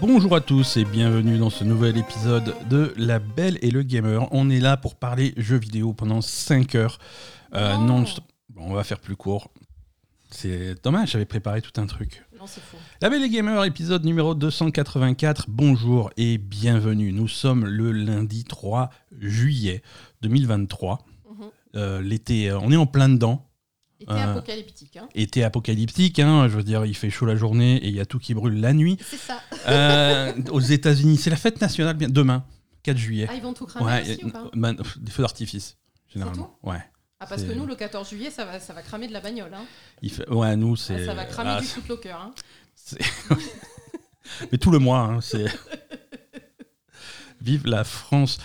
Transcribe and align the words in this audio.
Bonjour 0.00 0.34
à 0.34 0.40
tous 0.40 0.76
et 0.76 0.84
bienvenue 0.84 1.38
dans 1.38 1.50
ce 1.50 1.64
nouvel 1.64 1.96
épisode 1.98 2.54
de 2.68 2.92
La 2.96 3.18
Belle 3.18 3.58
et 3.62 3.70
le 3.70 3.82
Gamer. 3.82 4.26
On 4.32 4.48
est 4.50 4.60
là 4.60 4.76
pour 4.76 4.94
parler 4.94 5.34
jeux 5.36 5.58
vidéo 5.58 5.92
pendant 5.92 6.20
5 6.20 6.74
heures. 6.74 6.98
Euh, 7.54 7.74
Oh. 7.78 7.82
non, 7.82 8.04
bon, 8.50 8.62
on 8.70 8.74
va 8.74 8.84
faire 8.84 9.00
plus 9.00 9.16
court. 9.16 9.50
C'est 10.30 10.82
dommage, 10.82 11.10
j'avais 11.12 11.24
préparé 11.24 11.60
tout 11.60 11.78
un 11.80 11.86
truc. 11.86 12.22
Non, 12.38 12.46
c'est 12.46 12.62
faux. 12.62 12.76
La 13.02 13.10
Belle 13.10 13.22
et 13.24 13.28
Gamer, 13.28 13.64
épisode 13.64 14.04
numéro 14.04 14.34
284. 14.34 15.46
Bonjour 15.48 16.10
et 16.16 16.38
bienvenue. 16.38 17.12
Nous 17.12 17.28
sommes 17.28 17.66
le 17.66 17.90
lundi 17.92 18.44
3 18.44 18.90
juillet 19.18 19.82
2023. 20.22 21.04
Mhm. 21.30 21.44
Euh, 21.76 22.00
L'été, 22.00 22.50
euh, 22.50 22.58
on 22.60 22.70
est 22.72 22.76
en 22.76 22.86
plein 22.86 23.08
dedans. 23.08 23.49
Été 24.00 24.12
Euh. 24.12 24.30
apocalyptique. 24.32 24.96
Hein. 24.96 25.08
Été 25.14 25.44
apocalyptique, 25.44 26.18
hein, 26.18 26.48
je 26.48 26.56
veux 26.56 26.62
dire, 26.62 26.86
il 26.86 26.96
fait 26.96 27.10
chaud 27.10 27.26
la 27.26 27.36
journée 27.36 27.76
et 27.76 27.88
il 27.88 27.94
y 27.94 28.00
a 28.00 28.06
tout 28.06 28.18
qui 28.18 28.32
brûle 28.34 28.58
la 28.60 28.72
nuit. 28.72 28.96
C'est 29.04 29.16
ça. 29.18 29.40
Euh, 29.68 30.32
aux 30.50 30.60
États-Unis, 30.60 31.18
c'est 31.18 31.30
la 31.30 31.36
fête 31.36 31.60
nationale 31.60 31.96
bien, 31.96 32.08
demain, 32.08 32.44
4 32.82 32.96
juillet. 32.96 33.26
Ah, 33.30 33.34
ils 33.34 33.42
vont 33.42 33.52
tout 33.52 33.66
cramer 33.66 33.84
Ouais, 33.86 34.00
aussi 34.02 34.24
ou 34.24 34.30
pas? 34.30 34.44
bah, 34.54 34.74
pff, 34.74 34.98
des 34.98 35.10
feux 35.10 35.22
d'artifice, 35.22 35.76
généralement. 36.08 36.56
Ouais. 36.62 36.82
Ah, 37.22 37.26
parce 37.28 37.42
que 37.42 37.52
nous, 37.52 37.66
le 37.66 37.74
14 37.76 38.08
juillet, 38.08 38.30
ça 38.30 38.46
va, 38.46 38.58
ça 38.58 38.72
va 38.72 38.80
cramer 38.80 39.06
de 39.06 39.12
la 39.12 39.20
bagnole. 39.20 39.52
Hein. 39.52 39.64
Il 40.00 40.10
fait... 40.10 40.26
Ouais, 40.30 40.56
nous, 40.56 40.72
Ah, 40.74 40.82
c'est. 40.82 41.04
ça 41.04 41.12
va 41.12 41.26
cramer 41.26 41.50
ah, 41.56 41.60
du 41.60 41.66
footlocker. 41.66 42.08
Hein. 42.12 42.32
Mais 44.52 44.58
tout 44.58 44.70
le 44.70 44.78
mois, 44.78 45.00
hein, 45.00 45.20
c'est. 45.20 45.44
Vive 47.42 47.66
la 47.66 47.84
France. 47.84 48.38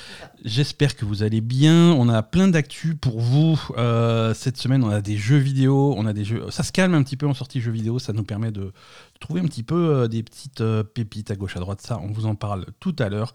J'espère 0.45 0.95
que 0.95 1.03
vous 1.03 1.21
allez 1.21 1.41
bien. 1.41 1.91
On 1.93 2.07
a 2.07 2.23
plein 2.23 2.47
d'actu 2.47 2.95
pour 2.95 3.19
vous. 3.19 3.59
Euh, 3.77 4.33
cette 4.33 4.57
semaine, 4.57 4.83
on 4.83 4.89
a 4.89 5.01
des 5.01 5.17
jeux 5.17 5.37
vidéo. 5.37 5.93
On 5.97 6.05
a 6.05 6.13
des 6.13 6.23
jeux. 6.23 6.45
Ça 6.49 6.63
se 6.63 6.71
calme 6.71 6.93
un 6.93 7.03
petit 7.03 7.17
peu 7.17 7.27
en 7.27 7.33
sortie 7.33 7.59
jeux 7.59 7.71
vidéo. 7.71 7.99
Ça 7.99 8.13
nous 8.13 8.23
permet 8.23 8.51
de 8.51 8.71
trouver 9.19 9.41
un 9.41 9.45
petit 9.45 9.63
peu 9.63 9.75
euh, 9.75 10.07
des 10.07 10.23
petites 10.23 10.61
euh, 10.61 10.83
pépites 10.83 11.29
à 11.29 11.35
gauche 11.35 11.57
à 11.57 11.59
droite. 11.59 11.81
Ça, 11.81 11.99
on 12.01 12.11
vous 12.11 12.25
en 12.25 12.35
parle 12.35 12.65
tout 12.79 12.95
à 12.99 13.09
l'heure. 13.09 13.33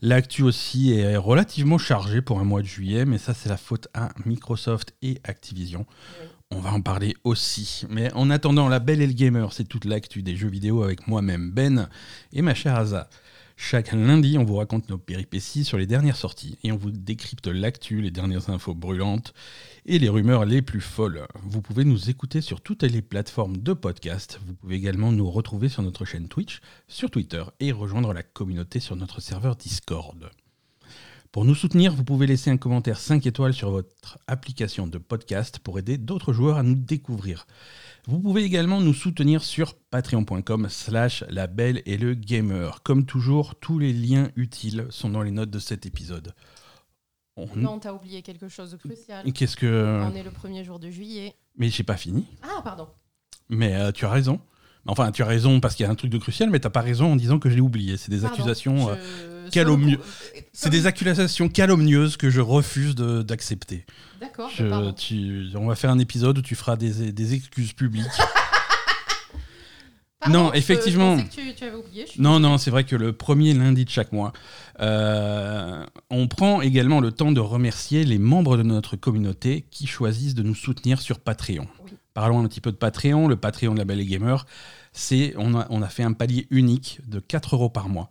L'actu 0.00 0.42
aussi 0.42 0.92
est 0.92 1.16
relativement 1.16 1.78
chargée 1.78 2.22
pour 2.22 2.40
un 2.40 2.44
mois 2.44 2.62
de 2.62 2.66
juillet, 2.66 3.04
mais 3.04 3.18
ça, 3.18 3.34
c'est 3.34 3.50
la 3.50 3.58
faute 3.58 3.88
à 3.92 4.10
Microsoft 4.24 4.94
et 5.02 5.20
Activision. 5.24 5.84
On 6.54 6.60
va 6.60 6.72
en 6.72 6.82
parler 6.82 7.16
aussi. 7.24 7.86
Mais 7.88 8.12
en 8.12 8.28
attendant, 8.28 8.68
la 8.68 8.78
belle 8.78 9.00
et 9.00 9.06
le 9.06 9.14
gamer, 9.14 9.52
c'est 9.52 9.64
toute 9.64 9.86
l'actu 9.86 10.22
des 10.22 10.36
jeux 10.36 10.48
vidéo 10.48 10.82
avec 10.82 11.06
moi-même, 11.06 11.50
Ben, 11.50 11.88
et 12.34 12.42
ma 12.42 12.54
chère 12.54 12.76
Asa. 12.76 13.08
Chaque 13.64 13.92
lundi, 13.92 14.36
on 14.38 14.44
vous 14.44 14.56
raconte 14.56 14.90
nos 14.90 14.98
péripéties 14.98 15.64
sur 15.64 15.78
les 15.78 15.86
dernières 15.86 16.16
sorties 16.16 16.58
et 16.64 16.72
on 16.72 16.76
vous 16.76 16.90
décrypte 16.90 17.46
l'actu, 17.46 18.02
les 18.02 18.10
dernières 18.10 18.50
infos 18.50 18.74
brûlantes 18.74 19.34
et 19.86 20.00
les 20.00 20.08
rumeurs 20.08 20.44
les 20.44 20.62
plus 20.62 20.80
folles. 20.80 21.26
Vous 21.44 21.62
pouvez 21.62 21.84
nous 21.84 22.10
écouter 22.10 22.40
sur 22.40 22.60
toutes 22.60 22.82
les 22.82 23.02
plateformes 23.02 23.56
de 23.56 23.72
podcast. 23.72 24.40
Vous 24.46 24.54
pouvez 24.54 24.74
également 24.74 25.12
nous 25.12 25.30
retrouver 25.30 25.68
sur 25.68 25.84
notre 25.84 26.04
chaîne 26.04 26.26
Twitch, 26.26 26.60
sur 26.88 27.08
Twitter 27.08 27.44
et 27.60 27.70
rejoindre 27.70 28.12
la 28.12 28.24
communauté 28.24 28.80
sur 28.80 28.96
notre 28.96 29.22
serveur 29.22 29.54
Discord. 29.54 30.28
Pour 31.30 31.46
nous 31.46 31.54
soutenir, 31.54 31.94
vous 31.94 32.04
pouvez 32.04 32.26
laisser 32.26 32.50
un 32.50 32.58
commentaire 32.58 32.98
5 32.98 33.24
étoiles 33.26 33.54
sur 33.54 33.70
votre 33.70 34.18
application 34.26 34.86
de 34.88 34.98
podcast 34.98 35.60
pour 35.60 35.78
aider 35.78 35.96
d'autres 35.96 36.34
joueurs 36.34 36.58
à 36.58 36.62
nous 36.62 36.74
découvrir. 36.74 37.46
Vous 38.08 38.18
pouvez 38.18 38.42
également 38.42 38.80
nous 38.80 38.94
soutenir 38.94 39.44
sur 39.44 39.74
patreon.com 39.76 40.68
slash 40.68 41.22
la 41.28 41.46
belle 41.46 41.82
et 41.86 41.96
le 41.96 42.14
gamer. 42.14 42.82
Comme 42.82 43.06
toujours, 43.06 43.54
tous 43.54 43.78
les 43.78 43.92
liens 43.92 44.30
utiles 44.34 44.86
sont 44.90 45.08
dans 45.08 45.22
les 45.22 45.30
notes 45.30 45.50
de 45.50 45.60
cet 45.60 45.86
épisode. 45.86 46.34
On- 47.36 47.46
Non, 47.56 47.78
t'as 47.78 47.92
oublié 47.92 48.22
quelque 48.22 48.48
chose 48.48 48.72
de 48.72 48.76
crucial. 48.76 49.32
Qu'est-ce 49.32 49.56
que... 49.56 50.02
On 50.04 50.14
est 50.16 50.24
le 50.24 50.32
premier 50.32 50.64
jour 50.64 50.80
de 50.80 50.90
juillet. 50.90 51.34
Mais 51.56 51.68
j'ai 51.68 51.84
pas 51.84 51.96
fini. 51.96 52.26
Ah, 52.42 52.60
pardon. 52.62 52.88
Mais 53.48 53.74
euh, 53.76 53.92
tu 53.92 54.04
as 54.04 54.10
raison. 54.10 54.40
Enfin, 54.86 55.12
tu 55.12 55.22
as 55.22 55.26
raison 55.26 55.60
parce 55.60 55.74
qu'il 55.76 55.84
y 55.84 55.88
a 55.88 55.92
un 55.92 55.94
truc 55.94 56.10
de 56.10 56.18
crucial, 56.18 56.50
mais 56.50 56.58
t'as 56.58 56.70
pas 56.70 56.80
raison 56.80 57.12
en 57.12 57.16
disant 57.16 57.38
que 57.38 57.48
je 57.48 57.54
l'ai 57.54 57.60
oublié. 57.60 57.96
C'est 57.96 58.10
des 58.10 58.20
Pardon. 58.20 58.34
accusations... 58.34 58.88
euh, 58.90 58.94
Je- 59.46 59.50
calomnie- 59.50 59.92
sur 59.92 59.98
le 60.00 60.04
coup- 60.40 60.46
C'est 60.52 60.70
des 60.70 60.86
accusations 60.86 61.48
calomnieuses 61.48 62.16
que 62.16 62.30
je 62.30 62.40
refuse 62.40 62.94
d'accepter. 62.96 63.84
D'accord, 64.20 64.50
tu- 64.96 65.46
on 65.56 65.66
va 65.66 65.74
faire 65.76 65.90
un 65.90 65.98
épisode 65.98 66.38
où 66.38 66.42
tu 66.42 66.54
feras 66.56 66.76
des, 66.76 67.12
des 67.12 67.34
excuses 67.34 67.72
publiques. 67.72 68.06
Pardon, 70.20 70.38
non, 70.44 70.52
effectivement. 70.52 71.18
Je 71.18 71.24
que 71.24 71.28
tu, 71.30 71.54
tu 71.56 71.64
avais 71.64 71.74
oublié. 71.76 72.06
je 72.14 72.22
non, 72.22 72.38
non, 72.38 72.56
c'est 72.56 72.70
vrai 72.70 72.84
que 72.84 72.94
le 72.94 73.12
premier 73.12 73.54
lundi 73.54 73.84
de 73.84 73.90
chaque 73.90 74.12
mois, 74.12 74.32
euh, 74.78 75.84
on 76.10 76.28
prend 76.28 76.60
également 76.60 77.00
le 77.00 77.10
temps 77.10 77.32
de 77.32 77.40
remercier 77.40 78.04
les 78.04 78.18
membres 78.18 78.56
de 78.56 78.62
notre 78.62 78.94
communauté 78.94 79.64
qui 79.72 79.88
choisissent 79.88 80.34
de 80.36 80.44
nous 80.44 80.54
soutenir 80.54 81.00
sur 81.00 81.18
Patreon. 81.18 81.66
Oui. 81.84 81.90
Parlons 82.14 82.40
un 82.40 82.48
petit 82.48 82.60
peu 82.60 82.72
de 82.72 82.76
Patreon. 82.76 83.28
Le 83.28 83.36
Patreon 83.36 83.74
de 83.74 83.78
la 83.78 83.84
Belle 83.84 84.00
et 84.00 84.06
Gamer, 84.06 84.46
c'est 84.92 85.34
on 85.36 85.54
a, 85.54 85.88
fait 85.88 86.02
un 86.02 86.12
palier 86.12 86.46
unique 86.50 87.00
de 87.06 87.20
4 87.20 87.56
euros 87.56 87.70
par 87.70 87.88
mois. 87.88 88.08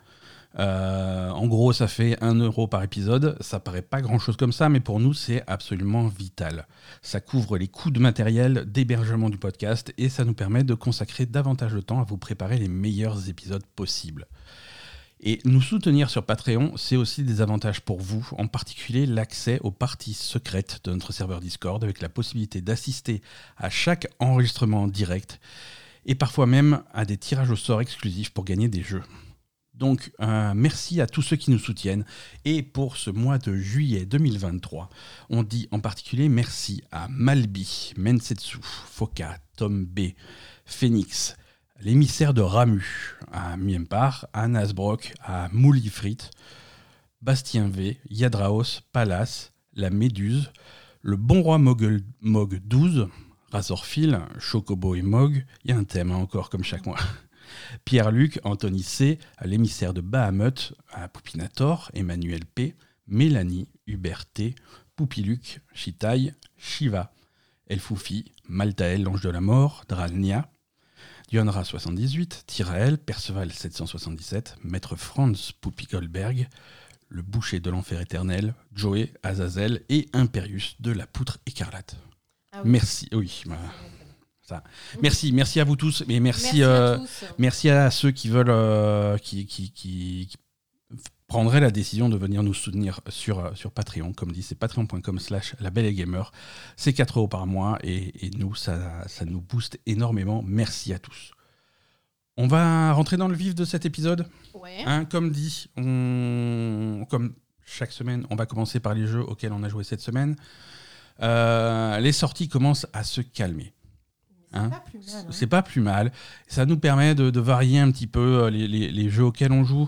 Euh, 0.60 1.30
en 1.30 1.48
gros, 1.48 1.72
ça 1.72 1.88
fait 1.88 2.22
1 2.22 2.36
euro 2.36 2.68
par 2.68 2.84
épisode. 2.84 3.38
Ça 3.40 3.60
paraît 3.60 3.82
pas 3.82 4.02
grand 4.02 4.20
chose 4.20 4.36
comme 4.36 4.52
ça, 4.52 4.70
mais 4.70 4.80
pour 4.80 5.00
nous, 5.00 5.14
c'est 5.14 5.44
absolument 5.48 6.08
vital. 6.08 6.68
Ça 7.02 7.22
couvre 7.22 7.58
les 7.58 7.68
coûts 7.68 7.92
de 7.92 8.00
matériel, 8.00 8.66
d'hébergement 8.68 9.30
du 9.30 9.38
podcast 9.38 9.94
et 9.98 10.10
ça 10.10 10.26
nous 10.26 10.34
permet 10.34 10.64
de 10.64 10.74
consacrer 10.74 11.26
davantage 11.26 11.74
de 11.74 11.82
temps 11.82 12.02
à 12.02 12.04
vous 12.04 12.18
préparer 12.18 12.58
les 12.58 12.68
meilleurs 12.68 13.30
épisodes 13.30 13.66
possibles. 13.76 14.28
Et 15.24 15.40
nous 15.46 15.62
soutenir 15.62 16.10
sur 16.10 16.26
Patreon, 16.26 16.74
c'est 16.78 16.96
aussi 16.96 17.22
des 17.22 17.42
avantages 17.42 17.82
pour 17.82 18.00
vous, 18.00 18.28
en 18.40 18.48
particulier 18.48 19.06
l'accès 19.06 19.60
aux 19.62 19.70
parties 19.70 20.16
secrètes 20.16 20.80
de 20.84 20.92
notre 20.92 21.14
serveur 21.14 21.40
Discord 21.40 21.84
avec 21.84 22.02
la 22.02 22.10
possibilité 22.10 22.60
d'assister 22.60 23.22
à 23.56 23.70
chaque 23.70 24.08
enregistrement 24.18 24.82
en 24.82 24.88
direct 24.88 25.40
et 26.08 26.16
parfois 26.16 26.48
même 26.48 26.82
à 26.92 27.06
des 27.06 27.18
tirages 27.18 27.52
au 27.52 27.56
sort 27.56 27.82
exclusifs 27.82 28.32
pour 28.32 28.46
gagner 28.46 28.68
des 28.68 28.82
jeux. 28.82 29.04
Donc, 29.76 30.12
euh, 30.22 30.54
merci 30.56 31.02
à 31.02 31.06
tous 31.06 31.22
ceux 31.22 31.36
qui 31.36 31.52
nous 31.52 31.60
soutiennent. 31.60 32.06
Et 32.44 32.64
pour 32.64 32.98
ce 32.98 33.12
mois 33.12 33.38
de 33.38 33.56
juillet 33.56 34.06
2023, 34.06 34.90
on 35.30 35.44
dit 35.44 35.68
en 35.72 35.80
particulier 35.80 36.30
merci 36.30 36.82
à 36.92 37.08
Malby, 37.10 37.94
Mensetsu, 37.96 38.58
Foka, 38.62 39.38
Tom 39.56 39.86
B, 39.86 40.14
Phoenix, 40.66 41.36
l'émissaire 41.82 42.34
de 42.34 42.42
Ramu, 42.42 43.18
à 43.32 43.58
Miempar, 43.58 44.28
à 44.34 44.48
Nasbrock, 44.48 45.14
à 45.22 45.50
Moulifrit, 45.52 46.18
Bastien 47.22 47.68
V, 47.70 48.00
Yadraos, 48.10 48.82
Palace, 48.92 49.52
la 49.74 49.90
Méduse, 49.90 50.52
le 51.02 51.16
bon 51.16 51.42
roi 51.42 51.58
Mogul, 51.58 52.04
Mog 52.22 52.60
12, 52.64 53.08
Razorfil, 53.52 54.20
Chocobo 54.40 54.96
et 54.96 55.02
Mog, 55.02 55.46
il 55.64 55.72
y 55.72 55.74
a 55.74 55.78
un 55.78 55.84
thème 55.84 56.12
hein, 56.12 56.16
encore 56.16 56.50
comme 56.50 56.64
chaque 56.64 56.86
mois. 56.86 57.00
Pierre-Luc, 57.86 58.40
Anthony 58.44 58.84
C, 58.84 59.20
l'émissaire 59.44 59.94
de 59.94 60.02
Bahamut, 60.02 60.74
à 60.92 61.08
Poupinator, 61.08 61.90
Emmanuel 61.94 62.46
P, 62.46 62.76
Mélanie, 63.08 63.68
Hubert 63.88 64.26
T, 64.28 64.56
Poupiluc, 64.96 65.62
Chitaï, 65.74 66.34
Shiva, 66.58 67.12
Elfoufi, 67.68 68.32
Maltael, 68.48 69.04
l'ange 69.04 69.22
de 69.22 69.30
la 69.30 69.42
mort, 69.42 69.84
Dralnia, 69.88 70.51
Dionra 71.32 71.64
78, 71.64 72.44
Tyrael, 72.46 72.98
Perceval 72.98 73.54
777, 73.54 74.58
Maître 74.66 74.98
Franz 74.98 75.54
Poupi 75.62 75.88
Goldberg, 75.90 76.50
le 77.08 77.22
boucher 77.22 77.62
de 77.62 77.70
l'enfer 77.70 78.02
éternel, 78.02 78.54
Joey, 78.76 79.14
Azazel 79.24 79.82
et 79.88 80.10
Imperius 80.12 80.76
de 80.82 80.92
la 80.92 81.08
poutre 81.08 81.38
écarlate. 81.46 81.96
Ah 82.52 82.62
oui. 82.66 82.72
Merci, 82.72 83.08
oui, 83.14 83.44
bah, 83.46 83.56
ça. 84.42 84.62
Merci, 85.02 85.32
merci 85.32 85.62
à 85.62 85.64
vous 85.64 85.78
tous, 85.78 86.04
et 86.10 86.20
merci, 86.20 86.44
Merci 86.44 86.64
euh, 86.64 86.96
à 86.96 86.98
tous. 86.98 87.24
Merci 87.38 87.70
à 87.70 87.90
ceux 87.92 88.12
qui 88.12 88.28
veulent, 88.28 88.50
euh, 88.50 89.18
qui, 89.18 89.46
qui, 89.46 89.72
qui- 89.72 90.28
qui 90.30 90.38
prendraient 91.32 91.62
la 91.62 91.72
décision 91.72 92.10
de 92.10 92.18
venir 92.18 92.44
nous 92.44 92.54
soutenir 92.54 93.00
sur, 93.08 93.40
euh, 93.40 93.52
sur 93.56 93.72
Patreon. 93.72 94.12
Comme 94.12 94.34
dit, 94.34 94.44
c'est 94.44 94.56
patreon.com 94.56 95.18
slash 95.18 95.56
la 95.62 95.70
belle 95.70 95.86
et 95.86 95.94
gamer. 95.94 96.34
C'est 96.76 96.92
4 96.92 97.20
euros 97.20 97.30
par 97.30 97.48
mois 97.48 97.80
et, 97.84 98.26
et 98.26 98.32
nous, 98.32 98.54
ça, 98.54 99.08
ça 99.08 99.24
nous 99.24 99.40
booste 99.40 99.80
énormément. 99.86 100.44
Merci 100.46 100.92
à 100.92 101.00
tous. 101.00 101.32
On 102.36 102.48
va 102.48 102.92
rentrer 102.92 103.16
dans 103.16 103.30
le 103.30 103.34
vif 103.34 103.56
de 103.56 103.64
cet 103.64 103.86
épisode. 103.86 104.28
Ouais. 104.54 104.84
Hein, 104.86 105.06
comme 105.06 105.32
dit, 105.32 105.68
on, 105.78 107.06
comme 107.10 107.34
chaque 107.66 107.94
semaine, 107.94 108.28
on 108.30 108.36
va 108.36 108.46
commencer 108.46 108.82
par 108.82 108.94
les 108.94 109.08
jeux 109.08 109.24
auxquels 109.24 109.54
on 109.54 109.64
a 109.64 109.70
joué 109.70 109.86
cette 109.86 110.02
semaine. 110.02 110.36
Euh, 111.22 111.98
les 112.00 112.12
sorties 112.12 112.50
commencent 112.50 112.88
à 112.92 113.06
se 113.06 113.22
calmer. 113.22 113.72
C'est 114.54 114.60
Hein 114.60 114.70
pas 114.70 114.84
plus 114.90 115.00
mal. 115.00 115.16
hein. 115.16 115.28
C'est 115.32 115.48
pas 115.48 115.62
plus 115.62 115.82
mal. 115.82 116.12
Ça 116.48 116.66
nous 116.66 116.78
permet 116.78 117.16
de, 117.16 117.30
de 117.30 117.40
varier 117.40 117.80
un 117.80 117.90
petit 117.92 118.08
peu 118.08 118.44
euh, 118.44 118.50
les, 118.50 118.68
les- 118.68 118.92
les 118.92 119.10
jeux 119.10 119.24
auxquels 119.26 119.52
on 119.52 119.64
joue. 119.64 119.88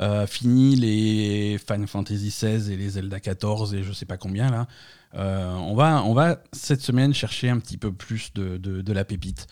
Euh, 0.00 0.26
fini 0.26 0.76
les 0.76 1.58
Final 1.58 1.86
Fantasy 1.86 2.28
XVI 2.28 2.72
et 2.72 2.76
les 2.76 2.88
Zelda 2.90 3.20
14 3.20 3.74
et 3.74 3.82
je 3.82 3.92
sais 3.92 4.06
pas 4.06 4.16
combien 4.16 4.50
là. 4.50 4.66
Euh, 5.14 5.52
on, 5.54 5.74
va, 5.74 6.02
on 6.04 6.14
va 6.14 6.38
cette 6.52 6.80
semaine 6.80 7.12
chercher 7.14 7.50
un 7.50 7.58
petit 7.58 7.76
peu 7.76 7.92
plus 7.92 8.32
de, 8.34 8.56
de- 8.56 8.80
de 8.80 8.92
la 8.92 9.04
pépite. 9.04 9.46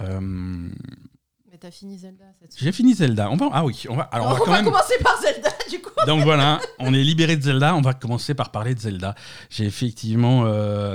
Euh, 0.00 0.20
Mais 0.20 1.58
t'as 1.60 1.70
fini 1.70 1.98
Zelda 1.98 2.24
cette 2.40 2.56
J'ai 2.58 2.72
fini 2.72 2.94
Zelda. 2.94 3.30
On 3.30 3.36
va, 3.36 3.48
ah 3.52 3.64
oui, 3.64 3.84
on 3.88 3.94
va, 3.96 4.02
alors 4.04 4.26
on 4.26 4.30
va 4.30 4.34
on 4.36 4.38
quand 4.44 4.50
va 4.50 4.56
même. 4.56 4.64
commencer 4.64 4.94
par 5.02 5.20
Zelda, 5.20 5.50
du 5.70 5.80
coup. 5.80 5.90
Donc 6.06 6.22
voilà, 6.24 6.60
on 6.78 6.92
est 6.94 7.02
libéré 7.02 7.36
de 7.36 7.42
Zelda. 7.42 7.74
On 7.76 7.80
va 7.80 7.94
commencer 7.94 8.34
par 8.34 8.50
parler 8.50 8.74
de 8.74 8.80
Zelda. 8.80 9.14
J'ai 9.50 9.64
effectivement, 9.66 10.44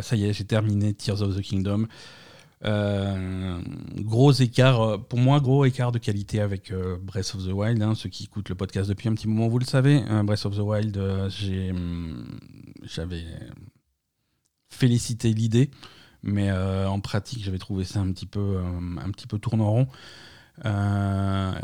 ça 0.02 0.16
y 0.16 0.25
est, 0.25 0.34
j'ai 0.34 0.45
terminé 0.45 0.94
Tears 0.94 1.22
of 1.22 1.36
the 1.38 1.42
Kingdom. 1.42 1.86
Euh, 2.65 3.61
gros 4.00 4.33
écart, 4.33 4.81
euh, 4.81 4.97
pour 4.97 5.19
moi, 5.19 5.39
gros 5.39 5.63
écart 5.65 5.91
de 5.94 5.97
qualité 5.97 6.41
avec 6.41 6.71
euh, 6.71 6.97
Breath 7.01 7.33
of 7.35 7.45
the 7.45 7.53
Wild. 7.53 7.81
hein. 7.81 7.95
ceux 7.95 8.09
qui 8.09 8.25
écoutent 8.25 8.50
le 8.50 8.56
podcast 8.56 8.89
depuis 8.89 9.07
un 9.07 9.13
petit 9.13 9.27
moment, 9.27 9.47
vous 9.47 9.59
le 9.59 9.65
savez. 9.65 10.03
Breath 10.23 10.45
of 10.45 10.56
the 10.56 10.59
Wild, 10.59 10.97
hum, 10.97 12.39
j'avais 12.83 13.23
félicité 14.69 15.33
l'idée, 15.33 15.71
mais 16.21 16.51
en 16.51 17.00
pratique, 17.00 17.44
j'avais 17.44 17.57
trouvé 17.57 17.85
ça 17.85 18.00
un 18.00 18.11
petit 18.11 18.25
peu, 18.25 18.57
un 19.01 19.11
petit 19.11 19.27
peu 19.27 19.39
tournant 19.39 19.71
rond. 19.71 19.88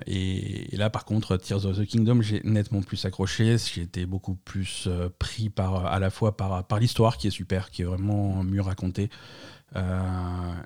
Et, 0.07 0.75
là, 0.77 0.89
par 0.89 1.05
contre, 1.05 1.37
Tears 1.37 1.65
of 1.65 1.77
the 1.77 1.85
Kingdom, 1.85 2.21
j'ai 2.21 2.41
nettement 2.43 2.81
plus 2.81 3.03
accroché. 3.05 3.57
J'ai 3.57 3.81
été 3.81 4.05
beaucoup 4.05 4.35
plus 4.35 4.87
pris 5.19 5.49
par, 5.49 5.85
à 5.85 5.99
la 5.99 6.09
fois 6.09 6.37
par, 6.37 6.65
par 6.65 6.79
l'histoire 6.79 7.17
qui 7.17 7.27
est 7.27 7.31
super, 7.31 7.69
qui 7.69 7.81
est 7.81 7.85
vraiment 7.85 8.43
mieux 8.43 8.61
racontée, 8.61 9.09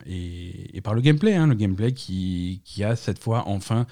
et, 0.05 0.77
et 0.77 0.81
par 0.81 0.93
le 0.93 1.01
gameplay, 1.01 1.35
hein, 1.35 1.47
le 1.47 1.55
gameplay 1.55 1.93
qui, 1.93 2.61
qui 2.63 2.83
a 2.83 2.95
cette 2.95 3.19
fois 3.19 3.43
enfin 3.47 3.85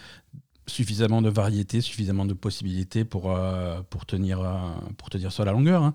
suffisamment 0.67 1.21
de 1.21 1.29
variété, 1.29 1.81
suffisamment 1.81 2.25
de 2.25 2.33
possibilités 2.33 3.05
pour, 3.05 3.31
euh, 3.31 3.81
pour, 3.89 4.05
tenir, 4.05 4.41
euh, 4.41 4.57
pour 4.97 5.09
tenir 5.09 5.31
ça 5.31 5.43
à 5.43 5.45
la 5.45 5.53
longueur. 5.53 5.83
hein. 5.83 5.93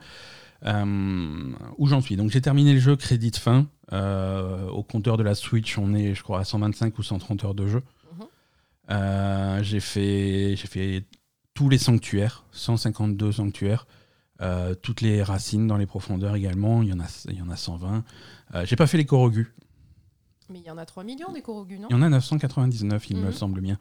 Euh, 0.64 1.52
où 1.78 1.88
j'en 1.88 2.00
suis 2.00 2.14
Donc 2.16 2.30
j'ai 2.30 2.40
terminé 2.40 2.72
le 2.72 2.78
jeu 2.78 2.94
crédit 2.96 3.30
de 3.32 3.36
fin. 3.36 3.66
Euh, 3.92 4.68
au 4.68 4.82
compteur 4.82 5.16
de 5.16 5.22
la 5.24 5.34
Switch, 5.34 5.76
on 5.76 5.92
est, 5.92 6.14
je 6.14 6.22
crois, 6.22 6.38
à 6.40 6.44
125 6.44 6.96
ou 6.98 7.02
130 7.02 7.44
heures 7.44 7.54
de 7.54 7.66
jeu. 7.66 7.82
Mhm. 8.18 8.26
Euh, 8.90 9.62
j'ai 9.62 9.80
fait, 9.80 10.54
j'ai 10.56 10.66
fait 10.68 11.04
tous 11.52 11.68
les 11.68 11.78
sanctuaires, 11.78 12.44
152 12.52 13.32
sanctuaires, 13.32 13.86
euh, 14.42 14.74
toutes 14.74 15.00
les 15.00 15.22
racines 15.22 15.66
dans 15.66 15.76
les 15.76 15.86
profondeurs 15.86 16.34
également. 16.34 16.82
Il 16.82 16.88
y 16.88 16.92
en 16.92 17.00
a, 17.00 17.06
il 17.28 17.36
y 17.38 17.42
en 17.42 17.48
a 17.48 17.56
120. 17.56 18.04
Euh, 18.54 18.66
j'ai 18.66 18.76
pas 18.76 18.86
fait 18.86 18.98
les 18.98 19.06
Korogus. 19.06 19.46
Mais 20.50 20.58
il 20.58 20.64
y 20.66 20.70
en 20.70 20.76
a 20.76 20.84
3 20.84 21.04
millions 21.04 21.32
des 21.32 21.40
Korogus, 21.40 21.78
non? 21.80 21.86
Il 21.88 21.92
y 21.92 21.96
en 21.98 22.02
a 22.02 22.08
999, 22.08 23.08
il 23.10 23.16
me 23.16 23.26
Mhm. 23.26 23.32
semble 23.32 23.60
bien. 23.60 23.78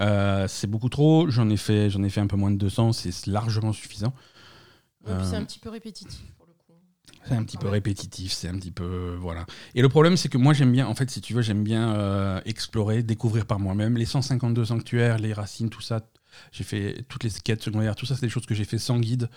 Euh, 0.00 0.46
c'est 0.48 0.66
beaucoup 0.68 0.88
trop. 0.88 1.28
J'en 1.28 1.50
ai 1.50 1.56
fait, 1.56 1.90
j'en 1.90 2.02
ai 2.02 2.08
fait 2.08 2.20
un 2.20 2.26
peu 2.28 2.36
moins 2.36 2.50
de 2.50 2.56
200. 2.56 2.92
C'est 2.92 3.26
largement 3.26 3.72
suffisant. 3.72 4.14
Et 5.06 5.12
puis 5.12 5.24
c'est 5.24 5.36
un 5.36 5.44
petit 5.44 5.58
peu 5.58 5.68
répétitif 5.70 6.20
pour 6.36 6.46
le 6.46 6.52
coup. 6.52 6.78
C'est 7.26 7.34
un 7.34 7.42
petit 7.42 7.56
peu 7.56 7.68
répétitif, 7.68 8.32
c'est 8.32 8.48
un 8.48 8.56
petit 8.58 8.70
peu 8.70 9.16
voilà. 9.20 9.44
Et 9.74 9.82
le 9.82 9.88
problème, 9.88 10.16
c'est 10.16 10.28
que 10.28 10.38
moi 10.38 10.52
j'aime 10.54 10.70
bien, 10.72 10.86
en 10.86 10.94
fait, 10.94 11.10
si 11.10 11.20
tu 11.20 11.34
veux, 11.34 11.42
j'aime 11.42 11.64
bien 11.64 11.94
euh, 11.94 12.40
explorer, 12.44 13.02
découvrir 13.02 13.44
par 13.46 13.58
moi-même 13.58 13.96
les 13.96 14.04
152 14.06 14.66
sanctuaires, 14.66 15.18
les 15.18 15.32
racines, 15.32 15.68
tout 15.70 15.80
ça. 15.80 16.00
J'ai 16.52 16.64
fait 16.64 17.04
toutes 17.08 17.24
les 17.24 17.30
quêtes 17.30 17.62
secondaires, 17.62 17.94
tout 17.96 18.06
ça, 18.06 18.14
c'est 18.14 18.26
des 18.26 18.28
choses 18.28 18.46
que 18.46 18.54
j'ai 18.54 18.64
fait 18.64 18.78
sans 18.78 18.98
guide. 18.98 19.28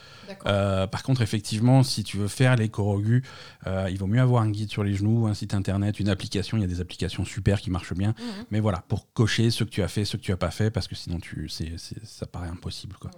Euh, 0.45 0.87
par 0.87 1.03
contre, 1.03 1.21
effectivement, 1.21 1.83
si 1.83 2.03
tu 2.03 2.17
veux 2.17 2.27
faire 2.27 2.55
les 2.55 2.69
Korogus, 2.69 3.23
euh, 3.67 3.87
il 3.89 3.97
vaut 3.97 4.07
mieux 4.07 4.21
avoir 4.21 4.43
un 4.43 4.49
guide 4.49 4.69
sur 4.69 4.83
les 4.83 4.93
genoux, 4.93 5.27
un 5.27 5.33
site 5.33 5.53
internet, 5.53 5.99
une 5.99 6.09
application. 6.09 6.57
Il 6.57 6.61
y 6.61 6.63
a 6.63 6.67
des 6.67 6.81
applications 6.81 7.25
super 7.25 7.61
qui 7.61 7.69
marchent 7.69 7.93
bien. 7.93 8.09
Mhm. 8.17 8.45
Mais 8.51 8.59
voilà, 8.59 8.83
pour 8.87 9.11
cocher 9.13 9.51
ce 9.51 9.63
que 9.63 9.69
tu 9.69 9.81
as 9.81 9.87
fait, 9.87 10.05
ce 10.05 10.17
que 10.17 10.21
tu 10.21 10.31
as 10.31 10.37
pas 10.37 10.51
fait, 10.51 10.71
parce 10.71 10.87
que 10.87 10.95
sinon 10.95 11.19
tu, 11.19 11.49
c'est, 11.49 11.73
ça 12.03 12.25
paraît 12.25 12.49
impossible. 12.49 12.95
Quoi. 12.99 13.11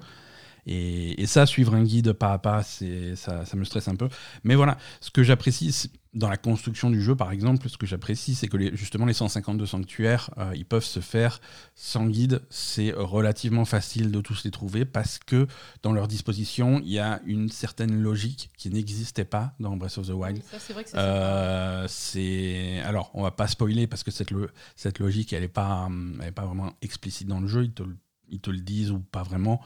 Et, 0.66 1.22
et 1.22 1.26
ça, 1.26 1.46
suivre 1.46 1.74
un 1.76 1.84
guide 1.84 2.14
pas 2.14 2.34
à 2.34 2.40
pas, 2.40 2.64
ça, 2.64 3.46
ça 3.46 3.58
me 3.58 3.64
stresse 3.66 3.88
un 3.88 3.96
peu. 3.96 4.08
Mais 4.44 4.56
voilà, 4.56 4.78
ce 5.02 5.12
que 5.12 5.24
j'apprécie 5.24 5.92
dans 6.14 6.30
la 6.30 6.38
construction 6.38 6.92
du 6.92 7.02
jeu, 7.02 7.16
par 7.16 7.32
exemple, 7.32 7.68
ce 7.68 7.76
que 7.78 7.88
j'apprécie, 7.88 8.36
c'est 8.36 8.48
que 8.48 8.56
les, 8.56 8.78
justement 8.78 9.08
les 9.08 9.14
152 9.14 9.66
sanctuaires, 9.66 10.30
euh, 10.38 10.52
ils 10.56 10.64
peuvent 10.66 10.84
se 10.86 11.00
faire 11.00 11.42
sans 11.74 12.06
guide. 12.06 12.44
C'est 12.52 12.94
relativement 12.96 13.66
facile 13.66 14.12
de 14.12 14.22
tous 14.22 14.44
les 14.46 14.52
trouver 14.52 14.86
parce 14.86 15.18
que 15.18 15.48
dans 15.82 15.92
leur 15.92 16.08
disposition, 16.08 16.80
il 16.86 16.92
y 16.92 17.00
a 17.00 17.20
une 17.26 17.50
certaine 17.50 18.00
logique 18.00 18.52
qui 18.58 18.70
n'existait 18.70 19.26
pas 19.26 19.56
dans 19.60 19.76
Breath 19.76 19.98
of 19.98 20.06
the 20.08 20.12
Wild. 20.12 20.44
Ça, 20.52 20.60
c'est 20.60 20.74
vrai 20.74 20.84
que. 20.84 20.92
Euh, 20.96 21.88
c'est 21.90 22.80
alors 22.86 23.10
on 23.16 23.24
va 23.24 23.32
pas 23.32 23.48
spoiler 23.48 23.88
parce 23.88 24.04
que 24.04 24.12
cette, 24.12 24.30
lo- 24.32 24.48
cette 24.76 25.00
logique 25.00 25.34
elle 25.34 25.44
est 25.44 25.48
pas 25.48 25.90
elle 26.22 26.28
est 26.28 26.32
pas 26.32 26.46
vraiment 26.46 26.74
explicite 26.82 27.28
dans 27.28 27.40
le 27.40 27.48
jeu 27.48 27.64
ils 27.64 27.72
te, 27.74 27.84
le- 27.84 27.98
ils 28.30 28.40
te 28.40 28.50
le 28.52 28.60
disent 28.60 28.92
ou 28.92 29.00
pas 29.00 29.24
vraiment 29.24 29.62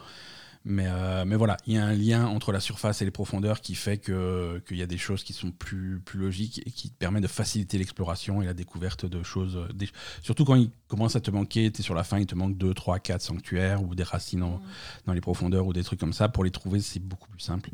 mais, 0.67 0.85
euh, 0.87 1.23
mais 1.25 1.35
voilà 1.35 1.57
il 1.65 1.73
y 1.73 1.77
a 1.77 1.85
un 1.85 1.93
lien 1.93 2.25
entre 2.27 2.51
la 2.51 2.59
surface 2.59 3.01
et 3.01 3.05
les 3.05 3.11
profondeurs 3.11 3.61
qui 3.61 3.73
fait 3.73 3.97
que 3.97 4.61
qu'il 4.67 4.77
y 4.77 4.81
a 4.83 4.85
des 4.85 4.97
choses 4.97 5.23
qui 5.23 5.33
sont 5.33 5.51
plus, 5.51 5.99
plus 6.05 6.19
logiques 6.19 6.61
et 6.65 6.71
qui 6.71 6.89
te 6.89 6.95
permet 6.97 7.21
de 7.21 7.27
faciliter 7.27 7.77
l'exploration 7.77 8.41
et 8.41 8.45
la 8.45 8.53
découverte 8.53 9.05
de 9.05 9.23
choses 9.23 9.55
euh, 9.57 9.73
des- 9.73 9.89
surtout 10.21 10.45
quand 10.45 10.55
il 10.55 10.69
commence 10.87 11.15
à 11.15 11.21
te 11.21 11.31
manquer 11.31 11.71
tu 11.71 11.79
es 11.79 11.83
sur 11.83 11.95
la 11.95 12.03
fin 12.03 12.19
il 12.19 12.25
te 12.27 12.35
manque 12.35 12.57
2, 12.57 12.73
3, 12.73 12.99
4 12.99 13.21
sanctuaires 13.21 13.81
ou 13.83 13.95
des 13.95 14.03
racines 14.03 14.43
en- 14.43 14.57
Mhm. 14.57 14.61
dans 15.07 15.13
les 15.13 15.21
profondeurs 15.21 15.65
ou 15.67 15.73
des 15.73 15.83
trucs 15.83 15.99
comme 15.99 16.13
ça. 16.13 16.29
Pour 16.29 16.43
les 16.43 16.51
trouver, 16.51 16.79
c'est 16.81 16.99
beaucoup 16.99 17.29
plus 17.29 17.39
simple. 17.39 17.69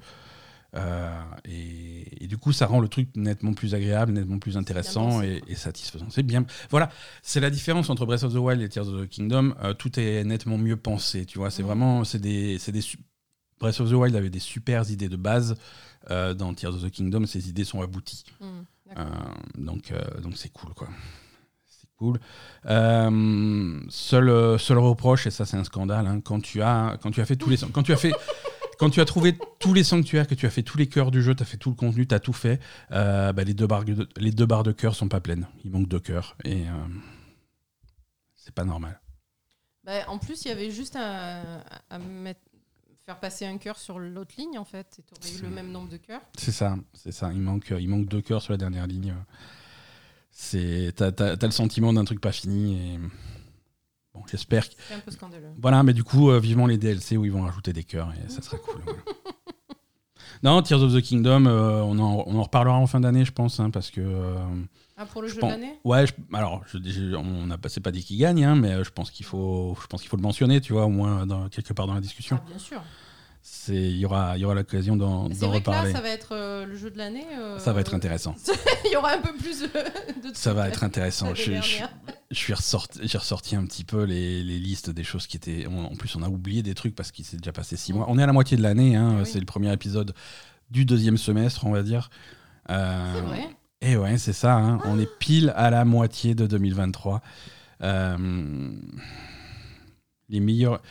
Euh, 0.76 1.22
et, 1.46 2.24
et 2.24 2.28
du 2.28 2.38
coup, 2.38 2.52
ça 2.52 2.66
rend 2.66 2.80
le 2.80 2.88
truc 2.88 3.10
nettement 3.16 3.54
plus 3.54 3.76
agréable, 3.76 4.12
nettement 4.12 4.40
plus 4.40 4.58
intéressant 4.58 5.22
et, 5.22 5.42
et 5.48 5.56
satisfaisant. 5.56 6.08
C'est 6.10 6.24
bien. 6.24 6.46
Voilà, 6.70 6.90
c'est 7.22 7.40
la 7.40 7.50
différence 7.50 7.90
entre 7.90 8.06
Breath 8.06 8.24
of 8.24 8.34
the 8.34 8.38
Wild 8.38 8.62
et 8.62 8.70
Tears 8.70 8.88
of 8.88 9.06
the 9.06 9.08
Kingdom. 9.08 9.54
Euh, 9.64 9.74
tout 9.74 10.00
est 10.00 10.24
nettement 10.24 10.58
mieux 10.58 10.78
pensé. 10.78 11.26
Tu 11.26 11.38
vois, 11.38 11.52
c'est 11.52 11.64
vraiment, 11.64 12.04
c'est 12.04 12.20
des, 12.20 12.58
c'est 12.58 12.72
des. 12.72 12.82
Breath 13.60 13.80
of 13.80 13.90
the 13.90 13.94
Wild 13.94 14.16
avait 14.16 14.32
des 14.32 14.40
super 14.40 14.90
idées 14.90 15.10
de 15.10 15.16
base. 15.16 15.56
Euh, 16.12 16.34
dans 16.34 16.54
Tears 16.54 16.74
of 16.74 16.84
the 16.84 16.90
Kingdom, 16.90 17.26
ces 17.26 17.48
idées 17.50 17.64
sont 17.64 17.82
abouties. 17.82 18.26
Euh, 18.42 19.04
donc, 19.58 19.94
donc 20.22 20.34
c'est 20.36 20.50
cool, 20.50 20.74
quoi. 20.74 20.90
C'est 21.66 21.88
cool. 21.96 22.20
Seul, 23.90 24.60
seul 24.60 24.78
reproche, 24.80 25.28
et 25.28 25.32
ça 25.32 25.46
c'est 25.46 25.56
un 25.56 25.64
scandale, 25.64 26.08
hein, 26.08 26.20
quand 26.20 26.42
tu 26.42 26.62
as, 26.62 26.98
quand 27.02 27.12
tu 27.12 27.22
as 27.22 27.26
fait 27.26 27.38
tous 27.38 27.50
les, 27.50 27.58
quand 27.72 27.84
tu 27.84 27.94
as 27.94 27.98
fait, 27.98 28.12
quand 28.84 28.90
tu 28.90 29.00
as 29.00 29.06
trouvé 29.06 29.38
tous 29.60 29.74
les 29.74 29.86
sanctuaires, 29.86 30.28
que 30.28 30.36
tu 30.36 30.46
as 30.46 30.50
fait 30.50 30.62
tous 30.62 30.78
les 30.78 30.88
cœurs 30.88 31.10
du 31.10 31.24
jeu, 31.24 31.34
tu 31.34 31.42
as 31.42 31.46
fait 31.46 31.56
tout 31.56 31.70
le 31.70 31.76
contenu, 31.78 32.06
tu 32.06 32.14
as 32.14 32.20
tout 32.20 32.34
fait, 32.34 32.60
euh, 32.92 33.32
bah, 33.32 33.46
les 33.46 33.54
deux 33.54 33.66
barres 33.66 33.86
de, 33.86 34.10
les 34.18 34.32
deux 34.32 34.46
barres 34.46 34.64
de 34.64 34.74
cœur 34.74 34.94
sont 34.94 35.08
pas 35.08 35.22
pleines. 35.22 35.48
Il 35.64 35.72
manque 35.72 35.88
deux 35.88 36.02
cœurs 36.02 36.36
et 36.44 36.68
euh, 36.68 36.74
c'est 38.36 38.54
pas 38.54 38.66
normal. 38.66 39.00
Bah, 39.86 39.94
en 40.10 40.18
plus, 40.18 40.44
il 40.44 40.50
y 40.50 40.52
avait 40.52 40.70
juste 40.70 40.98
à, 40.98 41.62
à 41.90 41.98
mettre- 41.98 42.42
faire 43.06 43.22
passer 43.22 43.46
un 43.46 43.58
cœur 43.58 43.78
sur 43.78 44.00
l'autre 44.00 44.36
ligne, 44.38 44.60
en 44.60 44.66
fait, 44.66 45.00
et 45.00 45.04
tu 45.04 45.14
aurais 45.18 45.40
eu 45.40 45.42
le 45.44 45.50
même 45.56 45.72
nombre 45.72 45.88
de 45.88 45.96
cœurs. 45.96 46.22
C'est 46.38 46.52
ça, 46.52 46.76
c'est 46.94 47.14
ça. 47.14 47.32
Il 47.32 47.40
manque, 47.40 47.74
il 47.80 47.88
manque 47.88 48.08
deux 48.08 48.22
cœurs 48.22 48.42
sur 48.42 48.52
la 48.52 48.58
dernière 48.58 48.86
ligne. 48.86 49.16
T'as, 50.98 51.14
t'as 51.14 51.48
le 51.48 51.52
sentiment 51.52 51.94
d'un 51.94 52.04
truc 52.04 52.20
pas 52.20 52.34
fini 52.34 52.96
et 52.96 53.00
bon, 54.14 54.22
j'espère 54.30 54.68
que 54.70 54.76
C'est 54.88 54.94
un 54.96 55.00
peu 55.00 55.12
scandaleux. 55.12 55.50
Voilà, 55.62 55.84
mais 55.84 55.94
du 55.94 56.04
coup, 56.04 56.30
euh, 56.32 56.40
vivement 56.40 56.66
les 56.68 56.78
DLC 56.78 57.18
où 57.18 57.26
ils 57.26 57.32
vont 57.32 57.42
rajouter 57.42 57.74
des 57.74 57.84
cœurs 57.84 58.12
et 58.14 58.30
ça 58.30 58.42
sera 58.42 58.58
cool. 58.58 58.82
voilà. 58.86 59.00
Non, 60.42 60.62
Tears 60.62 60.82
of 60.84 60.94
the 60.94 61.02
Kingdom, 61.02 61.46
euh, 61.46 61.82
on, 61.82 61.98
en, 62.00 62.24
on 62.28 62.36
en 62.38 62.44
reparlera 62.44 62.76
en 62.78 62.86
fin 62.88 63.00
d'année, 63.00 63.24
je 63.24 63.32
pense, 63.32 63.60
hein, 63.62 63.70
parce 63.70 63.90
que. 63.92 64.02
euh, 64.02 64.36
Ah, 64.98 65.06
pour 65.06 65.22
le 65.22 65.30
je 65.30 65.36
jeu 65.36 65.40
pense- 65.40 65.54
de 65.54 65.62
l'année 65.62 65.80
ouais, 65.86 66.06
je- 66.06 66.14
alors, 66.36 66.62
je, 66.68 66.80
je- 66.84 67.16
on 67.16 67.46
n'a 67.48 67.58
pas, 67.58 67.70
c'est 67.70 67.80
pas 67.80 67.92
dit 67.92 68.04
qui 68.04 68.18
gagne, 68.18 68.44
hein, 68.44 68.56
mais 68.56 68.84
je 68.84 68.90
pense 68.90 69.10
qu'il 69.10 69.26
faut, 69.26 69.78
je 69.82 69.88
pense 69.88 70.02
qu'il 70.02 70.10
faut 70.10 70.18
le 70.18 70.22
mentionner, 70.24 70.60
tu 70.60 70.74
vois, 70.74 70.86
au 70.86 70.90
moins 70.90 71.26
dans, 71.26 71.48
quelque 71.48 71.72
part 71.72 71.88
dans 71.88 71.94
la 71.94 72.02
discussion. 72.02 72.38
Ah, 72.42 72.46
bien 72.50 72.60
sûr. 72.60 72.82
C'est, 73.46 73.76
il 73.76 73.98
y 73.98 74.06
aura, 74.06 74.38
il 74.38 74.42
y 74.42 74.46
aura 74.46 74.56
l'occasion 74.56 74.96
d'en, 74.96 75.28
vrai 75.28 75.36
que 75.36 75.42
là, 75.44 75.48
reparler. 75.52 75.92
ça 75.92 76.00
va 76.00 76.08
être 76.10 76.30
euh, 76.32 76.66
le 76.66 76.78
jeu 76.78 76.90
de 76.90 76.98
l'année. 76.98 77.26
euh, 77.38 77.60
Ça 77.60 77.74
va 77.74 77.82
être 77.82 77.94
intéressant. 77.94 78.36
il 78.86 78.92
y 78.94 78.96
aura 78.96 79.12
un 79.16 79.18
peu 79.22 79.34
plus 79.36 79.60
de. 79.62 79.68
de 79.68 80.34
Ça 80.34 80.54
va 80.54 80.70
être 80.70 80.84
intéressant. 80.86 81.36
Je, 81.36 81.52
je- 81.62 81.84
je 82.32 82.38
suis 82.38 82.54
ressorti, 82.54 83.00
j'ai 83.04 83.18
ressorti 83.18 83.56
un 83.58 83.66
petit 83.66 83.84
peu 83.84 84.04
les, 84.06 84.44
les 84.44 84.60
listes 84.60 84.90
des 84.90 85.04
choses 85.04 85.28
qui 85.28 85.36
étaient. 85.38 85.68
on- 85.70 85.86
en 85.92 85.96
plus, 85.96 86.16
on 86.16 86.24
a 86.24 86.30
oublié 86.30 86.64
des 86.64 86.74
trucs 86.74 86.96
parce 86.96 87.12
qu'il 87.12 87.26
s'est 87.26 87.36
déjà 87.38 87.52
passé 87.52 87.76
six 87.76 87.92
mois. 87.92 88.06
On 88.08 88.18
est 88.18 88.24
à 88.24 88.28
la 88.28 88.34
moitié 88.34 88.56
de 88.56 88.62
l'année. 88.64 88.96
hein, 88.96 89.16
Ah 89.18 89.22
oui. 89.24 89.30
C'est 89.30 89.40
le 89.42 89.46
premier 89.46 89.72
épisode 89.74 90.14
du 90.72 90.86
deuxième 90.86 91.18
semestre, 91.18 91.66
on 91.66 91.72
va 91.72 91.84
dire. 91.84 92.10
Euh, 92.70 93.14
C'est 93.14 93.22
vrai. 93.22 93.50
Et 93.82 93.98
ouais, 93.98 94.18
c'est 94.18 94.32
ça. 94.34 94.56
hein, 94.56 94.80
On 94.86 94.98
est 94.98 95.20
pile 95.20 95.52
à 95.58 95.70
la 95.70 95.84
moitié 95.84 96.34
de 96.34 96.48
2023. 96.48 97.22
Euh, 97.82 98.72
les 100.30 100.40
meilleurs. 100.40 100.82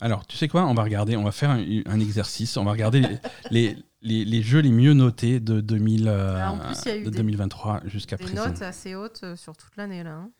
Alors, 0.00 0.26
tu 0.26 0.36
sais 0.36 0.48
quoi 0.48 0.66
On 0.66 0.74
va 0.74 0.82
regarder, 0.82 1.16
on 1.16 1.22
va 1.24 1.32
faire 1.32 1.50
un, 1.50 1.64
un 1.86 2.00
exercice. 2.00 2.56
On 2.56 2.64
va 2.64 2.72
regarder 2.72 3.00
les, 3.00 3.18
les, 3.50 3.76
les- 4.02 4.24
les 4.24 4.42
jeux 4.42 4.60
les 4.60 4.72
mieux 4.72 4.92
notés 4.92 5.40
de, 5.40 5.60
2000, 5.60 6.08
euh, 6.08 6.38
Ah, 6.42 6.52
en 6.52 6.58
plus, 6.58 6.76
il 6.84 6.88
y 6.88 6.90
a 6.92 6.96
eu 6.98 7.04
de 7.04 7.10
des- 7.10 7.16
2023 7.18 7.80
jusqu'à 7.86 8.16
Des 8.16 8.24
présent. 8.24 8.48
notes 8.48 8.62
assez 8.62 8.94
hautes 8.94 9.20
euh, 9.22 9.36
sur 9.36 9.56
toute 9.56 9.76
l'année, 9.76 10.02
là. 10.02 10.12
hein. 10.16 10.30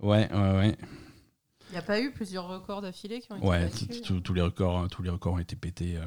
Ouais, 0.00 0.30
ouais, 0.32 0.52
ouais. 0.56 0.76
Il 1.70 1.72
n'y 1.72 1.78
a 1.78 1.82
pas 1.82 2.00
eu 2.00 2.10
plusieurs 2.12 2.48
records 2.48 2.82
d'affilée 2.82 3.20
qui 3.20 3.32
ont 3.32 3.36
été 3.36 3.46
Ouais, 3.46 3.64
battus 3.64 4.02
tout- 4.02 4.20
tous 4.20 4.34
les 4.34 4.42
records, 4.42 4.88
tous 4.88 5.02
les 5.02 5.10
records 5.10 5.34
ont 5.34 5.38
été 5.38 5.56
pétés. 5.56 5.96
euh. 5.96 6.04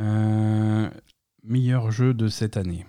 Euh, 0.00 0.90
meilleur 1.42 1.90
jeu 1.90 2.14
de 2.14 2.28
cette 2.28 2.56
année. 2.56 2.86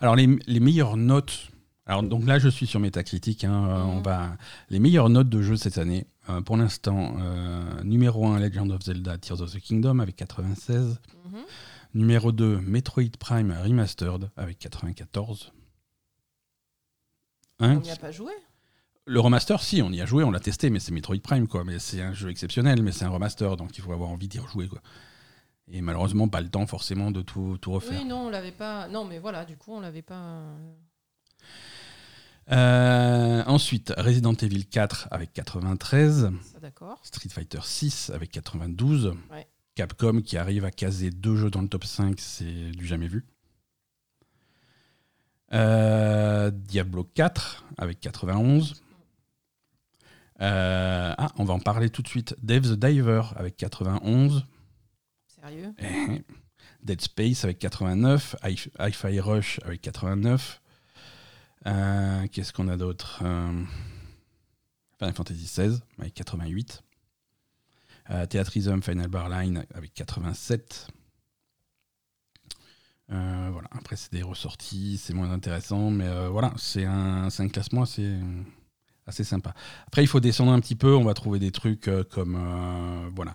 Alors 0.00 0.14
les, 0.16 0.28
les 0.46 0.60
meilleures 0.60 0.96
notes. 0.96 1.48
Alors 1.86 2.02
donc 2.02 2.26
là 2.26 2.38
je 2.38 2.48
suis 2.48 2.66
sur 2.66 2.80
Metacritic. 2.80 3.44
hein, 3.44 3.66
euh, 3.68 3.82
Mhm. 3.84 3.90
on 3.90 4.00
va 4.02 4.36
les 4.70 4.78
meilleures 4.78 5.08
notes 5.10 5.28
de 5.28 5.42
jeu 5.42 5.56
cette 5.56 5.78
année. 5.78 6.06
Euh, 6.28 6.42
pour 6.42 6.56
l'instant, 6.56 7.16
euh, 7.20 7.82
numéro 7.84 8.26
1 8.26 8.38
Legend 8.38 8.70
of 8.72 8.82
Zelda 8.82 9.16
Tears 9.18 9.40
of 9.40 9.52
the 9.52 9.60
Kingdom 9.60 9.98
avec 10.00 10.16
96. 10.16 11.00
Mhm. 11.24 11.40
Numéro 11.94 12.32
2 12.32 12.58
Metroid 12.60 13.16
Prime 13.18 13.50
Remastered 13.62 14.30
avec 14.36 14.58
94. 14.58 15.52
Hein 17.60 17.76
On 17.78 17.80
n'y 17.80 17.90
a 17.90 17.96
pas 17.96 18.12
joué. 18.12 18.32
le 19.06 19.20
remaster, 19.20 19.62
si, 19.62 19.80
on 19.80 19.90
y 19.90 20.02
a 20.02 20.06
joué, 20.06 20.22
on 20.22 20.30
l'a 20.30 20.38
testé, 20.38 20.68
mais 20.68 20.80
c'est 20.80 20.92
Metroid 20.92 21.18
Prime, 21.22 21.48
quoi. 21.48 21.64
Mais 21.64 21.78
c'est 21.78 22.02
un 22.02 22.12
jeu 22.12 22.28
exceptionnel, 22.28 22.82
mais 22.82 22.92
c'est 22.92 23.06
un 23.06 23.08
remaster, 23.10 23.56
donc 23.56 23.76
il 23.78 23.80
faut 23.82 23.92
avoir 23.92 24.10
envie 24.10 24.28
d'y 24.28 24.38
rejouer, 24.38 24.68
quoi. 24.68 24.80
Et 25.70 25.80
malheureusement, 25.80 26.28
pas 26.28 26.40
le 26.42 26.50
temps 26.50 26.66
forcément 26.66 27.10
de 27.10 27.22
tout, 27.22 27.56
tout 27.60 27.72
refaire. 27.72 27.98
Oui, 28.00 28.06
non, 28.06 28.26
on 28.26 28.30
l'avait 28.30 28.52
pas. 28.52 28.86
Non, 28.88 29.04
mais 29.06 29.18
voilà, 29.18 29.44
du 29.46 29.56
coup, 29.56 29.72
on 29.72 29.80
l'avait 29.80 30.02
pas. 30.02 30.42
Euh, 32.50 33.42
ensuite, 33.46 33.92
Resident 33.96 34.32
Evil 34.34 34.64
4 34.66 35.08
avec 35.10 35.32
93. 35.34 36.30
Ça, 36.52 36.60
d'accord. 36.60 36.98
Street 37.02 37.28
Fighter 37.28 37.60
6 37.62 38.10
avec 38.10 38.30
92. 38.30 39.14
Ouais. 39.30 39.46
Capcom 39.74 40.20
qui 40.22 40.36
arrive 40.36 40.64
à 40.64 40.70
caser 40.70 41.10
deux 41.10 41.36
jeux 41.36 41.50
dans 41.50 41.62
le 41.62 41.68
top 41.68 41.84
5, 41.84 42.18
c'est 42.18 42.70
du 42.70 42.86
jamais 42.86 43.06
vu. 43.08 43.24
Euh, 45.52 46.50
Diablo 46.50 47.04
4 47.04 47.64
avec 47.78 48.00
91. 48.00 48.82
Euh, 50.40 51.14
ah, 51.16 51.32
on 51.36 51.44
va 51.44 51.54
en 51.54 51.58
parler 51.60 51.90
tout 51.90 52.02
de 52.02 52.08
suite. 52.08 52.34
Dave 52.42 52.62
the 52.62 52.78
Diver 52.78 53.22
avec 53.36 53.56
91. 53.56 54.44
Sérieux? 55.26 55.72
Eh, 55.78 56.22
Dead 56.82 57.00
Space 57.00 57.44
avec 57.44 57.58
89. 57.58 58.36
Hi- 58.44 58.70
Hi-Fi 58.78 59.20
Rush 59.20 59.60
avec 59.64 59.80
89. 59.82 60.60
Euh, 61.68 62.26
Qu'est-ce 62.32 62.52
qu'on 62.52 62.68
a 62.68 62.76
d'autre 62.76 63.20
Euh, 63.24 63.64
Final 64.98 65.14
Fantasy 65.14 65.44
XVI 65.44 65.80
avec 65.98 66.14
88. 66.14 66.82
Euh, 68.10 68.26
Theatrism 68.26 68.82
Final 68.82 69.08
Bar 69.08 69.28
Line 69.28 69.64
avec 69.74 69.92
87. 69.94 70.88
Euh, 73.10 73.48
voilà. 73.52 73.68
Après, 73.72 73.96
c'est 73.96 74.12
des 74.12 74.22
ressorties, 74.22 74.98
c'est 75.02 75.14
moins 75.14 75.30
intéressant, 75.30 75.90
mais 75.90 76.28
voilà, 76.28 76.52
c'est 76.56 76.84
un, 76.84 77.28
classement 77.50 77.82
assez, 77.82 78.18
assez 79.06 79.24
sympa. 79.24 79.54
Après, 79.86 80.02
il 80.02 80.06
faut 80.06 80.20
descendre 80.20 80.52
un 80.52 80.60
petit 80.60 80.74
peu, 80.74 80.94
on 80.94 81.04
va 81.04 81.14
trouver 81.14 81.38
des 81.38 81.52
trucs 81.52 81.90
comme. 82.10 83.10
voilà. 83.14 83.34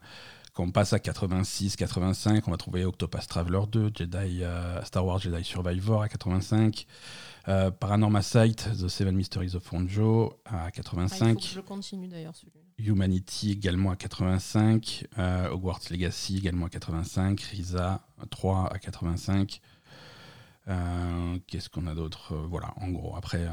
Quand 0.54 0.66
on 0.66 0.72
passe 0.72 0.94
à 0.94 1.00
86, 1.00 1.76
85, 1.76 2.48
on 2.48 2.52
va 2.52 2.58
trouver 2.58 2.86
Octopath 2.86 3.28
Traveler 3.28 3.62
2, 3.72 3.92
Jedi, 3.96 4.44
Star 4.84 5.04
Wars 5.04 5.18
Jedi 5.18 5.44
Survivor 5.44 6.04
à 6.04 6.10
85, 6.10 6.86
euh, 7.48 7.72
Paranormal 7.72 8.24
Sight, 8.24 8.70
The 8.80 8.88
Seven 8.88 9.16
Mysteries 9.16 9.56
of 9.56 9.64
Fonjo 9.64 10.40
à 10.46 10.66
Ah, 10.66 10.70
Il 10.70 10.76
faut 10.76 10.82
85, 10.84 11.36
que 11.38 11.44
je 11.46 11.60
continue 11.60 12.08
d'ailleurs, 12.08 12.36
celui-là. 12.36 12.62
Humanity 12.80 13.52
également 13.52 13.92
à 13.92 13.96
85, 13.96 15.08
euh, 15.18 15.50
Hogwarts 15.50 15.82
Legacy 15.92 16.38
également 16.38 16.66
à 16.66 16.70
85, 16.70 17.40
Risa 17.42 18.06
3 18.32 18.74
à 18.74 18.80
85. 18.80 19.62
Euh, 20.70 21.38
Qu'est-ce 21.48 21.70
qu'on 21.70 21.88
a 21.88 21.94
d'autre? 21.96 22.34
Euh, 22.34 22.46
Voilà, 22.50 22.74
en 22.78 22.90
gros, 22.90 23.16
après, 23.16 23.48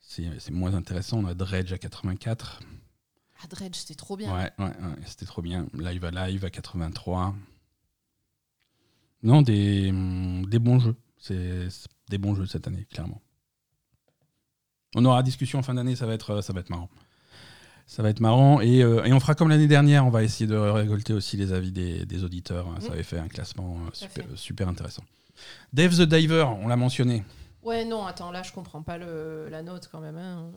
c'est 0.00 0.28
c'est 0.40 0.52
moins 0.52 0.74
intéressant. 0.74 1.18
On 1.18 1.26
a 1.26 1.34
Dredge 1.34 1.72
à 1.72 1.78
84. 1.78 2.60
Ah, 3.42 3.46
Dredge, 3.48 3.76
c'était 3.76 3.94
trop 3.94 4.16
bien. 4.16 4.34
Ouais, 4.34 4.50
ouais, 4.58 4.64
ouais, 4.66 4.96
c'était 5.06 5.24
trop 5.26 5.40
bien. 5.42 5.66
Live 5.74 6.04
à 6.04 6.10
live 6.28 6.44
à 6.44 6.50
83. 6.50 7.34
Non, 9.22 9.42
des, 9.42 9.92
des 10.48 10.58
bons 10.58 10.78
jeux. 10.80 10.96
C'est 11.18 11.68
c'est 11.70 11.88
des 12.10 12.18
bons 12.18 12.34
jeux 12.34 12.46
cette 12.46 12.66
année, 12.66 12.86
clairement. 12.90 13.22
On 14.94 15.04
aura 15.04 15.22
discussion 15.22 15.60
en 15.60 15.62
fin 15.62 15.74
d'année, 15.74 15.96
ça 15.96 16.06
va 16.06 16.14
être, 16.14 16.30
euh, 16.30 16.42
ça 16.42 16.52
va 16.52 16.60
être 16.60 16.70
marrant. 16.70 16.90
Ça 17.86 18.02
va 18.02 18.10
être 18.10 18.20
marrant 18.20 18.60
et, 18.60 18.82
euh, 18.84 19.02
et 19.04 19.12
on 19.12 19.18
fera 19.20 19.34
comme 19.34 19.48
l'année 19.48 19.66
dernière, 19.66 20.06
on 20.06 20.10
va 20.10 20.22
essayer 20.22 20.46
de 20.46 20.56
récolter 20.56 21.12
aussi 21.12 21.36
les 21.36 21.52
avis 21.52 21.72
des, 21.72 22.06
des 22.06 22.22
auditeurs. 22.24 22.66
Ça 22.80 22.88
Mm. 22.88 22.92
avait 22.92 23.02
fait 23.02 23.18
un 23.18 23.28
classement 23.28 23.78
euh, 23.86 23.90
super, 23.92 24.24
super 24.36 24.68
intéressant. 24.68 25.02
Dave 25.72 25.96
the 25.96 26.02
Diver, 26.02 26.44
on 26.60 26.68
l'a 26.68 26.76
mentionné. 26.76 27.24
Ouais, 27.62 27.84
non, 27.84 28.06
attends, 28.06 28.30
là, 28.30 28.42
je 28.42 28.52
comprends 28.52 28.82
pas 28.82 28.96
le, 28.98 29.48
la 29.50 29.62
note 29.62 29.88
quand 29.90 30.00
même. 30.00 30.16
hein. 30.18 30.50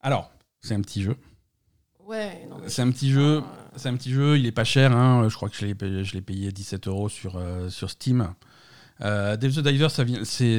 Alors, 0.00 0.30
c'est 0.60 0.74
un 0.74 0.80
petit 0.80 1.02
jeu. 1.02 1.16
Ouais, 2.04 2.48
C'est 2.68 2.80
un 2.82 2.90
petit 2.90 3.10
jeu. 3.10 3.42
C'est 3.76 3.88
un 3.90 3.96
petit 3.96 4.10
jeu, 4.10 4.38
il 4.38 4.46
est 4.46 4.52
pas 4.52 4.64
cher, 4.64 4.92
hein. 4.92 5.28
je 5.28 5.34
crois 5.34 5.50
que 5.50 5.56
je 5.56 5.66
l'ai 5.66 5.74
payé, 5.74 6.04
je 6.04 6.18
payé 6.20 6.50
17 6.52 6.88
euros 6.88 7.08
sur, 7.10 7.36
euh, 7.36 7.68
sur 7.68 7.90
Steam. 7.90 8.32
Euh, 9.00 9.36
Dave 9.36 9.52
the 9.52 9.60
Diver, 9.60 9.88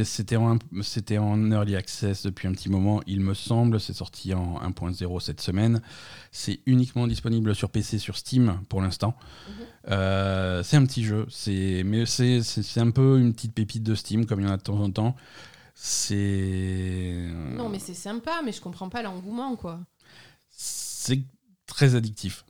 c'était 0.03 1.17
en, 1.17 1.51
early 1.51 1.75
access 1.75 2.23
depuis 2.23 2.47
un 2.47 2.53
petit 2.53 2.69
moment, 2.69 3.01
il 3.05 3.19
me 3.19 3.33
semble. 3.33 3.79
C'est 3.79 3.93
sorti 3.93 4.33
en 4.33 4.59
1.0 4.61 5.19
cette 5.19 5.41
semaine. 5.41 5.81
C'est 6.31 6.61
uniquement 6.65 7.07
disponible 7.07 7.53
sur 7.55 7.69
PC, 7.69 7.99
sur 7.99 8.17
Steam 8.17 8.61
pour 8.69 8.81
l'instant. 8.81 9.15
Mhm. 9.47 9.53
Euh, 9.91 10.63
c'est 10.63 10.77
un 10.77 10.85
petit 10.85 11.03
jeu, 11.03 11.25
c'est, 11.29 11.83
mais 11.85 12.05
c'est, 12.05 12.41
un 12.77 12.91
peu 12.91 13.19
une 13.19 13.33
petite 13.33 13.53
pépite 13.53 13.83
de 13.83 13.95
Steam, 13.95 14.25
comme 14.25 14.39
il 14.41 14.45
y 14.45 14.49
en 14.49 14.53
a 14.53 14.57
de 14.57 14.61
temps 14.61 14.79
en 14.79 14.91
temps. 14.91 15.15
C'est. 15.75 17.15
Non, 17.55 17.69
mais 17.69 17.79
c'est 17.79 17.93
sympa, 17.93 18.41
mais 18.43 18.51
je 18.51 18.61
comprends 18.61 18.89
pas 18.89 19.01
l'engouement, 19.01 19.55
quoi. 19.55 19.79
C'est 20.49 21.21
très 21.65 21.95
addictif. 21.95 22.43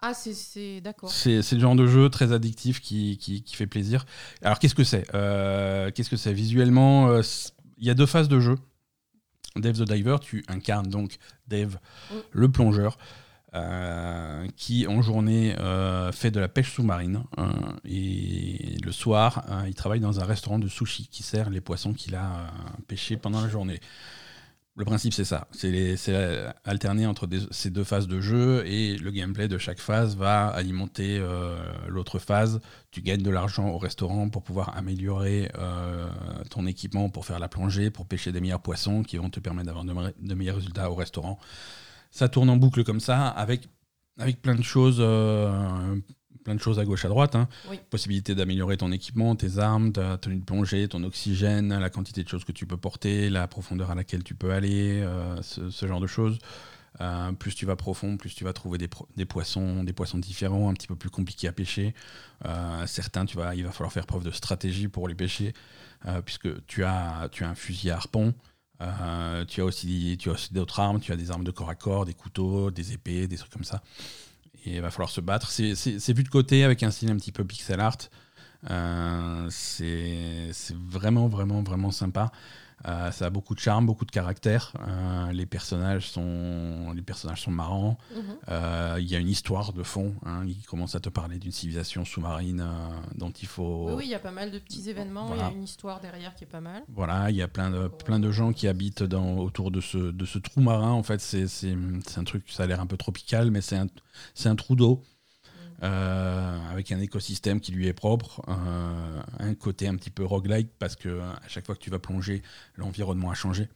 Ah, 0.00 0.12
c'est- 0.14 0.80
d'accord. 0.80 1.10
C'est 1.10 1.40
le 1.52 1.60
genre 1.60 1.74
de 1.74 1.86
jeu 1.86 2.08
très 2.10 2.32
addictif 2.32 2.80
qui, 2.80 3.16
qui, 3.18 3.42
qui 3.42 3.56
fait 3.56 3.66
plaisir. 3.66 4.04
Alors 4.42 4.58
qu'est-ce 4.58 4.74
que 4.74 4.84
c'est? 4.84 5.04
Euh, 5.14 5.90
Qu'est-ce 5.90 6.10
que 6.10 6.16
c'est? 6.16 6.32
Visuellement, 6.32 7.08
euh, 7.08 7.22
il 7.78 7.86
y 7.86 7.90
a 7.90 7.94
deux 7.94 8.06
phases 8.06 8.28
de 8.28 8.38
jeu. 8.40 8.56
Dave 9.56 9.78
the 9.78 9.90
Diver, 9.90 10.16
tu 10.20 10.44
incarnes 10.48 10.88
donc 10.88 11.16
Dave, 11.48 11.78
le 12.32 12.50
plongeur, 12.50 12.98
euh, 13.54 14.46
qui 14.56 14.86
en 14.86 15.00
journée 15.00 15.54
fait 16.12 16.30
de 16.30 16.40
la 16.40 16.48
pêche 16.48 16.72
sous-marine. 16.74 17.24
et 17.86 18.76
le 18.84 18.92
soir, 18.92 19.44
il 19.66 19.74
travaille 19.74 20.00
dans 20.00 20.20
un 20.20 20.24
restaurant 20.24 20.58
de 20.58 20.68
sushi 20.68 21.08
qui 21.08 21.22
sert 21.22 21.48
les 21.48 21.62
poissons 21.62 21.94
qu'il 21.94 22.14
a 22.16 22.48
pêchés 22.86 23.16
pendant 23.16 23.40
la 23.40 23.48
journée. 23.48 23.80
Le 24.78 24.84
principe, 24.84 25.14
c'est 25.14 25.24
ça. 25.24 25.48
C'est 25.52 25.96
alterner 26.64 27.06
entre 27.06 27.26
ces 27.50 27.70
deux 27.70 27.82
phases 27.82 28.06
de 28.08 28.20
jeu 28.20 28.62
et 28.66 28.98
le 28.98 29.10
gameplay 29.10 29.48
de 29.48 29.56
chaque 29.56 29.78
phase 29.78 30.16
va 30.16 30.48
alimenter 30.48 31.16
euh, 31.18 31.56
l'autre 31.88 32.18
phase. 32.18 32.60
Tu 32.90 33.00
gagnes 33.00 33.22
de 33.22 33.30
l'argent 33.30 33.68
au 33.70 33.78
restaurant 33.78 34.28
pour 34.28 34.42
pouvoir 34.42 34.76
améliorer 34.76 35.50
euh, 35.58 36.10
ton 36.50 36.66
équipement 36.66 37.08
pour 37.08 37.24
faire 37.24 37.38
la 37.38 37.48
plongée, 37.48 37.90
pour 37.90 38.04
pêcher 38.04 38.32
des 38.32 38.40
meilleurs 38.42 38.60
poissons 38.60 39.02
qui 39.02 39.16
vont 39.16 39.30
te 39.30 39.40
permettre 39.40 39.68
d'avoir 39.82 40.10
de 40.14 40.34
meilleurs 40.34 40.56
résultats 40.56 40.90
au 40.90 40.94
restaurant. 40.94 41.38
Ça 42.10 42.28
tourne 42.28 42.50
en 42.50 42.56
boucle 42.56 42.84
comme 42.84 43.00
ça 43.00 43.28
avec, 43.28 43.68
avec 44.18 44.42
plein 44.42 44.54
de 44.54 44.62
choses. 44.62 44.98
euh, 45.00 45.96
plein 46.46 46.54
de 46.54 46.60
choses 46.60 46.78
à 46.78 46.84
gauche 46.84 47.04
à 47.04 47.08
droite. 47.08 47.34
hein. 47.34 47.48
Oui. 47.68 47.80
Possibilité 47.90 48.36
d'améliorer 48.36 48.76
ton 48.76 48.92
équipement, 48.92 49.34
tes 49.34 49.58
armes, 49.58 49.90
ta 49.90 50.16
tenue 50.16 50.36
de 50.36 50.44
plongée, 50.44 50.86
ton 50.86 51.02
oxygène, 51.02 51.76
la 51.76 51.90
quantité 51.90 52.22
de 52.22 52.28
choses 52.28 52.44
que 52.44 52.52
tu 52.52 52.66
peux 52.66 52.76
porter, 52.76 53.28
la 53.30 53.48
profondeur 53.48 53.90
à 53.90 53.96
laquelle 53.96 54.22
tu 54.22 54.36
peux 54.36 54.52
aller, 54.52 55.00
euh, 55.02 55.42
ce, 55.42 55.70
ce 55.70 55.86
genre 55.88 55.98
de 56.00 56.06
choses. 56.06 56.38
Euh, 57.00 57.32
plus 57.32 57.56
tu 57.56 57.66
vas 57.66 57.74
profond, 57.74 58.16
plus 58.16 58.32
tu 58.32 58.44
vas 58.44 58.52
trouver 58.52 58.78
des, 58.78 59.24
poissons, 59.26 59.82
des 59.82 59.92
poissons 59.92 60.18
différents, 60.18 60.70
un 60.70 60.74
petit 60.74 60.86
peu 60.86 60.94
plus 60.94 61.10
compliqués 61.10 61.48
à 61.48 61.52
pêcher. 61.52 61.94
Euh, 62.44 62.86
certains, 62.86 63.26
tu 63.26 63.36
vas, 63.36 63.56
il 63.56 63.64
va 63.64 63.72
falloir 63.72 63.92
faire 63.92 64.06
preuve 64.06 64.22
de 64.22 64.30
stratégie 64.30 64.86
pour 64.86 65.08
les 65.08 65.16
pêcher, 65.16 65.52
puisque 66.24 66.64
tu 66.66 66.84
as, 66.84 67.28
tu 67.32 67.42
as 67.42 67.48
un 67.48 67.56
fusil 67.56 67.90
à 67.90 67.96
harpon. 67.96 68.32
tu 69.48 69.60
as 69.60 69.64
aussi, 69.64 70.16
tu 70.20 70.30
as 70.30 70.32
aussi 70.32 70.54
d'autres 70.54 70.78
armes, 70.78 71.00
tu 71.00 71.10
as 71.12 71.16
des 71.16 71.32
armes 71.32 71.44
de 71.44 71.50
corps 71.50 71.70
à 71.70 71.74
corps, 71.74 72.06
des 72.06 72.14
couteaux, 72.14 72.70
des 72.70 72.92
épées, 72.92 73.26
des 73.26 73.36
trucs 73.36 73.52
comme 73.52 73.64
ça. 73.64 73.82
Il 74.66 74.80
va 74.80 74.90
falloir 74.90 75.10
se 75.10 75.20
battre. 75.20 75.50
C'est- 75.50 75.74
vu 76.12 76.22
de 76.24 76.28
côté 76.28 76.64
avec 76.64 76.82
un 76.82 76.90
style 76.90 77.10
un 77.10 77.16
petit 77.16 77.32
peu 77.32 77.44
pixel 77.44 77.80
art. 77.80 77.98
Euh, 78.70 79.46
c'est 79.50 80.50
vraiment, 80.74 81.28
vraiment, 81.28 81.62
vraiment 81.62 81.90
sympa. 81.92 82.32
Euh, 82.86 83.10
ça 83.10 83.26
a 83.26 83.30
beaucoup 83.30 83.54
de 83.54 83.58
charme, 83.60 83.86
beaucoup 83.86 84.04
de 84.04 84.10
caractère. 84.10 84.72
Euh, 84.86 85.32
les, 85.32 85.46
personnages 85.46 86.08
sont, 86.10 86.92
les 86.94 87.02
personnages 87.02 87.40
sont 87.42 87.50
marrants. 87.50 87.96
Mhm. 88.14 88.22
Euh, 88.48 88.96
Il 89.00 89.10
y 89.10 89.16
a 89.16 89.18
une 89.18 89.28
histoire 89.28 89.72
de 89.72 89.82
fond. 89.82 90.14
Hein, 90.24 90.42
il 90.46 90.62
commence 90.66 90.94
à 90.94 91.00
te 91.00 91.08
parler 91.08 91.38
d'une 91.38 91.52
civilisation 91.52 92.04
sous-marine 92.04 92.64
dont 93.14 93.30
il 93.30 93.48
faut. 93.48 93.86
Oui, 93.88 93.94
oui, 93.96 94.04
il 94.06 94.10
y 94.10 94.14
a 94.14 94.18
pas 94.18 94.30
mal 94.30 94.50
de 94.50 94.58
petits 94.58 94.90
événements. 94.90 95.24
Il 95.24 95.34
Voilà. 95.34 95.42
y 95.44 95.46
a 95.46 95.52
une 95.52 95.64
histoire 95.64 96.00
derrière 96.00 96.34
qui 96.34 96.44
est 96.44 96.48
pas 96.48 96.60
mal. 96.60 96.82
Voilà, 96.88 97.30
il 97.30 97.36
y 97.36 97.42
a 97.42 97.48
plein 97.48 97.70
de, 97.70 97.88
plein 97.88 98.20
de 98.20 98.30
gens 98.30 98.52
qui 98.52 98.68
habitent 98.68 99.02
dans, 99.02 99.38
autour 99.38 99.70
de 99.70 99.80
ce, 99.80 99.98
de 99.98 100.24
ce 100.26 100.38
trou 100.38 100.60
marin. 100.60 100.92
En 100.92 101.02
fait, 101.02 101.20
c'est 101.20 101.46
un 102.16 102.24
truc, 102.24 102.44
ça 102.50 102.64
a 102.64 102.66
l'air 102.66 102.80
un 102.80 102.86
peu 102.86 102.96
tropical, 102.96 103.50
mais 103.50 103.62
c'est 103.62 103.76
un, 103.76 103.86
c'est 104.34 104.48
un 104.48 104.56
trou 104.56 104.76
d'eau 104.76 105.02
euh, 105.82 106.70
avec 106.70 106.90
un 106.92 107.00
écosystème 107.00 107.60
qui 107.60 107.72
lui 107.72 107.86
est 107.86 107.92
propre. 107.92 108.42
euh, 108.48 109.22
un 109.38 109.54
côté 109.54 109.88
un 109.88 109.96
petit 109.96 110.10
peu 110.10 110.24
roguelike 110.24 110.70
parce 110.78 110.96
que 110.96 111.20
à 111.20 111.48
chaque 111.48 111.66
fois 111.66 111.74
que 111.74 111.80
tu 111.80 111.90
vas 111.90 111.98
plonger, 111.98 112.42
l'environnement 112.76 113.30
a 113.30 113.34
changé. 113.34 113.68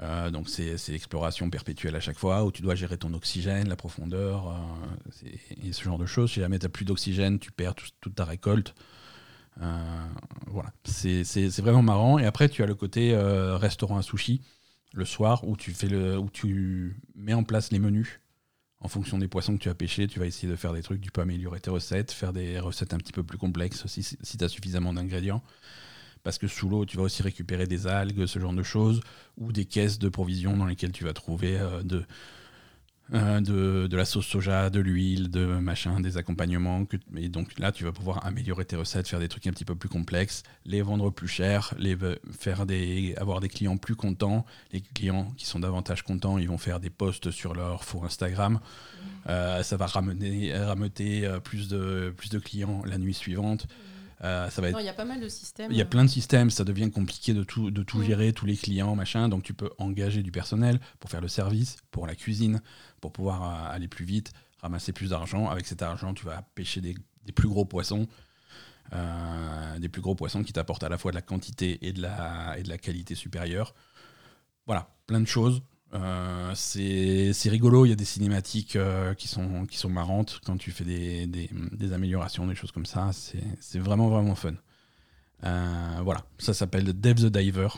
Euh, 0.00 0.30
donc 0.30 0.48
c'est 0.48 0.74
l'exploration 0.88 1.48
perpétuelle 1.50 1.94
à 1.94 2.00
chaque 2.00 2.18
fois 2.18 2.44
où 2.44 2.50
tu 2.50 2.62
dois 2.62 2.74
gérer 2.74 2.96
ton 2.96 3.12
oxygène, 3.12 3.68
la 3.68 3.76
profondeur 3.76 4.48
euh, 4.48 5.28
et 5.62 5.72
ce 5.72 5.82
genre 5.84 5.98
de 5.98 6.06
choses. 6.06 6.32
Si 6.32 6.40
jamais 6.40 6.58
tu 6.58 6.64
n'as 6.66 6.70
plus 6.70 6.84
d'oxygène, 6.84 7.38
tu 7.38 7.52
perds 7.52 7.74
tout- 7.74 7.86
toute 8.00 8.14
ta 8.14 8.24
récolte. 8.24 8.74
Euh, 9.60 10.06
voilà, 10.46 10.72
c'est 10.84 11.22
vraiment 11.60 11.82
marrant. 11.82 12.18
Et 12.18 12.24
après, 12.24 12.48
tu 12.48 12.62
as 12.62 12.66
le 12.66 12.74
côté 12.74 13.12
euh, 13.14 13.56
restaurant 13.58 13.98
à 13.98 14.02
sushi 14.02 14.40
le 14.94 15.04
soir 15.04 15.46
où 15.46 15.56
tu, 15.56 15.72
fais 15.72 15.88
le, 15.88 16.18
où 16.18 16.28
tu 16.30 16.96
mets 17.14 17.34
en 17.34 17.44
place 17.44 17.70
les 17.70 17.78
menus. 17.78 18.20
En 18.82 18.88
fonction 18.88 19.16
des 19.16 19.28
poissons 19.28 19.56
que 19.56 19.62
tu 19.62 19.68
as 19.68 19.74
pêchés, 19.74 20.08
tu 20.08 20.18
vas 20.18 20.26
essayer 20.26 20.48
de 20.48 20.56
faire 20.56 20.72
des 20.72 20.82
trucs, 20.82 21.00
tu 21.00 21.12
peux 21.12 21.20
améliorer 21.20 21.60
tes 21.60 21.70
recettes, 21.70 22.10
faire 22.10 22.32
des 22.32 22.58
recettes 22.58 22.92
un 22.92 22.98
petit 22.98 23.12
peu 23.12 23.22
plus 23.22 23.38
complexes 23.38 23.86
si, 23.86 24.36
tu 24.36 24.44
as 24.44 24.48
suffisamment 24.48 24.92
d'ingrédients. 24.92 25.42
Parce 26.24 26.36
que 26.36 26.48
sous 26.48 26.68
l'eau, 26.68 26.84
tu 26.84 26.96
vas 26.96 27.04
aussi 27.04 27.22
récupérer 27.22 27.66
des 27.68 27.86
algues, 27.86 28.26
ce 28.26 28.40
genre 28.40 28.52
de 28.52 28.62
choses, 28.64 29.00
ou 29.38 29.52
des 29.52 29.66
caisses 29.66 30.00
de 30.00 30.08
provisions 30.08 30.56
dans 30.56 30.66
lesquelles 30.66 30.92
tu 30.92 31.04
vas 31.04 31.12
trouver 31.12 31.58
euh, 31.58 31.82
de, 31.84 32.04
euh, 33.14 33.40
de, 33.40 33.86
de 33.86 33.96
la 33.96 34.04
sauce 34.04 34.26
soja, 34.26 34.70
de 34.70 34.80
l'huile, 34.80 35.30
de 35.30 35.44
machin, 35.44 36.00
des 36.00 36.16
accompagnements. 36.16 36.86
Et 37.16 37.28
donc 37.28 37.58
là, 37.58 37.70
tu 37.70 37.84
vas 37.84 37.92
pouvoir 37.92 38.24
améliorer 38.26 38.64
tes 38.64 38.76
recettes, 38.76 39.08
faire 39.08 39.20
des 39.20 39.28
trucs 39.28 39.46
un 39.46 39.50
petit 39.50 39.64
peu 39.64 39.74
plus 39.74 39.88
complexes, 39.88 40.42
les 40.64 40.80
vendre 40.80 41.10
plus 41.10 41.28
cher, 41.28 41.74
les, 41.78 41.96
faire 42.38 42.64
des, 42.64 43.14
avoir 43.18 43.40
des 43.40 43.48
clients 43.48 43.76
plus 43.76 43.96
contents. 43.96 44.46
Les 44.72 44.80
clients 44.80 45.32
qui 45.36 45.46
sont 45.46 45.60
davantage 45.60 46.02
contents, 46.02 46.38
ils 46.38 46.48
vont 46.48 46.58
faire 46.58 46.80
des 46.80 46.90
posts 46.90 47.30
sur 47.30 47.54
leur 47.54 47.84
four 47.84 48.04
Instagram. 48.04 48.60
Euh, 49.28 49.62
ça 49.62 49.76
va 49.76 49.86
ramener, 49.86 50.56
rameuter 50.56 51.26
euh, 51.26 51.38
plus 51.38 51.68
de, 51.68 52.14
plus 52.16 52.30
de 52.30 52.38
clients 52.38 52.82
la 52.86 52.98
nuit 52.98 53.14
suivante. 53.14 53.66
Euh, 54.24 54.48
ça 54.50 54.62
va 54.62 54.68
être... 54.68 54.80
il 54.80 54.86
y 54.86 54.88
a 54.88 54.92
pas 54.92 55.04
mal 55.04 55.20
de 55.20 55.28
systèmes. 55.28 55.72
Il 55.72 55.76
y 55.76 55.80
a 55.80 55.84
plein 55.84 56.04
de 56.04 56.10
systèmes, 56.10 56.50
ça 56.50 56.64
devient 56.64 56.90
compliqué 56.90 57.34
de 57.34 57.42
tout, 57.42 57.70
de 57.70 57.82
tout 57.82 58.02
gérer, 58.02 58.32
tous 58.32 58.46
les 58.46 58.56
clients, 58.56 58.94
machin. 58.94 59.28
Donc 59.28 59.42
tu 59.42 59.52
peux 59.52 59.70
engager 59.78 60.22
du 60.22 60.30
personnel 60.30 60.78
pour 61.00 61.10
faire 61.10 61.20
le 61.20 61.28
service, 61.28 61.78
pour 61.90 62.06
la 62.06 62.14
cuisine, 62.14 62.62
pour 63.00 63.12
pouvoir 63.12 63.42
euh, 63.42 63.74
aller 63.74 63.88
plus 63.88 64.04
vite, 64.04 64.32
ramasser 64.60 64.92
plus 64.92 65.10
d'argent. 65.10 65.48
Avec 65.48 65.66
cet 65.66 65.82
argent, 65.82 66.14
tu 66.14 66.24
vas 66.24 66.42
pêcher 66.54 66.80
des, 66.80 66.94
des 67.24 67.32
plus 67.32 67.48
gros 67.48 67.64
poissons. 67.64 68.06
Euh, 68.92 69.78
des 69.78 69.88
plus 69.88 70.02
gros 70.02 70.14
poissons 70.14 70.42
qui 70.42 70.52
t'apportent 70.52 70.82
à 70.84 70.88
la 70.88 70.98
fois 70.98 71.12
de 71.12 71.16
la 71.16 71.22
quantité 71.22 71.78
et 71.86 71.92
de 71.92 72.02
la, 72.02 72.58
et 72.58 72.62
de 72.62 72.68
la 72.68 72.76
qualité 72.78 73.14
supérieure. 73.14 73.74
Voilà, 74.66 74.94
plein 75.06 75.20
de 75.20 75.26
choses. 75.26 75.62
Euh, 75.94 76.52
c'est 76.54 77.48
rigolo, 77.50 77.84
il 77.84 77.90
y 77.90 77.92
a 77.92 77.96
des 77.96 78.04
cinématiques 78.06 78.76
euh, 78.76 79.12
qui, 79.14 79.28
sont, 79.28 79.66
qui 79.66 79.76
sont 79.76 79.90
marrantes 79.90 80.40
quand 80.44 80.56
tu 80.56 80.70
fais 80.70 80.84
des, 80.84 81.26
des, 81.26 81.50
des 81.52 81.92
améliorations, 81.92 82.46
des 82.46 82.54
choses 82.54 82.72
comme 82.72 82.86
ça. 82.86 83.10
C'est 83.12 83.78
vraiment, 83.78 84.08
vraiment 84.08 84.34
fun. 84.34 84.54
Euh, 85.44 85.98
voilà, 86.02 86.24
ça 86.38 86.54
s'appelle 86.54 86.84
Dev 86.98 87.14
the 87.16 87.26
Diver. 87.26 87.68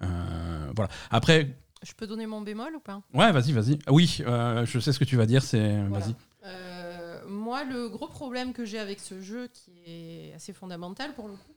voilà. 0.00 0.88
Après. 1.10 1.56
Je 1.82 1.92
peux 1.92 2.06
donner 2.06 2.26
mon 2.26 2.40
bémol 2.40 2.74
ou 2.76 2.80
pas? 2.80 3.02
Ouais, 3.12 3.30
vas-y, 3.30 3.52
vas-y. 3.52 3.78
Oui, 3.88 4.22
je 4.26 4.78
sais 4.80 4.92
ce 4.92 4.98
que 4.98 5.04
tu 5.04 5.16
vas 5.16 5.26
dire, 5.26 5.42
c'est. 5.42 5.82
Vas-y. 5.84 6.14
moi, 7.28 7.62
le 7.64 7.88
gros 7.88 8.08
problème 8.08 8.52
que 8.52 8.64
j'ai 8.64 8.78
avec 8.78 8.98
ce 8.98 9.20
jeu, 9.20 9.48
qui 9.52 9.70
est 9.86 10.32
assez 10.34 10.52
fondamental 10.52 11.14
pour 11.14 11.28
le 11.28 11.34
coup, 11.34 11.53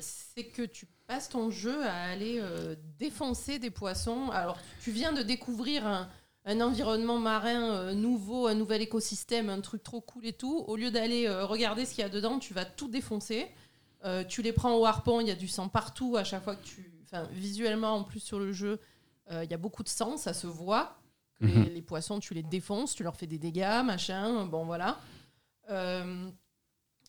c'est 0.00 0.44
que 0.44 0.62
tu 0.62 0.86
passes 1.06 1.28
ton 1.28 1.50
jeu 1.50 1.84
à 1.84 1.94
aller 2.04 2.38
euh, 2.40 2.74
défoncer 2.98 3.58
des 3.58 3.70
poissons. 3.70 4.30
Alors, 4.30 4.58
tu 4.80 4.90
viens 4.90 5.12
de 5.12 5.22
découvrir 5.22 5.86
un, 5.86 6.60
environnement 6.60 7.18
marin 7.18 7.74
euh, 7.74 7.94
nouveau, 7.94 8.46
un 8.46 8.54
nouvel 8.54 8.82
écosystème, 8.82 9.48
un 9.48 9.60
truc 9.60 9.82
trop 9.82 10.00
cool 10.00 10.26
et 10.26 10.32
tout. 10.32 10.64
Au 10.66 10.76
lieu 10.76 10.90
d'aller 10.90 11.26
euh, 11.26 11.46
regarder 11.46 11.84
ce 11.84 11.94
qu'il 11.94 12.02
y 12.02 12.06
a 12.06 12.10
dedans, 12.10 12.38
tu 12.38 12.54
vas 12.54 12.64
tout 12.64 12.88
défoncer. 12.88 13.48
tu 14.28 14.42
les 14.42 14.52
prends 14.52 14.76
au 14.76 14.84
harpon, 14.84 15.20
il 15.20 15.28
y 15.28 15.30
a 15.30 15.34
du 15.34 15.48
sang 15.48 15.68
partout 15.68 16.16
à 16.16 16.24
chaque 16.24 16.44
fois 16.44 16.56
que 16.56 16.64
tu. 16.64 16.90
Enfin, 17.04 17.28
visuellement, 17.32 17.94
en 17.94 18.04
plus 18.04 18.20
sur 18.20 18.38
le 18.38 18.52
jeu, 18.52 18.80
il 19.30 19.50
y 19.50 19.54
a 19.54 19.58
beaucoup 19.58 19.82
de 19.82 19.88
sang, 19.88 20.16
ça 20.16 20.34
se 20.34 20.46
voit. 20.46 20.98
Les, 21.40 21.52
mhm. 21.52 21.64
les, 21.74 21.82
poissons, 21.82 22.20
tu 22.20 22.34
les 22.34 22.42
défonces, 22.42 22.94
tu 22.94 23.02
leur 23.02 23.16
fais 23.16 23.26
des 23.26 23.38
dégâts, 23.38 23.82
machin. 23.84 24.44
Bon, 24.46 24.64
voilà. 24.64 24.98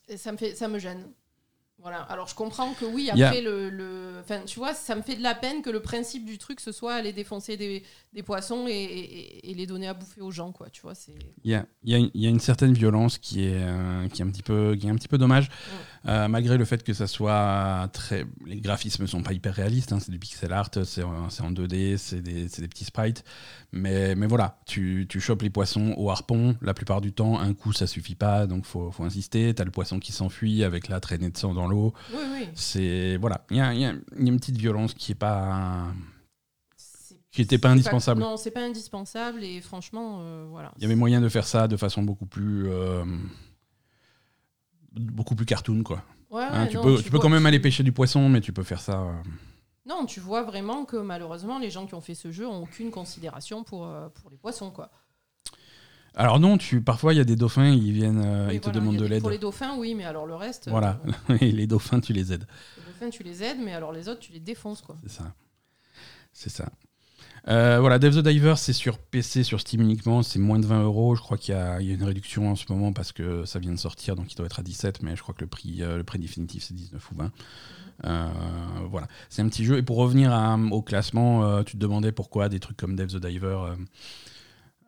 et 0.07 0.17
ça 0.17 0.31
me, 0.31 0.37
fait, 0.37 0.55
ça 0.55 0.67
me 0.67 0.79
gêne. 0.79 1.11
Voilà. 1.85 2.01
Alors 2.01 2.27
je 2.27 2.33
comprends 2.33 2.73
que 2.73 2.83
oui, 2.83 3.11
après 3.11 3.41
le, 3.41 4.15
Enfin, 4.19 4.39
tu 4.47 4.57
vois, 4.57 4.73
ça 4.73 4.95
me 4.95 5.03
fait 5.03 5.15
de 5.15 5.21
la 5.21 5.35
peine 5.35 5.61
que 5.61 5.69
le 5.69 5.81
principe 5.81 6.25
du 6.25 6.39
truc 6.39 6.59
ce 6.59 6.71
soit 6.71 6.95
aller 6.95 7.13
défoncer 7.13 7.57
des, 7.57 7.83
des 8.11 8.23
poissons 8.23 8.65
et, 8.67 9.41
et, 9.43 9.53
les 9.53 9.67
donner 9.67 9.87
à 9.87 9.93
bouffer 9.93 10.21
aux 10.21 10.31
gens, 10.31 10.51
quoi. 10.51 10.67
Tu 10.71 10.81
vois, 10.81 10.95
c'est. 10.95 11.13
Il 11.43 11.51
y 11.51 11.53
a, 11.53 11.63
y, 11.83 11.93
a, 11.93 11.99
y 12.15 12.25
a, 12.25 12.29
une 12.29 12.39
certaine 12.39 12.73
violence 12.73 13.19
qui 13.19 13.45
est, 13.45 13.61
euh, 13.61 14.07
qui 14.07 14.23
est 14.23 14.25
un 14.25 14.29
petit 14.29 14.41
peu, 14.41 14.75
qui 14.79 14.87
est 14.87 14.89
un 14.89 14.95
petit 14.95 15.07
peu 15.07 15.19
dommage, 15.19 15.51
euh, 16.07 16.27
malgré 16.27 16.57
le 16.57 16.65
fait 16.65 16.81
que 16.81 16.93
ça 16.93 17.05
soit 17.05 17.87
très. 17.93 18.25
Les 18.47 18.59
graphismes 18.61 19.05
sont 19.05 19.21
pas 19.21 19.33
hyper 19.33 19.53
réalistes, 19.53 19.93
hein, 19.93 19.99
c'est 19.99 20.11
du 20.11 20.17
pixel 20.17 20.53
art, 20.53 20.71
c'est 20.85 21.03
en 21.03 21.51
2D, 21.51 21.97
c'est 21.97 22.23
des, 22.23 22.47
des, 22.47 22.67
petits 22.67 22.85
sprites, 22.85 23.23
mais, 23.71 24.15
mais 24.15 24.25
voilà, 24.25 24.57
tu, 24.65 25.05
tu 25.07 25.19
chopes 25.19 25.43
les 25.43 25.51
poissons 25.51 25.93
au 25.97 26.09
harpon. 26.09 26.55
La 26.63 26.73
plupart 26.73 27.01
du 27.01 27.13
temps, 27.13 27.37
un 27.37 27.53
coup 27.53 27.73
ça 27.73 27.85
suffit 27.85 28.15
pas, 28.15 28.47
donc 28.47 28.65
faut, 28.65 28.89
faut 28.91 29.03
insister. 29.03 29.53
T'as 29.53 29.65
le 29.65 29.71
poisson 29.71 29.99
qui 29.99 30.13
s'enfuit 30.13 30.63
avec 30.63 30.87
la 30.87 30.99
traînée 30.99 31.29
de 31.29 31.37
sang 31.37 31.53
dans 31.53 31.67
l'eau. 31.75 31.93
Oui, 32.13 32.23
oui. 32.33 32.49
C'est 32.55 33.17
voilà, 33.17 33.45
il 33.51 33.57
y 33.57 33.61
a, 33.61 33.73
y 33.73 33.85
a, 33.85 33.93
une 34.17 34.37
petite 34.37 34.57
violence 34.57 34.93
qui 34.93 35.11
est 35.11 35.15
pas 35.15 35.87
qui 37.35 37.41
n'était 37.41 37.57
pas 37.57 37.69
indispensable. 37.69 38.21
non, 38.21 38.37
c'est 38.37 38.51
pas 38.51 38.61
indispensable 38.61 39.43
et 39.43 39.59
franchement, 39.59 40.19
euh, 40.21 40.45
voilà. 40.49 40.71
Il 40.77 40.83
y 40.83 40.85
avait 40.85 40.95
moyen 40.95 41.19
de 41.19 41.27
faire 41.27 41.45
ça 41.45 41.67
de 41.67 41.75
façon 41.75 42.01
beaucoup 42.01 42.25
plus, 42.25 42.69
euh, 42.69 43.03
beaucoup 44.93 45.35
plus 45.35 45.45
cartoon, 45.45 45.83
quoi. 45.83 46.01
Ouais, 46.31 46.43
hein, 46.43 46.67
tu, 46.67 46.79
peux, 46.79 47.01
tu, 47.01 47.11
peux, 47.11 47.19
quand 47.19 47.27
même 47.27 47.45
aller 47.45 47.59
pêcher 47.59 47.83
du 47.83 47.91
poisson, 47.91 48.29
mais 48.29 48.39
tu 48.39 48.53
peux 48.53 48.63
faire 48.63 48.79
ça. 48.79 49.01
Euh. 49.01 49.13
Non, 49.85 50.05
tu 50.05 50.21
vois 50.21 50.43
vraiment 50.43 50.85
que 50.85 50.95
malheureusement, 50.95 51.59
les 51.59 51.69
gens 51.69 51.85
qui 51.85 51.93
ont 51.93 52.01
fait 52.01 52.15
ce 52.15 52.31
jeu 52.31 52.47
ont 52.47 52.63
aucune 52.63 52.89
considération 52.89 53.65
pour, 53.65 53.85
pour 54.13 54.31
les 54.31 54.37
poissons, 54.37 54.71
quoi. 54.71 54.89
Alors 56.15 56.39
non, 56.39 56.57
tu 56.57 56.81
parfois 56.81 57.13
il 57.13 57.17
y 57.17 57.19
a 57.19 57.25
des 57.25 57.35
dauphins, 57.35 57.69
ils 57.69 57.91
viennent, 57.91 58.49
ils 58.51 58.61
te 58.61 58.69
demandent 58.69 58.97
de 58.97 59.05
l'aide. 59.05 59.21
Pour 59.21 59.29
les 59.29 59.37
dauphins, 59.37 59.75
oui, 59.77 59.95
mais 59.95 60.05
alors 60.05 60.25
le 60.25 60.35
reste. 60.35 60.69
Voilà, 60.69 60.99
les 61.41 61.67
dauphins, 61.67 61.99
tu 61.99 62.13
les 62.13 62.31
aides. 62.31 62.47
Les 62.77 62.83
dauphins, 62.93 63.09
tu 63.09 63.23
les 63.23 63.43
aides, 63.43 63.57
mais 63.63 63.73
alors 63.73 63.91
les 63.91 64.07
autres, 64.07 64.21
tu 64.21 64.31
les 64.31 64.39
défonces, 64.39 64.81
quoi. 64.81 64.95
C'est 65.03 65.11
ça. 65.11 65.33
C'est 66.31 66.49
ça. 66.49 66.69
Euh, 67.47 67.79
voilà, 67.79 67.99
Dev 67.99 68.15
the 68.15 68.27
Diver, 68.27 68.55
c'est 68.57 68.73
sur 68.73 68.97
PC, 68.97 69.43
sur 69.43 69.59
Steam 69.59 69.81
uniquement, 69.81 70.23
c'est 70.23 70.39
moins 70.39 70.57
de 70.57 70.65
20 70.65 70.83
euros. 70.83 71.15
Je 71.15 71.21
crois 71.21 71.37
qu'il 71.37 71.53
y, 71.53 71.57
a 71.57 71.79
une 71.79 72.03
réduction 72.03 72.49
en 72.49 72.55
ce 72.55 72.65
moment 72.69 72.91
parce 72.91 73.11
que 73.11 73.45
ça 73.45 73.59
vient 73.59 73.71
de 73.71 73.79
sortir, 73.79 74.15
donc 74.15 74.31
il 74.31 74.35
doit 74.35 74.47
être 74.47 74.59
à 74.59 74.63
17, 74.63 75.03
mais 75.03 75.15
je 75.15 75.21
crois 75.21 75.35
que 75.35 75.41
le 75.41 75.47
prix, 75.47 75.83
euh, 75.83 75.97
le 75.97 76.03
prix 76.03 76.17
définitif 76.17 76.63
c'est 76.63 76.73
19 76.73 77.11
ou 77.11 77.15
20. 77.15 77.31
Euh, 78.03 78.29
voilà, 78.89 79.07
c'est 79.29 79.43
un 79.43 79.47
petit 79.47 79.63
jeu. 79.63 79.77
Et 79.77 79.83
pour 79.83 79.97
revenir 79.97 80.33
au 80.71 80.81
classement, 80.81 81.63
tu 81.63 81.73
te 81.73 81.81
demandais 81.81 82.11
pourquoi 82.11 82.49
des 82.49 82.59
trucs 82.59 82.77
comme 82.77 82.95
Dev 82.95 83.07
the 83.07 83.17
Diver. 83.17 83.75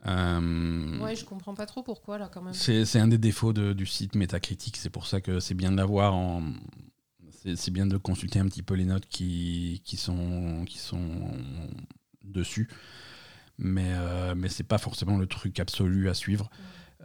Ouais, 0.08 1.15
je 1.15 1.26
comprends 1.26 1.54
pas 1.54 1.65
trop 1.65 1.84
pourquoi 1.84 2.17
là 2.17 2.30
quand 2.32 2.41
même. 2.41 2.54
C'est 2.54 3.00
un 3.00 3.08
des 3.08 3.17
défauts 3.17 3.54
du 3.54 3.86
site 3.86 4.15
Metacritic, 4.15 4.78
c'est 4.78 4.89
pour 4.89 5.06
ça 5.08 5.22
que 5.22 5.39
c'est 5.39 5.56
bien 5.56 5.72
de 5.72 5.78
l'avoir 5.78 6.15
en. 6.15 6.43
C'est 7.56 7.72
bien 7.72 7.86
de 7.86 7.96
consulter 7.96 8.39
un 8.39 8.46
petit 8.46 8.63
peu 8.63 8.74
les 8.74 8.84
notes 8.84 9.08
qui, 9.08 9.82
qui, 9.86 9.96
sont, 9.96 10.65
qui 10.67 10.80
sont 10.80 11.32
dessus. 12.26 12.67
Mais, 13.58 13.93
euh, 13.96 14.36
mais 14.36 14.50
c'est 14.50 14.63
pas 14.63 14.78
forcément 14.78 15.17
le 15.17 15.28
truc 15.28 15.60
absolu 15.62 16.10
à 16.10 16.13
suivre. 16.13 16.50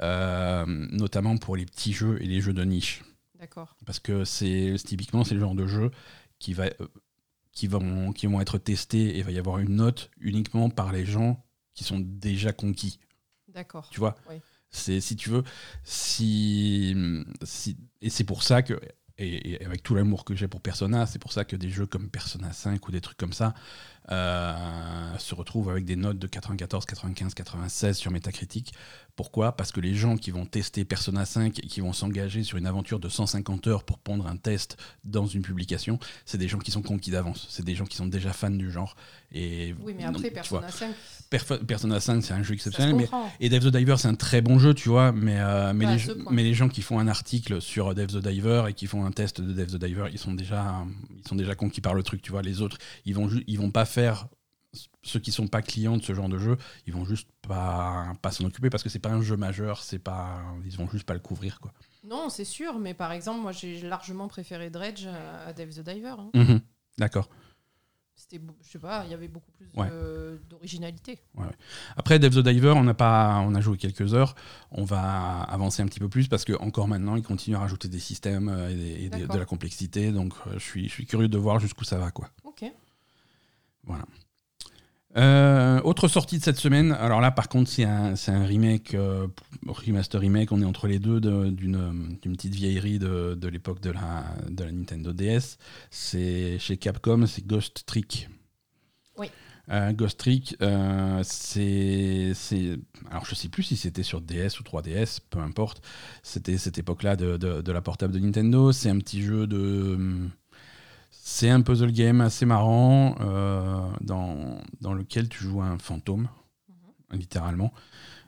Euh, 0.00 0.64
notamment 0.66 1.36
pour 1.36 1.54
les 1.54 1.66
petits 1.66 1.92
jeux 1.92 2.20
et 2.22 2.26
les 2.26 2.40
jeux 2.40 2.54
de 2.54 2.64
niche. 2.64 3.04
D'accord. 3.38 3.76
Parce 3.84 4.00
que 4.00 4.24
c'est 4.24 4.74
typiquement 4.84 5.22
c'est 5.22 5.34
le 5.34 5.40
genre 5.40 5.54
de 5.54 5.66
jeu 5.66 5.90
qui 6.38 6.54
va 6.54 6.64
euh, 6.64 6.88
qui 7.52 7.66
vont 7.66 8.12
qui 8.12 8.26
vont 8.26 8.40
être 8.40 8.56
testés 8.56 9.16
et 9.16 9.18
il 9.18 9.24
va 9.24 9.32
y 9.32 9.38
avoir 9.38 9.58
une 9.58 9.76
note 9.76 10.10
uniquement 10.18 10.70
par 10.70 10.92
les 10.92 11.04
gens 11.04 11.44
qui 11.74 11.84
sont 11.84 12.00
déjà 12.00 12.52
conquis. 12.52 12.98
D'accord. 13.48 13.88
Tu 13.90 14.00
vois. 14.00 14.16
C'est 14.70 15.00
si 15.00 15.16
tu 15.16 15.28
veux 15.28 15.42
si, 15.84 16.96
si 17.42 17.76
et 18.00 18.08
c'est 18.08 18.24
pour 18.24 18.42
ça 18.42 18.62
que 18.62 18.80
et, 19.18 19.64
avec 19.64 19.82
tout 19.82 19.94
l'amour 19.94 20.24
que 20.24 20.34
j'ai 20.34 20.48
pour 20.48 20.60
Persona, 20.60 21.06
c'est 21.06 21.18
pour 21.18 21.32
ça 21.32 21.44
que 21.44 21.56
des 21.56 21.70
jeux 21.70 21.86
comme 21.86 22.08
Persona 22.08 22.52
5 22.52 22.86
ou 22.88 22.90
des 22.90 23.00
trucs 23.00 23.18
comme 23.18 23.32
ça 23.32 23.54
euh, 24.10 25.18
se 25.18 25.34
retrouvent 25.34 25.70
avec 25.70 25.84
des 25.84 25.96
notes 25.96 26.18
de 26.18 26.26
94, 26.26 26.86
95, 26.86 27.34
96 27.34 27.96
sur 27.96 28.10
Metacritic. 28.10 28.72
Pourquoi? 29.14 29.52
Parce 29.52 29.72
que 29.72 29.80
les 29.80 29.94
gens 29.94 30.16
qui 30.16 30.30
vont 30.30 30.46
tester 30.46 30.84
Persona 30.84 31.26
5 31.26 31.58
et 31.58 31.66
qui 31.66 31.80
vont 31.80 31.92
s'engager 31.92 32.42
sur 32.42 32.56
une 32.56 32.66
aventure 32.66 32.98
de 32.98 33.10
150 33.10 33.66
heures 33.66 33.84
pour 33.84 33.98
pondre 33.98 34.26
un 34.26 34.36
test 34.36 34.78
dans 35.04 35.26
une 35.26 35.42
publication, 35.42 35.98
c'est 36.24 36.38
des 36.38 36.48
gens 36.48 36.58
qui 36.58 36.70
sont 36.70 36.80
conquis 36.80 37.10
d'avance. 37.10 37.46
C'est 37.50 37.64
des 37.64 37.74
gens 37.74 37.84
qui 37.84 37.96
sont 37.96 38.06
déjà 38.06 38.32
fans 38.32 38.50
du 38.50 38.70
genre. 38.70 38.96
Et 39.30 39.74
oui, 39.82 39.94
mais 39.96 40.04
après, 40.04 40.30
Persona 40.30 40.70
5. 40.70 40.94
Persona 41.66 42.00
5, 42.00 42.22
c'est 42.22 42.32
un 42.32 42.42
jeu 42.42 42.54
exceptionnel. 42.54 42.94
Mais, 42.96 43.08
et 43.40 43.50
Dev 43.50 43.70
the 43.70 43.74
Diver, 43.74 43.96
c'est 43.98 44.08
un 44.08 44.14
très 44.14 44.40
bon 44.40 44.58
jeu, 44.58 44.72
tu 44.72 44.88
vois. 44.88 45.12
Mais, 45.12 45.40
euh, 45.40 45.74
mais, 45.74 45.96
les, 45.96 46.02
mais 46.30 46.42
les 46.42 46.54
gens 46.54 46.68
qui 46.68 46.80
font 46.80 46.98
un 46.98 47.08
article 47.08 47.60
sur 47.60 47.94
Dev 47.94 48.06
the 48.06 48.26
Diver 48.26 48.64
et 48.68 48.72
qui 48.72 48.86
font 48.86 49.04
un 49.04 49.12
test 49.12 49.42
de 49.42 49.52
Dev 49.52 49.66
the 49.66 49.84
Diver, 49.84 50.06
ils 50.10 50.18
sont 50.18 50.32
déjà, 50.32 50.84
ils 51.18 51.28
sont 51.28 51.36
déjà 51.36 51.54
conquis 51.54 51.82
par 51.82 51.92
le 51.92 52.02
truc, 52.02 52.22
tu 52.22 52.32
vois. 52.32 52.42
Les 52.42 52.62
autres, 52.62 52.78
ils 53.04 53.14
vont, 53.14 53.28
ils 53.46 53.58
vont 53.58 53.70
pas 53.70 53.84
faire 53.84 54.26
ceux 55.02 55.20
qui 55.20 55.32
sont 55.32 55.48
pas 55.48 55.62
clients 55.62 55.96
de 55.96 56.02
ce 56.02 56.14
genre 56.14 56.28
de 56.28 56.38
jeu, 56.38 56.56
ils 56.86 56.92
vont 56.92 57.04
juste 57.04 57.28
pas, 57.46 58.12
pas 58.22 58.30
s'en 58.30 58.44
occuper 58.44 58.70
parce 58.70 58.82
que 58.82 58.88
c'est 58.88 58.98
pas 58.98 59.10
un 59.10 59.22
jeu 59.22 59.36
majeur, 59.36 59.82
c'est 59.82 59.98
pas, 59.98 60.42
ils 60.64 60.76
vont 60.76 60.88
juste 60.88 61.04
pas 61.04 61.14
le 61.14 61.20
couvrir 61.20 61.60
quoi. 61.60 61.72
Non, 62.04 62.30
c'est 62.30 62.44
sûr, 62.44 62.78
mais 62.78 62.94
par 62.94 63.12
exemple, 63.12 63.40
moi 63.40 63.52
j'ai 63.52 63.80
largement 63.82 64.28
préféré 64.28 64.70
Dredge 64.70 65.06
à 65.06 65.52
Dave 65.52 65.70
the 65.70 65.80
Diver. 65.80 66.16
Hein. 66.18 66.30
Mhm. 66.34 66.60
D'accord. 66.98 67.28
C'était, 68.14 68.40
je 68.62 68.70
sais 68.70 68.78
pas, 68.78 69.04
il 69.06 69.10
y 69.10 69.14
avait 69.14 69.28
beaucoup 69.28 69.50
plus 69.52 69.68
d'originalité. 70.48 71.18
Après 71.96 72.18
Dave 72.18 72.34
the 72.34 72.46
Diver, 72.46 72.74
on 72.76 72.86
a 72.86 72.94
pas, 72.94 73.40
on 73.40 73.54
a 73.54 73.60
joué 73.60 73.76
quelques 73.78 74.14
heures. 74.14 74.34
On 74.70 74.84
va 74.84 75.42
avancer 75.42 75.82
un 75.82 75.86
petit 75.86 75.98
peu 75.98 76.08
plus 76.08 76.28
parce 76.28 76.44
que 76.44 76.52
encore 76.60 76.88
maintenant, 76.88 77.16
il 77.16 77.22
continue 77.22 77.56
à 77.56 77.60
rajouter 77.60 77.88
des 77.88 77.98
systèmes 77.98 78.48
euh, 78.48 78.68
et, 78.70 79.08
de 79.08 79.38
la 79.38 79.44
complexité. 79.44 80.12
Donc, 80.12 80.34
euh, 80.46 80.52
je 80.54 80.58
suis, 80.58 80.88
je 80.88 80.92
suis 80.92 81.06
curieux 81.06 81.28
de 81.28 81.38
voir 81.38 81.58
jusqu'où 81.58 81.84
ça 81.84 81.98
va 81.98 82.10
quoi. 82.10 82.28
Ok. 82.44 82.64
Voilà. 83.84 84.04
Euh, 85.16 85.78
autre 85.82 86.08
sortie 86.08 86.38
de 86.38 86.42
cette 86.42 86.56
semaine, 86.58 86.92
alors 86.92 87.20
là 87.20 87.30
par 87.30 87.50
contre 87.50 87.68
c'est 87.68 87.84
un, 87.84 88.14
un, 88.28 88.44
remake, 88.46 88.94
euh, 88.94 89.26
remaster 89.66 90.18
remake, 90.18 90.52
on 90.52 90.62
est 90.62 90.64
entre 90.64 90.86
les 90.86 90.98
deux 90.98 91.20
d'une 91.20 92.16
petite 92.22 92.54
vieillerie 92.54 92.98
de, 92.98 93.34
de 93.34 93.48
l'époque 93.48 93.80
de 93.80 93.90
la, 93.90 94.24
de 94.48 94.64
la 94.64 94.72
Nintendo 94.72 95.12
DS. 95.12 95.58
C'est 95.90 96.58
chez 96.58 96.78
Capcom, 96.78 97.26
c'est 97.26 97.46
Ghost 97.46 97.84
Trick. 97.84 98.30
Oui. 99.18 99.26
Euh, 99.70 99.92
Ghost 99.92 100.18
Trick, 100.18 100.56
c'est, 101.22 102.32
c'est. 102.34 102.78
Alors, 103.10 103.24
je 103.26 103.34
sais 103.34 103.48
plus 103.48 103.62
si 103.62 103.76
c'était 103.76 104.02
sur 104.02 104.20
DS 104.20 104.58
ou 104.60 104.62
3DS, 104.64 105.18
peu 105.30 105.38
importe. 105.38 105.84
C'était 106.22 106.56
cette 106.58 106.78
époque-là 106.78 107.16
de- 107.16 107.36
de 107.36 107.72
la 107.72 107.80
portable 107.82 108.12
de 108.12 108.18
Nintendo. 108.18 108.72
C'est 108.72 108.88
un 108.88 108.98
petit 108.98 109.22
jeu 109.22 109.46
de. 109.46 110.28
C'est 111.34 111.48
un 111.48 111.62
puzzle 111.62 111.92
game 111.92 112.20
assez 112.20 112.44
marrant 112.44 113.16
euh, 113.20 113.90
dans, 114.02 114.60
dans 114.82 114.92
lequel 114.92 115.30
tu 115.30 115.42
joues 115.44 115.62
un 115.62 115.78
fantôme, 115.78 116.28
littéralement. 117.10 117.72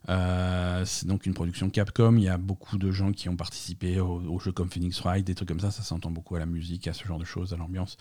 Euh, 0.09 0.87
c'est 0.87 1.07
donc 1.07 1.27
une 1.27 1.35
production 1.35 1.69
Capcom. 1.69 2.17
Il 2.17 2.23
y 2.23 2.31
a 2.31 2.38
beaucoup 2.38 2.79
de 2.79 2.90
gens 2.90 3.12
qui 3.12 3.29
ont 3.29 3.37
participé 3.37 4.01
au, 4.01 4.23
au 4.23 4.38
jeu 4.40 4.53
comme 4.53 4.71
Phoenix 4.71 4.99
Wright, 5.03 5.25
des 5.25 5.35
trucs 5.35 5.49
comme 5.49 5.61
ça. 5.61 5.71
Ça 5.71 5.83
s'entend 5.83 6.11
beaucoup 6.11 6.35
à 6.35 6.38
la 6.38 6.47
musique, 6.47 6.88
à 6.88 6.95
ce 6.95 7.05
genre 7.05 7.19
de 7.19 7.27
choses, 7.27 7.53
à 7.53 7.59
l'ambiance. 7.59 7.99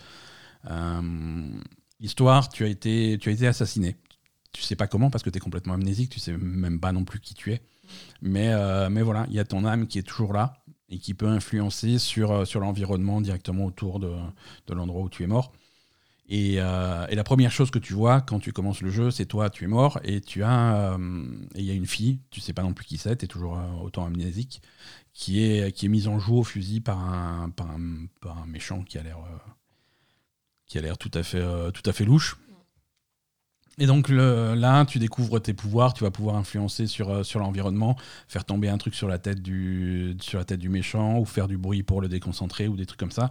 Euh, 0.70 1.50
Histoire, 2.00 2.48
tu 2.48 2.64
as 2.64 2.68
été, 2.68 3.18
tu 3.20 3.28
as 3.28 3.32
été 3.32 3.46
assassiné. 3.46 3.96
Tu 4.54 4.62
sais 4.62 4.74
pas 4.74 4.86
comment 4.86 5.10
parce 5.10 5.22
que 5.22 5.28
tu 5.28 5.36
es 5.36 5.40
complètement 5.40 5.74
amnésique, 5.74 6.08
tu 6.08 6.18
sais 6.18 6.34
même 6.34 6.80
pas 6.80 6.92
non 6.92 7.04
plus 7.04 7.20
qui 7.20 7.34
tu 7.34 7.52
es. 7.52 7.60
Mais, 8.22 8.54
euh, 8.54 8.88
mais 8.88 9.02
voilà, 9.02 9.26
il 9.28 9.34
y 9.34 9.38
a 9.38 9.44
ton 9.44 9.66
âme 9.66 9.86
qui 9.86 9.98
est 9.98 10.02
toujours 10.02 10.32
là 10.32 10.63
et 10.88 10.98
qui 10.98 11.14
peut 11.14 11.28
influencer 11.28 11.98
sur, 11.98 12.30
euh, 12.30 12.44
sur 12.44 12.60
l'environnement 12.60 13.20
directement 13.20 13.66
autour 13.66 14.00
de, 14.00 14.12
de 14.66 14.74
l'endroit 14.74 15.02
où 15.02 15.08
tu 15.08 15.22
es 15.22 15.26
mort. 15.26 15.52
Et, 16.26 16.54
euh, 16.58 17.06
et 17.08 17.16
la 17.16 17.24
première 17.24 17.52
chose 17.52 17.70
que 17.70 17.78
tu 17.78 17.92
vois 17.92 18.22
quand 18.22 18.38
tu 18.38 18.52
commences 18.52 18.80
le 18.80 18.90
jeu, 18.90 19.10
c'est 19.10 19.26
toi, 19.26 19.50
tu 19.50 19.64
es 19.64 19.66
mort 19.66 20.00
et 20.04 20.20
tu 20.22 20.42
as 20.42 20.94
euh, 20.94 21.26
il 21.54 21.64
y 21.64 21.70
a 21.70 21.74
une 21.74 21.86
fille, 21.86 22.20
tu 22.30 22.40
sais 22.40 22.54
pas 22.54 22.62
non 22.62 22.72
plus 22.72 22.86
qui 22.86 22.96
c'est, 22.96 23.16
tu 23.16 23.24
es 23.26 23.28
toujours 23.28 23.58
autant 23.82 24.06
amnésique, 24.06 24.62
qui 25.12 25.44
est, 25.44 25.70
qui 25.72 25.86
est 25.86 25.90
mise 25.90 26.08
en 26.08 26.18
joue 26.18 26.38
au 26.38 26.44
fusil 26.44 26.80
par 26.80 26.98
un, 26.98 27.50
par 27.50 27.68
un, 27.70 28.46
méchant 28.46 28.82
qui 28.82 28.96
a 28.96 29.02
l'air 29.02 29.18
tout 30.98 31.10
tout 31.10 31.18
à 31.18 31.92
fait 31.92 32.04
louche. 32.04 32.38
Et 33.78 33.86
donc 33.86 34.08
là, 34.08 34.84
tu 34.84 34.98
découvres 34.98 35.40
tes 35.40 35.52
pouvoirs, 35.52 35.94
tu 35.94 36.04
vas 36.04 36.10
pouvoir 36.10 36.36
influencer 36.36 36.86
sur, 36.86 37.10
euh, 37.10 37.22
l'environnement, 37.34 37.96
faire 38.28 38.44
tomber 38.44 38.68
un 38.68 38.78
truc 38.78 38.94
sur 38.94 39.08
la, 39.08 39.18
tête 39.18 39.42
du, 39.42 40.16
méchant, 40.68 41.18
ou 41.18 41.24
faire 41.24 41.48
du 41.48 41.58
bruit 41.58 41.82
pour 41.82 42.00
le 42.00 42.08
déconcentrer, 42.08 42.68
ou 42.68 42.76
des 42.76 42.86
trucs 42.86 43.00
comme 43.00 43.10
ça. 43.10 43.30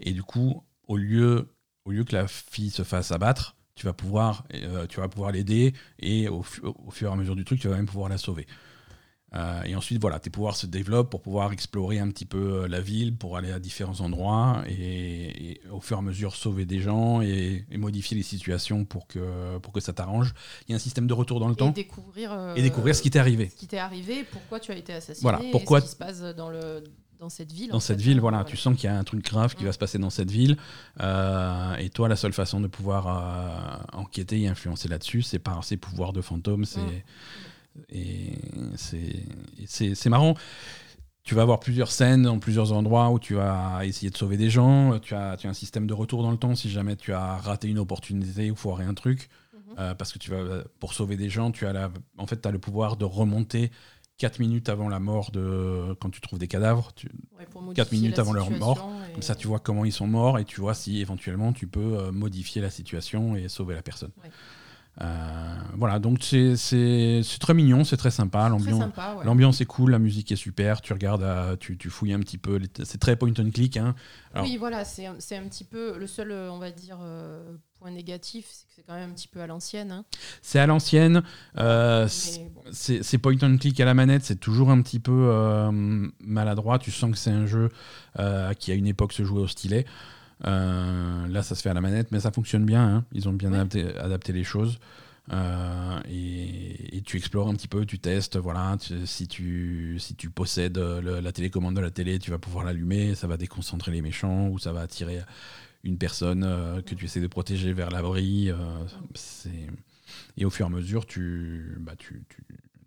Et 0.00 0.12
du 0.12 0.22
coup, 0.22 0.62
au 0.86 0.96
lieu, 0.96 1.48
au 1.84 1.90
lieu 1.90 2.04
que 2.04 2.14
la 2.14 2.28
fille 2.28 2.70
se 2.70 2.84
fasse 2.84 3.10
abattre, 3.10 3.56
tu 3.74 3.86
vas 3.86 3.92
pouvoir, 3.92 4.44
euh, 4.54 4.86
pouvoir 5.08 5.32
l'aider, 5.32 5.72
et 5.98 6.28
au 6.28 6.42
fur 6.42 6.74
et 7.02 7.12
à 7.12 7.16
mesure 7.16 7.34
du 7.34 7.44
truc, 7.44 7.60
tu 7.60 7.68
vas 7.68 7.76
même 7.76 7.86
pouvoir 7.86 8.08
la 8.08 8.18
sauver. 8.18 8.46
Euh, 9.34 9.62
et 9.64 9.74
ensuite, 9.74 9.98
voilà, 10.00 10.18
tes 10.18 10.28
pouvoirs 10.28 10.56
se 10.56 10.66
développent 10.66 11.08
pour 11.10 11.22
pouvoir 11.22 11.52
explorer 11.52 11.98
un 11.98 12.08
petit 12.10 12.26
peu 12.26 12.64
euh, 12.64 12.68
la 12.68 12.80
ville, 12.82 13.16
pour 13.16 13.36
aller 13.38 13.50
à 13.50 13.58
différents 13.58 14.00
endroits 14.00 14.62
et, 14.68 15.52
et 15.52 15.60
au 15.70 15.80
fur 15.80 15.96
et 15.96 16.00
à 16.00 16.02
mesure 16.02 16.36
sauver 16.36 16.66
des 16.66 16.80
gens 16.80 17.22
et, 17.22 17.64
et 17.70 17.78
modifier 17.78 18.14
les 18.16 18.22
situations 18.22 18.84
pour 18.84 19.06
que, 19.06 19.56
pour 19.58 19.72
que 19.72 19.80
ça 19.80 19.92
t'arrange. 19.94 20.34
Il 20.68 20.72
y 20.72 20.74
a 20.74 20.76
un 20.76 20.80
système 20.80 21.06
de 21.06 21.14
retour 21.14 21.40
dans 21.40 21.48
le 21.48 21.54
Et 21.54 21.56
temps 21.56 21.70
découvrir, 21.70 22.30
euh, 22.32 22.54
et 22.56 22.62
découvrir 22.62 22.94
ce 22.94 23.00
qui 23.00 23.10
t'est 23.10 23.18
arrivé. 23.20 23.48
ce 23.48 23.56
qui 23.56 23.66
t'est 23.66 23.78
arrivé, 23.78 24.24
pourquoi 24.30 24.60
tu 24.60 24.70
as 24.70 24.76
été 24.76 24.92
assassiné, 24.92 25.22
Voilà, 25.22 25.42
et 25.42 25.50
pourquoi- 25.50 25.80
ce 25.80 25.86
qui 25.86 25.92
se 25.92 25.96
passe 25.96 26.20
dans, 26.36 26.50
le, 26.50 26.84
dans 27.18 27.30
cette 27.30 27.52
ville. 27.52 27.70
Dans 27.70 27.80
cette 27.80 27.98
fait, 27.98 28.04
ville, 28.04 28.18
hein, 28.18 28.20
voilà, 28.20 28.44
tu 28.44 28.58
sens 28.58 28.76
qu'il 28.76 28.84
y 28.84 28.92
a 28.92 28.98
un 28.98 29.04
truc 29.04 29.24
grave 29.24 29.54
qui 29.54 29.62
Mm. 29.62 29.66
va 29.66 29.72
se 29.72 29.78
passer 29.78 29.96
dans 29.98 30.10
cette 30.10 30.30
ville. 30.30 30.58
euh, 31.00 31.74
et 31.76 31.88
toi, 31.88 32.08
la 32.08 32.16
seule 32.16 32.32
façon 32.32 32.60
de 32.60 32.66
pouvoir 32.66 33.06
euh, 33.08 33.98
enquêter 33.98 34.40
et 34.42 34.48
influencer 34.48 34.88
là-dessus, 34.88 35.22
c'est 35.22 35.38
par 35.38 35.64
ces 35.64 35.76
pouvoirs 35.76 36.12
de 36.12 36.20
fantôme. 36.20 36.64
C'est 36.66 36.80
Mm. 36.80 37.02
Et 37.88 38.38
c'est 39.66 40.08
marrant. 40.08 40.34
Tu 41.24 41.36
vas 41.36 41.42
avoir 41.42 41.60
plusieurs 41.60 41.92
scènes 41.92 42.22
dans 42.24 42.38
plusieurs 42.40 42.72
endroits 42.72 43.10
où 43.10 43.18
tu 43.20 43.34
vas 43.34 43.86
essayer 43.86 44.10
de 44.10 44.16
sauver 44.16 44.36
des 44.36 44.50
gens. 44.50 44.98
Tu 44.98 45.14
as, 45.14 45.36
tu 45.36 45.46
as 45.46 45.50
un 45.50 45.54
système 45.54 45.86
de 45.86 45.94
retour 45.94 46.22
dans 46.22 46.32
le 46.32 46.36
temps 46.36 46.56
si 46.56 46.68
jamais 46.68 46.96
tu 46.96 47.12
as 47.12 47.36
raté 47.36 47.68
une 47.68 47.78
opportunité 47.78 48.50
ou 48.50 48.56
foiré 48.56 48.84
un 48.84 48.94
truc. 48.94 49.28
Mhm. 49.54 49.60
Euh, 49.78 49.94
parce 49.94 50.12
que 50.12 50.18
tu 50.18 50.30
vas, 50.32 50.64
pour 50.80 50.94
sauver 50.94 51.16
des 51.16 51.30
gens, 51.30 51.52
tu 51.52 51.64
as 51.66 51.72
la, 51.72 51.90
en 52.18 52.26
fait, 52.26 52.44
as 52.44 52.50
le 52.50 52.58
pouvoir 52.58 52.96
de 52.96 53.04
remonter 53.04 53.70
4 54.18 54.40
minutes 54.40 54.68
avant 54.68 54.88
la 54.88 54.98
mort 54.98 55.30
de 55.30 55.94
quand 56.00 56.10
tu 56.10 56.20
trouves 56.20 56.40
des 56.40 56.48
cadavres. 56.48 56.92
Tu, 56.94 57.08
Ouais, 57.38 57.46
pour 57.46 57.60
quatre 57.72 57.86
modifier 57.92 57.98
minutes 58.00 58.16
la 58.18 58.22
avant 58.22 58.32
leur 58.32 58.50
mort, 58.50 58.88
et- 59.08 59.12
comme 59.12 59.22
ça, 59.22 59.34
tu 59.36 59.46
vois 59.46 59.60
comment 59.60 59.84
ils 59.84 59.92
sont 59.92 60.06
morts 60.08 60.38
et 60.40 60.44
tu 60.44 60.60
vois 60.60 60.74
si 60.74 61.00
éventuellement 61.00 61.52
tu 61.52 61.66
peux 61.68 61.98
euh, 61.98 62.12
modifier 62.12 62.60
la 62.60 62.70
situation 62.70 63.36
et 63.36 63.48
sauver 63.48 63.74
la 63.76 63.82
personne. 63.82 64.10
Ouais. 64.22 64.30
Euh, 65.00 65.54
voilà, 65.78 65.98
donc 65.98 66.18
c'est 66.22 66.54
très 67.40 67.54
mignon, 67.54 67.82
c'est 67.82 67.96
très 67.96 68.10
sympa. 68.10 68.48
L'ambiance 68.50 68.78
ouais. 69.18 69.24
l'ambiance 69.24 69.60
est 69.62 69.64
cool, 69.64 69.90
la 69.92 69.98
musique 69.98 70.30
est 70.32 70.36
super. 70.36 70.82
Tu 70.82 70.92
regardes, 70.92 71.22
euh, 71.22 71.56
tu, 71.56 71.78
tu 71.78 71.88
fouilles 71.88 72.12
un 72.12 72.20
petit 72.20 72.36
peu. 72.38 72.60
C'est 72.84 72.98
très 72.98 73.16
point 73.16 73.32
and 73.38 73.50
click. 73.54 73.78
Hein. 73.78 73.94
Alors- 74.34 74.46
Oui, 74.46 74.58
voilà, 74.58 74.84
c'est 74.84 75.06
un- 75.06 75.16
c'est 75.18 75.36
un 75.36 75.44
petit 75.44 75.64
peu 75.64 75.96
le 75.98 76.06
seul, 76.06 76.30
euh, 76.30 76.50
on 76.52 76.58
va 76.58 76.70
dire, 76.70 76.98
euh, 77.00 77.42
point 77.78 77.90
négatif, 77.90 78.46
c'est 78.50 78.66
que 78.66 78.72
c'est 78.76 78.82
quand 78.86 78.92
même 78.94 79.10
un 79.10 79.14
petit 79.14 79.28
peu 79.28 79.40
à 79.40 79.46
l'ancienne. 79.46 79.92
hein. 79.92 80.04
C'est 80.42 80.58
à 80.58 80.66
l'ancienne. 80.66 81.22
euh, 81.58 82.06
c'est- 82.06 82.50
bon, 82.54 82.62
point 83.18 83.36
and 83.42 83.56
click 83.56 83.80
à 83.80 83.86
la 83.86 83.94
manette, 83.94 84.24
c'est 84.24 84.36
toujours 84.40 84.70
un 84.70 84.82
petit 84.82 85.00
peu 85.00 85.30
maladroit. 86.20 86.78
Tu 86.78 86.90
sens 86.90 87.10
que 87.10 87.16
c'est 87.16 87.30
un 87.30 87.46
jeu 87.46 87.70
qui 88.58 88.70
à 88.70 88.74
une 88.74 88.86
époque 88.86 89.14
se 89.14 89.24
jouait 89.24 89.40
au 89.40 89.48
stylet. 89.48 89.86
Euh, 90.46 91.26
là, 91.28 91.42
ça 91.42 91.54
se 91.54 91.62
fait 91.62 91.70
à 91.70 91.74
la 91.74 91.80
manette, 91.80 92.10
mais 92.12 92.20
ça 92.20 92.30
fonctionne 92.32 92.64
bien. 92.64 92.82
hein. 92.96 93.04
Ils 93.12 93.28
ont 93.28 93.32
bien 93.32 93.50
Ouais. 93.50 93.58
adapté, 93.58 93.96
adapté 93.98 94.32
les 94.32 94.44
choses. 94.44 94.78
Euh, 95.32 96.00
et, 96.10 96.96
et 96.96 97.02
tu 97.02 97.16
explores 97.16 97.48
un 97.48 97.54
petit 97.54 97.68
peu, 97.68 97.86
tu 97.86 97.98
testes. 98.00 98.36
Voilà, 98.36 98.76
tu- 98.80 99.06
si, 99.06 99.28
tu, 99.28 99.96
si 100.00 100.16
tu 100.16 100.30
possèdes 100.30 100.78
euh, 100.78 101.00
le- 101.00 101.20
la 101.20 101.30
télécommande 101.32 101.76
de 101.76 101.80
la 101.80 101.90
télé, 101.92 102.18
tu 102.18 102.30
vas 102.32 102.38
pouvoir 102.38 102.64
l'allumer. 102.64 103.14
Ça 103.14 103.28
va 103.28 103.36
déconcentrer 103.36 103.92
les 103.92 104.02
méchants 104.02 104.48
ou 104.48 104.58
ça 104.58 104.72
va 104.72 104.80
attirer 104.80 105.20
une 105.84 105.96
personne 105.98 106.42
euh, 106.44 106.82
que 106.82 106.94
tu 106.96 107.04
essaies 107.04 107.20
de 107.20 107.26
protéger 107.28 107.72
vers 107.72 107.90
l'abri. 107.90 108.50
et 110.36 110.44
au 110.44 110.50
fur 110.50 110.66
et 110.66 110.68
à 110.68 110.70
mesure, 110.72 111.06
tu, 111.06 111.76
bah, 111.80 111.94
tu, 111.96 112.22
tu, 112.28 112.42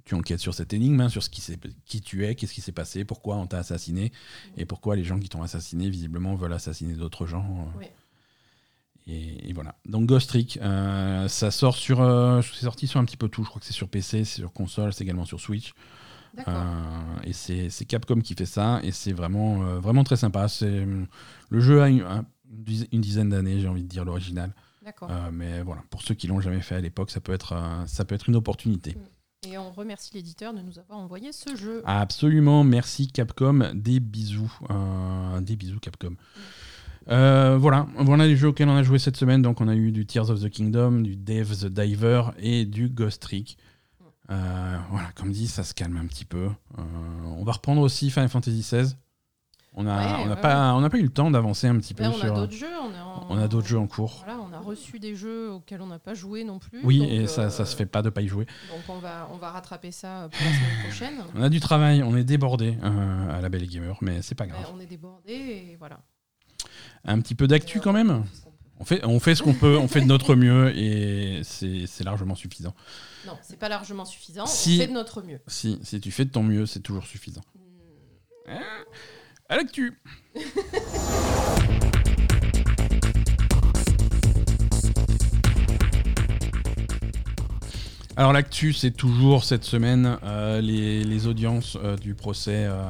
tu 0.06 0.16
enquêtes 0.16 0.40
sur 0.40 0.54
cette 0.54 0.72
énigme, 0.74 1.02
hein, 1.02 1.10
sur 1.10 1.24
ce 1.24 1.30
qui, 1.30 1.42
qui 1.86 2.02
tu 2.02 2.26
es, 2.26 2.36
qu'est-ce 2.36 2.54
qui 2.54 2.62
s'est 2.62 2.72
passé, 2.72 3.04
pourquoi 3.06 3.38
on 3.38 3.48
t'a 3.48 3.58
assassiné, 3.58 4.12
et 4.56 4.66
pourquoi 4.66 4.96
les 4.96 5.04
gens 5.04 5.20
qui 5.20 5.30
t'ont 5.30 5.42
assassiné, 5.44 5.90
visiblement, 5.90 6.36
veulent 6.36 6.54
assassiner 6.54 6.94
d'autres 6.94 7.26
gens. 7.26 7.44
euh. 7.76 7.80
Oui. 7.80 7.86
Et, 9.08 9.50
et 9.50 9.54
voilà. 9.54 9.76
Donc 9.86 10.08
Ghost 10.08 10.30
Trick, 10.30 10.58
euh, 10.62 11.28
ça 11.28 11.52
sort 11.52 11.76
sur, 11.76 12.02
euh, 12.02 12.42
c'est 12.42 12.66
sorti 12.66 12.88
sur 12.88 13.00
un 13.00 13.06
petit 13.06 13.18
peu 13.18 13.30
tout. 13.30 13.44
Je 13.44 13.50
crois 13.50 13.60
que 13.60 13.66
c'est 13.66 13.74
sur 13.74 13.88
PC, 13.88 14.24
c'est 14.26 14.42
sur 14.42 14.52
console, 14.52 14.94
c'est 14.94 15.04
également 15.04 15.26
sur 15.26 15.40
Switch. 15.40 15.74
D'accord. 16.34 16.54
Euh, 16.56 17.22
et 17.24 17.34
c'est 17.34 17.86
Capcom 17.86 18.20
qui 18.20 18.34
fait 18.34 18.46
ça, 18.48 18.80
et 18.84 18.92
c'est 18.92 19.14
vraiment, 19.14 19.60
vraiment 19.80 20.04
très 20.04 20.18
sympa. 20.18 20.48
C'est 20.48 20.86
le 21.50 21.60
jeu 21.60 21.82
a 21.82 21.90
une, 21.90 22.02
un- 22.02 22.26
une 22.92 23.02
dizaine- 23.02 23.30
d'années, 23.30 23.60
j'ai 23.60 23.68
envie 23.68 23.84
de 23.84 23.88
dire 23.88 24.06
l'original. 24.06 24.54
D'accord. 24.84 25.10
Mais 25.32 25.62
voilà, 25.64 25.84
pour 25.90 26.02
ceux 26.02 26.14
qui 26.14 26.28
l'ont 26.28 26.42
jamais 26.42 26.62
fait 26.62 26.76
à 26.76 26.82
l'époque, 26.82 27.10
ça 27.12 27.20
peut 27.22 27.34
être, 27.34 27.56
ça 27.88 28.06
peut 28.06 28.16
être 28.16 28.28
une 28.30 28.36
opportunité. 28.36 28.96
Et 29.48 29.58
on 29.58 29.72
remercie 29.72 30.12
l'éditeur 30.14 30.54
de 30.54 30.62
nous 30.62 30.80
avoir 30.80 31.00
envoyé 31.00 31.32
ce 31.32 31.56
jeu. 31.56 31.84
Absolument, 31.86 32.64
merci 32.64 33.08
Capcom, 33.08 33.72
des 33.74 34.00
bisous, 34.00 34.52
euh, 34.70 35.42
des 35.42 35.56
bisous 35.56 35.80
Capcom. 35.80 36.16
Euh, 37.10 37.58
voilà, 37.58 37.88
voilà 37.98 38.26
les 38.26 38.36
jeux 38.36 38.48
auxquels 38.48 38.70
on 38.70 38.76
a 38.76 38.84
joué 38.84 38.98
cette 38.98 39.18
semaine. 39.18 39.42
Donc 39.42 39.62
on 39.62 39.68
a 39.68 39.76
eu 39.76 39.92
du 39.92 40.06
Tears 40.06 40.30
of 40.30 40.42
the 40.42 40.50
Kingdom, 40.50 41.02
du 41.02 41.16
Dave 41.16 41.56
the 41.56 41.68
Diver 41.68 42.24
et 42.40 42.66
du 42.66 42.90
Ghost 42.90 43.22
Trick. 43.22 43.58
Euh, 44.32 44.78
voilà, 44.90 45.12
comme 45.16 45.32
dit, 45.32 45.48
ça 45.48 45.64
se 45.64 45.76
calme 45.76 45.98
un 45.98 46.08
petit 46.08 46.26
peu. 46.26 46.50
On 47.38 47.44
va 47.44 47.52
reprendre 47.52 47.82
aussi 47.82 48.10
Final 48.10 48.30
Fantasy 48.30 48.62
XVI. 48.62 48.96
On 49.78 49.88
a, 49.88 49.96
Ouais, 49.98 50.26
n'a 50.26 50.36
ouais, 50.36 50.42
pas, 50.42 50.74
on 50.74 50.90
pas 50.90 50.98
eu 50.98 51.04
le 51.04 51.10
temps 51.10 51.30
d'avancer 51.30 51.68
un 51.68 51.78
petit 51.78 51.94
peu 51.94 52.06
on 52.06 52.10
a 52.10 52.14
sur. 52.14 52.34
d'autres 52.34 52.54
jeux. 52.54 52.68
On 53.30 53.38
a, 53.38 53.44
a 53.44 53.48
d'autres 53.48 53.68
jeux 53.68 53.78
en 53.78 53.88
cours. 53.88 54.24
Voilà, 54.26 54.40
on 54.40 54.54
a 54.54 54.60
reçu 54.60 55.00
des 55.00 55.16
jeux 55.16 55.52
auxquels 55.52 55.82
on 55.82 55.88
n'a 55.88 56.00
pas 56.00 56.14
joué 56.14 56.44
non 56.44 56.60
plus. 56.60 56.80
Oui, 56.84 57.00
donc, 57.00 57.10
et 57.10 57.28
ça, 57.28 57.44
euh, 57.44 57.50
ça 57.50 57.66
se 57.66 57.76
fait 57.76 57.86
pas 57.86 58.02
de 58.02 58.10
pas 58.10 58.22
y 58.22 58.28
jouer. 58.28 58.46
Donc 58.70 58.82
on 58.88 59.00
va, 59.00 59.28
on 59.34 59.38
va 59.38 59.52
rattraper 59.52 59.92
ça 59.92 60.30
pour 60.32 60.42
la 60.46 60.52
semaine 60.54 60.84
prochaine. 60.84 61.24
On 61.36 61.42
a 61.42 61.50
du 61.50 61.60
travail, 61.60 62.04
on 62.04 62.16
est 62.16 62.24
débordé 62.24 62.78
euh, 62.84 63.38
à 63.38 63.42
la 63.42 63.50
Belle 63.50 63.68
Gamer, 63.68 63.98
mais 64.02 64.22
c'est 64.22 64.36
pas 64.36 64.48
grave. 64.48 64.66
On 64.74 64.80
est 64.80 64.86
débordé 64.86 65.34
et 65.34 65.76
voilà. 65.78 66.00
Un 67.04 67.20
petit 67.20 67.36
peu 67.36 67.48
d'actu 67.48 67.80
quand 67.82 67.92
euh, 67.96 68.04
même? 68.04 68.24
on 68.24 68.26
fait 68.26 68.36
ce 68.36 68.42
qu'on 68.42 68.94
peut. 68.94 68.98
On 69.08 69.20
fait, 69.20 69.36
ce 69.36 69.44
qu'on 69.44 69.54
peut, 69.54 69.78
on 69.78 69.88
fait 69.88 70.02
de 70.02 70.06
notre 70.08 70.36
mieux 70.36 70.76
et 70.78 71.42
c'est 71.44 71.86
c'est 71.88 72.04
largement 72.04 72.36
suffisant. 72.36 72.74
Non, 73.28 73.38
c'est 73.42 73.60
pas 73.60 73.70
largement 73.70 74.06
suffisant. 74.06 74.46
Si. 74.46 74.76
On 74.78 74.82
fait 74.82 74.88
de 74.88 74.94
notre 74.94 75.22
mieux. 75.22 75.40
Si, 75.48 75.80
si 75.84 76.00
tu 76.00 76.12
fais 76.12 76.26
de 76.26 76.32
ton 76.32 76.44
mieux, 76.44 76.66
c'est 76.66 76.82
toujours 76.82 77.06
suffisant. 77.06 77.42
Hmm, 78.48 78.52
À 79.50 79.58
l'actu 79.58 79.94
Alors 88.18 88.32
l'actu, 88.32 88.72
c'est 88.72 88.92
toujours 88.92 89.44
cette 89.44 89.66
semaine 89.66 90.18
euh, 90.24 90.62
les, 90.62 91.04
les 91.04 91.28
audiences 91.28 91.78
euh, 91.84 91.98
du 91.98 92.16
procès. 92.16 92.64
euh, 92.66 92.82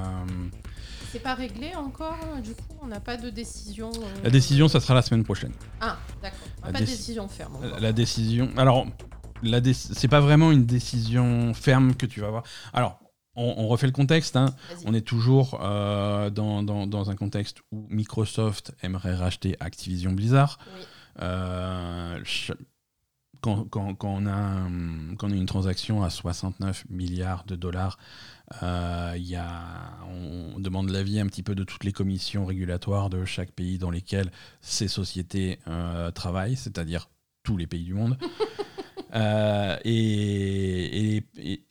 C'est 1.12 1.20
pas 1.20 1.34
réglé 1.34 1.74
encore. 1.76 2.18
Du 2.44 2.52
coup, 2.54 2.78
on 2.84 2.88
n'a 2.88 3.00
pas 3.00 3.18
de 3.18 3.32
décision. 3.32 3.90
euh, 3.96 4.24
la 4.24 4.30
décision, 4.30 4.68
ça 4.68 4.80
sera 4.80 4.94
la 4.94 5.02
semaine 5.02 5.24
prochaine. 5.24 5.52
Ah, 5.82 5.98
d'accord. 6.22 6.38
La 6.64 6.72
Pas 6.72 6.80
de 6.80 6.86
déci- 6.86 6.90
décision 6.92 7.28
ferme. 7.28 7.56
encore. 7.56 7.80
La 7.80 7.92
décision. 7.92 8.50
Alors, 8.56 8.86
dé- 9.42 9.74
c'est 9.74 10.08
pas 10.08 10.20
vraiment 10.20 10.52
une 10.52 10.66
décision 10.68 11.56
ferme 11.56 11.96
que 11.96 12.06
tu 12.06 12.20
vas 12.22 12.28
avoir. 12.28 12.44
Alors, 12.72 13.00
on, 13.36 13.54
on 13.58 13.68
refait 13.68 13.88
le 13.88 13.92
contexte. 13.94 14.36
hein. 14.36 14.54
On 14.86 14.94
est 14.94 15.02
toujours 15.06 15.60
euh, 15.62 16.30
dans, 16.30 16.64
dans- 16.64 16.88
dans 16.88 17.10
un 17.10 17.16
contexte 17.16 17.58
où 17.72 17.86
Microsoft 17.90 18.74
aimerait 18.82 19.16
racheter 19.16 19.56
Activision 19.60 20.12
Blizzard. 20.14 20.58
Oui. 20.78 20.84
Euh, 21.22 22.16
ch- 22.24 22.52
quand, 23.42 23.66
quand, 23.70 23.94
quand 23.94 24.10
on 24.10 24.26
a 24.26 24.32
un- 24.34 25.16
quand 25.18 25.28
on 25.28 25.32
a 25.32 25.36
une 25.36 25.46
transaction 25.46 26.04
à 26.04 26.10
69 26.10 26.86
milliards 26.90 27.44
de 27.46 27.56
dollars, 27.56 27.98
euh, 28.64 29.14
y 29.18 29.36
a, 29.36 30.00
on 30.10 30.60
demande 30.60 30.90
l'avis 30.90 31.20
un 31.20 31.28
petit 31.28 31.44
peu 31.44 31.54
de 31.56 31.64
toutes 31.64 31.84
les 31.84 31.92
commissions 31.92 32.46
régulatoires 32.46 33.10
de 33.10 33.24
chaque 33.26 33.52
pays 33.52 33.78
dans 33.78 33.92
lesquels 33.92 34.32
ces 34.62 34.88
sociétés 34.88 35.60
travaillent, 36.16 36.56
c'est-à-dire 36.56 37.10
tous 37.44 37.58
les 37.58 37.68
pays 37.68 37.84
du 37.84 37.94
monde. 37.94 38.18
Euh, 39.16 39.78
et, 39.86 41.24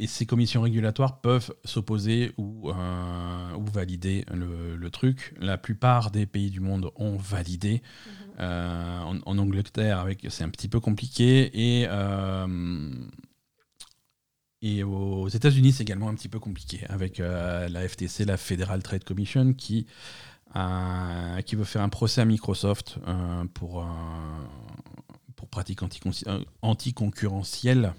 ces 0.07 0.27
commissions 0.27 0.63
régulatoires 0.63 1.21
peuvent 1.21 1.55
s'opposer 1.65 2.33
ou, 2.37 2.71
euh, 2.71 3.57
valider 3.73 4.25
le, 4.33 4.89
truc. 4.91 5.35
La 5.41 5.59
plupart 5.59 6.11
des 6.11 6.27
pays 6.27 6.51
du 6.51 6.61
monde 6.61 6.91
ont 6.97 7.17
validé. 7.17 7.83
Euh, 8.41 9.01
en, 9.01 9.39
Angleterre, 9.39 10.07
c'est 10.29 10.45
un 10.45 10.49
petit 10.49 10.69
peu 10.69 10.81
compliqué. 10.81 11.51
Et, 11.55 11.89
aux 14.85 15.29
États-Unis, 15.29 15.73
c'est 15.73 15.83
également 15.83 16.09
un 16.09 16.15
petit 16.15 16.29
peu 16.29 16.39
compliqué, 16.39 16.87
avec 16.89 17.19
la 17.19 17.89
FTC, 17.89 18.25
la 18.25 18.37
Federal 18.37 18.83
Trade 18.83 19.05
Commission, 19.05 19.53
qui, 19.53 19.87
veut 20.55 21.65
faire 21.65 21.83
un 21.83 21.89
procès 21.89 22.21
à 22.21 22.25
Microsoft 22.25 22.99
pour 23.55 23.85
pratique 25.55 25.81
euh, 26.27 26.41
anticoncurrentielle. 26.63 27.95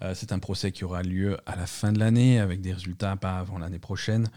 Euh, 0.00 0.14
c'est 0.14 0.32
un 0.32 0.38
procès 0.38 0.72
qui 0.72 0.84
aura 0.84 1.02
lieu 1.02 1.36
à 1.44 1.54
la 1.54 1.66
fin 1.66 1.92
de 1.92 1.98
l'année, 1.98 2.40
avec 2.40 2.62
des 2.62 2.72
résultats 2.72 3.14
pas 3.16 3.38
avant 3.38 3.58
l'année 3.58 3.78
prochaine. 3.78 4.28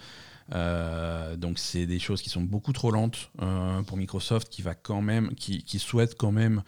Euh, 0.54 1.38
donc 1.38 1.60
c'est 1.60 1.86
des 1.86 2.00
choses 2.00 2.22
qui 2.22 2.30
sont 2.30 2.42
beaucoup 2.42 2.74
trop 2.74 2.92
lentes 2.92 3.32
euh, 3.42 3.82
pour 3.84 3.96
Microsoft, 3.96 4.50
qui 4.50 4.62
va 4.62 4.76
quand 4.76 5.02
même, 5.02 5.34
qui, 5.36 5.64
qui 5.64 5.80
souhaite 5.80 6.16
quand 6.18 6.34
même 6.34 6.62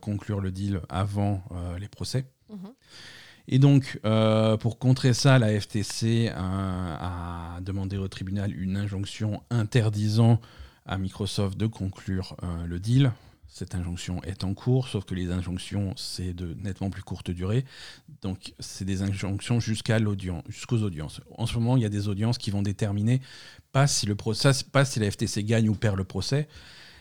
conclure 0.00 0.40
le 0.40 0.52
deal 0.52 0.80
avant 0.88 1.42
les 1.80 1.88
procès. 1.88 2.26
Mhm. 2.50 2.72
Et 3.48 3.58
donc, 3.58 3.98
euh, 4.04 4.56
pour 4.56 4.78
contrer 4.78 5.14
ça, 5.14 5.38
la 5.38 5.58
FTC 5.60 6.30
a, 6.34 7.56
a 7.56 7.60
demandé 7.60 7.96
au 7.96 8.06
tribunal 8.06 8.54
une 8.54 8.76
injonction 8.76 9.42
interdisant 9.50 10.40
à 10.86 10.98
Microsoft 10.98 11.56
de 11.58 11.66
conclure 11.66 12.36
euh, 12.42 12.66
le 12.66 12.78
deal. 12.78 13.12
Cette 13.54 13.74
injonction 13.74 14.22
est 14.22 14.44
en 14.44 14.54
cours, 14.54 14.88
sauf 14.88 15.04
que 15.04 15.14
les 15.14 15.30
injonctions, 15.30 15.92
c'est 15.94 16.32
de 16.32 16.54
nettement 16.54 16.88
plus 16.88 17.02
courte 17.02 17.30
durée. 17.30 17.66
Donc, 18.22 18.54
c'est 18.58 18.86
des 18.86 19.02
injonctions 19.02 19.60
jusqu'à 19.60 19.98
l'audience, 19.98 20.42
jusqu'aux 20.48 20.82
audiences. 20.82 21.20
En 21.36 21.44
ce 21.44 21.58
moment, 21.58 21.76
il 21.76 21.82
y 21.82 21.84
a 21.84 21.90
des 21.90 22.08
audiences 22.08 22.38
qui 22.38 22.50
vont 22.50 22.62
déterminer 22.62 23.20
pas 23.70 23.86
si, 23.86 24.06
le 24.06 24.14
procès, 24.14 24.52
pas 24.72 24.86
si 24.86 25.00
la 25.00 25.10
FTC 25.10 25.44
gagne 25.44 25.68
ou 25.68 25.74
perd 25.74 25.98
le 25.98 26.04
procès, 26.04 26.48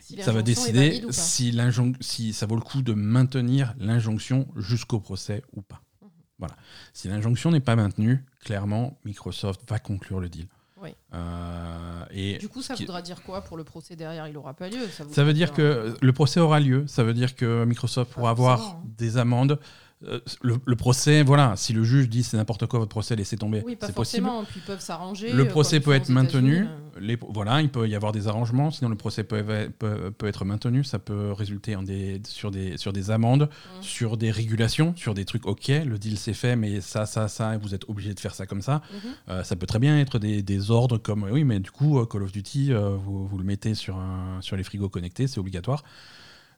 Si 0.01 0.21
ça 0.21 0.33
va 0.33 0.41
décider 0.41 1.01
si, 1.11 1.57
si 2.01 2.33
ça 2.33 2.45
vaut 2.47 2.55
le 2.55 2.61
coup 2.61 2.81
de 2.81 2.91
maintenir 2.91 3.73
l'injonction 3.77 4.45
jusqu'au 4.57 4.99
procès 4.99 5.43
ou 5.53 5.61
pas. 5.61 5.81
Mhm. 6.01 6.09
Voilà. 6.37 6.57
Si 6.91 7.07
l'injonction 7.07 7.51
n'est 7.51 7.61
pas 7.61 7.77
maintenue, 7.77 8.25
clairement, 8.41 8.99
Microsoft 9.05 9.61
va 9.69 9.79
conclure 9.79 10.19
le 10.19 10.27
deal. 10.27 10.49
Oui. 10.81 10.89
Euh, 11.13 12.03
et 12.11 12.37
Du 12.37 12.49
coup, 12.49 12.61
ça 12.61 12.73
qui- 12.73 12.83
voudra 12.85 13.01
dire 13.01 13.21
quoi 13.23 13.41
pour 13.41 13.57
le 13.57 13.63
procès 13.63 13.95
derrière? 13.95 14.27
Il 14.27 14.35
aura 14.37 14.53
pas 14.53 14.69
lieu. 14.69 14.87
Ça, 15.11 15.23
veut 15.23 15.33
dire 15.33 15.53
que 15.53 15.95
le 16.01 16.13
procès 16.13 16.39
aura 16.39 16.59
lieu. 16.59 16.85
Ça 16.87 17.03
veut 17.03 17.13
dire 17.13 17.35
que 17.35 17.65
Microsoft 17.65 18.11
pourra 18.13 18.27
Pas 18.27 18.29
avoir 18.31 18.61
hein. 18.61 18.81
des 18.97 19.17
amendes. 19.17 19.59
Euh, 20.07 20.19
le, 20.41 20.55
le 20.65 20.75
procès, 20.75 21.21
voilà, 21.21 21.53
si 21.55 21.73
le 21.73 21.83
juge 21.83 22.09
dit 22.09 22.23
c'est 22.23 22.35
n'importe 22.37 22.65
quoi 22.65 22.79
votre 22.79 22.89
procès, 22.89 23.15
laissez 23.15 23.37
tomber. 23.37 23.61
Oui, 23.65 23.77
c'est 23.79 23.93
possible. 23.93 24.27
Puis 24.49 24.59
ils 24.59 24.65
peuvent 24.65 24.79
s'arranger. 24.79 25.31
Le 25.31 25.43
euh, 25.43 25.49
procès 25.49 25.79
peut 25.79 25.93
être 25.93 26.09
maintenu. 26.09 26.65
Euh. 26.65 26.99
Les, 26.99 27.17
voilà, 27.29 27.61
il 27.61 27.69
peut 27.69 27.87
y 27.87 27.93
avoir 27.95 28.11
des 28.11 28.27
arrangements. 28.27 28.71
Sinon, 28.71 28.89
le 28.89 28.95
procès 28.95 29.23
peut, 29.23 29.43
peut, 29.77 30.11
peut 30.11 30.27
être 30.27 30.43
maintenu. 30.43 30.83
Ça 30.83 30.97
peut 30.99 31.31
résulter 31.31 31.75
en 31.75 31.83
des, 31.83 32.19
sur, 32.25 32.49
des, 32.51 32.77
sur 32.77 32.93
des 32.93 33.11
amendes, 33.11 33.43
Mhm. 33.77 33.83
sur 33.83 34.17
des 34.17 34.31
régulations, 34.31 34.93
sur 34.95 35.13
des 35.13 35.25
trucs. 35.25 35.45
Ok, 35.45 35.67
le 35.67 35.97
deal 35.97 36.17
c'est 36.17 36.33
fait, 36.33 36.55
mais 36.55 36.81
ça, 36.81 37.05
ça, 37.05 37.27
ça, 37.27 37.57
vous 37.57 37.75
êtes 37.75 37.87
obligé 37.89 38.13
de 38.13 38.19
faire 38.19 38.33
ça 38.33 38.45
comme 38.45 38.61
ça. 38.61 38.81
Euh, 39.29 39.43
ça 39.43 39.55
peut 39.55 39.67
très 39.67 39.79
bien 39.79 39.99
être 39.99 40.17
des, 40.19 40.41
des 40.41 40.71
ordres 40.71 40.97
comme 40.97 41.27
oui, 41.31 41.43
mais 41.43 41.59
du 41.59 41.69
coup, 41.71 42.03
Call 42.05 42.23
of 42.23 42.31
Duty, 42.31 42.73
euh, 42.73 42.95
vous, 42.95 43.27
vous 43.27 43.37
le 43.37 43.43
mettez 43.43 43.75
sur, 43.75 43.97
un, 43.97 44.39
sur 44.41 44.55
les 44.57 44.63
frigos 44.63 44.89
connectés, 44.89 45.27
c'est 45.27 45.39
obligatoire. 45.39 45.83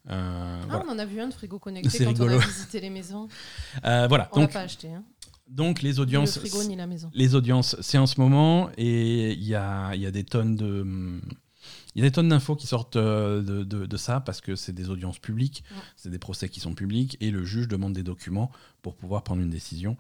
Euh, 0.09 0.59
Ah, 0.63 0.65
voilà. 0.67 0.85
on 0.87 0.91
en 0.91 0.99
a 0.99 1.05
vu 1.05 1.19
un 1.21 1.27
de 1.29 1.33
frigo 1.33 1.59
connecté 1.59 1.97
quand 2.03 2.09
rigolo. 2.09 2.35
on 2.35 2.39
a 2.39 2.45
visité 2.45 2.81
les 2.81 2.89
maisons. 2.89 3.27
Euh, 3.85 4.07
voilà. 4.07 4.29
On 4.33 4.41
Donc, 4.41 4.53
pas 4.53 4.59
acheté. 4.61 4.89
Hein. 4.91 5.03
donc 5.47 5.81
les 5.81 5.91
Ni 5.91 5.95
le 5.95 6.01
audiences. 6.01 6.39
frigo 6.39 6.63
ni 6.65 6.75
la 6.75 6.87
maison. 6.87 7.09
Les 7.13 7.35
audiences, 7.35 7.75
c'est 7.81 7.97
en 7.97 8.05
ce 8.07 8.19
moment 8.19 8.69
et 8.77 9.31
il 9.33 9.43
y 9.43 9.55
a, 9.55 9.95
y 9.95 10.05
a 10.05 10.11
des 10.11 10.23
tonnes 10.23 10.55
de. 10.55 11.21
Il 11.95 11.99
y 12.01 12.05
a 12.05 12.07
des 12.09 12.11
tonnes 12.11 12.29
d'infos 12.29 12.55
qui 12.55 12.65
sortent 12.67 12.95
euh, 12.97 13.41
de, 13.41 13.63
de- 13.63 13.85
de 13.85 13.97
ça 13.97 14.19
parce 14.19 14.41
que 14.41 14.55
c'est 14.55 14.73
des 14.73 14.89
audiences 14.89 15.19
publiques, 15.19 15.63
Ouais. 15.71 15.77
c'est 15.95 16.09
des 16.09 16.17
procès 16.19 16.49
qui 16.49 16.59
sont 16.59 16.73
publics 16.73 17.15
et 17.21 17.29
le 17.31 17.45
juge 17.45 17.67
demande 17.67 17.93
des 17.93 18.03
documents 18.03 18.51
pour 18.81 18.95
pouvoir 18.95 19.23
prendre 19.23 19.41
une 19.43 19.49
décision. 19.51 19.95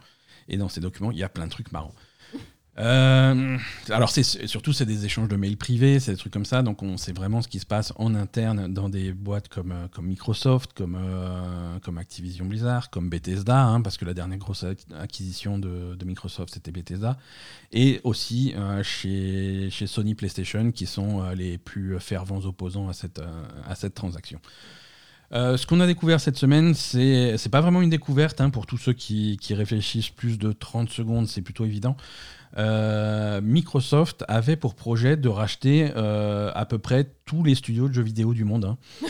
Et 0.49 0.57
dans 0.57 0.67
ces 0.69 0.81
documents, 0.81 1.11
il 1.11 1.17
y 1.19 1.23
a 1.23 1.29
plein 1.29 1.45
de 1.45 1.51
trucs 1.51 1.71
marrants. 1.71 1.93
Euh, 2.79 3.57
alors 3.91 4.09
c'est 4.09 4.23
surtout 4.23 4.73
c'est 4.73 4.87
des 4.87 5.05
échanges 5.05 5.27
de 5.27 5.35
mails 5.35 5.57
privés, 5.57 5.99
c'est 5.99 6.11
des 6.13 6.17
trucs 6.17 6.33
comme 6.33 6.43
ça, 6.45 6.63
donc 6.63 6.81
on 6.81 6.97
sait 6.97 7.13
vraiment 7.13 7.43
ce 7.43 7.47
qui 7.47 7.59
se 7.59 7.67
passe 7.67 7.93
en 7.97 8.15
interne 8.15 8.73
dans 8.73 8.89
des 8.89 9.13
boîtes 9.13 9.47
comme, 9.47 9.71
euh, 9.71 9.87
comme 9.91 10.07
Microsoft, 10.07 10.73
comme, 10.73 10.97
euh, 10.99 11.77
comme 11.83 11.99
Activision 11.99 12.45
Blizzard, 12.45 12.89
comme 12.89 13.09
Bethesda, 13.09 13.63
hein, 13.63 13.81
parce 13.81 13.97
que 13.97 14.05
la 14.05 14.15
dernière 14.15 14.39
grosse 14.39 14.63
ac- 14.63 14.91
acquisition 14.99 15.59
de, 15.59 15.93
de 15.93 16.05
Microsoft 16.05 16.51
c'était 16.51 16.71
Bethesda, 16.71 17.19
et 17.71 18.01
aussi 18.03 18.55
chez, 18.81 19.69
chez 19.69 19.85
Sony 19.85 20.15
PlayStation 20.15 20.71
qui 20.71 20.87
sont 20.87 21.29
les 21.31 21.59
plus 21.59 21.99
fervents 21.99 22.43
opposants 22.45 22.89
à 22.89 22.93
cette, 22.93 23.21
à 23.67 23.75
cette 23.75 23.93
transaction. 23.93 24.39
Ce 25.31 25.65
qu'on 25.65 25.79
a 25.79 25.87
découvert 25.87 26.19
cette 26.21 26.37
semaine, 26.37 26.73
c'est 26.75 27.49
pas 27.51 27.61
vraiment 27.61 27.81
une 27.81 27.89
découverte 27.89 28.39
hein, 28.41 28.49
pour 28.51 28.67
tous 28.67 28.77
ceux 28.77 28.93
qui, 28.93 29.37
qui 29.41 29.55
réfléchissent 29.55 30.09
plus 30.09 30.37
de 30.37 30.51
30 30.51 30.89
secondes, 30.89 31.27
c'est 31.27 31.41
plutôt 31.41 31.65
évident. 31.65 31.97
Euh, 32.57 33.41
Microsoft 33.41 34.23
avait 34.27 34.55
pour 34.55 34.75
projet 34.75 35.17
de 35.17 35.27
racheter 35.29 35.91
euh, 35.95 36.51
à 36.53 36.65
peu 36.65 36.77
près 36.77 37.11
tous 37.25 37.43
les 37.43 37.55
studios 37.55 37.87
de 37.87 37.93
jeux 37.93 38.03
vidéo 38.03 38.33
du 38.33 38.43
monde. 38.45 38.65
hein. 38.65 38.77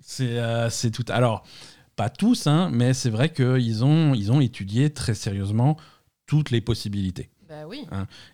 c'est 0.00 0.38
euh, 0.38 0.68
c'est 0.70 0.90
tout. 0.90 1.04
Alors, 1.08 1.44
pas 1.96 2.10
tous, 2.10 2.46
hein, 2.46 2.70
mais 2.72 2.94
c'est 2.94 3.10
vrai 3.10 3.32
qu'ils 3.32 3.84
ont, 3.84 4.14
ils 4.14 4.32
ont 4.32 4.40
étudié 4.40 4.90
très 4.90 5.14
sérieusement 5.14 5.76
toutes 6.26 6.50
les 6.50 6.60
possibilités. 6.60 7.30
Bah 7.48 7.66
oui. 7.66 7.84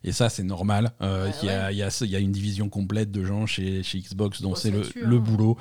Et 0.05 0.13
ça, 0.13 0.29
c'est 0.29 0.43
normal. 0.43 0.93
Euh, 1.01 1.29
Ouais, 1.29 1.33
il 1.43 1.47
y, 1.47 1.51
a, 1.51 1.73
il 1.73 1.79
y 1.79 1.83
a- 1.83 1.99
il 2.03 2.11
y 2.11 2.17
a 2.17 2.19
une 2.19 2.33
division 2.33 2.69
complète 2.69 3.11
de 3.11 3.25
gens 3.25 3.47
chez, 3.47 3.83
chez 3.83 3.99
Xbox 4.01 4.43
dont 4.43 4.55
c'est 4.55 4.71
le, 4.71 4.83
hein. 4.83 5.19
boulot. 5.19 5.57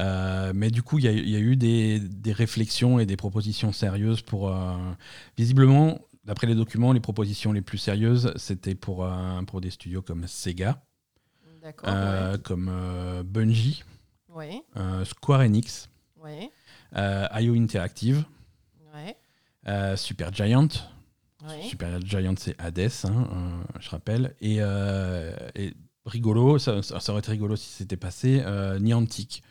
Euh, 0.00 0.52
mais 0.54 0.70
du 0.70 0.82
coup, 0.82 0.98
il 0.98 1.04
y 1.04 1.08
a, 1.08 1.12
il 1.12 1.28
y 1.28 1.36
a 1.36 1.38
eu 1.38 1.54
des, 1.56 1.98
des 2.00 2.32
réflexions 2.32 2.98
et 2.98 3.04
des 3.04 3.16
propositions 3.16 3.72
sérieuses 3.72 4.22
pour. 4.22 4.48
euh, 4.48 4.72
visiblement, 5.36 5.98
d'après 6.24 6.46
les 6.46 6.54
documents, 6.54 6.92
les 6.92 7.00
propositions 7.00 7.52
les 7.52 7.62
plus 7.62 7.78
sérieuses, 7.78 8.32
c'était 8.36 8.74
pour, 8.74 9.08
pour 9.46 9.60
des 9.60 9.70
studios 9.70 10.02
comme 10.02 10.26
Sega, 10.26 10.82
euh, 11.86 12.36
comme 12.38 12.68
euh, 12.70 13.22
Bungie, 13.22 13.84
Ouais. 14.28 14.62
euh, 14.76 15.04
Square 15.04 15.40
Enix, 15.40 15.88
Ouais. 16.22 16.50
IO 17.40 17.54
Interactive, 17.54 18.24
Super 19.96 20.32
Giant. 20.32 20.68
Super 21.62 22.00
Giant, 22.00 22.34
c'est 22.38 22.58
Hades, 22.60 22.90
hein, 23.04 23.62
je 23.78 23.90
rappelle. 23.90 24.34
Et, 24.40 24.56
et 25.54 25.74
rigolo, 26.06 26.58
ça, 26.58 26.80
aurait 27.08 27.18
été 27.18 27.30
rigolo 27.30 27.56
si 27.56 27.68
c'était 27.68 27.96
passé, 27.96 28.42
euh, 28.44 28.78
Niantic, 28.78 29.42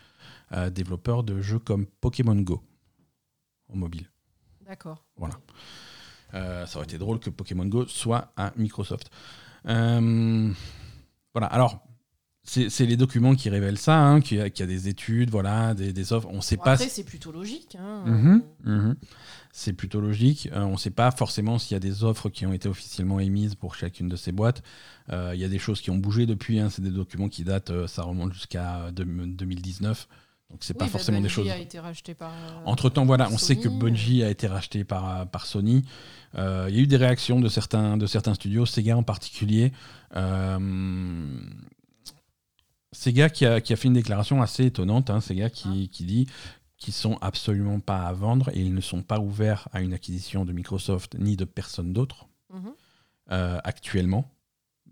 euh, 0.52 0.70
développeur 0.70 1.24
de 1.24 1.42
jeux 1.42 1.60
comme 1.60 1.86
Pokémon 1.86 2.36
Go 2.36 2.62
au 3.70 3.76
mobile. 3.76 4.10
D'accord. 4.66 5.04
Voilà. 5.18 5.36
Euh, 6.34 6.66
ça 6.66 6.78
aurait 6.78 6.86
été 6.86 6.98
drôle 6.98 7.20
que 7.20 7.30
Pokémon 7.30 7.66
Go 7.66 7.86
soit 7.88 8.32
à 8.38 8.52
Microsoft. 8.58 9.10
Euh, 9.68 10.52
voilà, 11.34 11.48
alors, 11.48 11.86
c'est 12.46 12.70
c'est 12.70 12.86
les 12.86 12.98
documents 12.98 13.36
qui 13.36 13.50
révèlent 13.50 13.78
ça, 13.78 13.98
hein, 13.98 14.20
qu'il 14.20 14.38
y, 14.38 14.42
a- 14.42 14.50
qu'il 14.50 14.62
y 14.66 14.68
a 14.70 14.72
des 14.72 14.90
études, 14.90 15.30
voilà, 15.30 15.74
des, 15.74 15.94
des 15.94 16.12
offres. 16.12 16.28
On 16.30 16.38
ne 16.38 16.42
sait 16.42 16.58
Bon, 16.58 16.64
pas 16.64 16.74
après, 16.74 16.90
c'est 16.90 17.04
plutôt 17.06 17.32
logique. 17.32 17.78
Hein. 17.80 18.04
Mhm, 18.06 18.44
mhm. 18.66 18.96
C'est 19.54 19.74
plutôt 19.74 20.02
logique. 20.02 20.50
Euh, 20.52 20.62
on 20.64 20.74
ne 20.74 20.78
sait 20.78 20.90
pas 20.90 21.12
forcément 21.12 21.58
s'il 21.60 21.76
y 21.76 21.78
a 21.78 21.80
des 21.80 22.04
offres 22.04 22.30
qui 22.30 22.46
ont 22.46 22.52
été 22.54 22.68
officiellement 22.68 23.20
émises 23.20 23.56
pour 23.56 23.76
chacune 23.76 24.10
de 24.10 24.16
ces 24.18 24.32
boîtes. 24.34 24.62
Euh, 25.12 25.32
Il 25.36 25.40
y 25.40 25.46
a 25.46 25.48
des 25.50 25.60
choses 25.60 25.80
qui 25.80 25.92
ont 25.92 25.98
bougé 25.98 26.26
depuis. 26.26 26.60
hein. 26.60 26.70
C'est 26.70 26.82
des 26.82 26.90
documents 26.92 27.30
qui 27.30 27.44
datent, 27.46 27.70
euh, 27.70 27.88
ça 27.88 28.02
remonte 28.04 28.34
jusqu'à 28.34 28.86
euh, 28.86 28.92
deux- 28.92 29.06
2019. 29.06 30.08
Donc 30.54 30.64
c'est 30.64 30.74
Oui, 30.74 30.78
pas 30.80 30.86
bah, 30.86 30.92
forcément 30.92 31.18
des 31.18 31.24
Bungie 31.24 31.34
choses. 31.36 31.50
a 31.50 31.58
été 31.58 31.80
racheté 31.80 32.14
par. 32.14 32.32
euh, 32.32 32.62
Entre 32.66 32.90
temps, 32.90 33.06
voilà, 33.06 33.28
on 33.32 33.38
sait 33.38 33.58
que. 33.58 33.68
Bungie 33.68 34.24
a 34.24 34.30
été 34.30 34.48
racheté 34.48 34.84
par, 34.86 35.28
par 35.28 35.46
Sony. 35.48 35.84
Euh, 36.36 36.68
Il 36.70 36.76
y 36.76 36.80
a 36.80 36.82
eu 36.84 36.88
des 36.88 36.96
réactions 36.98 37.42
de 37.42 37.50
certains, 37.50 37.98
de 37.98 38.06
certains 38.06 38.34
studios, 38.36 38.66
Sega 38.66 38.96
en 38.96 39.04
particulier. 39.04 39.74
Euh, 40.16 41.38
Sega 42.92 43.30
qui 43.30 43.46
a, 43.46 43.60
qui 43.62 43.74
a 43.74 43.76
fait 43.76 43.88
une 43.88 43.94
déclaration 43.96 44.42
assez 44.42 44.66
étonnante. 44.66 45.10
Hein, 45.10 45.22
Sega 45.22 45.50
qui, 45.50 45.90
qui 45.90 46.06
dit 46.06 46.28
qu'ils 46.78 46.94
sont 46.94 47.18
absolument 47.22 47.80
pas 47.80 48.04
à 48.04 48.14
vendre 48.14 48.50
et 48.54 48.60
ils 48.62 48.74
ne 48.74 48.82
sont 48.82 49.02
pas 49.02 49.20
ouverts 49.20 49.68
à 49.74 49.82
une 49.82 49.94
acquisition 49.94 50.46
de 50.46 50.52
Microsoft 50.54 51.16
ni 51.18 51.36
de 51.36 51.46
personne 51.46 51.94
d'autre 51.94 52.28
Mhm. 52.54 52.72
euh, 53.32 53.58
actuellement. 53.64 54.30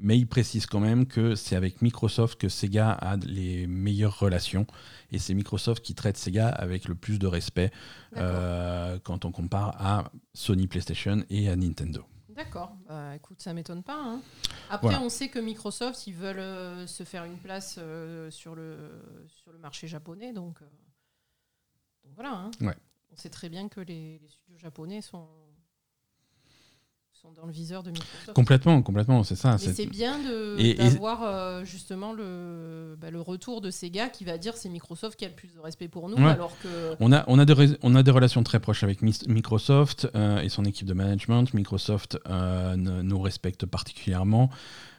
Mais 0.02 0.18
il 0.18 0.28
précise 0.28 0.66
quand 0.66 0.80
même 0.80 1.06
que 1.06 1.36
c'est 1.36 1.56
avec 1.56 1.82
Microsoft 1.82 2.40
que 2.40 2.50
Sega 2.50 2.92
a 2.92 3.18
les 3.18 3.68
meilleures 3.68 4.20
relations, 4.20 4.66
et 5.12 5.20
c'est 5.20 5.34
Microsoft 5.34 5.84
qui 5.84 5.96
traite 5.96 6.18
Sega 6.18 6.50
avec 6.50 6.88
le 6.88 6.96
plus 6.96 7.20
de 7.20 7.28
respect 7.28 7.72
euh, 8.18 9.00
quand 9.04 9.26
on 9.26 9.32
compare 9.32 9.76
à 9.80 10.12
Sony 10.34 10.68
PlayStation 10.68 11.24
et 11.30 11.50
à 11.50 11.56
Nintendo. 11.56 12.06
D'accord, 12.30 12.76
bah, 12.88 13.16
écoute, 13.16 13.42
ça 13.42 13.54
m'étonne 13.54 13.84
pas. 13.84 14.02
Hein. 14.02 14.22
Après, 14.70 14.96
on 14.96 15.10
sait 15.10 15.30
que 15.30 15.40
Microsoft, 15.40 16.08
ils 16.08 16.16
veulent 16.16 16.40
euh, 16.40 16.88
se 16.88 17.04
faire 17.04 17.26
une 17.26 17.38
place 17.38 17.76
euh, 17.78 18.32
sur, 18.32 18.56
le, 18.56 19.28
sur 19.28 19.52
le 19.52 19.60
marché 19.60 19.88
japonais, 19.88 20.34
donc, 20.34 20.60
voilà. 22.16 22.34
Hein. 22.34 22.74
On 23.12 23.16
sait 23.18 23.30
très 23.30 23.50
bien 23.50 23.68
que 23.68 23.82
les 23.82 24.22
studios 24.30 24.58
japonais 24.58 25.02
sont, 25.02 25.28
sont 27.22 27.32
dans 27.40 27.46
le 27.46 27.52
viseur 27.52 27.84
de 27.84 27.92
Microsoft. 27.92 28.34
Complètement, 28.34 28.82
complètement, 28.82 29.24
c'est 29.24 29.36
ça. 29.36 29.60
c'est 29.60 29.86
bien 29.86 30.18
d'avoir 30.78 31.22
euh, 31.22 31.64
justement 31.64 32.14
le, 32.14 32.98
bah, 33.00 33.12
le 33.12 33.22
retour 33.22 33.62
de 33.62 33.70
Sega 33.70 34.10
qui 34.10 34.24
va 34.24 34.40
dire 34.40 34.58
c'est 34.58 34.70
Microsoft 34.70 35.20
qui 35.20 35.26
a 35.26 35.28
le 35.28 35.36
plus 35.36 35.54
de 35.54 35.60
respect 35.60 35.88
pour 35.88 36.10
nous, 36.10 36.18
alors 36.26 36.54
que 36.64 36.96
on 37.00 37.12
a 37.12 37.24
on 37.28 37.38
a 37.38 37.46
des 37.46 37.78
on 37.84 37.94
a 37.94 38.02
des 38.02 38.12
relations 38.12 38.42
très 38.44 38.60
proches 38.60 38.84
avec 38.84 39.04
Microsoft 39.04 40.08
euh, 40.16 40.42
et 40.42 40.50
son 40.50 40.66
équipe 40.66 40.88
de 40.88 40.94
management. 40.94 41.54
Microsoft 41.54 42.18
euh, 42.28 42.76
nous 42.76 43.22
respecte 43.22 43.68
particulièrement. 43.68 44.50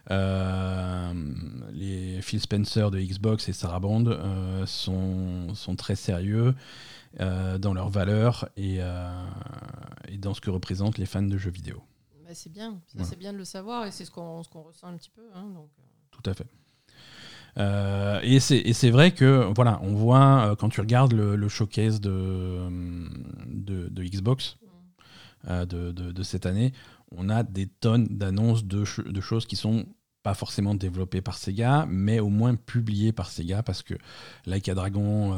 les 0.08 0.16
Phil 2.22 2.40
Spencer 2.40 2.92
de 2.92 3.00
Xbox 3.00 3.48
et 3.48 3.52
Sarah 3.52 3.80
Bond 3.80 4.16
sont, 4.66 5.54
sont 5.54 5.76
très 5.76 5.96
sérieux. 5.96 6.54
dans 7.18 7.74
leurs 7.74 7.90
valeurs 7.90 8.48
et, 8.56 8.76
et, 8.76 10.18
dans 10.18 10.34
ce 10.34 10.40
que 10.40 10.50
représentent 10.50 10.98
les 10.98 11.06
fans 11.06 11.22
de 11.22 11.36
jeux 11.36 11.50
vidéo. 11.50 11.82
Bah, 12.32 12.36
c'est 12.36 12.50
bien, 12.50 12.80
c'est 13.02 13.18
bien 13.18 13.34
de 13.34 13.36
le 13.36 13.44
savoir 13.44 13.84
et 13.84 13.90
c'est 13.90 14.06
ce 14.06 14.10
qu'on 14.10 14.40
ressent 14.40 14.86
un 14.86 14.96
petit 14.96 15.10
peu. 15.10 15.22
Hein, 15.34 15.50
donc. 15.54 15.68
Euh. 15.78 15.82
Tout 16.10 16.30
à 16.30 16.32
fait. 16.32 16.46
Euh, 17.58 18.20
et 18.22 18.40
c'est 18.40 18.90
vrai 18.90 19.12
que 19.12 19.52
voilà, 19.54 19.78
on 19.82 19.94
voit 19.94 20.46
euh, 20.46 20.56
quand 20.56 20.70
tu 20.70 20.80
regardes 20.80 21.12
le, 21.12 21.48
showcase 21.48 22.00
de, 22.00 22.70
de, 23.46 24.02
Xbox 24.02 24.56
mm. 25.44 25.64
de, 25.66 25.92
de, 25.92 26.22
cette 26.22 26.46
année, 26.46 26.72
on 27.10 27.28
a 27.28 27.42
des 27.42 27.66
tonnes 27.66 28.08
d'annonces 28.08 28.64
de, 28.64 28.84
de, 29.02 29.20
choses 29.20 29.44
qui 29.44 29.56
sont 29.56 29.84
pas 30.22 30.34
forcément 30.34 30.74
développées 30.74 31.20
par 31.20 31.36
Sega, 31.36 31.86
mais 31.88 32.20
au 32.20 32.28
moins 32.28 32.54
publiées 32.54 33.12
par 33.12 33.28
Sega, 33.30 33.62
parce 33.62 33.82
que 33.82 33.94
Like 34.46 34.68
a 34.68 34.74
Dragon, 34.74 35.36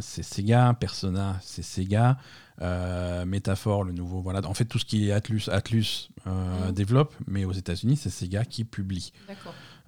c'est 0.00 0.22
Sega, 0.22 0.74
Persona, 0.78 1.38
c'est 1.42 1.62
Sega, 1.62 2.18
euh, 2.62 3.24
Métaphore, 3.24 3.84
le 3.84 3.92
nouveau. 3.92 4.20
Voilà. 4.20 4.40
En 4.46 4.54
fait, 4.54 4.66
tout 4.66 4.78
ce 4.78 4.84
qui 4.84 5.08
est 5.08 5.12
Atlus, 5.12 5.48
Atlus 5.50 6.10
euh, 6.26 6.68
mm. 6.68 6.72
développe, 6.72 7.14
mais 7.26 7.44
aux 7.44 7.52
États-Unis, 7.52 7.96
c'est 7.96 8.10
Sega 8.10 8.44
qui 8.44 8.64
publie. 8.64 9.12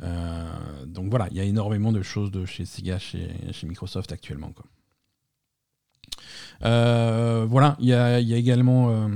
Euh, 0.02 0.87
donc 0.87 1.11
voilà, 1.11 1.28
il 1.30 1.37
y 1.37 1.40
a 1.40 1.44
énormément 1.44 1.92
de 1.92 2.02
choses 2.02 2.30
de 2.30 2.46
chez 2.46 2.64
Sega, 2.64 2.98
chez, 2.98 3.28
chez 3.52 3.66
Microsoft 3.66 4.11
actuellement. 4.12 4.52
Quoi. 4.52 4.64
voilà, 7.46 7.76
il 7.78 7.87
y 7.87 7.92
a, 7.92 8.20
y 8.20 8.32
a, 8.32 8.37
également 8.37 9.08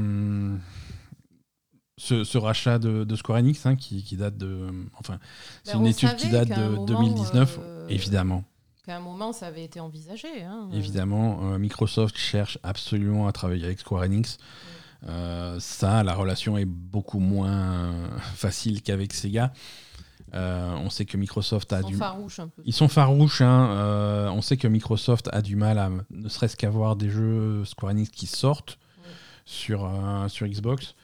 ce, 1.99 2.39
rachat 2.39 2.79
de, 2.79 3.17
Square 3.17 3.39
Enix 3.39 3.65
hein, 3.67 3.77
qui, 3.77 4.03
qui, 4.03 4.17
date 4.17 4.37
de. 4.37 4.69
Enfin, 4.99 5.19
c'est 5.65 5.75
ben, 5.75 5.81
une 5.81 5.87
étude 5.87 6.15
qui 6.17 6.29
date 6.29 6.49
de 6.49 6.85
2019, 6.87 7.59
évidemment 7.89 8.45
à 8.93 8.97
un 8.97 9.01
moment, 9.01 9.33
ça 9.33 9.47
avait 9.47 9.65
été 9.65 9.81
envisagé. 9.81 10.43
Hein. 10.43 10.69
Évidemment, 10.73 11.41
euh, 11.43 11.59
Microsoft 11.59 12.17
cherche 12.17 12.59
absolument 12.63 13.27
à 13.27 13.33
travailler 13.33 13.65
avec 13.65 13.81
Square 13.81 14.03
Enix. 14.03 14.39
Euh, 15.09 15.59
ça, 15.61 16.03
la 16.03 16.15
relation 16.15 16.57
est 16.57 16.65
beaucoup 16.65 17.19
moins 17.19 17.93
facile 18.35 18.83
qu'avec 18.83 19.13
Sega. 19.13 19.53
Euh, 20.35 20.75
on 20.77 20.91
sait 20.91 21.05
que 21.05 21.17
Microsoft 21.17 21.73
a 21.73 21.83
du. 21.83 21.93
Ils 21.93 21.97
sont 21.97 21.99
farouches 21.99 22.39
un 22.41 22.49
peu. 22.49 22.63
Ils 22.65 22.73
sont 22.73 22.89
farouches. 22.89 23.41
Hein. 23.41 24.31
on 24.33 24.43
sait 24.43 24.57
que 24.57 24.69
Microsoft 24.69 25.29
a 25.33 25.43
du 25.43 25.57
mal 25.57 25.79
à 25.79 25.91
ne 26.11 26.29
serait-ce 26.29 26.57
qu'avoir 26.57 26.97
des 26.97 27.11
jeux 27.11 27.65
Square 27.65 27.93
Enix 27.93 28.11
qui 28.11 28.27
sortent 28.27 28.79
sur, 29.45 29.91
sur 30.29 30.47
Xbox. 30.47 30.95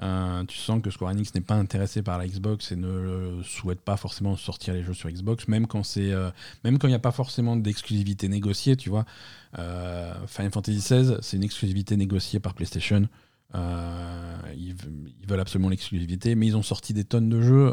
Euh, 0.00 0.44
tu 0.44 0.56
sens 0.56 0.80
que 0.80 0.90
Square 0.90 1.10
Enix 1.10 1.34
n'est 1.34 1.40
pas 1.40 1.56
intéressé 1.56 2.02
par 2.02 2.18
la 2.18 2.26
Xbox 2.26 2.70
et 2.70 2.76
ne 2.76 3.42
souhaite 3.42 3.80
pas 3.80 3.96
forcément 3.96 4.36
sortir 4.36 4.74
les 4.74 4.82
jeux 4.82 4.94
sur 4.94 5.10
Xbox, 5.10 5.48
même 5.48 5.66
quand 5.66 5.82
c'est, 5.82 6.12
euh, 6.12 6.30
même 6.62 6.78
quand 6.78 6.86
il 6.86 6.92
n'y 6.92 6.96
a 6.96 7.00
pas 7.00 7.12
forcément 7.12 7.56
d'exclusivité 7.56 8.28
négociée, 8.28 8.76
tu 8.76 8.90
vois. 8.90 9.04
Euh, 9.58 10.14
Final 10.26 10.52
Fantasy 10.52 10.78
XVI, 10.78 11.16
c'est 11.20 11.36
une 11.36 11.42
exclusivité 11.42 11.96
négociée 11.96 12.38
par 12.38 12.54
PlayStation. 12.54 13.08
Ils, 13.54 14.74
veulent 15.26 15.40
absolument 15.40 15.70
l'exclusivité, 15.70 16.34
mais 16.34 16.46
ils 16.46 16.56
ont 16.56 16.62
sorti 16.62 16.92
des 16.92 17.04
tonnes 17.04 17.28
de 17.28 17.40
jeux 17.40 17.72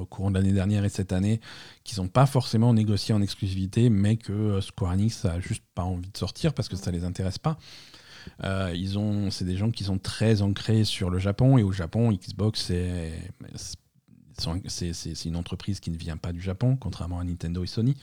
au 0.00 0.04
courant 0.06 0.30
de 0.30 0.36
l'année 0.36 0.52
dernière 0.52 0.84
et 0.84 0.88
cette 0.88 1.12
année 1.12 1.40
qui 1.84 1.94
sont 1.94 2.08
pas 2.08 2.26
forcément 2.26 2.74
négociés 2.74 3.14
en 3.14 3.22
exclusivité, 3.22 3.88
mais 3.88 4.16
que 4.16 4.60
Square 4.60 4.92
Enix 4.92 5.24
a 5.24 5.38
juste 5.40 5.62
pas 5.74 5.84
envie 5.84 6.10
de 6.10 6.16
sortir 6.16 6.54
parce 6.54 6.68
que 6.68 6.76
ça 6.76 6.90
les 6.90 7.04
intéresse 7.04 7.38
pas. 7.38 7.56
Euh, 8.44 8.72
ils 8.74 8.98
ont, 8.98 9.30
c'est 9.30 9.44
des 9.44 9.56
gens 9.56 9.70
qui 9.70 9.84
sont 9.84 9.98
très 9.98 10.42
ancrés 10.42 10.84
sur 10.84 11.10
le 11.10 11.18
Japon 11.18 11.58
et 11.58 11.62
au 11.62 11.72
Japon, 11.72 12.12
Xbox 12.12 12.66
c'est 12.66 13.12
c'est 14.68 15.24
une 15.24 15.36
entreprise 15.36 15.80
qui 15.80 15.90
ne 15.90 15.96
vient 15.96 16.16
pas 16.16 16.32
du 16.32 16.40
Japon, 16.40 16.76
contrairement 16.76 17.18
à 17.18 17.24
Nintendo 17.24 17.62
et 17.62 17.66
Sony. 17.66 17.96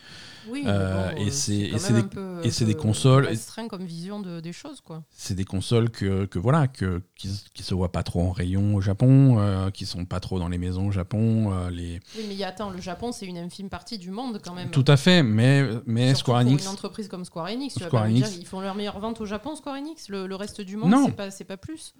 Oui, 0.50 0.64
euh, 0.66 1.12
et 1.16 1.32
c'est 1.32 1.72
des, 1.72 2.06
et 2.44 2.52
c'est 2.52 2.66
des 2.66 2.76
consoles. 2.76 3.30
comme 3.70 3.86
vision 3.86 4.20
de, 4.20 4.40
des 4.40 4.54
choses, 4.54 4.82
quoi. 4.82 5.04
C'est 5.12 5.36
des 5.36 5.44
consoles 5.44 5.90
que, 5.90 6.26
que 6.26 6.40
voilà, 6.40 6.68
que, 6.68 7.02
qui, 7.16 7.30
qui, 7.54 7.64
se 7.64 7.74
voient 7.74 7.92
pas 7.92 8.04
trop 8.04 8.22
en 8.22 8.32
rayon 8.32 8.76
au 8.76 8.82
Japon, 8.82 9.40
euh, 9.40 9.70
qui 9.72 9.86
sont 9.86 10.06
pas 10.06 10.20
trop 10.20 10.40
dans 10.40 10.48
les 10.48 10.58
maisons 10.58 10.88
au 10.88 10.92
Japon. 10.92 11.52
Euh, 11.52 11.70
les... 11.70 12.00
Oui, 12.18 12.26
mais 12.30 12.44
attends, 12.44 12.70
le 12.70 12.82
Japon, 12.82 13.12
c'est 13.12 13.26
une 13.26 13.38
infime 13.38 13.70
partie 13.70 13.98
du 13.98 14.12
monde 14.12 14.40
quand 14.44 14.54
même. 14.54 14.70
Tout 14.70 14.86
à 14.88 14.98
fait, 14.98 15.24
mais, 15.24 15.68
mais 15.86 16.16
Square 16.16 16.42
Enix. 16.42 16.64
Pour 16.64 16.72
une 16.72 16.74
entreprise 16.74 17.08
comme 17.08 17.26
Square 17.26 17.48
Enix, 17.48 17.74
tu 17.74 17.84
Square 17.84 18.06
Enix... 18.06 18.30
Dire, 18.30 18.40
ils 18.40 18.48
font 18.48 18.62
leur 18.62 18.76
meilleure 18.76 19.00
vente 19.00 19.20
au 19.22 19.26
Japon, 19.26 19.56
Square 19.56 19.76
Enix. 19.76 20.10
Le, 20.10 20.28
le 20.28 20.36
reste 20.36 20.62
du 20.62 20.78
monde, 20.78 20.94
c'est 21.32 21.44
pas, 21.44 21.56
pas 21.56 21.58
plus. 21.58 21.94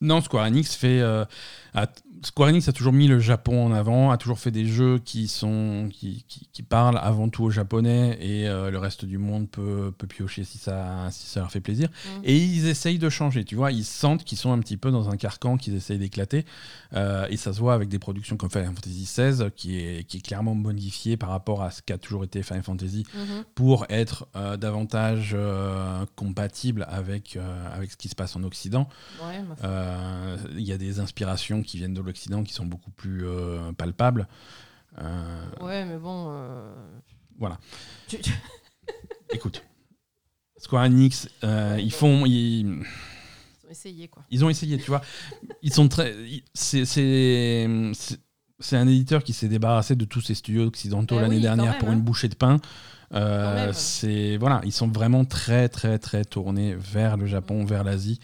Non, 0.00 0.20
Square 0.20 0.46
Enix 0.46 0.74
fait. 0.74 1.00
Euh, 1.00 1.24
Square 2.22 2.48
Enix 2.48 2.68
a 2.68 2.72
toujours 2.72 2.92
mis 2.92 3.06
le 3.06 3.20
Japon 3.20 3.66
en 3.66 3.72
avant, 3.72 4.10
a 4.10 4.16
toujours 4.16 4.38
fait 4.38 4.50
des 4.50 4.64
jeux 4.64 4.98
qui 4.98 5.28
sont 5.28 5.88
qui, 5.92 6.24
qui, 6.26 6.62
parlent 6.62 6.98
avant 7.00 7.28
tout 7.28 7.44
au 7.44 7.50
japonais 7.50 8.18
et 8.20 8.48
euh, 8.48 8.70
le 8.70 8.78
reste 8.78 9.04
du 9.04 9.18
monde 9.18 9.48
peut, 9.48 9.92
peut 9.96 10.08
piocher 10.08 10.42
si 10.42 10.58
ça, 10.58 11.08
si 11.10 11.26
ça 11.26 11.40
leur 11.40 11.50
fait 11.52 11.60
plaisir. 11.60 11.88
Mm. 11.88 12.20
Et 12.24 12.36
ils 12.36 12.66
essayent 12.66 12.98
de 12.98 13.08
changer, 13.08 13.44
tu 13.44 13.54
vois, 13.54 13.70
ils 13.70 13.84
sentent 13.84 14.24
qu'ils 14.24 14.38
sont 14.38 14.52
un 14.52 14.58
petit 14.58 14.76
peu 14.76 14.90
dans 14.90 15.08
un 15.10 15.16
carcan 15.16 15.56
qu'ils 15.56 15.74
essayent 15.74 15.98
d'éclater. 15.98 16.44
Euh, 16.94 17.26
et 17.30 17.36
ça 17.36 17.52
se 17.52 17.60
voit 17.60 17.74
avec 17.74 17.88
des 17.88 18.00
productions 18.00 18.36
comme 18.36 18.50
Final 18.50 18.74
Fantasy 18.74 19.04
XVI 19.04 19.50
qui 19.54 19.78
est, 19.78 20.04
qui 20.04 20.16
est 20.16 20.20
clairement 20.20 20.54
modifié 20.56 21.16
par 21.16 21.28
rapport 21.28 21.62
à 21.62 21.70
ce 21.70 21.82
qu'a 21.82 21.98
toujours 21.98 22.24
été 22.24 22.42
Final 22.42 22.64
Fantasy 22.64 23.04
mm-hmm. 23.04 23.44
pour 23.54 23.86
être 23.88 24.26
davantage 24.58 25.36
compatible 26.16 26.86
avec, 26.88 27.38
avec 27.72 27.92
ce 27.92 27.96
qui 27.96 28.08
se 28.08 28.16
passe 28.16 28.34
en 28.34 28.42
Occident. 28.42 28.88
Ouais, 29.22 29.40
il 30.52 30.62
y 30.62 30.72
a 30.72 30.78
des 30.78 31.00
inspirations 31.00 31.62
qui 31.62 31.76
viennent 31.76 31.94
de 31.94 32.00
l'Occident 32.00 32.42
qui 32.42 32.52
sont 32.52 32.66
beaucoup 32.66 32.90
plus 32.90 33.26
euh, 33.26 33.72
palpables. 33.72 34.28
Euh, 34.98 35.46
ouais, 35.60 35.84
mais 35.84 35.98
bon. 35.98 36.32
Voilà. 37.38 37.58
Écoute, 39.32 39.62
Square 40.58 40.84
Enix, 40.84 41.28
ils 41.42 41.92
font. 41.92 42.24
Ils... 42.26 42.32
ils... 42.32 43.66
ont 43.66 43.70
essayé, 43.70 44.08
quoi. 44.08 44.24
Ils 44.30 44.44
ont 44.44 44.50
essayé, 44.50 44.78
tu 44.78 44.86
vois. 44.86 45.02
Ils 45.62 45.72
sont 45.72 45.88
très. 45.88 46.14
C'est 46.54 46.84
c'est 48.60 48.76
un 48.76 48.88
éditeur 48.88 49.22
qui 49.22 49.32
s'est 49.32 49.46
débarrassé 49.46 49.94
de 49.94 50.04
tous 50.04 50.20
ses 50.20 50.34
studios 50.34 50.64
occidentaux 50.64 51.16
eh 51.18 51.20
l'année 51.20 51.38
dernière 51.38 51.78
pour 51.78 51.90
une 51.90 51.98
hein. 51.98 52.02
bouchée 52.02 52.28
de 52.28 52.34
pain. 52.34 52.58
c'est 53.72 54.36
voilà, 54.36 54.60
ils 54.64 54.72
sont 54.72 54.88
vraiment 54.88 55.24
très 55.24 55.68
très 55.68 55.98
très 55.98 56.24
tournés 56.24 56.74
vers 56.74 57.16
le 57.16 57.26
Japon, 57.26 57.64
vers 57.64 57.84
l'Asie. 57.84 58.18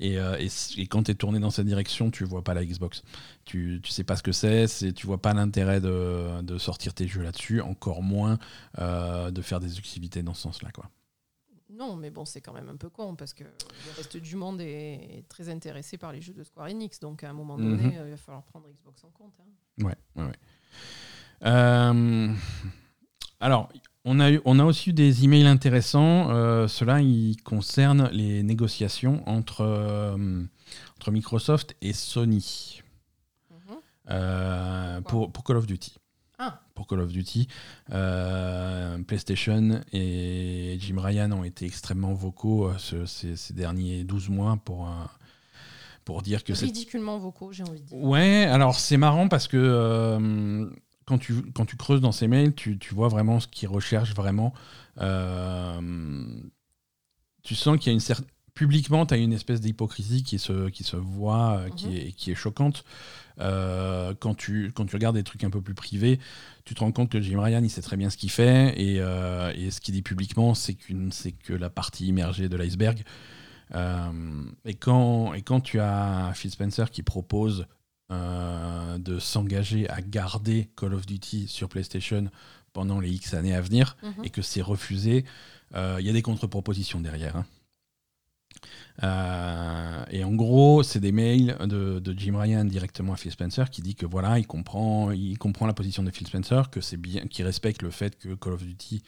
Euh, 0.00 0.36
et, 0.76 0.86
quand 0.86 1.04
tu 1.04 1.10
es 1.10 1.14
tourné 1.14 1.40
dans 1.40 1.50
cette 1.50 1.66
direction, 1.66 2.10
tu 2.10 2.24
vois 2.24 2.42
pas 2.42 2.54
la 2.54 2.64
Xbox. 2.64 3.02
Tu, 3.44 3.80
tu 3.82 3.90
sais 3.90 4.04
pas 4.04 4.16
ce 4.16 4.22
que 4.22 4.32
c'est, 4.32 4.92
tu 4.92 5.06
vois 5.06 5.20
pas 5.20 5.34
l'intérêt 5.34 5.80
de, 5.80 6.58
sortir 6.58 6.94
tes 6.94 7.08
jeux 7.08 7.22
là-dessus, 7.22 7.60
encore 7.60 8.02
moins 8.02 8.38
euh, 8.78 9.30
de 9.30 9.42
faire 9.42 9.60
des 9.60 9.78
activités 9.78 10.22
dans 10.22 10.34
ce 10.34 10.42
sens-là. 10.42 10.70
quoi. 10.70 10.90
Non, 11.70 11.96
mais 11.96 12.10
bon, 12.10 12.24
c'est 12.24 12.40
quand 12.40 12.52
même 12.52 12.68
un 12.68 12.76
peu 12.76 12.88
con 12.88 13.14
parce 13.14 13.34
que 13.34 13.44
le 13.44 13.96
reste 13.96 14.16
du 14.16 14.36
monde 14.36 14.60
est 14.60 15.24
très 15.28 15.48
intéressé 15.48 15.98
par 15.98 16.12
les 16.12 16.20
jeux 16.20 16.32
de 16.32 16.42
Square 16.42 16.68
Enix. 16.68 16.98
Donc 16.98 17.22
à 17.22 17.30
un 17.30 17.34
moment 17.34 17.56
donné, 17.56 17.82
mhm. 17.82 17.98
euh, 17.98 18.06
il 18.06 18.10
va 18.10 18.16
falloir 18.16 18.42
prendre 18.44 18.68
Xbox 18.68 19.04
en 19.04 19.10
compte. 19.10 19.34
Hein. 19.40 19.84
Ouais, 19.84 19.96
ouais, 20.16 20.24
ouais. 20.24 20.34
alors, 23.40 23.68
on 24.04 24.20
a, 24.20 24.30
eu, 24.30 24.40
on 24.44 24.58
a 24.58 24.64
aussi 24.64 24.90
eu 24.90 24.92
des 24.92 25.24
emails 25.24 25.46
intéressants. 25.46 26.30
Euh, 26.30 26.68
cela 26.68 27.00
il 27.00 27.36
concerne 27.42 28.08
les 28.12 28.42
négociations 28.42 29.22
entre, 29.28 29.62
euh, 29.62 30.42
entre 30.96 31.10
Microsoft 31.10 31.76
et 31.80 31.92
Sony 31.92 32.82
mhm. 33.50 33.76
euh, 34.10 35.00
pour, 35.02 35.32
pour, 35.32 35.44
Call 35.44 35.56
of 35.56 35.66
Duty. 35.66 35.96
Ah. 36.38 36.62
Pour 36.74 36.86
Call 36.86 37.00
of 37.00 37.12
Duty, 37.12 37.48
PlayStation 39.06 39.80
et 39.92 40.76
Jim 40.80 41.00
Ryan 41.00 41.32
ont 41.32 41.42
été 41.42 41.66
extrêmement 41.66 42.14
vocaux 42.14 42.70
ces, 42.78 43.34
ces, 43.36 43.52
derniers 43.52 44.04
12 44.04 44.28
mois 44.28 44.56
pour, 44.64 44.88
pour 46.08 46.22
dire 46.22 46.42
que 46.42 46.54
c'est 46.54 46.64
ridiculement 46.64 47.18
vocaux, 47.18 47.52
j'ai 47.52 47.64
envie 47.64 47.82
de 47.82 47.84
dire. 47.84 47.98
Ouais, 47.98 48.46
alors 48.50 48.80
c'est 48.80 48.96
marrant 48.96 49.28
parce 49.28 49.46
que 49.46 49.58
euh, 49.58 50.66
quand, 51.08 51.18
tu, 51.18 51.34
quand 51.54 51.64
tu 51.64 51.76
creuses 51.76 52.02
dans 52.02 52.12
ces 52.12 52.28
mails, 52.28 52.54
tu, 52.54 52.76
tu 52.78 52.94
vois 52.94 53.08
vraiment 53.08 53.40
ce 53.40 53.48
qu'ils 53.48 53.68
recherchent 53.68 54.14
vraiment. 54.14 54.52
Euh, 54.98 55.80
tu 57.42 57.54
sens 57.54 57.78
qu'il 57.78 57.86
y 57.86 57.90
a 57.90 57.94
une 57.94 58.00
certaine. 58.00 58.26
Publiquement, 58.54 59.06
tu 59.06 59.14
as 59.14 59.18
une 59.18 59.32
espèce 59.32 59.60
d'hypocrisie 59.60 60.24
qui 60.24 60.38
se, 60.40 60.68
qui 60.68 60.82
se 60.82 60.96
voit, 60.96 61.58
euh, 61.58 61.68
qui, 61.70 61.86
Mhm. 61.86 61.94
est, 61.96 62.12
qui 62.12 62.32
est 62.32 62.34
choquante. 62.34 62.84
Euh, 63.38 64.14
quand, 64.18 64.34
tu, 64.34 64.72
quand 64.74 64.84
tu 64.84 64.96
regardes 64.96 65.14
des 65.14 65.22
trucs 65.22 65.44
un 65.44 65.50
peu 65.50 65.62
plus 65.62 65.74
privés, 65.74 66.18
tu 66.64 66.74
te 66.74 66.80
rends 66.80 66.90
compte 66.90 67.08
que 67.08 67.20
Jim 67.20 67.40
Ryan, 67.40 67.62
il 67.62 67.70
sait 67.70 67.82
très 67.82 67.96
bien 67.96 68.10
ce 68.10 68.16
qu'il 68.16 68.30
fait. 68.30 68.74
Et, 68.80 68.96
euh, 69.00 69.52
et 69.54 69.70
ce 69.70 69.80
qu'il 69.80 69.94
dit 69.94 70.02
publiquement, 70.02 70.54
c'est 70.54 70.74
qu'une- 70.74 71.12
c'est 71.12 71.30
que 71.32 71.52
la 71.52 71.70
partie 71.70 72.06
immergée 72.08 72.48
de 72.48 72.56
l'iceberg. 72.56 73.04
Et, 74.64 74.74
quand, 74.74 75.34
et 75.34 75.42
quand 75.42 75.60
tu 75.60 75.78
as 75.78 76.32
Phil 76.34 76.50
Spencer 76.50 76.90
qui 76.90 77.02
propose 77.04 77.66
euh, 78.10 78.98
de 78.98 79.18
s'engager 79.18 79.88
à 79.90 80.00
garder 80.00 80.68
Call 80.76 80.94
of 80.94 81.06
Duty 81.06 81.46
sur 81.48 81.68
PlayStation 81.68 82.30
pendant 82.72 83.00
les 83.00 83.10
X 83.10 83.34
années 83.34 83.54
à 83.54 83.60
venir, 83.60 83.96
Mhm. 84.02 84.24
et 84.24 84.30
que 84.30 84.42
c'est 84.42 84.62
refusé, 84.62 85.24
euh, 85.74 85.96
il 86.00 86.06
y 86.06 86.10
a 86.10 86.12
des 86.12 86.22
contre-propositions 86.22 87.00
derrière. 87.00 87.36
hein. 87.36 87.46
Euh, 89.04 90.04
et 90.10 90.24
en 90.24 90.34
gros, 90.34 90.82
c'est 90.82 90.98
des 90.98 91.12
mails 91.12 91.56
de, 91.60 92.00
de 92.00 92.18
Jim 92.18 92.36
Ryan 92.36 92.64
directement 92.64 93.12
à 93.12 93.16
Phil 93.16 93.30
Spencer 93.30 93.70
qui 93.70 93.80
dit 93.82 93.94
que 93.94 94.06
voilà, 94.06 94.38
il 94.40 94.46
comprend, 94.46 95.12
il 95.12 95.38
comprend 95.38 95.66
la 95.66 95.74
position 95.74 96.02
de 96.02 96.10
Phil 96.10 96.26
Spencer, 96.26 96.68
que 96.70 96.80
c'est 96.80 96.96
bien, 96.96 97.22
qu'il 97.28 97.44
respecte 97.44 97.82
le 97.82 97.90
fait 97.90 98.18
que 98.18 98.34
Call 98.34 98.54
of 98.54 98.64
Duty, 98.64 99.02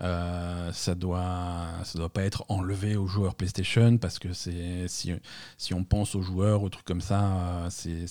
euh, 0.00 0.72
ça 0.72 0.94
doit, 0.96 1.66
ça 1.84 1.98
doit 1.98 2.12
pas 2.12 2.22
être 2.24 2.44
enlevé 2.48 2.96
aux 2.96 3.06
joueurs 3.06 3.34
PlayStation 3.36 3.98
parce 3.98 4.18
que 4.18 4.32
c'est 4.32 4.88
si, 4.88 5.12
si 5.56 5.72
on 5.74 5.84
pense 5.84 6.14
aux 6.16 6.22
joueurs, 6.22 6.62
aux 6.64 6.68
trucs 6.68 6.84
comme 6.86 7.00
ça, 7.00 7.68
c'est- 7.70 8.06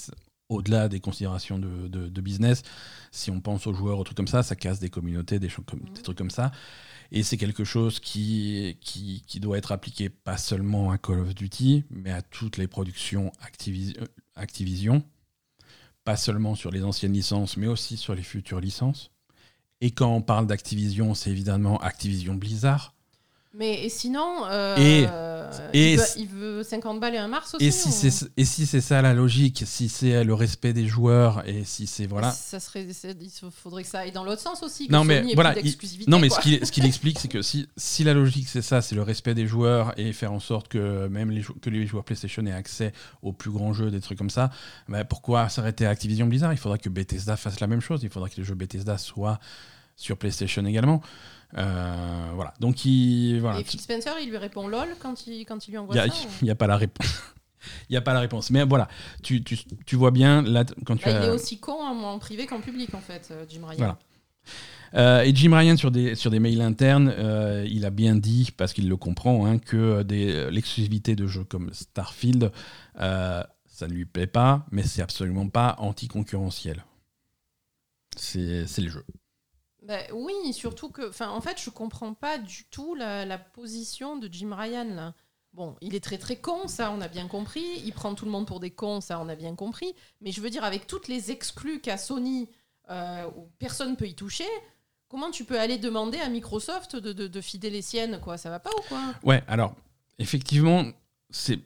au-delà 0.49 0.87
des 0.87 0.99
considérations 0.99 1.59
de, 1.59 2.21
business. 2.21 2.63
Si 3.11 3.31
on 3.31 3.41
pense 3.41 3.67
aux 3.67 3.73
joueurs, 3.73 3.99
aux 3.99 4.03
trucs 4.03 4.17
comme 4.17 4.27
ça, 4.27 4.43
ça 4.43 4.55
casse 4.55 4.79
des 4.79 4.89
communautés, 4.89 5.39
des, 5.39 5.49
trucs 5.49 6.17
comme 6.17 6.31
ça. 6.31 6.51
Et 7.11 7.23
c'est 7.23 7.37
quelque 7.37 7.63
chose 7.63 7.99
qui, 7.99 8.77
qui, 8.81 9.39
doit 9.39 9.57
être 9.57 9.71
appliqué 9.71 10.09
pas 10.09 10.37
seulement 10.37 10.91
à 10.91 10.97
Call 10.97 11.19
of 11.19 11.35
Duty, 11.35 11.85
mais 11.89 12.11
à 12.11 12.21
toutes 12.21 12.57
les 12.57 12.67
productions 12.67 13.31
euh, 13.67 14.05
Activision. 14.35 15.03
Pas 16.03 16.17
seulement 16.17 16.55
sur 16.55 16.71
les 16.71 16.83
anciennes 16.83 17.13
licences, 17.13 17.57
mais 17.57 17.67
aussi 17.67 17.97
sur 17.97 18.15
les 18.15 18.23
futures 18.23 18.59
licences. 18.59 19.11
Et 19.79 19.91
quand 19.91 20.13
on 20.13 20.21
parle 20.21 20.47
d'Activision, 20.47 21.13
c'est 21.13 21.29
évidemment 21.29 21.77
Activision 21.77 22.35
Blizzard. 22.35 22.93
Mais 23.53 23.85
et 23.85 23.89
sinon, 23.89 24.45
euh, 24.45 24.75
Et- 24.77 25.07
et 25.73 25.93
il, 25.93 25.97
veut, 25.97 26.05
il 26.17 26.27
veut 26.27 26.63
50 26.63 26.99
balles 26.99 27.15
et 27.15 27.17
un 27.17 27.29
Mars 27.29 27.55
aussi. 27.55 27.65
Et 27.65 27.71
si 27.71 27.87
ou- 27.87 27.91
c'est 27.91 28.29
et 28.37 28.45
si 28.45 28.65
c'est 28.67 28.81
ça 28.81 29.01
la 29.01 29.13
logique, 29.13 29.63
si 29.65 29.89
c'est 29.89 30.23
le 30.23 30.33
respect 30.33 30.73
des 30.73 30.85
joueurs 30.85 31.47
et 31.47 31.63
si 31.63 31.87
c'est 31.87 32.05
voilà. 32.05 32.31
Ça 32.31 32.59
serait, 32.59 32.85
il 32.85 33.29
faudrait 33.51 33.83
que 33.83 33.89
ça 33.89 33.99
aille 33.99 34.11
dans 34.11 34.23
l'autre 34.25 34.41
sens 34.41 34.61
aussi. 34.63 34.87
Que 34.87 34.91
Non, 34.91 35.03
mais 35.05 35.19
Sony 35.21 35.33
voilà, 35.33 35.51
plus 35.53 35.61
il- 35.61 35.63
d'exclusivité, 35.63 36.11
Non, 36.11 36.19
mais 36.19 36.27
quoi. 36.27 36.37
ce 36.37 36.41
qu'il 36.43 36.65
ce 36.65 36.71
qu'il 36.71 36.85
explique, 36.85 37.17
c'est 37.19 37.29
que 37.29 37.41
si, 37.41 37.67
si 37.77 38.03
la 38.03 38.13
logique 38.13 38.47
c'est 38.49 38.61
ça, 38.61 38.81
c'est 38.81 38.95
le 38.95 39.01
respect 39.01 39.33
des 39.33 39.47
joueurs 39.47 39.97
et 39.97 40.11
faire 40.13 40.33
en 40.33 40.39
sorte 40.41 40.67
que 40.67 41.07
même 41.07 41.31
les, 41.31 41.43
que 41.61 41.69
les 41.69 41.87
joueurs 41.87 42.03
PlayStation 42.03 42.45
aient 42.45 42.51
accès 42.51 42.91
aux 43.23 43.31
plus 43.33 43.49
grands 43.51 43.73
jeux, 43.73 43.89
des 43.89 44.01
trucs 44.01 44.17
comme 44.17 44.29
ça, 44.29 44.51
bah, 44.89 45.03
pourquoi 45.05 45.47
s'arrêter 45.49 45.85
à 45.85 45.89
Activision 45.89 46.27
Blizzard? 46.27 46.51
Il 46.53 46.59
faudra 46.59 46.77
que 46.77 46.89
Bethesda 46.89 47.37
fasse 47.37 47.59
la 47.61 47.67
même 47.67 47.81
chose. 47.81 48.01
Il 48.03 48.09
faudra 48.09 48.29
que 48.29 48.35
les 48.37 48.43
jeux 48.43 48.55
Bethesda 48.55 48.97
soient 48.97 49.39
sur 49.95 50.17
PlayStation 50.17 50.63
également. 50.65 51.01
Euh, 51.57 52.31
voilà. 52.33 52.53
Donc, 52.59 52.83
il, 52.85 53.39
voilà. 53.39 53.59
Et 53.59 53.63
Phil 53.63 53.79
Spencer, 53.79 54.13
il 54.21 54.29
lui 54.29 54.37
répond 54.37 54.67
lol 54.67 54.87
quand 54.99 55.27
il, 55.27 55.45
quand 55.45 55.67
il 55.67 55.71
lui 55.71 55.77
envoie 55.77 55.95
n'y 55.95 56.01
a, 56.01 56.07
ça. 56.09 56.27
il 56.41 56.47
y 56.47 56.51
a 56.51 56.55
pas 56.55 56.67
la 56.67 56.77
réponse. 56.77 57.07
Il 57.89 57.93
n'y 57.93 57.97
a 57.97 58.01
pas 58.01 58.13
la 58.13 58.21
réponse. 58.21 58.49
Mais 58.49 58.63
voilà, 58.63 58.87
tu, 59.23 59.43
tu, 59.43 59.57
tu 59.85 59.95
vois 59.97 60.11
bien, 60.11 60.41
là, 60.41 60.63
quand 60.85 60.95
tu 60.95 61.03
Bah, 61.03 61.17
as... 61.17 61.23
Il 61.23 61.25
est 61.25 61.31
aussi 61.31 61.59
con 61.59 61.73
en, 61.73 62.01
en 62.01 62.19
privé 62.19 62.45
qu'en 62.45 62.61
public, 62.61 62.93
en 62.93 63.01
fait, 63.01 63.27
euh, 63.31 63.43
Jim 63.49 63.61
Ryan. 63.65 63.77
Voilà. 63.77 63.99
Euh, 64.93 65.21
et 65.23 65.35
Jim 65.35 65.53
Ryan, 65.53 65.75
sur 65.75 65.91
des, 65.91 66.15
sur 66.15 66.31
des 66.31 66.39
mails 66.39 66.61
internes, 66.61 67.13
euh, 67.17 67.65
il 67.69 67.83
a 67.83 67.89
bien 67.89 68.15
dit, 68.15 68.51
parce 68.55 68.71
qu'il 68.71 68.87
le 68.87 68.95
comprend, 68.95 69.45
hein, 69.45 69.59
que 69.59 70.01
l'exclusivité 70.49 71.15
de 71.15 71.27
jeux 71.27 71.43
comme 71.43 71.73
Starfield, 71.73 72.51
euh, 72.99 73.43
ça 73.67 73.87
ne 73.87 73.93
lui 73.93 74.05
plaît 74.05 74.27
pas, 74.27 74.65
mais 74.71 74.83
c'est 74.83 75.01
absolument 75.01 75.49
pas 75.49 75.75
anticoncurrentiel. 75.79 76.85
C'est 78.15 78.65
c'est 78.65 78.81
le 78.81 78.89
jeu. 78.89 79.05
Bah, 79.87 79.99
oui, 80.11 80.51
surtout 80.51 80.89
que, 80.89 81.23
en 81.23 81.39
fait, 81.39 81.61
je 81.61 81.69
comprends 81.69 82.13
pas 82.13 82.37
du 82.37 82.65
tout 82.65 82.93
la, 82.93 83.37
position 83.37 84.17
de 84.17 84.27
Jim 84.29 84.53
Ryan. 84.53 85.13
Bon, 85.53 85.77
il 85.79 85.95
est 85.95 86.03
très 86.03 86.17
très 86.17 86.35
con, 86.35 86.67
ça, 86.67 86.91
on 86.91 86.99
a 86.99 87.07
bien 87.07 87.29
compris. 87.29 87.63
Il 87.85 87.93
prend 87.93 88.13
tout 88.13 88.25
le 88.25 88.31
monde 88.31 88.45
pour 88.45 88.59
des 88.59 88.69
cons, 88.69 88.99
ça, 88.99 89.17
on 89.21 89.29
a 89.29 89.35
bien 89.35 89.55
compris. 89.55 89.95
Mais 90.19 90.33
je 90.33 90.41
veux 90.41 90.49
dire, 90.49 90.65
avec 90.65 90.87
toutes 90.87 91.07
les 91.07 91.31
exclus 91.31 91.79
qu'a 91.79 91.97
Sony, 91.97 92.49
euh, 92.89 93.29
où 93.37 93.47
personne 93.59 93.95
peut 93.95 94.07
y 94.07 94.13
toucher, 94.13 94.47
comment 95.07 95.31
tu 95.31 95.45
peux 95.45 95.57
aller 95.57 95.77
demander 95.77 96.19
à 96.19 96.27
Microsoft 96.27 96.97
de 96.97 97.41
fider 97.41 97.69
les 97.69 97.81
siennes, 97.81 98.19
quoi? 98.19 98.37
Ça 98.37 98.49
va 98.49 98.59
pas 98.59 98.71
ou 98.77 98.81
quoi? 98.89 98.99
Ouais, 99.23 99.41
alors, 99.47 99.73
effectivement, 100.19 100.83
c'est. 101.29 101.59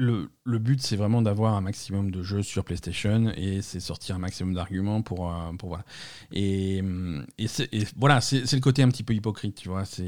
Le, 0.00 0.30
le 0.44 0.58
but, 0.60 0.80
c'est 0.80 0.94
vraiment 0.94 1.22
d'avoir 1.22 1.54
un 1.56 1.60
maximum 1.60 2.12
de 2.12 2.22
jeux 2.22 2.44
sur 2.44 2.62
PlayStation 2.64 3.32
et 3.36 3.62
c'est 3.62 3.80
sortir 3.80 4.14
un 4.14 4.20
maximum 4.20 4.54
d'arguments 4.54 5.02
pour, 5.02 5.28
euh, 5.28 5.52
pour 5.58 5.70
voilà. 5.70 5.84
Et, 6.30 6.78
hum, 6.82 7.26
et, 7.36 7.46
voilà, 7.96 8.20
c'est 8.20 8.52
le 8.52 8.60
côté 8.60 8.84
un 8.84 8.88
petit 8.90 9.02
peu 9.02 9.12
hypocrite, 9.12 9.56
tu 9.56 9.68
vois. 9.68 9.84
C'est 9.84 10.04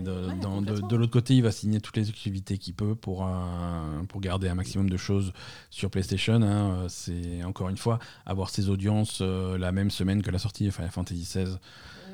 de, 0.00 0.10
Ouais, 0.26 0.34
dans- 0.40 0.60
de, 0.60 0.66
complètement. 0.66 0.88
de 0.88 0.96
l'autre 0.96 1.12
côté, 1.12 1.36
il 1.36 1.42
va 1.44 1.52
signer 1.52 1.80
toutes 1.80 1.96
les 1.98 2.08
activités 2.08 2.58
qu'il 2.58 2.74
peut 2.74 2.96
pour, 2.96 3.24
euh, 3.24 4.02
pour 4.08 4.20
garder 4.20 4.48
un 4.48 4.56
maximum 4.56 4.90
de 4.90 4.96
choses 4.96 5.32
sur 5.70 5.88
PlayStation. 5.88 6.42
hein. 6.42 6.86
C'est 6.88 7.44
encore 7.44 7.68
une 7.68 7.76
fois 7.76 8.00
avoir 8.26 8.50
ses 8.50 8.70
audiences 8.70 9.20
euh, 9.20 9.56
la 9.56 9.70
même 9.70 9.92
semaine 9.92 10.22
que 10.22 10.32
la 10.32 10.40
sortie 10.40 10.64
de 10.64 10.70
Final 10.72 10.90
Fantasy 10.90 11.22
XVI. 11.22 11.58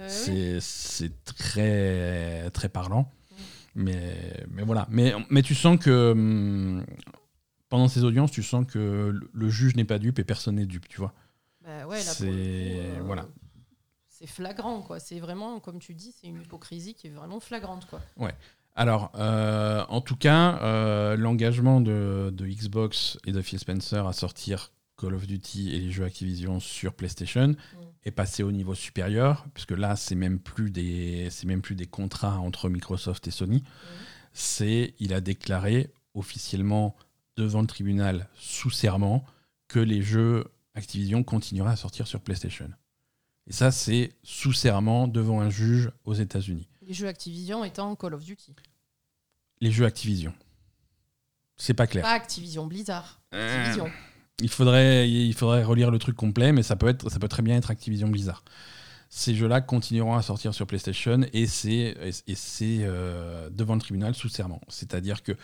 Euh, 0.00 0.58
c'est 0.60 1.24
très, 1.24 2.50
très 2.50 2.68
parlant. 2.68 3.10
Mais, 3.78 4.44
mais 4.50 4.62
voilà. 4.64 4.86
Mais, 4.90 5.14
mais 5.30 5.42
tu 5.42 5.54
sens 5.54 5.78
que 5.78 6.10
hum, 6.12 6.84
pendant 7.68 7.88
ces 7.88 8.02
audiences, 8.04 8.30
tu 8.32 8.42
sens 8.42 8.66
que 8.66 8.78
le- 9.14 9.30
le 9.32 9.48
juge 9.50 9.76
n'est 9.76 9.84
pas 9.84 9.98
dupe 9.98 10.18
et 10.18 10.24
personne 10.24 10.56
n'est 10.56 10.66
dupe, 10.66 10.88
tu 10.88 10.98
vois. 10.98 11.14
Bah 11.64 11.86
ouais, 11.86 12.00
C'est- 12.00 12.26
euh, 12.28 13.00
voilà. 13.04 13.26
C'est 14.08 14.26
flagrant, 14.26 14.82
quoi. 14.82 14.98
C'est 14.98 15.20
vraiment, 15.20 15.60
comme 15.60 15.78
tu 15.78 15.94
dis, 15.94 16.12
c'est 16.18 16.26
une 16.26 16.40
hypocrisie 16.42 16.94
qui 16.94 17.06
est 17.06 17.10
vraiment 17.10 17.38
flagrante, 17.40 17.86
quoi. 17.88 18.00
Alors, 18.74 19.12
euh, 19.16 19.84
en 19.88 20.00
tout 20.00 20.16
cas, 20.16 20.58
euh, 20.62 21.16
l'engagement 21.16 21.80
de, 21.80 22.30
de 22.32 22.46
Xbox 22.46 23.18
et 23.26 23.32
de 23.32 23.40
Phil 23.42 23.58
Spencer 23.58 24.06
à 24.06 24.12
sortir 24.12 24.72
Call 24.96 25.14
of 25.14 25.26
Duty 25.26 25.74
et 25.74 25.78
les 25.78 25.90
jeux 25.92 26.04
Activision 26.04 26.58
sur 26.58 26.94
PlayStation 26.94 27.54
est 28.08 28.12
passé 28.12 28.42
au 28.42 28.50
niveau 28.50 28.74
supérieur, 28.74 29.46
puisque 29.54 29.72
là, 29.72 29.96
c'est 29.96 30.14
même 30.14 30.38
plus 30.38 30.70
des, 30.70 31.28
c'est 31.30 31.46
même 31.46 31.62
plus 31.62 31.74
des 31.74 31.86
contrats 31.86 32.38
entre 32.38 32.68
Microsoft 32.68 33.26
et 33.28 33.30
Sony. 33.30 33.62
C'est, 34.32 34.94
il 34.98 35.12
a 35.12 35.20
déclaré 35.20 35.90
officiellement 36.14 36.96
devant 37.36 37.60
le 37.60 37.66
tribunal 37.66 38.28
sous 38.34 38.70
serment 38.70 39.24
que 39.68 39.78
les 39.78 40.02
jeux 40.02 40.44
Activision 40.74 41.24
continueraient 41.24 41.72
à 41.72 41.76
sortir 41.76 42.06
sur 42.06 42.20
PlayStation. 42.20 42.70
Et 43.46 43.52
ça, 43.52 43.70
c'est 43.70 44.12
sous 44.22 44.52
serment 44.52 45.08
devant 45.08 45.40
un 45.40 45.50
juge 45.50 45.90
aux 46.04 46.14
États-Unis. 46.14 46.68
Les 46.82 46.94
jeux 46.94 47.08
Activision 47.08 47.64
étant 47.64 47.94
Call 47.96 48.14
of 48.14 48.24
Duty. 48.24 48.54
Les 49.60 49.72
jeux 49.72 49.86
Activision. 49.86 50.32
C'est 51.56 51.74
pas 51.74 51.86
clair. 51.86 52.04
Pas 52.04 52.12
Activision 52.12 52.66
Blizzard. 52.66 53.20
Activision. 53.32 53.90
Il 54.40 54.48
faudrait, 54.48 55.10
il 55.10 55.34
faudrait 55.34 55.64
relire 55.64 55.90
le 55.90 55.98
truc 55.98 56.14
complet, 56.16 56.52
mais 56.52 56.62
ça 56.62 56.76
peut, 56.76 56.88
être, 56.88 57.10
ça 57.10 57.18
peut 57.18 57.28
très 57.28 57.42
bien 57.42 57.56
être 57.56 57.70
Activision 57.70 58.08
Blizzard. 58.08 58.44
Ces 59.10 59.34
jeux-là 59.34 59.62
continueront 59.62 60.14
à 60.16 60.22
sortir 60.22 60.52
sur 60.52 60.66
PlayStation 60.66 61.22
et 61.32 61.46
c'est 61.46 61.72
et 61.72 62.10
et 62.26 62.34
c'est 62.34 62.80
euh, 62.82 63.48
devant 63.50 63.74
le 63.74 63.80
tribunal 63.80 64.14
sous 64.14 64.28
serment. 64.28 64.60
C'est-à-dire 64.68 65.22
que 65.22 65.32
Ah, 65.32 65.36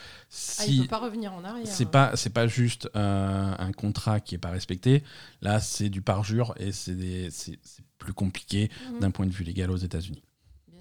il 0.66 0.74
si 0.74 0.80
peut 0.82 0.86
pas 0.88 0.98
revenir 0.98 1.32
en 1.32 1.42
arrière. 1.44 1.66
c'est 1.66 1.90
pas 1.90 2.12
c'est 2.14 2.28
pas 2.28 2.46
juste 2.46 2.90
un, 2.94 3.56
un 3.58 3.72
contrat 3.72 4.20
qui 4.20 4.34
est 4.34 4.38
pas 4.38 4.50
respecté, 4.50 5.02
là 5.40 5.60
c'est 5.60 5.88
du 5.88 6.02
parjure 6.02 6.54
et 6.58 6.72
c'est 6.72 6.94
des- 6.94 7.30
c'est 7.30 7.58
c'est 7.62 7.84
plus 7.96 8.12
compliqué 8.12 8.70
Mhm, 8.92 9.00
d'un 9.00 9.10
point 9.10 9.24
de 9.24 9.32
vue 9.32 9.44
légal 9.44 9.70
aux 9.70 9.78
États-Unis. 9.78 10.22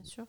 Bien 0.04 0.12
sûr. 0.12 0.26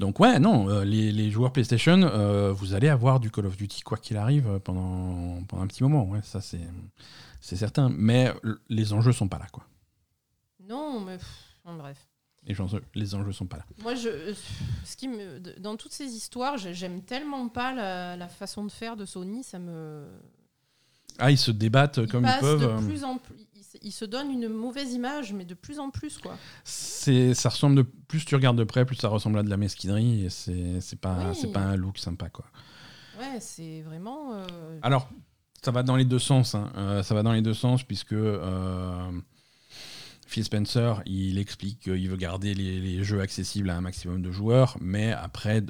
Donc 0.00 0.18
ouais, 0.20 0.38
non, 0.40 0.68
euh, 0.68 0.84
les, 0.84 1.12
les 1.12 1.30
joueurs 1.30 1.52
PlayStation, 1.52 2.02
euh, 2.02 2.52
vous 2.52 2.74
allez 2.74 2.88
avoir 2.88 3.20
du 3.20 3.30
Call 3.30 3.46
of 3.46 3.56
Duty 3.56 3.82
quoi 3.82 3.96
qu'il 3.98 4.16
arrive 4.16 4.48
euh, 4.48 4.58
pendant, 4.58 5.42
pendant 5.44 5.62
un 5.62 5.66
petit 5.68 5.82
moment. 5.84 6.04
Ouais, 6.04 6.20
ça 6.22 6.40
c'est 6.40 6.60
c'est 7.40 7.56
certain. 7.56 7.88
Mais 7.88 8.32
les 8.68 8.92
enjeux 8.92 9.12
sont 9.12 9.28
pas 9.28 9.38
là, 9.38 9.46
quoi. 9.52 9.64
Non, 10.68 11.00
mais 11.00 11.16
pff, 11.18 11.28
en 11.64 11.76
bref. 11.76 11.98
Les 12.48 12.60
enjeux, 12.60 12.82
les 12.94 13.14
enjeux 13.14 13.32
sont 13.32 13.46
pas 13.46 13.56
là. 13.58 13.64
Moi, 13.82 13.94
je, 13.96 14.34
ce 14.84 14.96
qui 14.96 15.08
me, 15.08 15.38
dans 15.60 15.76
toutes 15.76 15.92
ces 15.92 16.06
histoires, 16.14 16.56
j'ai- 16.58 16.74
j'aime 16.74 17.02
tellement 17.02 17.48
pas 17.48 17.72
la, 17.74 18.16
la 18.16 18.28
façon 18.28 18.64
de 18.64 18.70
faire 18.72 18.96
de 18.96 19.04
Sony. 19.04 19.42
Ça 19.44 19.58
me. 19.58 20.04
Ah, 21.18 21.30
ils 21.30 21.38
se 21.38 21.50
débattent 21.50 21.98
Ils 22.02 22.08
comme 22.08 22.24
ils 22.26 22.40
peuvent. 22.40 22.80
de 22.80 22.86
plus 22.86 23.02
en 23.04 23.18
plus. 23.18 23.45
Ils, 23.82 23.92
se- 23.92 24.04
donnent 24.04 24.30
une 24.30 24.48
mauvaise 24.48 24.92
image, 24.92 25.32
mais 25.32 25.44
de 25.44 25.54
plus 25.54 25.78
en 25.78 25.90
plus, 25.90 26.18
quoi. 26.18 26.36
C'est, 26.64 27.34
ça 27.34 27.48
ressemble 27.48 27.76
de 27.76 27.82
plus 27.82 28.24
tu 28.24 28.34
regardes 28.34 28.58
de 28.58 28.64
près, 28.64 28.84
plus 28.84 28.96
ça 28.96 29.08
ressemble 29.08 29.38
à 29.38 29.42
de 29.42 29.50
la 29.50 29.56
mesquinerie 29.56 30.24
et 30.26 30.30
c'est, 30.30 30.80
c'est 30.80 31.00
pas, 31.00 31.30
Oui. 31.30 31.36
c'est 31.40 31.52
pas 31.52 31.60
un 31.60 31.76
look 31.76 31.98
sympa, 31.98 32.28
quoi. 32.30 32.46
Ouais, 33.18 33.38
c'est 33.40 33.82
vraiment. 33.82 34.34
euh, 34.34 34.46
Alors, 34.82 35.08
ça 35.62 35.70
va 35.70 35.82
dans 35.82 35.96
les 35.96 36.04
deux 36.04 36.18
sens. 36.18 36.54
hein. 36.54 36.70
Euh, 36.76 37.02
ça 37.02 37.14
va 37.14 37.22
dans 37.22 37.32
les 37.32 37.42
deux 37.42 37.54
sens 37.54 37.82
puisque 37.82 38.12
euh, 38.12 39.10
Phil 40.26 40.44
Spencer, 40.44 41.02
il 41.06 41.38
explique 41.38 41.80
qu'il 41.80 42.08
veut 42.10 42.16
garder 42.16 42.52
les, 42.54 42.80
les 42.80 43.04
jeux 43.04 43.20
accessibles 43.20 43.70
à 43.70 43.76
un 43.76 43.80
maximum 43.80 44.22
de 44.22 44.30
joueurs, 44.32 44.76
mais 44.80 45.12
après, 45.12 45.62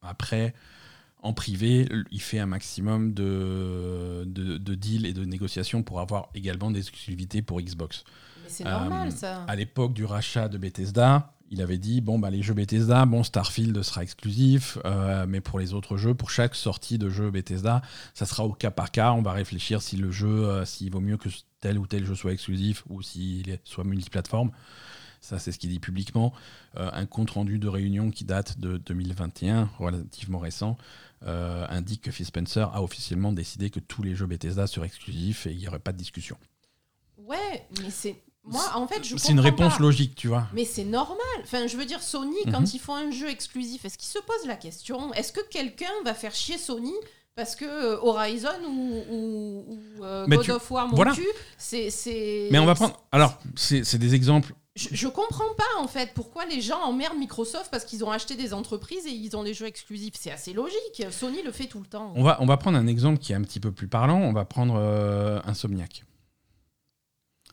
après 0.00 0.54
en 1.22 1.32
privé, 1.32 1.88
il 2.10 2.20
fait 2.20 2.38
un 2.40 2.46
maximum 2.46 3.14
de, 3.14 4.24
de, 4.26 4.58
de 4.58 4.74
deals 4.74 5.06
et 5.06 5.12
de 5.12 5.24
négociations 5.24 5.82
pour 5.82 6.00
avoir 6.00 6.28
également 6.34 6.70
des 6.70 6.80
exclusivités 6.80 7.42
pour 7.42 7.60
Xbox. 7.60 8.04
Mais 8.42 8.48
c'est 8.50 8.64
normal, 8.64 9.08
Euh, 9.08 9.10
ça. 9.12 9.44
À 9.44 9.54
l'époque 9.56 9.92
du 9.94 10.04
rachat 10.04 10.48
de 10.48 10.58
Bethesda, 10.58 11.32
il 11.50 11.60
avait 11.60 11.78
dit 11.78 12.00
bon 12.00 12.18
bah 12.18 12.30
les 12.30 12.42
jeux 12.42 12.54
Bethesda, 12.54 13.04
bon 13.06 13.22
Starfield 13.22 13.82
sera 13.82 14.02
exclusif, 14.02 14.78
euh, 14.84 15.26
mais 15.28 15.40
pour 15.40 15.58
les 15.58 15.74
autres 15.74 15.96
jeux, 15.96 16.14
pour 16.14 16.30
chaque 16.30 16.54
sortie 16.54 16.98
de 16.98 17.08
jeu 17.10 17.30
Bethesda, 17.30 17.82
ça 18.14 18.24
sera 18.26 18.44
au 18.44 18.52
cas 18.52 18.70
par 18.70 18.90
cas. 18.90 19.12
On 19.12 19.22
va 19.22 19.32
réfléchir 19.32 19.82
si 19.82 19.96
le 19.96 20.10
jeu, 20.10 20.28
euh, 20.48 20.64
s'il 20.64 20.90
vaut 20.90 21.00
mieux 21.00 21.18
que 21.18 21.28
tel 21.60 21.78
ou 21.78 21.86
tel 21.86 22.04
jeu 22.06 22.14
soit 22.14 22.32
exclusif 22.32 22.82
ou 22.88 23.02
s'il 23.02 23.58
soit 23.64 23.84
multiplateforme. 23.84 24.50
Ça, 25.20 25.38
c'est 25.38 25.52
ce 25.52 25.58
qu'il 25.60 25.70
dit 25.70 25.78
publiquement. 25.78 26.32
Euh, 26.76 26.90
un 26.92 27.06
compte 27.06 27.30
rendu 27.30 27.60
de 27.60 27.68
réunion 27.68 28.10
qui 28.10 28.24
date 28.24 28.58
de 28.58 28.76
2021, 28.78 29.70
relativement 29.78 30.40
récent, 30.40 30.76
euh, 31.26 31.66
indique 31.68 32.02
que 32.02 32.10
Phil 32.10 32.26
Spencer 32.26 32.68
a 32.74 32.82
officiellement 32.82 33.32
décidé 33.32 33.70
que 33.70 33.80
tous 33.80 34.02
les 34.02 34.14
jeux 34.14 34.26
Bethesda 34.26 34.66
seraient 34.66 34.86
exclusifs 34.86 35.46
et 35.46 35.52
il 35.52 35.58
n'y 35.58 35.68
aurait 35.68 35.78
pas 35.78 35.92
de 35.92 35.98
discussion. 35.98 36.36
Ouais, 37.18 37.66
mais 37.80 37.90
c'est. 37.90 38.16
Moi, 38.44 38.64
en 38.74 38.88
fait, 38.88 39.04
je 39.04 39.16
C'est 39.16 39.30
une 39.30 39.38
réponse 39.38 39.74
pas. 39.76 39.82
logique, 39.82 40.16
tu 40.16 40.26
vois. 40.26 40.48
Mais 40.52 40.64
c'est 40.64 40.82
normal. 40.84 41.18
Enfin, 41.42 41.68
je 41.68 41.76
veux 41.76 41.84
dire, 41.84 42.02
Sony, 42.02 42.34
Mhm. 42.46 42.52
quand 42.52 42.74
ils 42.74 42.80
font 42.80 42.94
un 42.96 43.12
jeu 43.12 43.28
exclusif, 43.30 43.84
est-ce 43.84 43.96
qu'ils 43.96 44.08
se 44.08 44.18
posent 44.18 44.48
la 44.48 44.56
question? 44.56 45.14
Est-ce 45.14 45.30
que 45.32 45.40
quelqu'un 45.48 45.92
va 46.04 46.12
faire 46.12 46.34
chier 46.34 46.58
Sony 46.58 46.92
parce 47.36 47.54
que 47.54 47.64
euh, 47.64 47.98
Horizon 48.02 48.48
ou, 48.66 49.04
ou- 49.10 49.64
ou, 50.00 50.04
euh, 50.04 50.26
God 50.26 50.42
tu- 50.42 50.50
of 50.50 50.68
War 50.72 50.88
m'ont 50.88 50.96
voilà. 50.96 51.14
C'est. 51.56 52.48
Mais 52.50 52.58
on 52.58 52.66
va 52.66 52.74
prendre. 52.74 53.00
Alors, 53.12 53.38
c'est 53.54 53.96
des 53.98 54.14
exemples. 54.16 54.54
Je, 54.74 54.88
je 54.92 55.08
comprends 55.08 55.52
pas 55.56 55.82
en 55.82 55.86
fait 55.86 56.12
pourquoi 56.14 56.46
les 56.46 56.62
gens 56.62 56.80
emmerdent 56.80 57.18
Microsoft 57.18 57.70
parce 57.70 57.84
qu'ils 57.84 58.04
ont 58.04 58.10
acheté 58.10 58.36
des 58.36 58.54
entreprises 58.54 59.06
et 59.06 59.10
ils 59.10 59.36
ont 59.36 59.44
des 59.44 59.52
jeux 59.52 59.66
exclusifs. 59.66 60.14
C'est 60.18 60.30
assez 60.30 60.54
logique. 60.54 61.04
Sony 61.10 61.42
le 61.42 61.52
fait 61.52 61.66
tout 61.66 61.80
le 61.80 61.86
temps. 61.86 62.12
On 62.16 62.22
va, 62.22 62.38
on 62.40 62.46
va 62.46 62.56
prendre 62.56 62.78
un 62.78 62.86
exemple 62.86 63.18
qui 63.18 63.32
est 63.32 63.36
un 63.36 63.42
petit 63.42 63.60
peu 63.60 63.70
plus 63.70 63.88
parlant. 63.88 64.18
On 64.18 64.32
va 64.32 64.44
prendre 64.44 64.74
euh, 64.76 65.40
Insomniac. 65.44 66.04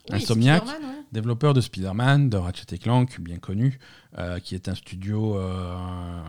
Oui, 0.09 0.15
Insomniac. 0.15 0.65
Ouais. 0.65 0.73
Développeur 1.11 1.53
de 1.53 1.61
Spider-Man, 1.61 2.29
de 2.29 2.37
Ratchet 2.37 2.77
Clank, 2.77 3.19
bien 3.19 3.37
connu, 3.37 3.79
euh, 4.17 4.39
qui 4.39 4.55
est 4.55 4.69
un 4.69 4.75
studio 4.75 5.37
euh, 5.37 6.21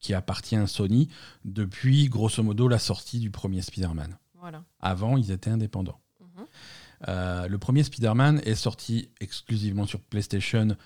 qui 0.00 0.12
appartient 0.14 0.56
à 0.56 0.66
Sony 0.66 1.08
depuis, 1.44 2.08
grosso 2.08 2.42
modo, 2.42 2.66
la 2.66 2.78
sortie 2.78 3.20
du 3.20 3.30
premier 3.30 3.62
Spider-Man. 3.62 4.18
Voilà. 4.40 4.64
Avant, 4.80 5.16
ils 5.16 5.30
étaient 5.30 5.50
indépendants. 5.50 6.00
Euh, 7.08 7.48
le 7.48 7.58
premier 7.58 7.82
Spider-Man 7.84 8.40
est 8.44 8.54
sorti 8.54 9.08
exclusivement 9.20 9.86
sur 9.86 10.00
PlayStation, 10.00 10.76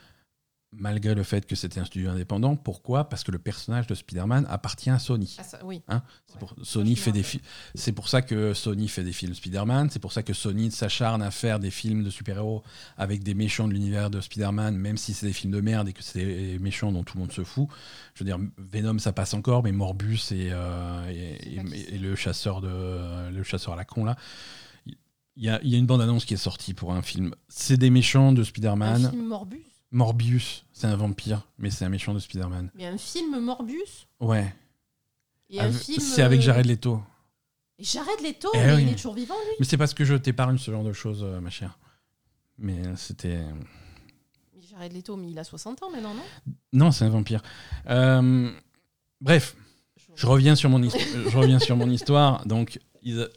malgré 0.70 1.14
le 1.14 1.22
fait 1.22 1.46
que 1.46 1.56
c'était 1.56 1.80
un 1.80 1.86
studio 1.86 2.10
indépendant. 2.10 2.54
Pourquoi? 2.54 3.08
Parce 3.08 3.24
que 3.24 3.30
le 3.30 3.38
personnage 3.38 3.86
de 3.86 3.94
Spider-Man 3.94 4.46
appartient 4.50 4.90
à 4.90 4.98
Sony. 4.98 5.34
Ah, 5.38 5.42
ça- 5.42 5.64
oui. 5.64 5.80
Hein, 5.88 6.02
c'est 6.26 6.34
Ouais. 6.34 6.40
pour, 6.40 6.54
Sony 6.62 6.94
fait 6.94 7.10
des 7.12 7.24
C'est 7.74 7.92
pour 7.92 8.08
ça 8.10 8.20
que 8.20 8.52
Sony 8.52 8.86
fait 8.88 9.02
des 9.02 9.12
films 9.14 9.32
Spider-Man. 9.34 9.88
C'est 9.90 9.98
pour 9.98 10.12
ça 10.12 10.22
que 10.22 10.34
Sony 10.34 10.70
s'acharne 10.70 11.22
à 11.22 11.30
faire 11.30 11.58
des 11.58 11.70
films 11.70 12.04
de 12.04 12.10
super-héros 12.10 12.62
avec 12.98 13.22
des 13.22 13.32
méchants 13.32 13.66
de 13.66 13.72
l'univers 13.72 14.10
de 14.10 14.20
Spider-Man, 14.20 14.76
même 14.76 14.98
si 14.98 15.14
c'est 15.14 15.24
des 15.26 15.32
films 15.32 15.54
de 15.54 15.62
merde 15.62 15.88
et 15.88 15.94
que 15.94 16.02
c'est 16.02 16.22
des 16.24 16.58
méchants 16.58 16.92
dont 16.92 17.02
tout 17.02 17.16
le 17.16 17.22
monde 17.22 17.32
se 17.32 17.44
fout. 17.44 17.68
Je 18.14 18.22
veux 18.22 18.26
dire, 18.28 18.38
Venom 18.58 18.98
ça 18.98 19.12
passe 19.12 19.32
encore, 19.32 19.62
mais 19.62 19.72
Morbus 19.72 20.32
et, 20.32 20.50
euh, 20.52 21.08
et 21.10 21.96
le 21.98 22.14
chasseur 22.14 22.60
de 22.60 23.30
le 23.30 23.42
chasseur 23.42 23.72
à 23.72 23.76
la 23.76 23.84
con 23.86 24.04
là. 24.04 24.16
Il 25.40 25.44
y 25.44 25.48
a, 25.48 25.60
il 25.62 25.70
y 25.70 25.76
a 25.76 25.78
une 25.78 25.86
bande-annonce 25.86 26.24
qui 26.24 26.34
est 26.34 26.38
sortie 26.38 26.74
pour 26.74 26.92
un 26.92 27.00
film. 27.00 27.32
C'est 27.48 27.76
des 27.76 27.90
méchants 27.90 28.32
de 28.32 28.40
Un 28.42 28.44
Spider-Man. 28.44 29.10
film 29.10 29.26
Morbus. 29.26 29.64
Morbius, 29.92 30.64
c'est 30.72 30.86
un 30.88 30.96
vampire, 30.96 31.46
mais 31.58 31.70
c'est 31.70 31.84
un 31.84 31.88
méchant 31.88 32.12
de 32.12 32.18
Spider-Man. 32.18 32.70
Mais 32.74 32.86
un 32.86 32.98
film 32.98 33.38
Morbus 33.40 34.06
Ouais. 34.20 34.52
et 35.48 35.60
un 35.60 35.64
Avec- 35.66 35.76
film. 35.80 36.00
C'est 36.00 36.22
avec 36.22 36.40
euh, 36.40 36.42
Jared 36.42 36.66
Leto. 36.66 37.00
Et 37.78 37.84
Jared 37.84 38.20
Leto, 38.22 38.48
Eh 38.54 38.58
mais 38.58 38.74
oui. 38.74 38.82
il 38.82 38.88
est 38.88 38.96
toujours 38.96 39.14
vivant 39.14 39.36
lui. 39.46 39.54
Mais 39.60 39.64
c'est 39.64 39.76
parce 39.78 39.94
que 39.94 40.04
je 40.04 40.14
t'épargne 40.16 40.58
ce 40.58 40.70
genre 40.72 40.82
de 40.84 40.92
choses, 40.92 41.22
euh, 41.22 41.40
ma 41.40 41.50
chère. 41.50 41.78
Mais 42.58 42.84
euh, 42.86 42.96
c'était. 42.96 43.40
Jared 44.70 44.92
Leto, 44.92 45.16
mais 45.16 45.30
il 45.30 45.38
a 45.38 45.44
60 45.44 45.82
ans 45.84 45.90
maintenant, 45.90 46.14
non? 46.14 46.52
Non, 46.72 46.90
c'est 46.90 47.04
un 47.04 47.08
vampire. 47.10 47.42
Euh, 47.88 48.50
bref, 49.20 49.56
je 50.16 50.26
reviens 50.26 50.54
sur 50.56 50.68
mon, 50.68 50.82
je 50.82 51.36
reviens 51.36 51.58
sur 51.60 51.76
mon 51.76 51.88
histoire. 51.88 52.44
Donc, 52.46 52.80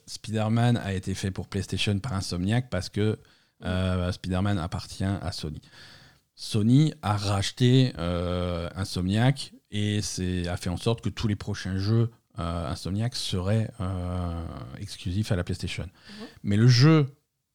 Spider-Man 0.06 0.78
a 0.78 0.94
été 0.94 1.14
fait 1.14 1.32
pour 1.32 1.48
PlayStation 1.48 1.98
par 2.00 2.14
Insomniac 2.14 2.70
parce 2.70 2.90
que 2.90 3.18
euh, 3.64 4.12
Spider-Man 4.12 4.58
appartient 4.58 5.04
à 5.04 5.32
Sony. 5.32 5.62
Sony 6.36 6.94
a 7.02 7.18
racheté 7.18 7.94
euh, 8.00 8.70
Insomniac 8.76 9.54
et 9.70 10.02
c'est- 10.02 10.48
a 10.48 10.58
fait 10.58 10.70
en 10.70 10.78
sorte 10.78 11.02
que 11.02 11.10
tous 11.10 11.28
les 11.28 11.36
prochains 11.36 11.78
jeux 11.78 12.10
euh, 12.40 12.70
Insomniac 12.72 13.16
seraient 13.16 13.70
exclusifs 14.80 15.32
à 15.32 15.36
la 15.36 15.44
PlayStation. 15.44 15.84
Mhm. 15.84 16.26
Mais 16.44 16.58
le 16.58 16.68
jeu 16.68 17.08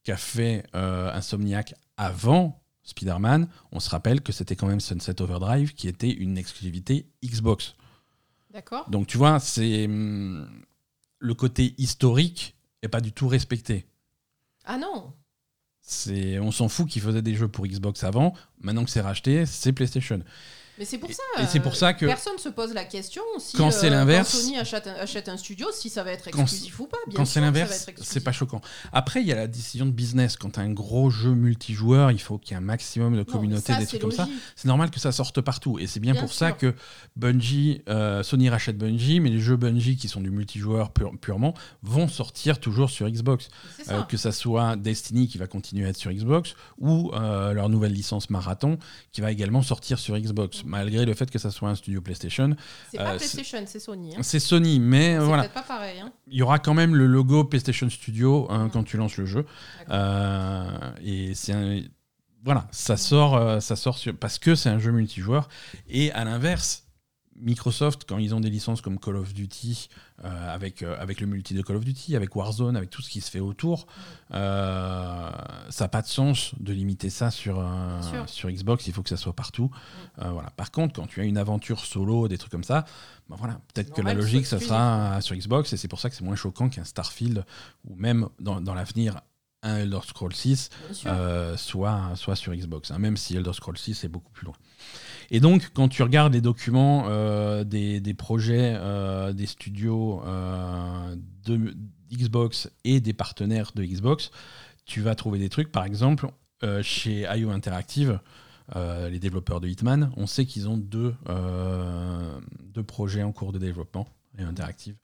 qu'a 0.05 0.17
fait 0.17 0.64
Insomniac 0.75 1.75
avant 1.97 2.61
Spider-Man, 2.85 3.49
on 3.73 3.81
se 3.81 3.91
rappelle 3.91 4.21
que 4.21 4.31
c'était 4.33 4.55
quand 4.55 4.69
même 4.69 4.79
Sunset 4.81 5.21
Overdrive 5.21 5.75
qui 5.75 5.89
était 5.89 6.11
une 6.12 6.39
exclusivité 6.39 7.07
Xbox. 7.25 7.75
D'accord. 8.53 8.89
Donc 8.91 9.07
tu 9.09 9.19
vois, 9.19 9.41
c'est 9.41 9.87
hum, 9.87 10.49
le 11.19 11.35
côté 11.35 11.75
historique 11.79 12.57
est 12.83 12.89
pas 12.89 13.01
du 13.01 13.12
tout 13.12 13.29
respecté. 13.29 13.87
Ah 14.64 14.79
non 14.79 15.12
C'est, 15.81 16.39
on 16.39 16.51
s'en 16.51 16.69
fout 16.69 16.89
qu'ils 16.89 17.03
faisaient 17.03 17.23
des 17.23 17.35
jeux 17.35 17.49
pour 17.49 17.67
Xbox 17.67 18.05
avant. 18.05 18.35
Maintenant 18.61 18.85
que 18.85 18.91
c'est 18.91 19.01
racheté, 19.01 19.47
c'est 19.47 19.73
PlayStation. 19.73 20.21
Mais 20.79 20.85
c'est 20.85 20.99
pour 20.99 21.09
Et- 21.11 21.14
ça. 21.14 21.22
et 21.43 21.47
c'est 21.47 21.61
pour 21.61 21.72
euh, 21.72 21.77
ça 21.77 21.95
que- 21.95 22.07
Personne 22.07 22.39
se 22.39 22.49
pose 22.49 22.74
la 22.74 22.85
question 22.85 23.22
si. 23.39 23.57
Quand 23.57 23.70
c'est 23.70 23.89
l'inverse- 23.91 24.33
quand 24.33 24.39
Sony 24.39 24.59
achète 24.59 24.87
un, 24.87 24.95
achète 24.95 25.29
un 25.29 25.37
studio, 25.37 25.68
si 25.72 25.89
ça 25.89 26.03
va 26.05 26.12
être 26.12 26.31
Quand 26.31 26.43
exclusif 26.43 26.79
ou 26.81 26.87
pas. 26.87 26.97
Bien 27.07 27.16
Quand 27.16 27.24
c'est 27.24 27.41
l'inverse, 27.41 27.87
c'est 28.03 28.20
pas 28.22 28.33
choquant. 28.33 28.61
Après, 28.93 29.20
il 29.22 29.27
y 29.27 29.33
a 29.33 29.37
la 29.37 29.47
décision 29.47 29.87
de 29.87 29.91
business. 29.91 30.37
Quand 30.37 30.59
as 30.59 30.62
un 30.62 30.72
gros 30.72 31.11
jeu 31.11 31.31
multijoueur, 31.35 32.11
il 32.11 32.20
faut 32.20 32.39
qu'il 32.39 32.51
y 32.51 32.55
ait 32.55 32.59
un 32.59 32.61
maximum 32.61 33.12
de 33.14 33.18
Non, 33.18 33.24
communauté, 33.24 33.72
ça, 33.72 33.79
des 33.79 33.87
trucs 33.87 34.01
comme 34.01 34.11
ça. 34.12 34.29
C'est 34.55 34.68
normal 34.68 34.91
que 34.91 35.01
ça 35.01 35.12
sorte 35.12 35.41
partout. 35.41 35.79
Et 35.79 35.87
c'est 35.87 36.01
bien, 36.01 36.12
Bien 36.12 36.20
pour 36.22 36.33
ça 36.33 36.53
que 36.53 36.74
Bungie, 37.16 37.83
euh, 37.89 38.22
Sony 38.22 38.49
rachète 38.49 38.77
Bungie, 38.77 39.20
mais 39.20 39.31
les 39.31 39.41
jeux 39.41 39.57
Bungie 39.57 39.97
qui 39.97 40.09
sont 40.09 40.20
du 40.20 40.31
multijoueur 40.31 40.91
pur- 40.91 41.12
purement 41.20 41.55
vont 41.83 42.09
sortir 42.09 42.61
toujours 42.61 42.91
sur 42.91 43.09
Xbox. 43.09 43.49
Euh, 43.91 44.03
que 44.03 44.16
ça 44.16 44.33
soit 44.33 44.77
Destiny 44.77 45.29
qui 45.29 45.39
va 45.39 45.47
continuer 45.47 45.87
à 45.87 45.89
être 45.91 45.97
sur 45.97 46.12
Xbox 46.12 46.55
ou 46.79 47.12
euh, 47.14 47.53
leur 47.53 47.68
nouvelle 47.68 47.93
licence 47.93 48.31
Marathon 48.31 48.79
qui 49.12 49.20
va 49.20 49.31
également 49.33 49.62
sortir 49.62 49.99
sur 49.99 50.18
Xbox, 50.18 50.64
malgré 50.67 51.05
le 51.07 51.14
fait 51.14 51.31
que 51.31 51.39
ça 51.39 51.51
soit 51.51 51.69
un 51.71 51.75
studio 51.75 52.01
PlayStation. 52.03 52.55
C'est 52.91 52.99
pas 52.99 53.12
euh, 53.14 53.17
PlayStation, 53.17 53.62
c'est 53.67 53.81
Sony. 53.81 54.14
hein. 54.17 54.21
C'est 54.23 54.41
Sony, 54.41 54.79
mais 54.81 55.12
C'est 55.14 55.19
voilà, 55.25 55.43
peut-être 55.45 55.55
pas 55.55 55.62
pareil. 55.62 56.01
hein. 56.01 56.12
il 56.27 56.37
y 56.39 56.43
aura 56.43 56.59
quand 56.59 56.75
même 56.75 56.95
le 56.95 57.07
logo 57.07 57.45
PlayStation 57.45 57.89
Studio 57.89 58.47
hein, 58.51 58.64
Mhm. 58.64 58.71
quand 58.71 58.85
tu 58.85 58.97
lances 58.97 59.17
le 59.17 59.25
jeu. 59.27 59.47
Euh, 59.91 60.71
et 61.03 61.35
c'est 61.35 61.53
un- 61.53 61.81
voilà, 62.45 62.69
ça 62.71 62.97
sort, 62.97 63.37
euh, 63.37 63.61
ça 63.61 63.75
sort 63.77 63.99
sur- 63.99 64.14
parce 64.17 64.39
que 64.39 64.55
c'est 64.55 64.69
un 64.69 64.79
jeu 64.79 64.93
multijoueur. 64.93 65.49
Et 65.89 66.12
à 66.12 66.25
l'inverse, 66.25 66.86
Microsoft, 67.41 68.05
quand 68.09 68.18
ils 68.18 68.34
ont 68.34 68.41
des 68.41 68.51
licences 68.51 68.80
comme 68.80 68.99
Call 68.99 69.16
of 69.16 69.34
Duty, 69.34 69.89
euh, 70.24 70.55
avec, 70.55 70.82
euh, 70.82 70.97
avec 70.99 71.20
le 71.20 71.26
multi 71.26 71.55
de 71.55 71.62
Call 71.62 71.76
of 71.76 71.84
Duty, 71.84 72.16
avec 72.16 72.34
Warzone, 72.34 72.76
avec 72.76 72.91
tout 72.91 73.03
ce 73.03 73.11
qui 73.11 73.20
se 73.20 73.30
fait 73.30 73.41
autour, 73.41 73.87
euh, 74.32 75.30
ça 75.70 75.84
n'a 75.84 75.89
pas 75.89 76.03
de 76.03 76.07
sens 76.07 76.53
de 76.59 76.72
limiter 76.72 77.11
ça 77.11 77.30
sur, 77.30 77.62
sur 78.26 78.51
Xbox. 78.51 78.87
Il 78.87 78.93
faut 78.93 79.03
que 79.03 79.09
ça 79.09 79.16
soit 79.16 79.32
partout. 79.34 79.70
Euh, 80.20 80.30
voilà. 80.30 80.51
Par 80.51 80.70
contre, 80.70 80.95
quand 80.95 81.07
tu 81.07 81.20
as 81.20 81.24
une 81.24 81.39
aventure 81.39 81.80
solo, 81.84 82.28
des 82.28 82.39
trucs 82.39 82.53
comme 82.53 82.64
ça, 82.64 82.84
ben 83.28 83.37
voilà, 83.37 83.61
peut-être 83.74 83.93
que 83.93 84.03
la 84.03 84.14
logique, 84.14 84.47
ça 84.47 84.59
sera 84.61 85.20
sur 85.20 85.34
Xbox. 85.37 85.72
Et 85.72 85.76
c'est 85.76 85.89
pour 85.89 86.01
ça 86.01 86.11
que 86.11 86.16
c'est 86.16 86.24
moins 86.24 86.37
choquant 86.37 86.68
qu'un 86.68 86.84
Starfield 86.84 87.45
ou 87.89 87.95
même 87.97 88.28
dans, 88.41 88.61
dans 88.61 88.74
l'avenir 88.74 89.20
un 89.62 89.78
Elder 89.78 89.99
Scrolls 90.07 90.34
6 90.34 90.68
Bien 90.87 90.95
sûr. 90.95 91.11
euh, 91.12 91.57
soit, 91.57 92.12
soit 92.14 92.37
sur 92.37 92.55
Xbox, 92.55 92.91
hein, 92.91 92.99
même 92.99 93.16
si 93.16 93.37
Elder 93.37 93.53
Scrolls 93.53 93.78
6 93.78 94.05
est 94.05 94.09
beaucoup 94.09 94.30
plus 94.30 94.45
loin. 94.45 94.55
Et 95.30 95.41
donc, 95.41 95.70
quand 95.74 95.89
tu 95.89 96.03
regardes 96.03 96.34
les 96.34 96.41
documents 96.41 97.05
euh, 97.09 97.64
des, 97.64 98.14
projets 98.14 98.74
euh, 98.76 99.32
des 99.32 99.47
studios 99.47 100.22
euh, 100.24 101.16
de 101.45 101.74
Xbox 102.12 102.70
et 102.84 103.01
des 103.01 103.12
partenaires 103.12 103.72
de 103.74 103.84
Xbox, 103.84 104.30
tu 104.84 105.01
vas 105.01 105.14
trouver 105.14 105.39
des 105.39 105.49
trucs, 105.49 105.72
par 105.72 105.84
exemple, 105.84 106.28
chez 106.82 107.26
IO 107.37 107.51
Interactive, 107.51 108.20
les 108.74 109.18
développeurs 109.18 109.61
de 109.61 109.68
Hitman, 109.68 110.11
on 110.16 110.26
sait 110.26 110.47
qu'ils 110.47 110.68
ont 110.68 110.76
deux, 110.76 111.14
projets 112.87 113.22
en 113.24 113.32
cours 113.32 113.53
de 113.53 113.59
développement, 113.59 114.07
IO 114.39 114.47
Interactive. 114.47 114.95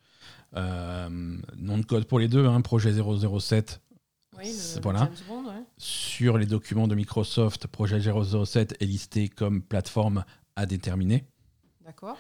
Nom 0.55 1.79
de 1.79 1.85
code 1.85 2.05
pour 2.05 2.21
les 2.21 2.29
deux, 2.29 2.47
hein, 2.47 2.61
projet 2.61 2.93
007 2.93 3.81
oui, 4.39 4.45
le, 4.47 4.53
c'est- 4.53 4.77
le 4.77 4.83
voilà. 4.83 5.01
James 5.01 5.15
Bond, 5.29 5.45
ouais. 5.49 5.63
sur 5.79 6.39
les 6.39 6.47
documents 6.47 6.89
de 6.89 6.95
Microsoft, 6.95 7.67
projet 7.67 8.01
007 8.01 8.77
est 8.81 8.87
listé 8.87 9.29
comme 9.29 9.63
plateforme 9.63 10.25
à 10.57 10.67
déterminer. 10.67 11.25
D'accord. 11.85 12.17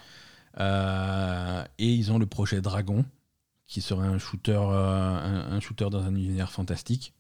Euh, 0.58 1.64
et 1.78 1.92
ils 1.92 2.12
ont 2.12 2.18
le 2.18 2.26
projet 2.26 2.60
Dragon, 2.60 3.04
qui 3.66 3.80
serait 3.80 4.06
un 4.06 4.18
shooter, 4.18 4.58
euh, 4.60 5.56
un, 5.56 5.60
shooter 5.60 5.88
dans 5.90 6.02
un 6.02 6.14
univers 6.14 6.50
fantastique. 6.52 7.14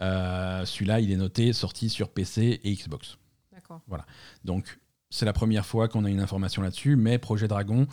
Euh, 0.00 0.64
celui-là, 0.64 1.00
il 1.00 1.10
est 1.10 1.16
noté 1.16 1.52
sorti 1.52 1.88
sur 1.88 2.10
PC 2.10 2.60
et 2.62 2.74
Xbox. 2.74 3.18
D'accord. 3.52 3.80
Voilà. 3.88 4.06
Donc, 4.44 4.78
c'est 5.10 5.24
la 5.24 5.32
première 5.32 5.66
fois 5.66 5.88
qu'on 5.88 6.04
a 6.04 6.10
une 6.10 6.20
information 6.20 6.62
là-dessus, 6.62 6.94
mais 6.96 7.18
Projet 7.18 7.48
Dragon, 7.48 7.86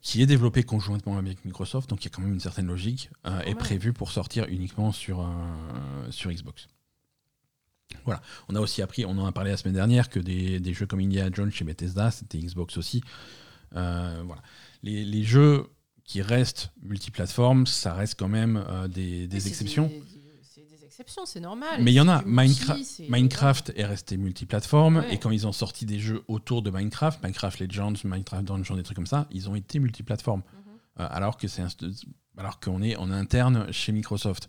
qui 0.00 0.22
est 0.22 0.26
développé 0.26 0.64
conjointement 0.64 1.18
avec 1.18 1.44
Microsoft, 1.44 1.88
donc 1.88 2.02
il 2.02 2.08
y 2.08 2.08
a 2.08 2.10
quand 2.10 2.22
même 2.22 2.32
une 2.32 2.40
certaine 2.40 2.66
logique, 2.66 3.10
est 3.44 3.54
prévu 3.54 3.92
pour 3.92 4.10
sortir 4.10 4.46
uniquement 4.48 4.90
sur, 4.92 5.28
sur 6.10 6.32
Xbox. 6.32 6.68
Voilà. 8.04 8.22
On 8.48 8.54
a 8.54 8.60
aussi 8.60 8.82
appris, 8.82 9.04
on 9.04 9.16
en 9.18 9.26
a 9.26 9.32
parlé 9.32 9.50
la 9.50 9.56
semaine 9.56 9.74
dernière, 9.74 10.08
que 10.08 10.20
des, 10.20 10.74
jeux 10.74 10.86
comme 10.86 11.00
Indiana 11.00 11.30
Jones 11.32 11.50
chez 11.50 11.64
Bethesda, 11.64 12.10
c'était 12.10 12.38
Xbox 12.38 12.76
aussi. 12.76 13.02
Euh, 13.76 14.22
voilà. 14.24 14.42
Les, 14.82 15.24
jeux 15.24 15.66
qui 16.04 16.20
restent 16.22 16.70
multiplateformes, 16.82 17.66
ça 17.66 17.94
reste 17.94 18.18
quand 18.18 18.28
même 18.28 18.62
euh, 18.68 18.88
des, 18.88 19.24
exceptions. 19.46 19.88
Des 19.88 20.02
exceptions, 20.94 21.26
c'est 21.26 21.40
normal. 21.40 21.82
Mais 21.82 21.92
il 21.92 21.96
y 21.96 22.00
en 22.00 22.08
a. 22.08 22.22
Minecraft, 22.22 23.72
est 23.74 23.84
resté 23.84 24.16
multiplateforme. 24.16 25.04
Et 25.10 25.18
quand 25.18 25.30
ils 25.30 25.46
ont 25.46 25.52
sorti 25.52 25.86
des 25.86 25.98
jeux 25.98 26.22
autour 26.28 26.62
de 26.62 26.70
Minecraft, 26.70 27.22
Minecraft 27.22 27.58
Legends, 27.58 27.94
Minecraft 28.04 28.44
Dungeons, 28.44 28.76
des 28.76 28.84
trucs 28.84 28.96
comme 28.96 29.06
ça, 29.06 29.26
ils 29.30 29.48
ont 29.48 29.56
été 29.56 29.80
multiplateformes. 29.80 30.40
Mhm. 30.40 30.72
Euh, 31.00 31.08
alors 31.10 31.36
que 31.36 31.48
c'est 31.48 31.62
alors 32.36 32.60
qu'on 32.60 32.82
est 32.82 32.96
en 32.96 33.10
interne 33.10 33.72
chez 33.72 33.92
Microsoft. 33.92 34.48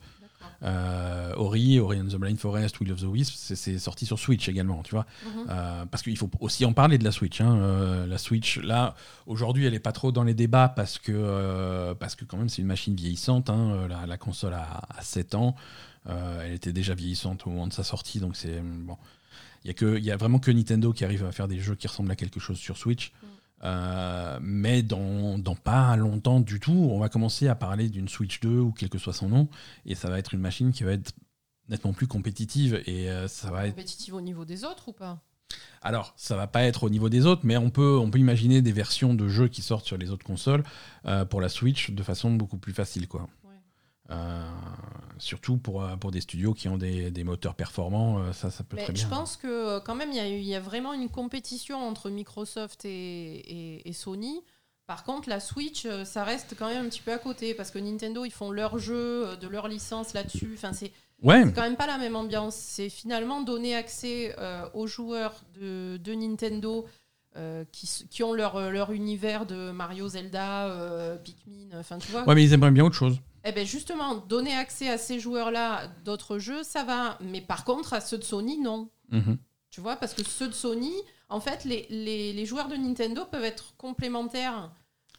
Euh, 0.64 1.34
Ori, 1.36 1.80
Ori 1.80 2.00
and 2.00 2.08
the 2.08 2.16
Blind 2.16 2.38
Forest, 2.38 2.80
Will 2.80 2.92
of 2.92 3.02
the 3.02 3.06
Wisps, 3.06 3.54
c'est 3.56 3.78
sorti 3.78 4.06
sur 4.06 4.20
Switch 4.20 4.48
également, 4.50 4.84
tu 4.84 4.92
vois. 4.92 5.06
Mhm. 5.26 5.46
Euh, 5.50 5.86
parce 5.86 6.04
qu'il 6.04 6.18
faut 6.18 6.30
aussi 6.40 6.66
en 6.66 6.74
parler 6.74 6.98
de 6.98 7.04
la 7.04 7.12
Switch. 7.12 7.42
Hein. 7.42 7.58
Euh, 7.58 8.08
la 8.08 8.18
Switch, 8.18 8.58
là, 8.60 8.96
aujourd'hui, 9.28 9.66
elle 9.66 9.74
est 9.74 9.80
pas 9.80 9.92
trop 9.92 10.12
dans 10.12 10.24
les 10.24 10.34
débats 10.34 10.70
parce 10.70 10.98
que, 10.98 11.94
parce 12.00 12.16
que 12.16 12.26
quand 12.26 12.38
même, 12.38 12.50
c'est 12.50 12.62
une 12.62 12.68
machine 12.68 12.96
vieillissante. 12.96 13.50
Hein. 13.50 13.88
La, 14.08 14.18
console 14.18 14.54
a, 14.54 14.82
7 15.02 15.36
ans. 15.36 15.56
elle 16.08 16.54
était 16.54 16.74
déjà 16.74 16.94
vieillissante 16.94 17.46
au 17.48 17.50
moment 17.50 17.68
de 17.68 17.74
sa 17.74 17.84
sortie, 17.84 18.20
donc 18.20 18.36
c'est 18.36 18.62
bon. 18.62 18.98
Il 19.64 20.06
y, 20.06 20.12
a 20.12 20.18
vraiment 20.18 20.38
que 20.38 20.52
Nintendo 20.52 20.94
qui 20.94 21.04
arrive 21.04 21.26
à 21.26 21.32
faire 21.32 21.48
des 21.48 21.60
jeux 21.60 21.74
qui 21.74 21.88
ressemblent 21.88 22.12
à 22.12 22.16
quelque 22.16 22.40
chose 22.40 22.58
sur 22.58 22.78
Switch. 22.78 23.12
Mhm. 23.12 23.30
Euh, 23.64 24.38
mais 24.42 24.84
dans, 24.84 25.40
pas 25.64 25.96
longtemps 25.96 26.40
du 26.40 26.60
tout, 26.60 26.90
on 26.92 27.00
va 27.00 27.10
commencer 27.10 27.48
à 27.48 27.56
parler 27.56 27.90
d'une 27.90 28.08
Switch 28.08 28.40
2 28.42 28.60
ou 28.60 28.72
quel 28.72 28.90
que 28.90 28.98
soit 28.98 29.14
son 29.14 29.30
nom, 29.30 29.48
et 29.86 29.96
ça 29.96 30.10
va 30.10 30.20
être 30.20 30.34
une 30.34 30.42
machine 30.42 30.72
qui 30.72 30.84
va 30.84 30.92
être 30.92 31.14
nettement 31.70 31.94
plus 31.94 32.08
compétitive 32.08 32.82
et 32.86 33.10
euh, 33.10 33.28
ça 33.28 33.50
va 33.50 33.68
être 33.68 33.76
compétitive 33.76 34.14
au 34.14 34.22
niveau 34.22 34.46
des 34.46 34.64
autres 34.66 34.90
ou 34.90 34.94
pas? 34.94 35.22
Alors, 35.82 36.14
ça 36.18 36.36
va 36.36 36.48
pas 36.48 36.64
être 36.64 36.84
au 36.84 36.90
niveau 36.90 37.10
des 37.10 37.26
autres, 37.26 37.42
mais 37.44 37.58
on 37.58 37.70
peut, 37.70 37.98
on 37.98 38.10
peut 38.10 38.20
imaginer 38.20 38.62
des 38.62 38.72
versions 38.72 39.14
de 39.14 39.28
jeux 39.28 39.48
qui 39.48 39.62
sortent 39.62 39.86
sur 39.86 39.98
les 39.98 40.10
autres 40.12 40.26
consoles 40.26 40.64
euh, 41.06 41.26
pour 41.26 41.42
la 41.42 41.50
Switch 41.50 41.92
de 41.92 42.04
façon 42.04 42.32
beaucoup 42.32 42.58
plus 42.58 42.74
facile, 42.74 43.08
quoi. 43.08 43.28
Euh, 44.12 44.44
surtout 45.18 45.58
pour, 45.58 45.82
euh, 45.82 45.96
pour 45.96 46.12
des 46.12 46.22
studios 46.22 46.54
qui 46.54 46.70
ont 46.70 46.78
des, 46.78 47.10
des 47.10 47.24
moteurs 47.24 47.56
performants, 47.56 48.20
euh, 48.20 48.34
ça, 48.34 48.52
ça 48.52 48.64
peut 48.64 48.78
très 48.78 48.94
bien. 48.94 49.04
Je 49.04 49.08
pense 49.08 49.36
que 49.36 49.80
quand 49.80 49.96
même, 49.96 50.12
il 50.12 50.18
y, 50.18 50.20
a, 50.20 50.28
y 50.28 50.56
a 50.56 50.60
vraiment 50.60 50.94
une 50.94 51.10
compétition 51.10 51.78
entre 51.88 52.10
Microsoft 52.10 52.86
et, 52.86 53.88
et, 53.88 53.94
Sony. 53.94 54.42
Par 54.86 55.04
contre, 55.04 55.30
la 55.30 55.40
Switch, 55.40 55.88
ça 56.04 56.24
reste 56.24 56.56
quand 56.60 56.68
même 56.68 56.86
un 56.86 56.90
petit 56.90 57.02
peu 57.02 57.12
à 57.12 57.18
côté 57.18 57.56
parce 57.56 57.72
que 57.72 57.80
Nintendo, 57.80 58.24
ils 58.26 58.32
font 58.32 58.52
leur 58.52 58.78
jeu, 58.78 59.36
de 59.38 59.48
leur 59.48 59.68
licence 59.68 60.14
là-dessus. 60.14 60.52
Enfin, 60.54 60.74
c'est 60.74 60.92
ouais. 61.24 61.52
quand 61.56 61.64
même 61.64 61.76
pas 61.76 61.88
la 61.88 61.98
même 61.98 62.16
ambiance. 62.16 62.54
C'est 62.54 62.90
finalement 62.90 63.42
donner 63.42 63.76
accès 63.76 64.36
aux 64.76 64.86
joueurs 64.86 65.42
de, 65.60 65.98
de 65.98 66.14
Nintendo 66.14 66.86
qui, 67.72 68.06
qui, 68.12 68.22
ont 68.22 68.34
leur, 68.34 68.70
leur 68.70 68.92
univers 68.92 69.48
de 69.48 69.72
Mario, 69.72 70.08
Zelda, 70.08 71.18
Pikmin. 71.24 71.80
Enfin, 71.80 71.98
tu 71.98 72.12
vois. 72.12 72.24
Ouais, 72.28 72.36
mais 72.36 72.44
ils 72.44 72.54
aimeraient 72.54 72.70
bien 72.70 72.86
autre 72.86 72.94
chose. 72.94 73.20
Eh 73.48 73.52
bien 73.52 73.64
justement, 73.64 74.16
donner 74.16 74.54
accès 74.56 74.90
à 74.90 74.98
ces 74.98 75.20
joueurs-là 75.20 75.88
d'autres 76.04 76.40
jeux, 76.40 76.64
ça 76.64 76.84
va. 76.84 77.20
Mais 77.22 77.42
par 77.42 77.64
contre, 77.64 77.94
à 77.94 78.02
ceux 78.02 78.18
de 78.18 78.24
Sony, 78.24 78.58
non. 78.58 78.90
Mhm. 79.12 79.38
Tu 79.70 79.82
vois, 79.82 79.98
parce 79.98 80.14
que 80.14 80.24
ceux 80.24 80.48
de 80.48 80.54
Sony, 80.54 80.92
en 81.30 81.40
fait, 81.40 81.64
les, 81.64 81.86
les, 81.90 82.34
les 82.34 82.46
joueurs 82.46 82.68
de 82.68 82.76
Nintendo 82.76 83.24
peuvent 83.30 83.44
être 83.44 83.76
complémentaires. 83.78 84.72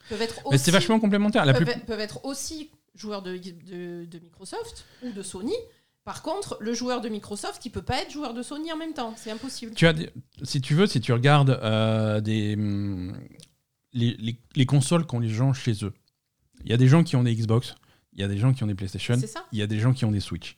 Peuvent 0.09 0.23
être 0.23 0.39
aussi, 0.45 0.53
Mais 0.53 0.59
c'est 0.59 0.71
vachement 0.73 0.99
complémentaire. 0.99 1.45
La 1.45 1.55
peuvent, 1.55 1.85
peuvent, 1.87 2.01
être 2.01 2.25
aussi 2.25 2.71
joueurs 2.95 3.23
de, 3.23 3.37
de, 3.37 4.07
de, 4.07 4.19
Microsoft 4.19 4.87
ou 5.03 5.13
de 5.13 5.23
Sony. 5.23 5.55
Par 6.05 6.23
contre, 6.23 6.57
le 6.61 6.75
joueur 6.75 7.01
de 7.01 7.09
Microsoft, 7.09 7.65
il 7.67 7.71
peut 7.71 7.83
pas 7.83 8.03
être 8.03 8.11
joueur 8.11 8.35
de 8.35 8.43
Sony 8.43 8.73
en 8.73 8.77
même 8.77 8.93
temps. 8.95 9.15
C'est 9.17 9.31
impossible. 9.31 9.75
Tu 9.75 9.87
as, 9.87 9.95
si 10.43 10.61
tu 10.61 10.75
veux, 10.75 10.87
si 10.87 11.01
tu 11.01 11.13
regardes 11.13 11.51
euh, 11.51 12.21
des, 12.21 12.55
hum, 12.55 13.17
les, 13.93 14.17
les, 14.19 14.37
les 14.55 14.67
consoles 14.67 15.07
qu'ont 15.07 15.21
les 15.21 15.29
gens 15.29 15.53
chez 15.53 15.85
eux, 15.85 15.93
il 16.65 16.71
y 16.71 16.75
a 16.75 16.77
des 16.77 16.89
gens 16.89 17.05
qui 17.05 17.17
ont 17.17 17.23
des 17.23 17.35
Xbox, 17.35 17.75
il 18.17 18.23
y 18.23 18.25
a 18.25 18.29
des 18.29 18.39
gens 18.39 18.53
qui 18.53 18.65
ont 18.65 18.67
des 18.67 18.75
PlayStation, 18.75 19.17
il 19.53 19.59
y 19.59 19.63
a 19.63 19.67
des 19.67 19.79
gens 19.79 19.93
qui 19.93 20.05
ont 20.05 20.11
des 20.11 20.21
Switch. 20.21 20.57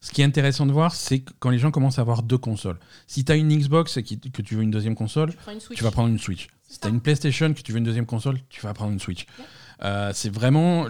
Ce 0.00 0.10
qui 0.10 0.20
est 0.20 0.24
intéressant 0.24 0.66
de 0.66 0.72
voir, 0.72 0.94
c'est 0.94 1.22
quand 1.38 1.50
les 1.50 1.58
gens 1.58 1.70
commencent 1.70 1.98
à 1.98 2.02
avoir 2.02 2.24
deux 2.24 2.38
consoles. 2.38 2.78
Si 3.06 3.24
tu 3.24 3.30
as 3.30 3.36
une 3.36 3.56
Xbox 3.56 3.96
et 3.96 4.02
que 4.02 4.42
tu 4.42 4.56
veux 4.56 4.62
une 4.62 4.72
deuxième 4.72 4.96
console, 4.96 5.32
tu 5.74 5.84
vas 5.84 5.92
prendre 5.92 6.08
une 6.08 6.18
Switch. 6.18 6.48
Si 6.68 6.80
tu 6.80 6.86
as 6.88 6.90
une 6.90 7.00
PlayStation, 7.00 7.52
que 7.54 7.60
tu 7.60 7.70
veux 7.70 7.78
une 7.78 7.84
deuxième 7.84 8.06
console, 8.06 8.38
tu 8.48 8.60
vas 8.62 8.74
prendre 8.74 8.92
une 8.92 8.98
Switch. 8.98 9.26
Euh, 9.84 10.10
c'est 10.14 10.32
vraiment 10.32 10.86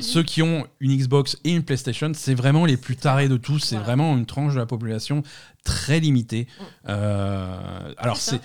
ceux 0.00 0.22
qui 0.22 0.42
ont 0.42 0.66
une 0.80 0.96
Xbox 0.96 1.38
et 1.44 1.52
une 1.54 1.62
PlayStation, 1.62 2.12
c'est 2.14 2.34
vraiment 2.34 2.64
les 2.64 2.76
plus 2.76 2.96
tarés 2.96 3.28
de 3.28 3.36
tous. 3.36 3.60
C'est 3.60 3.76
vraiment 3.76 4.16
une 4.16 4.26
tranche 4.26 4.54
de 4.54 4.58
la 4.58 4.66
population 4.66 5.22
très 5.64 6.00
limitée. 6.00 6.48
Mm. 6.48 6.64
Euh, 6.88 7.94
alors 7.96 8.16
c'est 8.16 8.40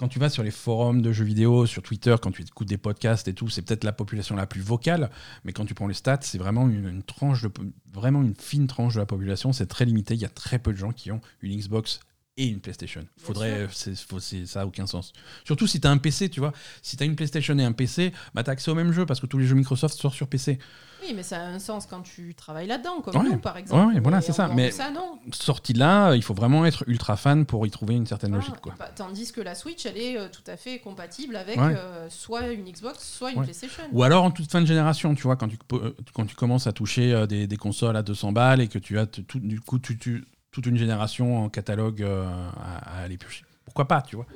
quand 0.00 0.08
tu 0.08 0.18
vas 0.18 0.30
sur 0.30 0.42
les 0.42 0.50
forums 0.50 1.02
de 1.02 1.12
jeux 1.12 1.26
vidéo, 1.26 1.66
sur 1.66 1.82
Twitter, 1.82 2.16
quand 2.22 2.30
tu 2.30 2.40
écoutes 2.40 2.66
des 2.66 2.78
podcasts 2.78 3.28
et 3.28 3.34
tout, 3.34 3.50
c'est 3.50 3.60
peut-être 3.60 3.84
la 3.84 3.92
population 3.92 4.34
la 4.34 4.46
plus 4.46 4.62
vocale, 4.62 5.10
mais 5.44 5.52
quand 5.52 5.66
tu 5.66 5.74
prends 5.74 5.88
les 5.88 5.92
stats, 5.92 6.20
c'est 6.22 6.38
vraiment 6.38 6.70
une, 6.70 7.02
tranche 7.02 7.42
de, 7.42 7.50
vraiment 7.92 8.22
une 8.22 8.34
fine 8.34 8.66
tranche 8.66 8.94
de 8.94 9.00
la 9.00 9.04
population. 9.04 9.52
C'est 9.52 9.66
très 9.66 9.84
limité. 9.84 10.14
Il 10.14 10.20
y 10.20 10.24
a 10.24 10.30
très 10.30 10.58
peu 10.58 10.72
de 10.72 10.78
gens 10.78 10.92
qui 10.92 11.12
ont 11.12 11.20
une 11.42 11.54
Xbox 11.54 12.00
et 12.40 12.46
une 12.46 12.60
PlayStation. 12.60 13.04
Faudrait, 13.18 13.68
ça 13.70 14.60
n'a 14.60 14.66
aucun 14.66 14.86
sens. 14.86 15.12
Surtout 15.44 15.66
si 15.66 15.78
tu 15.78 15.86
as 15.86 15.90
un 15.90 15.98
PC, 15.98 16.30
tu 16.30 16.40
vois. 16.40 16.52
Si 16.80 16.96
tu 16.96 17.02
as 17.02 17.06
une 17.06 17.14
PlayStation 17.14 17.56
et 17.58 17.64
un 17.64 17.72
PC, 17.72 18.12
bah, 18.34 18.42
tu 18.42 18.48
as 18.48 18.54
accès 18.54 18.70
au 18.70 18.74
même 18.74 18.92
jeu 18.92 19.04
parce 19.04 19.20
que 19.20 19.26
tous 19.26 19.36
les 19.36 19.46
jeux 19.46 19.54
Microsoft 19.54 19.96
sortent 19.96 20.14
sur 20.14 20.26
PC. 20.26 20.58
Oui, 21.02 21.12
mais 21.14 21.22
ça 21.22 21.38
a 21.38 21.44
un 21.44 21.58
sens 21.58 21.86
quand 21.86 22.00
tu 22.00 22.34
travailles 22.34 22.66
là-dedans, 22.66 23.00
comme 23.02 23.22
nous, 23.24 23.38
par 23.38 23.56
exemple. 23.56 23.92
Oui, 23.94 24.00
voilà, 24.02 24.22
c'est 24.22 24.32
ça. 24.32 24.48
Mais 24.48 24.70
ça, 24.70 24.90
sorti 25.32 25.74
là, 25.74 26.14
il 26.14 26.22
faut 26.22 26.34
vraiment 26.34 26.64
être 26.64 26.84
ultra 26.86 27.16
fan 27.16 27.44
pour 27.44 27.66
y 27.66 27.70
trouver 27.70 27.94
une 27.94 28.06
certaine 28.06 28.32
logique. 28.32 28.58
Quoi. 28.62 28.74
Bah, 28.78 28.90
tandis 28.94 29.32
que 29.32 29.40
la 29.40 29.54
Switch, 29.54 29.84
elle 29.84 29.98
est 29.98 30.18
euh, 30.18 30.28
tout 30.30 30.42
à 30.46 30.56
fait 30.56 30.78
compatible 30.78 31.36
avec 31.36 31.58
euh, 31.58 32.08
soit 32.10 32.48
une 32.48 32.64
Xbox, 32.64 33.02
soit 33.02 33.32
une 33.32 33.42
PlayStation. 33.42 33.82
Ou 33.92 34.02
alors 34.02 34.24
en 34.24 34.30
toute 34.30 34.50
fin 34.50 34.60
de 34.60 34.66
génération, 34.66 35.14
tu 35.14 35.22
vois, 35.22 35.36
quand 35.36 35.48
tu, 35.48 35.58
euh, 35.72 35.94
quand 36.14 36.26
tu 36.26 36.36
commences 36.36 36.66
à 36.66 36.72
toucher 36.72 37.26
des, 37.26 37.46
des, 37.46 37.56
consoles 37.56 37.96
à 37.96 38.02
200 38.02 38.32
balles 38.32 38.60
et 38.60 38.68
que 38.68 38.78
tu 38.78 38.98
as 38.98 39.06
tout, 39.06 39.38
du 39.38 39.60
coup, 39.60 39.78
tu, 39.78 39.98
tu, 39.98 40.24
toute 40.50 40.66
une 40.66 40.76
génération 40.76 41.44
en 41.44 41.48
catalogue 41.48 42.02
à, 42.02 43.02
aller 43.02 43.16
piocher. 43.16 43.44
Pourquoi 43.64 43.86
pas, 43.86 44.02
tu 44.02 44.16
vois 44.16 44.26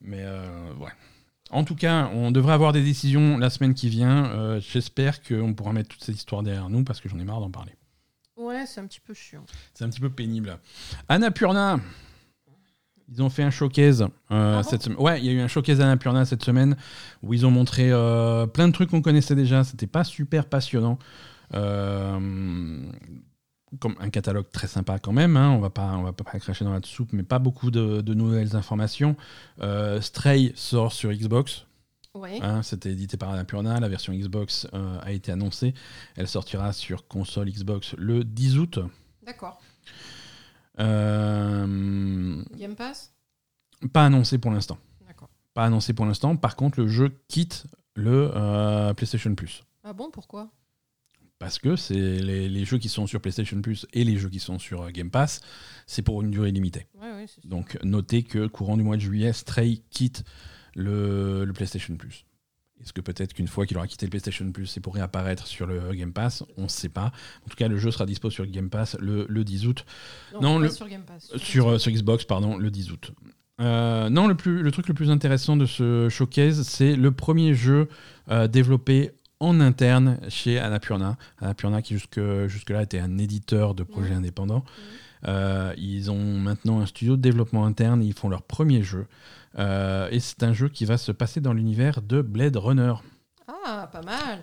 Mais 0.00 0.24
ouais. 0.24 0.90
En 1.50 1.64
tout 1.64 1.74
cas, 1.74 2.08
on 2.14 2.30
devrait 2.30 2.52
avoir 2.52 2.72
des 2.72 2.82
décisions 2.82 3.36
la 3.36 3.50
semaine 3.50 3.74
qui 3.74 3.88
vient. 3.88 4.26
Euh, 4.26 4.60
j'espère 4.60 5.20
qu'on 5.22 5.52
pourra 5.52 5.72
mettre 5.72 5.88
toute 5.88 6.04
cette 6.04 6.14
histoire 6.14 6.42
derrière 6.42 6.70
nous 6.70 6.84
parce 6.84 7.00
que 7.00 7.08
j'en 7.08 7.18
ai 7.18 7.24
marre 7.24 7.40
d'en 7.40 7.50
parler. 7.50 7.72
Ouais, 8.36 8.64
c'est 8.66 8.80
un 8.80 8.86
petit 8.86 9.00
peu 9.00 9.14
chiant. 9.14 9.44
C'est 9.74 9.84
un 9.84 9.90
petit 9.90 10.00
peu 10.00 10.10
pénible. 10.10 10.58
Annapurna, 11.08 11.80
ils 13.12 13.20
ont 13.20 13.30
fait 13.30 13.42
un 13.42 13.50
showcase 13.50 14.02
euh, 14.30 14.58
ah 14.58 14.62
cette 14.62 14.84
semaine. 14.84 14.98
Ouais, 15.00 15.18
il 15.20 15.26
y 15.26 15.28
a 15.28 15.32
eu 15.32 15.40
un 15.40 15.48
showcase 15.48 15.80
Annapurna 15.80 16.24
cette 16.24 16.44
semaine 16.44 16.76
où 17.22 17.34
ils 17.34 17.44
ont 17.44 17.50
montré 17.50 17.90
euh, 17.90 18.46
plein 18.46 18.68
de 18.68 18.72
trucs 18.72 18.90
qu'on 18.90 19.02
connaissait 19.02 19.34
déjà. 19.34 19.64
C'était 19.64 19.88
pas 19.88 20.04
super 20.04 20.46
passionnant 20.46 20.98
comme 23.78 23.94
un 24.00 24.10
catalogue 24.10 24.50
très 24.50 24.66
sympa 24.66 24.98
quand 24.98 25.12
même, 25.12 25.36
hein, 25.36 25.50
on 25.50 25.60
va 25.60 25.70
pas, 25.70 25.92
on 25.92 26.02
va 26.02 26.12
pas 26.12 26.24
cracher 26.38 26.64
dans 26.64 26.72
la 26.72 26.80
soupe, 26.82 27.12
mais 27.12 27.22
pas 27.22 27.38
beaucoup 27.38 27.70
de, 27.70 28.14
nouvelles 28.14 28.56
informations. 28.56 29.16
Euh, 29.60 30.00
Stray 30.00 30.52
sort 30.56 30.92
sur 30.92 31.12
Xbox. 31.12 31.66
Hein, 32.42 32.64
c'était 32.64 32.90
édité 32.90 33.16
par 33.16 33.30
Annapurna, 33.30 33.78
la 33.78 33.88
version 33.88 34.12
Xbox 34.12 34.66
euh, 34.74 34.98
a 35.00 35.12
été 35.12 35.30
annoncée. 35.30 35.74
Elle 36.16 36.26
sortira 36.26 36.72
sur 36.72 37.06
console 37.06 37.48
Xbox 37.48 37.94
le 37.96 38.24
10 38.24 38.58
août. 38.58 38.78
D'accord. 39.24 39.60
Euh, 40.80 42.42
Game 42.56 42.74
Pass? 42.74 43.14
Pas 43.92 44.06
annoncé 44.06 44.38
pour 44.38 44.50
l'instant. 44.50 44.78
D'accord. 45.06 45.28
Pas 45.54 45.64
annoncé 45.64 45.92
pour 45.92 46.04
l'instant. 46.04 46.36
Par 46.36 46.56
contre, 46.56 46.80
le 46.80 46.88
jeu 46.88 47.16
quitte 47.28 47.66
le 47.94 48.92
PlayStation 48.94 49.32
Plus. 49.36 49.62
Ah 49.84 49.92
bon, 49.92 50.10
pourquoi? 50.10 50.50
Parce 51.40 51.58
que 51.58 51.74
c'est 51.74 51.94
les, 51.94 52.64
jeux 52.66 52.78
qui 52.78 52.90
sont 52.90 53.06
sur 53.06 53.20
PlayStation 53.20 53.60
Plus 53.62 53.86
et 53.94 54.04
les 54.04 54.18
jeux 54.18 54.28
qui 54.28 54.38
sont 54.38 54.58
sur 54.58 54.82
euh, 54.82 54.90
Game 54.90 55.10
Pass, 55.10 55.40
c'est 55.86 56.02
pour 56.02 56.22
une 56.22 56.30
durée 56.30 56.52
limitée. 56.52 56.86
Donc 57.44 57.78
notez 57.82 58.22
que 58.22 58.46
courant 58.46 58.76
du 58.76 58.82
mois 58.82 58.96
de 58.96 59.00
juillet, 59.00 59.32
Stray 59.32 59.82
quitte 59.90 60.22
le, 60.76 61.50
PlayStation 61.54 61.96
Plus. 61.96 62.26
Est-ce 62.82 62.92
que 62.92 63.00
peut-être 63.00 63.32
qu'une 63.32 63.48
fois 63.48 63.64
qu'il 63.66 63.78
aura 63.78 63.86
quitté 63.86 64.04
le 64.04 64.10
PlayStation 64.10 64.52
Plus, 64.52 64.66
c'est 64.66 64.80
pour 64.80 64.94
réapparaître 64.94 65.46
sur 65.46 65.66
le 65.66 65.94
Game 65.94 66.12
Pass? 66.12 66.44
On 66.58 66.64
ne 66.64 66.68
sait 66.68 66.88
pas. 66.90 67.10
En 67.46 67.48
tout 67.48 67.56
cas, 67.56 67.68
le 67.68 67.78
jeu 67.78 67.90
sera 67.90 68.04
dispo 68.04 68.28
sur 68.28 68.46
Game 68.46 68.68
Pass 68.68 68.96
le, 69.00 69.26
10 69.26 69.66
août. 69.66 69.86
Non, 70.40 70.68
sur 70.70 70.88
Game 70.88 71.04
Pass. 71.04 71.32
Sur, 71.36 71.74
Xbox, 71.74 72.24
pardon, 72.24 72.58
le 72.58 72.70
10 72.70 72.92
août. 72.92 73.12
Euh, 73.60 74.08
non, 74.10 74.26
le, 74.26 74.34
plus, 74.34 74.62
le 74.62 74.70
truc 74.72 74.88
le 74.88 74.94
plus 74.94 75.10
intéressant 75.10 75.56
de 75.56 75.66
ce 75.66 76.08
showcase, 76.10 76.62
c'est 76.62 76.96
le 76.96 77.12
premier 77.12 77.54
jeu 77.54 77.88
euh, 78.30 78.46
développé 78.46 79.12
en 79.40 79.58
interne 79.60 80.18
chez 80.28 80.58
Annapurna. 80.58 81.16
Annapurna 81.40 81.82
qui 81.82 81.94
jusque, 81.94 82.20
jusque-là 82.46 82.82
était 82.82 83.00
un 83.00 83.18
éditeur 83.18 83.74
de 83.74 83.82
projets 83.82 84.14
indépendants. 84.14 84.64
Euh, 85.26 85.74
ils 85.76 86.10
ont 86.10 86.38
maintenant 86.38 86.80
un 86.80 86.86
studio 86.86 87.16
de 87.16 87.22
développement 87.22 87.66
interne, 87.66 88.02
ils 88.02 88.14
font 88.14 88.28
leur 88.28 88.42
premier 88.42 88.82
jeu. 88.82 89.06
et 89.58 90.20
c'est 90.20 90.42
un 90.42 90.52
jeu 90.52 90.68
qui 90.68 90.84
va 90.84 90.98
se 90.98 91.12
passer 91.12 91.40
dans 91.40 91.52
l'univers 91.52 92.02
de 92.02 92.22
Blade 92.22 92.56
Runner. 92.56 92.94
Ah, 93.66 93.88
pas 93.90 94.02
mal. 94.02 94.40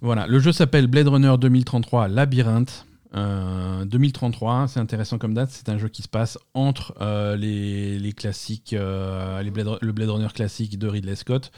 Voilà, 0.00 0.26
le 0.26 0.38
jeu 0.38 0.52
s'appelle 0.52 0.88
Blade 0.88 1.08
Runner 1.08 1.34
2033 1.38 2.08
Labyrinthe. 2.08 2.86
2033, 3.14 4.68
c'est 4.68 4.80
intéressant 4.80 5.18
comme 5.18 5.34
date. 5.34 5.50
C'est 5.50 5.68
un 5.68 5.76
jeu 5.76 5.88
qui 5.88 6.02
se 6.02 6.08
passe 6.08 6.38
entre 6.54 6.94
les, 7.36 8.12
classiques, 8.16 8.72
les 8.72 8.78
le 8.78 9.90
Blade 9.92 10.08
Runner 10.08 10.28
classique 10.34 10.78
de 10.78 10.88
Ridley 10.88 11.14
Scott 11.14 11.52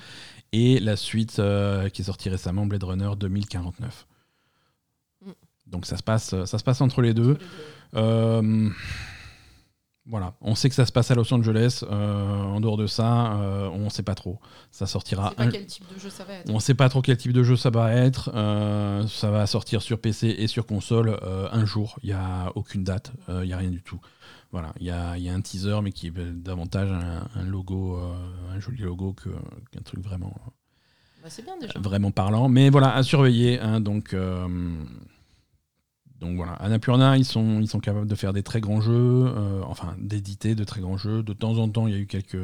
et 0.55 0.79
la 0.79 0.97
suite 0.97 1.41
euh, 1.41 1.89
qui 1.89 2.03
est 2.03 2.05
sortie 2.05 2.29
récemment, 2.29 2.65
Blade 2.65 2.85
Runner 2.85 3.11
2049. 3.19 4.07
Mm. 5.21 5.31
Donc 5.67 5.85
ça 5.85 5.97
se 5.97 6.03
passe, 6.03 6.45
ça 6.45 6.59
se 6.59 6.65
passe 6.65 6.81
entre 6.81 7.03
les 7.03 7.13
deux. 7.13 7.37
Euh, 7.95 8.71
voilà, 10.07 10.35
on 10.43 10.55
sait 10.55 10.69
que 10.69 10.75
ça 10.75 10.87
se 10.87 10.93
passe 10.93 11.11
à 11.11 11.17
Los 11.17 11.33
Angeles. 11.35 11.83
Euh, 11.83 12.43
en 12.43 12.61
dehors 12.61 12.77
de 12.77 12.87
ça, 12.87 13.37
on 13.73 13.85
ne 13.85 13.89
sait 13.89 14.03
pas 14.03 14.15
trop. 14.15 14.39
Ça 14.71 14.87
sortira. 14.87 15.33
On 16.49 16.55
ne 16.55 16.61
sait 16.61 16.75
pas 16.75 16.89
trop 16.89 17.03
quel 17.03 17.17
type 17.17 17.33
de 17.33 17.43
jeu 17.43 17.57
ça 17.57 17.71
va 17.71 17.93
être. 17.93 18.31
ça 19.09 19.31
va 19.31 19.47
sortir 19.47 19.83
sur 19.83 19.99
PC 19.99 20.29
et 20.39 20.47
sur 20.47 20.67
console 20.67 21.19
un 21.51 21.65
jour. 21.65 21.99
Il 22.03 22.11
n'y 22.11 22.13
a 22.13 22.53
aucune 22.55 22.85
date. 22.85 23.13
Il 23.29 23.47
n'y 23.47 23.55
a 23.55 23.59
rien 23.59 23.71
du 23.71 23.83
tout. 23.83 23.99
Voilà, 24.55 24.73
il 24.79 24.87
y 24.87 24.91
a, 24.93 25.19
y 25.19 25.29
a, 25.29 25.35
un 25.35 25.41
teaser, 25.41 25.81
mais 25.83 25.91
qui 25.91 26.07
est 26.07 26.13
davantage 26.13 26.89
un, 26.93 27.43
logo, 27.43 27.99
euh, 27.99 28.15
un 28.55 28.61
joli 28.61 28.83
logo 28.83 29.13
qu'un 29.13 29.81
truc 29.81 30.01
vraiment, 30.01 30.33
bah, 31.25 31.29
bien 31.43 31.59
déjà. 31.59 31.77
vraiment 31.81 32.13
parlant. 32.13 32.49
Mais 32.49 32.71
voilà, 32.71 32.95
à 32.95 33.03
surveiller. 33.03 33.59
Hein, 33.59 33.81
donc, 33.81 34.15
euh, 34.15 34.47
donc 36.21 36.37
voilà, 36.37 36.53
Annapurna, 36.53 37.19
ils 37.19 37.25
sont, 37.25 37.61
ils 37.61 37.67
sont 37.67 37.81
capables 37.81 38.07
de 38.07 38.15
faire 38.15 38.33
des 38.33 38.45
très 38.45 38.61
grands 38.61 38.81
jeux, 38.81 38.93
euh, 39.27 39.61
enfin 39.67 39.97
d'éditer 39.99 40.55
de 40.55 40.63
très 40.63 40.81
grands 40.81 40.99
jeux. 40.99 41.25
De 41.25 41.33
temps 41.33 41.59
en 41.59 41.69
temps, 41.69 41.89
il 41.89 41.95
y 41.95 41.97
a 41.97 42.01
eu 42.01 42.07
quelques, 42.07 42.39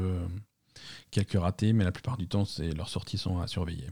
quelques 1.13 1.41
ratés, 1.41 1.73
mais 1.73 1.85
la 1.85 1.93
plupart 1.93 2.17
du 2.17 2.27
temps, 2.27 2.43
leurs 2.77 2.89
sorties 2.89 3.19
sont 3.19 3.39
à 3.39 3.47
surveiller. 3.47 3.87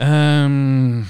Euh, 0.00 1.02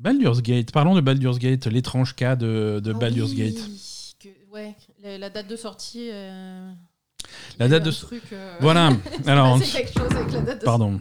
Baldur's 0.00 0.40
Gate, 0.40 0.72
parlons 0.72 0.94
de 0.94 1.02
Baldur's 1.02 1.38
Gate, 1.38 1.66
l'étrange 1.66 2.16
cas 2.16 2.34
de, 2.34 2.80
de 2.82 2.92
ah 2.94 2.98
Baldur's 2.98 3.34
Gate. 3.34 3.58
ouais, 4.50 4.74
la, 5.04 5.28
date 5.28 5.46
de 5.46 5.56
sortie. 5.56 6.08
Euh, 6.10 6.72
la 7.58 7.68
date 7.68 7.84
de. 7.84 7.90
Truc, 7.90 8.22
euh, 8.32 8.56
Voilà. 8.60 8.92
Alors. 9.26 9.60
quelque 9.60 9.92
chose 9.92 10.10
avec 10.16 10.32
la 10.32 10.40
date 10.40 10.60
de 10.62 10.64
Pardon. 10.64 11.00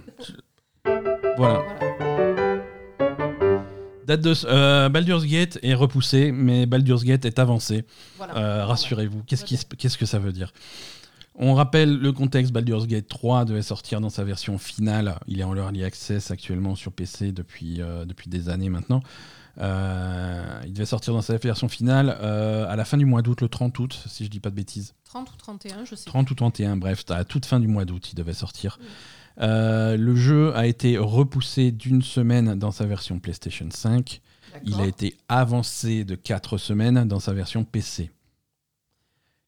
Voilà. 1.37 1.63
Date 4.05 4.21
de 4.21 4.33
euh, 4.45 4.89
Baldur's 4.89 5.25
Gate 5.25 5.59
est 5.63 5.75
repoussée, 5.75 6.33
mais 6.33 6.65
Baldur's 6.65 7.05
Gate 7.05 7.23
est 7.23 7.39
avancé. 7.39 7.85
Voilà. 8.17 8.65
Rassurez-vous. 8.65 9.23
Qu'est-ce, 9.25 9.45
qu'est-ce 9.45 9.97
que 9.97 10.05
ça 10.05 10.19
veut 10.19 10.33
dire? 10.33 10.51
On 11.39 11.53
rappelle 11.53 11.97
le 11.97 12.11
contexte, 12.11 12.51
Baldur's 12.51 12.85
Gate 12.85 13.07
3 13.07 13.45
devait 13.45 13.61
sortir 13.61 14.01
dans 14.01 14.09
sa 14.09 14.25
version 14.25 14.57
finale. 14.57 15.17
Il 15.25 15.39
est 15.39 15.43
en 15.43 15.55
early 15.55 15.85
access 15.85 16.31
actuellement 16.31 16.75
sur 16.75 16.91
PC 16.91 17.31
depuis, 17.31 17.81
euh, 17.81 18.03
depuis 18.03 18.29
des 18.29 18.49
années 18.49 18.69
maintenant. 18.69 19.01
Euh, 19.57 20.61
il 20.65 20.73
devait 20.73 20.85
sortir 20.85 21.13
dans 21.13 21.21
sa 21.21 21.37
version 21.37 21.69
finale 21.69 22.17
euh, 22.21 22.69
à 22.69 22.75
la 22.75 22.83
fin 22.83 22.97
du 22.97 23.05
mois 23.05 23.21
d'août, 23.21 23.39
le 23.41 23.47
30 23.47 23.79
août, 23.79 24.03
si 24.07 24.25
je 24.25 24.29
dis 24.29 24.41
pas 24.41 24.49
de 24.49 24.55
bêtises. 24.55 24.93
30 25.05 25.31
ou 25.31 25.35
31, 25.37 25.85
je 25.85 25.95
sais. 25.95 26.05
30 26.05 26.29
ou 26.29 26.35
31, 26.35 26.75
bref, 26.75 27.05
à 27.09 27.23
toute 27.23 27.45
fin 27.45 27.61
du 27.61 27.67
mois 27.67 27.85
d'août, 27.85 28.11
il 28.11 28.15
devait 28.15 28.33
sortir. 28.33 28.77
le 29.37 30.15
jeu 30.15 30.53
a 30.57 30.67
été 30.67 30.97
repoussé 30.97 31.71
d'une 31.71 32.01
semaine 32.01 32.59
dans 32.59 32.71
sa 32.71 32.85
version 32.85 33.17
PlayStation 33.17 33.69
5. 33.71 34.21
Il 34.65 34.81
a 34.81 34.85
été 34.85 35.15
avancé 35.29 36.03
de 36.03 36.15
4 36.15 36.57
semaines 36.57 37.07
dans 37.07 37.21
sa 37.21 37.31
version 37.31 37.63
PC. 37.63 38.11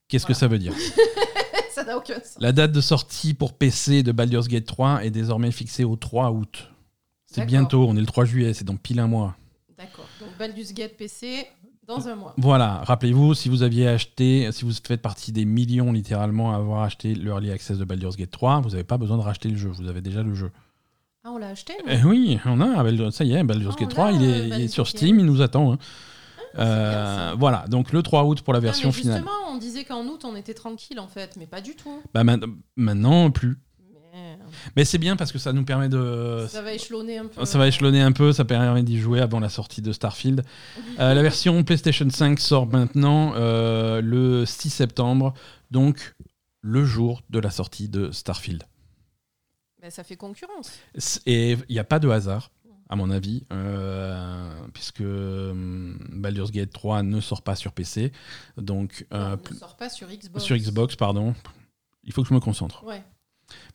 Qu'est-ce 0.08 0.26
que 0.26 0.34
ça 0.34 0.48
veut 0.48 0.60
dire? 0.60 0.74
La 2.40 2.52
date 2.52 2.72
de 2.72 2.82
sortie 2.82 3.34
pour 3.34 3.54
PC 3.54 4.04
de 4.04 4.12
Baldur's 4.12 4.48
Gate 4.48 4.66
3 4.66 5.04
est 5.06 5.12
désormais 5.12 5.52
fixée 5.52 5.84
au 5.84 5.96
3 5.96 6.32
août. 6.32 6.72
C'est 7.26 7.46
bientôt, 7.46 7.86
on 7.88 7.96
est 7.96 8.02
le 8.02 8.06
3 8.06 8.26
juillet, 8.26 8.54
c'est 8.54 8.66
dans 8.66 8.76
pile 8.76 9.00
un 9.00 9.08
mois. 9.08 9.36
D'accord. 9.78 10.06
Donc 10.20 10.30
Baldur's 10.38 10.74
Gate 10.74 10.98
PC 10.98 11.48
dans 11.88 12.08
un 12.08 12.16
mois. 12.16 12.34
Voilà, 12.38 12.82
rappelez-vous, 12.84 13.34
si 13.34 13.50
vous 13.50 13.64
aviez 13.64 13.88
acheté, 13.88 14.52
si 14.52 14.66
vous 14.66 14.72
faites 14.72 15.02
partie 15.02 15.32
des 15.32 15.46
millions 15.46 15.92
littéralement 15.92 16.54
à 16.54 16.58
avoir 16.58 16.84
acheté 16.84 17.16
l'Early 17.16 17.52
Access 17.52 17.78
de 17.78 17.86
Baldur's 17.86 18.18
Gate 18.18 18.32
3, 18.32 18.62
vous 18.62 18.72
n'avez 18.72 18.84
pas 18.84 18.98
besoin 18.98 19.18
de 19.18 19.24
racheter 19.24 19.50
le 19.50 19.58
jeu, 19.58 19.70
vous 19.70 19.88
avez 19.88 20.02
déjà 20.02 20.24
le 20.24 20.36
jeu. 20.36 20.52
Ah, 21.24 21.32
on 21.32 21.38
l'a 21.38 21.50
acheté 21.50 21.74
eh 21.88 22.04
Oui, 22.04 22.40
on 22.46 22.62
a, 22.62 23.12
ça 23.12 23.24
y 23.24 23.34
est, 23.34 23.44
Baldur's 23.44 23.76
ah, 23.78 23.82
Gate 23.82 23.90
3, 23.90 24.12
il 24.12 24.24
est, 24.24 24.68
sur 24.68 24.88
Steam, 24.88 25.20
il 25.20 25.26
nous 25.26 25.42
attend. 25.42 25.74
Hein. 25.74 25.78
Euh, 26.58 27.36
voilà, 27.38 27.66
donc 27.68 27.92
le 27.92 28.04
3 28.04 28.24
août 28.26 28.42
pour 28.42 28.54
la 28.54 28.60
version 28.60 28.92
finale. 28.92 29.18
Justement, 29.18 29.52
on 29.52 29.58
disait 29.58 29.84
qu'en 29.84 30.06
août 30.06 30.26
on 30.26 30.36
était 30.36 30.54
tranquille 30.54 31.00
en 31.00 31.08
fait, 31.08 31.36
mais 31.38 31.48
pas 31.48 31.62
du 31.62 31.76
tout. 31.76 32.02
Bah 32.14 32.24
maintenant 32.76 33.32
plus. 33.32 33.58
Mais, 34.76 34.86
c'est 34.86 34.98
bien 34.98 35.16
parce 35.16 35.32
que 35.32 35.40
ça 35.40 35.54
nous 35.54 35.64
permet 35.64 35.90
de. 35.90 36.46
Ça 36.50 36.62
va 36.62 36.74
échelonner 36.74 37.18
un 37.18 37.26
peu. 37.26 37.46
Ça 37.46 37.58
va 37.58 37.68
échelonner 37.68 38.02
un 38.02 38.12
peu, 38.12 38.34
ça 38.34 38.46
permet 38.46 38.84
d'y 38.84 39.00
jouer 39.00 39.22
avant 39.22 39.40
la 39.40 39.50
sortie 39.50 39.82
de 39.82 39.92
Starfield. 39.92 40.44
Euh, 41.00 41.14
la 41.14 41.22
version 41.22 41.64
PlayStation 41.64 42.10
5 42.10 42.40
sort 42.40 42.68
maintenant 42.68 43.34
euh, 43.36 44.02
le 44.02 44.46
6 44.46 44.70
septembre, 44.70 45.34
donc 45.72 46.16
le 46.62 46.84
jour 46.86 47.22
de 47.30 47.40
la 47.40 47.50
sortie 47.50 47.90
de 47.90 48.12
Starfield. 48.12 48.64
Mais 49.82 49.90
ça 49.90 50.04
fait 50.04 50.18
concurrence. 50.18 50.72
Et 51.26 51.54
il 51.70 51.74
n'y 51.74 51.80
a 51.80 51.84
pas 51.84 52.00
de 52.00 52.10
hasard 52.10 52.52
à 52.92 52.98
mon 52.98 53.10
avis, 53.10 53.46
euh, 53.54 54.52
puisque 54.74 55.00
hum, 55.00 55.98
Baldur's 56.12 56.52
Gate 56.52 56.72
3 56.72 57.04
ne 57.04 57.22
sort 57.22 57.42
pas 57.42 57.56
sur 57.56 57.72
PC. 57.72 58.12
Donc, 58.58 59.08
euh, 59.14 59.38
ne 59.50 59.56
sort 59.56 59.78
pas 59.78 59.90
sur 59.90 60.10
Xbox. 60.10 60.44
Sur 60.44 60.58
Xbox, 60.58 60.98
pardon. 60.98 61.34
Il 62.04 62.12
faut 62.12 62.22
que 62.22 62.28
je 62.28 62.34
me 62.34 62.42
concentre. 62.42 62.84
Ouais. 62.84 63.02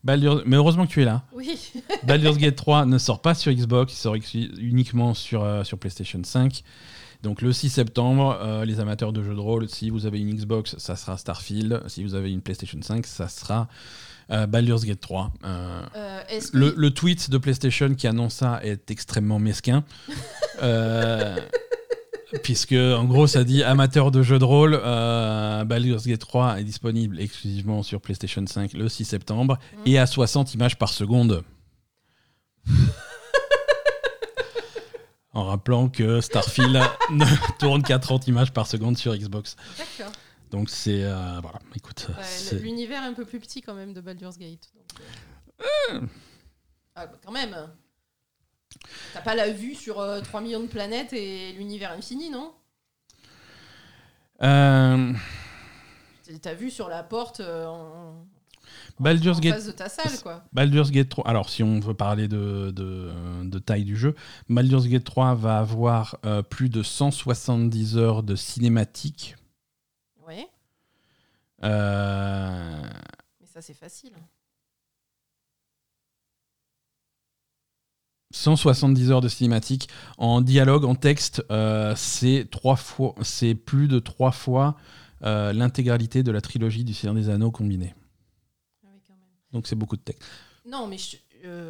Mais 0.04 0.56
heureusement 0.56 0.86
que 0.86 0.92
tu 0.92 1.00
es 1.00 1.06
là. 1.06 1.24
Oui. 1.32 1.58
Baldur's 2.04 2.36
Gate 2.36 2.56
3 2.56 2.84
ne 2.84 2.98
sort 2.98 3.22
pas 3.22 3.34
sur 3.34 3.52
Xbox, 3.52 3.94
il 3.94 3.96
sort 3.96 4.16
uniquement 4.58 5.14
sur, 5.14 5.42
euh, 5.42 5.64
sur 5.64 5.78
PlayStation 5.78 6.22
5. 6.22 6.62
Donc 7.22 7.42
le 7.42 7.52
6 7.52 7.70
septembre, 7.70 8.38
euh, 8.40 8.64
les 8.64 8.80
amateurs 8.80 9.12
de 9.12 9.22
jeux 9.22 9.34
de 9.34 9.40
rôle, 9.40 9.68
si 9.68 9.90
vous 9.90 10.06
avez 10.06 10.20
une 10.20 10.34
Xbox, 10.34 10.76
ça 10.78 10.96
sera 10.96 11.16
Starfield. 11.16 11.82
Si 11.88 12.02
vous 12.02 12.14
avez 12.14 12.30
une 12.30 12.40
PlayStation 12.40 12.78
5, 12.80 13.06
ça 13.06 13.28
sera 13.28 13.68
euh, 14.30 14.46
Baldur's 14.46 14.84
Gate 14.84 15.00
3. 15.00 15.32
Euh, 15.44 15.82
le, 16.52 16.88
tweet 16.90 17.30
de 17.30 17.38
PlayStation 17.38 17.94
qui 17.94 18.06
annonce 18.06 18.34
ça 18.34 18.60
est 18.62 18.90
extrêmement 18.90 19.38
mesquin. 19.38 19.84
puisque 22.42 22.72
en 22.72 23.04
gros 23.04 23.28
ça 23.28 23.44
dit 23.44 23.62
amateur 23.62 24.10
de 24.10 24.20
jeux 24.22 24.40
de 24.40 24.44
rôle, 24.44 24.72
Baldur's 25.66 26.06
Gate 26.06 26.20
3 26.20 26.60
est 26.60 26.64
disponible 26.64 27.20
exclusivement 27.20 27.82
sur 27.82 28.00
PlayStation 28.00 28.44
5 28.44 28.72
le 28.72 28.88
6 28.88 29.04
septembre 29.04 29.58
mm. 29.78 29.82
et 29.86 29.98
à 29.98 30.06
60 30.06 30.54
images 30.54 30.76
par 30.76 30.90
seconde. 30.90 31.44
en 35.36 35.44
rappelant 35.44 35.90
que 35.90 36.22
Starfield 36.22 36.80
tourne 37.58 37.82
qu'à 37.82 37.98
30 37.98 38.26
images 38.26 38.54
par 38.54 38.66
seconde 38.66 38.96
sur 38.96 39.14
Xbox. 39.14 39.56
D'accord. 39.76 40.10
Donc 40.50 40.70
c'est 40.70 41.04
euh, 41.04 41.40
voilà, 41.42 41.58
écoute. 41.74 42.06
L'univers 42.52 43.02
est 43.02 43.06
un 43.06 43.12
peu 43.12 43.26
plus 43.26 43.38
petit 43.38 43.60
quand 43.60 43.74
même 43.74 43.92
de 43.92 44.00
Baldur's 44.00 44.38
Gate. 44.38 44.72
Euh. 45.60 46.00
Ah, 46.94 47.06
bah, 47.06 47.18
quand 47.22 47.32
même. 47.32 47.54
T'as 49.12 49.20
pas 49.20 49.34
la 49.34 49.50
vue 49.50 49.74
sur 49.74 49.96
3 49.96 50.40
euh, 50.40 50.42
millions 50.42 50.60
de 50.60 50.68
planètes 50.68 51.12
et 51.12 51.52
l'univers 51.52 51.92
infini, 51.92 52.30
non? 52.30 52.54
T'as 54.38 54.94
vu 56.54 56.70
sur 56.70 56.88
la 56.88 57.02
porte 57.02 57.40
en, 57.40 58.26
Baldur's 58.98 59.40
Gate, 59.40 59.54
face 59.54 59.66
de 59.66 59.72
ta 59.72 59.88
salle, 59.88 60.18
quoi. 60.22 60.44
Baldur's 60.52 60.90
Gate 60.90 61.08
3. 61.08 61.26
Alors, 61.28 61.50
si 61.50 61.62
on 61.62 61.80
veut 61.80 61.94
parler 61.94 62.28
de, 62.28 62.70
de, 62.70 63.58
taille 63.58 63.84
du 63.84 63.96
jeu, 63.96 64.14
Baldur's 64.48 64.86
Gate 64.88 65.04
3 65.04 65.34
va 65.34 65.58
avoir 65.58 66.18
plus 66.48 66.68
de 66.68 66.82
170 66.82 67.96
heures 67.98 68.22
de 68.22 68.36
cinématique 68.36 69.36
oui. 70.26 70.46
Euh, 71.64 72.82
Mais 73.40 73.46
ça, 73.46 73.62
c'est 73.62 73.74
facile. 73.74 74.12
170 78.32 79.10
heures 79.12 79.20
de 79.20 79.28
cinématique 79.28 79.88
en 80.18 80.40
dialogue, 80.40 80.84
en 80.84 80.94
texte, 80.94 81.42
euh, 81.50 81.94
c'est 81.96 82.48
trois 82.50 82.76
fois, 82.76 83.14
c'est 83.22 83.54
plus 83.54 83.88
de 83.88 83.98
trois 83.98 84.32
fois 84.32 84.76
euh, 85.22 85.52
l'intégralité 85.52 86.22
de 86.22 86.32
la 86.32 86.40
trilogie 86.40 86.84
du 86.84 86.92
Seigneur 86.92 87.14
des 87.14 87.30
Anneaux 87.30 87.50
combinée. 87.50 87.94
Donc 89.52 89.66
c'est 89.66 89.76
beaucoup 89.76 89.96
de 89.96 90.02
texte. 90.02 90.28
Non, 90.64 90.86
mais 90.86 90.98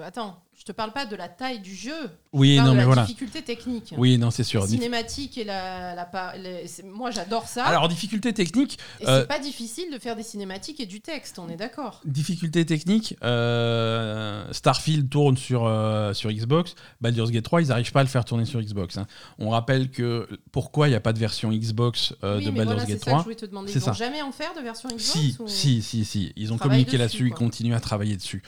attends, 0.04 0.42
je 0.58 0.64
te 0.64 0.72
parle 0.72 0.92
pas 0.92 1.04
de 1.06 1.14
la 1.16 1.28
taille 1.28 1.60
du 1.60 1.74
jeu. 1.74 1.92
Oui, 2.32 2.52
je 2.52 2.56
parle 2.56 2.66
non, 2.68 2.72
de 2.72 2.76
mais 2.76 2.82
la 2.82 2.86
voilà. 2.86 3.02
difficulté 3.02 3.42
technique. 3.42 3.94
Oui, 3.96 4.16
non, 4.18 4.30
c'est 4.30 4.44
sûr. 4.44 4.62
La 4.62 4.66
cinématique 4.68 5.36
et 5.38 5.44
la, 5.44 5.94
la 5.94 6.04
pa- 6.04 6.36
les- 6.36 6.66
c'est- 6.66 6.82
moi 6.82 7.10
j'adore 7.10 7.46
ça. 7.48 7.64
Alors, 7.64 7.88
difficulté 7.88 8.32
technique, 8.32 8.78
et 9.00 9.06
euh, 9.08 9.20
c'est 9.20 9.28
pas 9.28 9.38
difficile 9.38 9.92
de 9.92 9.98
faire 9.98 10.16
des 10.16 10.22
cinématiques 10.22 10.80
et 10.80 10.86
du 10.86 11.00
texte, 11.00 11.38
on 11.38 11.48
est 11.48 11.56
d'accord. 11.56 12.00
difficulté 12.04 12.64
technique, 12.66 13.16
euh, 13.22 14.44
Starfield 14.52 15.08
tourne 15.08 15.36
sur, 15.36 15.66
euh, 15.66 16.12
sur 16.14 16.30
Xbox, 16.30 16.74
Baldur's 17.00 17.30
Gate 17.30 17.44
3, 17.44 17.62
ils 17.62 17.68
n'arrivent 17.68 17.92
pas 17.92 18.00
à 18.00 18.04
le 18.04 18.08
faire 18.08 18.24
tourner 18.24 18.44
sur 18.44 18.60
Xbox. 18.60 18.98
hein. 18.98 19.06
On 19.38 19.50
rappelle 19.50 19.90
que 19.90 20.28
pourquoi 20.52 20.88
il 20.88 20.90
n'y 20.90 20.96
a 20.96 21.00
pas 21.00 21.12
de 21.12 21.18
version 21.18 21.50
Xbox 21.52 22.14
oui, 22.22 22.44
de 22.44 22.50
mais 22.50 22.58
Baldur's 22.58 22.64
voilà, 22.64 22.80
c'est 22.86 22.92
Gate 22.92 22.98
ça 23.00 23.04
que 23.04 23.10
3 23.10 23.18
je 23.18 23.24
voulais 23.24 23.36
te 23.36 23.46
demander. 23.46 23.72
c'est 23.72 23.78
Ils 23.78 23.82
vont 23.82 23.86
ça. 23.86 23.92
jamais 23.92 24.22
en 24.22 24.32
faire 24.32 24.54
de 24.54 24.60
version 24.60 24.88
Xbox 24.88 25.04
Si, 25.04 25.36
ou- 25.38 25.48
si, 25.48 25.82
si, 25.82 26.04
si. 26.04 26.32
Ils 26.36 26.52
ont 26.52 26.58
communiqué 26.58 26.92
dessus, 26.92 26.98
là-dessus, 26.98 27.26
ils 27.28 27.34
continuent 27.34 27.74
à 27.74 27.80
travailler 27.80 28.16
dessus. 28.16 28.42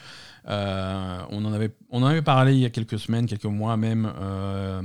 Euh, 0.47 1.22
on, 1.30 1.45
en 1.45 1.53
avait, 1.53 1.74
on 1.91 2.03
en 2.03 2.07
avait 2.07 2.22
parlé 2.22 2.55
il 2.55 2.61
y 2.61 2.64
a 2.64 2.70
quelques 2.70 2.99
semaines, 2.99 3.26
quelques 3.26 3.45
mois 3.45 3.76
même. 3.76 4.12
euh, 4.18 4.82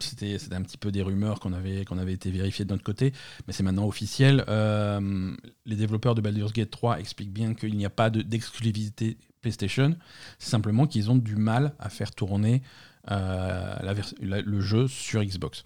C'était 0.00 0.38
c'était 0.38 0.54
un 0.56 0.62
petit 0.62 0.76
peu 0.76 0.92
des 0.92 1.02
rumeurs 1.02 1.40
qu'on 1.40 1.52
avait, 1.52 1.84
qu'on 1.84 1.98
avait 1.98 2.12
été 2.12 2.30
vérifiées 2.30 2.64
de 2.64 2.72
notre 2.72 2.84
côté, 2.84 3.12
mais 3.46 3.52
c'est 3.52 3.62
maintenant 3.62 3.86
officiel. 3.86 4.44
Euh, 4.48 5.34
les 5.64 5.76
développeurs 5.76 6.14
de 6.14 6.20
Baldur's 6.20 6.52
Gate 6.52 6.70
3 6.70 6.98
expliquent 7.00 7.32
bien 7.32 7.54
qu'il 7.54 7.76
n'y 7.76 7.86
a 7.86 7.90
pas 7.90 8.10
de- 8.10 8.22
d'exclusivité 8.22 9.16
PlayStation. 9.40 9.96
C'est 10.38 10.50
simplement 10.50 10.86
qu'ils 10.86 11.10
ont 11.10 11.16
du 11.16 11.36
mal 11.36 11.74
à 11.78 11.88
faire 11.88 12.10
tourner 12.12 12.62
la 13.08 13.92
vers- 13.94 14.12
la- 14.20 14.40
le 14.42 14.60
jeu 14.60 14.88
sur 14.88 15.22
Xbox. 15.24 15.64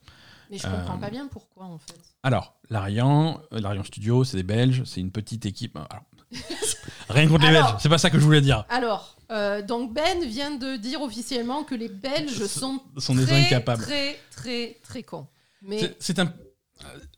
Mais 0.50 0.58
je 0.58 0.64
comprends 0.66 0.98
pas 0.98 1.10
bien 1.10 1.26
pourquoi 1.28 1.64
en 1.66 1.78
fait. 1.78 1.98
Alors, 2.22 2.54
Larian, 2.70 3.40
Larian 3.52 3.84
Studio, 3.84 4.24
c'est 4.24 4.36
des 4.36 4.42
Belges, 4.42 4.82
c'est 4.84 5.00
une 5.00 5.12
petite 5.12 5.46
équipe. 5.46 5.76
Alors, 5.76 6.02
rien 7.08 7.28
contre 7.28 7.42
les 7.42 7.48
Alors- 7.56 7.70
Belges, 7.72 7.80
c'est 7.82 7.88
pas 7.88 7.98
ça 7.98 8.10
que 8.10 8.18
je 8.18 8.24
voulais 8.24 8.40
dire. 8.40 8.64
Alors, 8.68 9.16
euh, 9.30 9.62
donc 9.62 9.92
Ben 9.92 10.24
vient 10.24 10.50
de 10.56 10.76
dire 10.76 11.00
officiellement 11.02 11.62
que 11.64 11.74
les 11.74 11.88
Belges 11.88 12.46
sont, 12.46 12.80
sont 12.98 13.14
des 13.14 13.24
très, 13.26 13.46
incapables. 13.46 13.82
très, 13.82 14.18
très, 14.34 14.78
très 14.82 15.02
cons. 15.02 15.26
Mais 15.62 15.94
C'est- 16.00 16.18
un, 16.18 16.32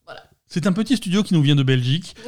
Voilà. 0.04 0.24
c'est 0.46 0.66
un 0.66 0.72
petit 0.72 0.96
studio 0.96 1.22
qui 1.22 1.34
nous 1.34 1.42
vient 1.42 1.56
de 1.56 1.62
Belgique. 1.62 2.14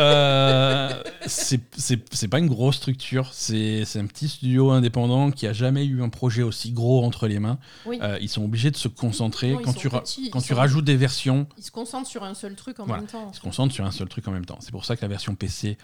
Euh, 0.00 1.02
c'est 1.26 2.28
pas 2.28 2.38
une 2.38 2.46
grosse 2.46 2.76
structure, 2.76 3.30
c'est 3.32 3.82
un 3.96 4.06
petit 4.06 4.28
studio 4.28 4.70
indépendant 4.70 5.32
qui 5.32 5.44
a 5.48 5.52
jamais 5.52 5.84
eu 5.86 6.04
un 6.04 6.08
projet 6.08 6.44
aussi 6.44 6.70
gros 6.70 7.04
entre 7.04 7.26
les 7.26 7.40
mains. 7.40 7.58
oui, 7.84 7.98
Euh, 8.00 8.16
ils 8.20 8.28
sont 8.28 8.44
obligés 8.44 8.70
de 8.70 8.76
se 8.76 8.86
concentrer 8.86 9.54
Non, 9.54 9.60
quand, 9.62 9.72
tu, 9.72 9.88
ra- 9.88 10.02
petits, 10.02 10.26
ils 10.26 10.30
quand 10.30 10.40
tu 10.40 10.50
sont- 10.50 10.54
rajoutes 10.54 10.84
des 10.84 10.96
versions. 10.96 11.48
ils 11.56 11.64
se 11.64 11.72
concentrent 11.72 12.08
sur 12.08 12.22
un 12.22 12.34
seul 12.34 12.54
truc 12.54 12.78
en 12.78 12.86
Voilà. 12.86 13.02
même 13.02 13.10
temps. 13.10 13.28
Ils 13.32 13.36
se 13.36 13.40
concentrent 13.40 13.74
sur 13.74 13.84
un 13.84 13.90
seul 13.90 14.08
truc 14.08 14.28
en 14.28 14.30
même 14.30 14.44
temps. 14.46 14.58
C'est 14.60 14.70
pour 14.70 14.84
ça 14.84 14.94
que 14.94 15.02
la 15.02 15.08
version 15.08 15.34
PC, 15.34 15.78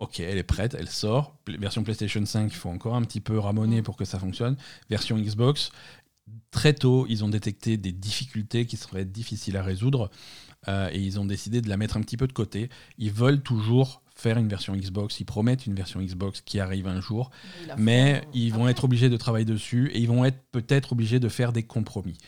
ok, 0.00 0.20
elle 0.20 0.38
est 0.38 0.42
prête, 0.42 0.74
elle 0.78 0.88
sort. 0.88 1.36
Version 1.46 1.82
PlayStation 1.84 2.24
5, 2.26 2.52
il 2.52 2.56
faut 2.56 2.68
encore 2.70 2.96
un 2.96 3.02
petit 3.02 3.20
peu 3.20 3.38
ramoner 3.38 3.80
Mm. 3.80 3.84
pour 3.84 3.96
que 3.96 4.04
ça 4.04 4.18
fonctionne. 4.18 4.56
Version 4.90 5.16
Xbox, 5.18 5.70
très 6.50 6.74
tôt, 6.74 7.06
ils 7.08 7.24
ont 7.24 7.28
détecté 7.28 7.76
des 7.76 7.92
difficultés 7.92 8.66
qui 8.66 8.76
seraient 8.76 9.04
difficiles 9.04 9.56
à 9.56 9.62
résoudre 9.62 10.10
euh, 10.68 10.90
et 10.92 10.98
ils 11.00 11.18
ont 11.20 11.24
décidé 11.24 11.60
de 11.62 11.68
la 11.68 11.76
mettre 11.76 11.96
un 11.96 12.00
petit 12.02 12.16
peu 12.16 12.26
de 12.26 12.32
côté. 12.32 12.68
Ils 12.98 13.12
veulent 13.12 13.40
toujours 13.42 14.02
faire 14.14 14.36
une 14.36 14.48
version 14.48 14.74
Xbox, 14.76 15.18
ils 15.20 15.24
promettent 15.24 15.66
une 15.66 15.74
version 15.74 16.00
Xbox 16.02 16.42
qui 16.42 16.60
arrive 16.60 16.86
un 16.86 17.00
jour, 17.00 17.30
mais 17.78 18.16
euh, 18.22 18.28
ils 18.34 18.52
vont 18.52 18.68
être 18.68 18.84
obligés 18.84 19.08
de 19.08 19.16
travailler 19.16 19.46
dessus 19.46 19.90
et 19.94 19.98
ils 20.00 20.08
vont 20.08 20.24
être 20.26 20.38
peut-être 20.52 20.92
obligés 20.92 21.20
de 21.20 21.28
faire 21.30 21.52
des 21.52 21.62
compromis. 21.62 22.18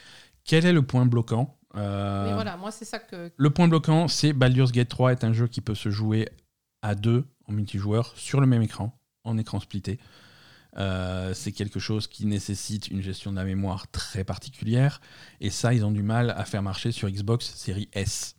Quel 0.44 0.64
est 0.66 0.72
le 0.72 0.82
point 0.82 1.04
bloquant 1.06 1.58
Euh, 1.76 2.26
Mais 2.28 2.34
voilà, 2.34 2.56
moi 2.56 2.70
c'est 2.70 2.84
ça 2.86 2.98
que. 2.98 3.30
le 3.36 3.50
point 3.50 3.68
bloquant, 3.68 4.08
c'est 4.08 4.32
Baldur's 4.32 4.72
Gate 4.72 4.88
3 4.88 5.12
est 5.12 5.24
un 5.24 5.32
jeu 5.34 5.46
qui 5.48 5.60
peut 5.60 5.74
se 5.74 5.90
jouer 5.90 6.28
à 6.82 6.94
deux 6.94 7.24
en 7.48 7.52
multijoueur 7.52 8.12
sur 8.16 8.40
le 8.40 8.46
même 8.46 8.62
écran, 8.62 8.98
en 9.24 9.38
écran 9.38 9.60
splitté. 9.60 9.98
Euh, 10.78 11.34
c'est 11.34 11.52
quelque 11.52 11.78
chose 11.78 12.06
qui 12.06 12.26
nécessite 12.26 12.88
une 12.88 13.02
gestion 13.02 13.30
de 13.30 13.36
la 13.36 13.44
mémoire 13.44 13.90
très 13.90 14.24
particulière. 14.24 15.00
Et 15.40 15.50
ça, 15.50 15.74
ils 15.74 15.84
ont 15.84 15.90
du 15.90 16.02
mal 16.02 16.30
à 16.30 16.44
faire 16.44 16.62
marcher 16.62 16.92
sur 16.92 17.10
Xbox 17.10 17.54
série 17.54 17.88
S. 17.92 18.36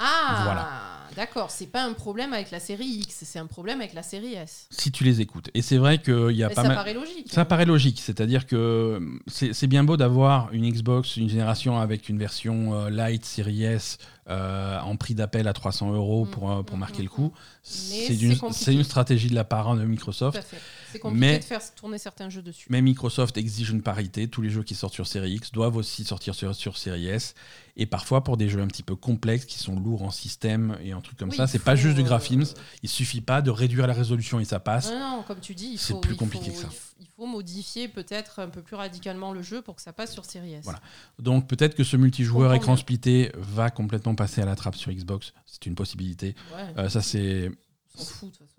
Ah, 0.00 0.40
Voilà. 0.44 0.68
d'accord, 1.14 1.50
c'est 1.50 1.66
pas 1.66 1.84
un 1.84 1.92
problème 1.92 2.32
avec 2.32 2.50
la 2.50 2.58
série 2.60 2.86
X, 2.86 3.22
c'est 3.24 3.38
un 3.38 3.46
problème 3.46 3.80
avec 3.80 3.92
la 3.94 4.02
série 4.02 4.34
S. 4.34 4.66
Si 4.70 4.90
tu 4.90 5.04
les 5.04 5.20
écoutes. 5.20 5.50
Et 5.54 5.60
c'est 5.62 5.76
vrai 5.76 5.98
qu'il 6.00 6.30
y 6.32 6.42
a 6.42 6.48
Mais 6.48 6.54
pas 6.54 6.62
ça 6.62 6.68
mal. 6.68 6.76
paraît 6.78 6.94
logique. 6.94 7.26
Ça 7.30 7.44
paraît 7.44 7.66
logique, 7.66 8.00
c'est-à-dire 8.00 8.46
que 8.46 9.00
c'est 9.26 9.52
c'est 9.52 9.66
bien 9.66 9.84
beau 9.84 9.96
d'avoir 9.96 10.50
une 10.52 10.68
Xbox, 10.70 11.16
une 11.16 11.28
génération 11.28 11.78
avec 11.78 12.08
une 12.08 12.18
version 12.18 12.74
euh, 12.74 12.90
Lite, 12.90 13.24
Series 13.26 13.64
S, 13.64 13.98
euh, 14.28 14.78
en 14.80 14.96
prix 14.96 15.14
d'appel 15.14 15.46
à 15.48 15.52
300 15.52 15.92
euros 15.92 16.24
pour, 16.24 16.50
euh, 16.50 16.62
pour 16.62 16.76
Mm, 16.76 16.80
marquer 16.80 17.00
mm, 17.00 17.04
le 17.04 17.08
coup. 17.10 17.32
C'est 17.62 18.14
une, 18.16 18.36
compliqué. 18.38 18.64
c'est 18.64 18.72
une 18.72 18.84
stratégie 18.84 19.28
de 19.28 19.34
la 19.34 19.44
part 19.44 19.74
de 19.76 19.82
Tout 19.82 19.88
Microsoft. 19.88 20.38
à 20.38 20.42
fait. 20.42 20.56
C'est 20.92 20.98
compliqué 20.98 21.26
Mais- 21.26 21.38
de 21.38 21.44
faire 21.44 21.74
tourner 21.74 21.98
certains 21.98 22.28
jeux 22.30 22.42
dessus. 22.42 22.66
Mais 22.70 22.82
Microsoft 22.82 23.36
exige 23.36 23.70
une 23.70 23.82
parité. 23.82 24.28
Tous 24.28 24.42
les 24.42 24.50
jeux 24.50 24.62
qui 24.62 24.74
sortent 24.74 24.94
sur 24.94 25.06
Série 25.06 25.32
X 25.34 25.52
doivent 25.52 25.76
aussi 25.76 26.04
sortir 26.04 26.34
sur, 26.34 26.54
sur 26.54 26.76
Série 26.78 27.06
S. 27.08 27.34
Et 27.76 27.86
parfois, 27.86 28.22
pour 28.24 28.36
des 28.36 28.48
jeux 28.48 28.60
un 28.60 28.66
petit 28.66 28.82
peu 28.82 28.96
complexes, 28.96 29.44
qui 29.46 29.58
sont 29.58 29.78
lourds 29.78 30.02
en 30.02 30.10
système 30.10 30.76
et 30.82 30.92
en 30.92 31.00
trucs 31.00 31.18
comme 31.18 31.30
Oui, 31.30 31.36
ça, 31.36 31.46
c'est 31.46 31.58
pas 31.60 31.76
juste 31.76 31.94
du 31.96 32.02
euh, 32.02 32.04
graphisme. 32.04 32.54
Il 32.82 32.88
suffit 32.88 33.20
pas 33.20 33.40
de 33.42 33.50
réduire 33.50 33.86
la 33.86 33.94
résolution 33.94 34.40
et 34.40 34.44
ça 34.44 34.60
passe. 34.60 34.90
Non, 34.90 34.98
non, 34.98 35.22
comme 35.22 35.40
tu 35.40 35.54
dis, 35.54 35.78
C'est 35.78 35.98
plus 36.00 36.16
compliqué 36.16 36.50
faut- 36.50 36.66
que 36.68 36.74
ça. 36.74 36.78
il 37.00 37.06
faut 37.16 37.26
modifier 37.26 37.88
peut-être 37.88 38.40
un 38.40 38.48
peu 38.48 38.60
plus 38.60 38.76
radicalement 38.76 39.32
le 39.32 39.40
jeu 39.42 39.62
pour 39.62 39.76
que 39.76 39.82
ça 39.82 39.92
passe 39.92 40.12
sur 40.12 40.24
Series 40.24 40.54
S. 40.54 40.64
Voilà. 40.64 40.80
Donc 41.18 41.46
peut-être 41.48 41.74
que 41.74 41.84
ce 41.84 41.96
multijoueur 41.96 42.52
écran 42.54 42.76
splitté 42.76 43.30
va 43.38 43.70
complètement 43.70 44.14
passer 44.14 44.42
à 44.42 44.44
la 44.46 44.56
trappe 44.56 44.76
sur 44.76 44.92
Xbox. 44.92 45.32
C'est 45.46 45.64
une 45.66 45.74
possibilité. 45.74 46.34
Ouais, 46.54 46.74
Euh, 46.84 46.88
ça, 46.88 47.00
c'est 47.02 47.50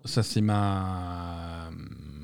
ça 0.04 0.22
c'est 0.22 0.40
ma 0.40 1.70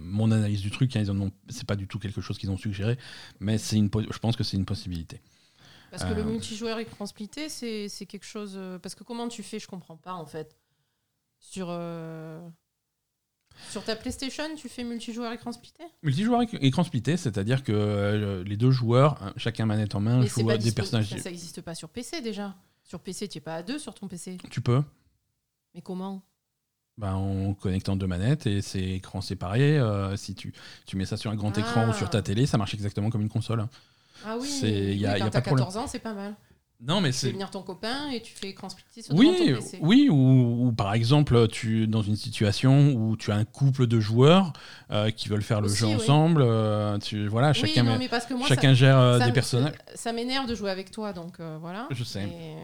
mon 0.09 0.31
analyse 0.33 0.61
du 0.63 0.71
truc. 0.71 0.95
hein. 0.97 1.01
Ils 1.01 1.11
en 1.11 1.21
ont. 1.21 1.31
C'est 1.49 1.67
pas 1.67 1.77
du 1.77 1.87
tout 1.87 1.99
quelque 1.99 2.21
chose 2.21 2.39
qu'ils 2.39 2.51
ont 2.51 2.57
suggéré, 2.57 2.99
mais 3.41 3.59
c'est 3.59 3.77
une. 3.77 3.91
Je 4.11 4.19
pense 4.19 4.37
que 4.37 4.45
c'est 4.45 4.57
une 4.57 4.65
possibilité. 4.67 5.21
Parce 5.91 6.05
que 6.05 6.13
le 6.13 6.21
Euh, 6.21 6.25
multijoueur 6.25 6.79
écran 6.81 7.07
splitté, 7.07 7.49
c'est 7.49 7.89
c'est 7.89 8.05
quelque 8.07 8.27
chose. 8.27 8.55
euh, 8.57 8.79
Parce 8.79 8.95
que 8.95 9.05
comment 9.05 9.29
tu 9.29 9.43
fais, 9.43 9.59
je 9.59 9.67
comprends 9.67 9.97
pas 9.97 10.13
en 10.13 10.27
fait. 10.27 10.57
Sur, 11.41 11.69
euh, 11.71 12.47
sur 13.71 13.85
ta 13.85 13.97
PlayStation, 13.97 14.55
tu 14.57 14.69
fais 14.69 14.85
multijoueur 14.85 15.33
écran 15.33 15.53
splitté 15.53 15.85
Multijoueur 16.03 16.43
éc- 16.43 16.59
écran 16.61 16.85
splitté, 16.85 17.17
c'est-à-dire 17.17 17.63
que 17.65 17.73
euh, 17.73 18.45
les 18.45 18.57
deux 18.57 18.71
joueurs, 18.71 19.23
hein, 19.23 19.33
chacun 19.37 19.65
manette 19.67 19.95
en 19.95 20.01
main, 20.01 20.25
jouent 20.27 20.47
des 20.59 20.73
personnages. 20.73 21.09
Ça 21.17 21.31
n'existe 21.31 21.61
pas 21.63 21.75
sur 21.75 21.89
PC 21.89 22.21
déjà. 22.21 22.57
Sur 22.83 23.01
PC, 23.01 23.29
tu 23.29 23.39
n'es 23.39 23.43
pas 23.43 23.55
à 23.57 23.63
deux 23.63 23.79
sur 23.79 23.95
ton 23.95 24.09
PC. 24.09 24.39
Tu 24.51 24.61
peux. 24.61 24.83
Mais 25.75 25.81
comment? 25.83 26.23
Ben, 26.99 27.15
en 27.15 27.55
connectant 27.55 27.95
deux 27.97 28.09
manettes 28.09 28.47
et 28.49 28.61
c'est 28.61 28.83
écran 28.83 29.21
séparé. 29.21 29.79
euh, 29.79 30.17
si 30.17 30.35
tu, 30.35 30.53
tu 30.85 30.97
mets 30.97 31.07
ça 31.07 31.17
sur 31.17 31.31
un 31.31 31.37
grand 31.37 31.57
écran 31.57 31.87
ou 31.87 31.91
Ah. 31.91 31.95
sur 31.95 32.11
ta 32.11 32.23
télé, 32.23 32.45
ça 32.45 32.59
marche 32.59 32.75
exactement 32.75 33.09
comme 33.09 33.23
une 33.23 33.29
console. 33.29 33.65
Ah 34.27 34.37
oui, 34.41 34.49
C'est- 34.49 34.97
y 34.97 35.07
a- 35.07 35.13
oui, 35.15 35.19
y 35.21 35.23
a 35.23 35.25
quand 35.27 35.31
pas 35.31 35.39
de 35.41 35.45
problème. 35.47 35.65
14 35.67 35.77
ans, 35.77 35.87
c'est 35.87 36.01
pas 36.01 36.13
mal. 36.13 36.35
Non, 36.81 37.01
mais 37.01 37.09
Tu 37.11 37.15
fais 37.15 37.27
c'est. 37.27 37.33
venir 37.33 37.51
ton 37.51 37.63
copain 37.63 38.09
et 38.13 38.21
tu 38.23 38.33
fais 38.33 38.49
écran 38.51 38.69
splitté 38.69 39.03
sur 39.03 39.13
devant 39.15 39.23
ton 39.25 39.29
Oui, 39.31 39.53
PC. 39.55 39.79
oui 39.81 40.09
ou, 40.11 40.67
ou 40.69 40.73
par 40.73 40.93
exemple, 40.95 41.47
tu 41.49 41.87
dans 41.89 42.03
une 42.03 42.15
situation 42.17 42.93
où 42.95 43.17
tu 43.17 43.31
as 43.33 43.37
un 43.37 43.45
couple 43.45 43.87
de 43.89 43.99
joueurs 44.01 44.53
euh, 44.93 45.11
qui 45.11 45.29
veulent 45.29 45.43
faire 45.43 45.61
le 45.61 45.69
jeu 45.69 45.87
oui. 45.87 45.95
ensemble, 45.97 46.43
euh, 46.45 46.99
tu, 46.99 47.27
voilà, 47.29 47.49
Oui, 47.51 47.55
chacun, 47.55 47.83
non, 47.85 47.93
met- 47.93 47.99
mais 47.99 48.09
parce 48.09 48.27
que 48.27 48.35
moi, 48.35 48.47
chacun 48.49 48.75
gère 48.75 48.97
euh, 48.99 49.19
des 49.21 49.33
personnages. 49.33 49.75
Ça 49.95 50.13
m'énerve 50.13 50.47
de 50.49 50.55
jouer 50.57 50.71
avec 50.71 50.91
toi, 50.93 51.13
donc 51.13 51.41
voilà. 51.61 51.87
Je 51.91 52.03
sais. 52.05 52.25
Et- 52.25 52.57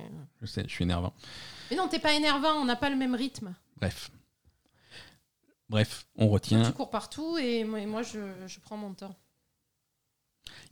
Je 0.43 0.47
sais, 0.47 0.65
je 0.67 0.73
suis 0.73 0.85
énervant. 0.85 1.13
Mais 1.71 1.77
non, 1.77 1.87
t'es 1.89 1.99
pas 2.01 2.15
énervant, 2.15 2.53
on 2.61 2.65
n'a 2.65 2.77
pas 2.77 2.91
le 2.91 2.97
même 2.97 3.15
rythme. 3.17 3.53
Bref. 3.81 4.11
Bref, 5.69 6.07
on 6.17 6.29
retient. 6.29 6.63
tu 6.63 6.73
cours 6.73 6.91
partout 6.91 7.39
et 7.39 7.65
moi, 7.65 7.81
et 7.81 7.87
moi, 7.87 8.03
je, 8.03 8.19
je 8.47 8.61
prends 8.61 8.77
mon 8.77 8.93
temps. 8.93 9.17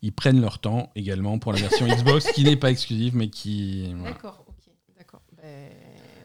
Ils 0.02 0.12
prennent 0.12 0.40
leur 0.40 0.58
temps 0.58 0.90
également 0.94 1.38
pour 1.38 1.52
la 1.52 1.60
version 1.60 1.86
Xbox, 1.96 2.30
qui 2.32 2.44
n'est 2.44 2.56
pas 2.56 2.70
exclusive, 2.70 3.16
mais 3.16 3.28
qui. 3.30 3.92
voilà. 3.94 4.12
D'accord, 4.12 4.44
ok, 4.48 4.72
d'accord. 4.96 5.22
Ben, 5.40 5.70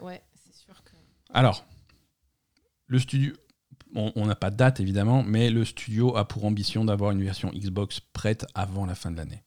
ouais, 0.02 0.22
c'est 0.36 0.54
sûr 0.54 0.84
que. 0.84 0.92
Alors, 1.34 1.66
le 2.88 3.00
studio. 3.00 3.34
bon, 3.94 4.12
on 4.16 4.26
n'a 4.26 4.36
pas 4.36 4.50
de 4.50 4.58
date 4.58 4.80
évidemment, 4.80 5.24
mais 5.24 5.50
le 5.50 5.64
studio 5.64 6.16
a 6.18 6.28
pour 6.28 6.46
ambition 6.46 6.84
d'avoir 6.84 7.12
une 7.12 7.24
version 7.24 7.50
Xbox 7.52 8.00
prête 8.00 8.46
avant 8.56 8.86
la 8.86 8.96
fin 8.96 9.12
de 9.12 9.18
l'année. 9.18 9.44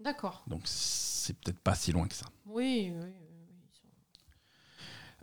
D'accord. 0.00 0.44
Donc 0.46 0.62
c'est 0.64 1.36
peut-être 1.38 1.58
pas 1.58 1.74
si 1.74 1.92
loin 1.92 2.06
que 2.06 2.14
ça. 2.14 2.26
Oui, 2.46 2.92
oui, 2.92 3.00
oui. 3.02 3.10
oui. 3.10 3.18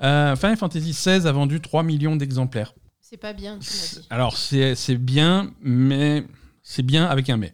Euh, 0.04 0.36
Final 0.36 0.58
Fantasy 0.58 0.92
XVI 0.92 1.26
a 1.28 1.32
vendu 1.32 1.62
3 1.62 1.84
millions 1.84 2.16
d'exemplaires. 2.16 2.74
C'est 3.08 3.18
pas 3.18 3.34
bien, 3.34 3.60
tu 3.60 3.70
m'as 3.70 4.02
dit. 4.02 4.08
Alors 4.10 4.36
c'est 4.36 4.98
bien, 4.98 5.54
mais 5.62 6.26
c'est 6.64 6.82
bien 6.82 7.06
avec 7.06 7.30
un 7.30 7.38
mais. 7.38 7.54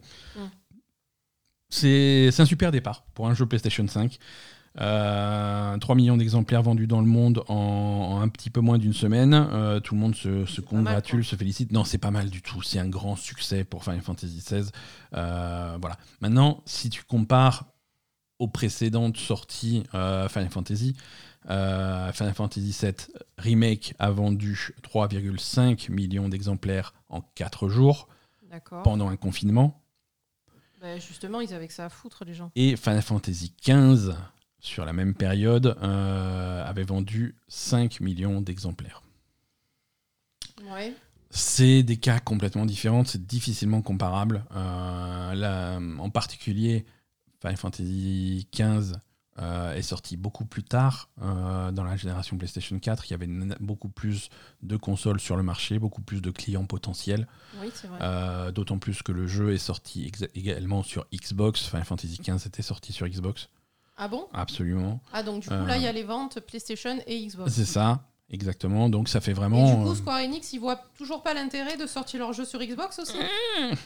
C'est 1.68 2.32
un 2.40 2.46
super 2.46 2.72
départ 2.72 3.04
pour 3.14 3.28
un 3.28 3.34
jeu 3.34 3.46
PlayStation 3.46 3.86
5. 3.86 4.18
Euh, 4.80 5.78
3 5.78 5.96
millions 5.96 6.16
d'exemplaires 6.16 6.64
vendus 6.64 6.88
dans 6.88 7.02
le 7.02 7.06
monde 7.06 7.44
en, 7.50 7.54
en 7.54 8.22
un 8.22 8.30
petit 8.30 8.50
peu 8.50 8.62
moins 8.62 8.78
d'une 8.78 8.94
semaine. 8.94 9.34
Euh, 9.34 9.82
tout 9.82 9.94
le 9.94 10.00
monde 10.00 10.16
se, 10.16 10.46
se 10.46 10.62
mal, 10.62 10.70
congratule, 10.70 11.26
se 11.26 11.36
félicite. 11.36 11.74
Non, 11.74 11.84
c'est 11.84 11.98
pas 11.98 12.12
mal 12.12 12.30
du 12.30 12.42
tout. 12.42 12.62
C'est 12.62 12.80
un 12.80 12.88
grand 12.88 13.18
succès 13.18 13.66
pour 13.66 13.84
Final 13.84 14.00
Fantasy 14.00 14.38
XVI. 14.38 14.70
Euh, 15.16 15.78
voilà. 15.82 15.98
Maintenant, 16.22 16.62
si 16.66 16.90
tu 16.90 17.04
compares 17.04 17.66
aux 18.40 18.48
précédentes 18.48 19.18
sorties 19.18 19.84
euh, 19.96 20.30
Final 20.30 20.50
Fantasy, 20.50 20.96
euh, 21.50 22.12
Final 22.12 22.34
Fantasy 22.34 22.78
VII 22.80 22.94
Remake 23.38 23.94
a 24.00 24.12
vendu 24.12 24.74
3,5 24.84 25.92
millions 25.92 26.30
d'exemplaires 26.30 26.94
en 27.10 27.22
4 27.36 27.70
jours. 27.70 28.08
Pendant 28.84 29.08
un 29.08 29.16
confinement. 29.16 29.82
Bah, 30.82 31.00
justement, 31.00 31.40
ils 31.40 31.54
avaient 31.54 31.68
que 31.68 31.74
ça 31.74 31.86
à 31.86 31.90
foutre, 31.90 32.26
les 32.26 32.34
gens. 32.34 32.52
Et 32.56 32.76
Final 32.76 33.02
Fantasy 33.02 33.54
XV, 33.66 34.14
sur 34.60 34.84
la 34.84 34.92
même 34.92 35.14
période, 35.14 35.78
euh, 35.82 36.66
avait 36.66 36.84
vendu 36.84 37.36
5 37.48 38.02
millions 38.02 38.42
d'exemplaires. 38.42 39.04
Ouais. 40.70 40.94
C'est 41.30 41.84
des 41.84 41.96
cas 41.96 42.20
complètement 42.20 42.66
différents, 42.66 43.06
c'est 43.06 43.26
difficilement 43.26 43.82
comparable. 43.82 44.44
Euh, 44.54 45.34
là, 45.34 45.80
en 46.00 46.10
particulier, 46.10 46.86
Final 47.40 47.58
Fantasy 47.58 48.48
XV 48.54 48.98
euh, 49.42 49.74
est 49.74 49.82
sorti 49.82 50.18
beaucoup 50.18 50.46
plus 50.46 50.64
tard 50.64 51.10
euh, 51.22 51.72
dans 51.72 51.84
la 51.84 51.98
génération 51.98 52.38
PlayStation 52.38 52.78
4. 52.80 53.06
Il 53.08 53.12
y 53.12 53.14
avait 53.16 53.28
beaucoup 53.60 53.90
plus 53.90 54.30
de 54.62 54.78
consoles 54.78 55.20
sur 55.20 55.36
le 55.36 55.44
marché, 55.44 55.80
beaucoup 55.80 56.02
plus 56.02 56.22
de 56.22 56.30
clients 56.32 56.66
potentiels. 56.66 57.28
Oui, 57.60 57.70
c'est 57.74 57.88
vrai. 57.88 57.98
Euh, 58.02 58.52
D'autant 58.52 58.78
plus 58.78 59.02
que 59.02 59.12
le 59.12 59.26
jeu 59.28 59.54
est 59.54 59.58
sorti 59.58 60.12
également 60.36 60.84
sur 60.84 61.06
Xbox. 61.14 61.62
Final 61.66 61.86
Fantasy 61.86 62.20
XV 62.22 62.46
était 62.48 62.62
sorti 62.62 62.94
sur 62.94 63.08
Xbox, 63.08 63.50
Ah 63.98 64.08
bon? 64.08 64.28
Absolument. 64.34 65.02
Ah, 65.14 65.24
donc 65.24 65.42
du 65.42 65.48
coup, 65.48 65.54
Euh, 65.54 65.66
là, 65.66 65.78
il 65.78 65.84
y 65.84 65.88
a 65.88 65.92
les 65.92 66.04
ventes 66.04 66.40
PlayStation 66.42 66.98
et 67.08 67.26
Xbox. 67.28 67.52
C'est 67.52 67.66
ça, 67.66 68.04
exactement. 68.30 68.90
Donc 68.90 69.10
ça 69.10 69.22
fait 69.22 69.32
Et 69.32 69.34
vraiment. 69.34 69.76
du 69.76 69.84
coup, 69.84 69.92
euh, 69.92 69.96
Square 69.96 70.20
Enix, 70.24 70.54
ils 70.54 70.60
voient 70.60 70.82
toujours 70.98 71.24
pas 71.24 71.34
l'intérêt 71.34 71.78
de 71.78 71.88
sortir 71.88 72.20
leur 72.20 72.34
jeu 72.34 72.46
sur 72.46 72.60
Xbox 72.60 73.00
aussi? 73.00 73.18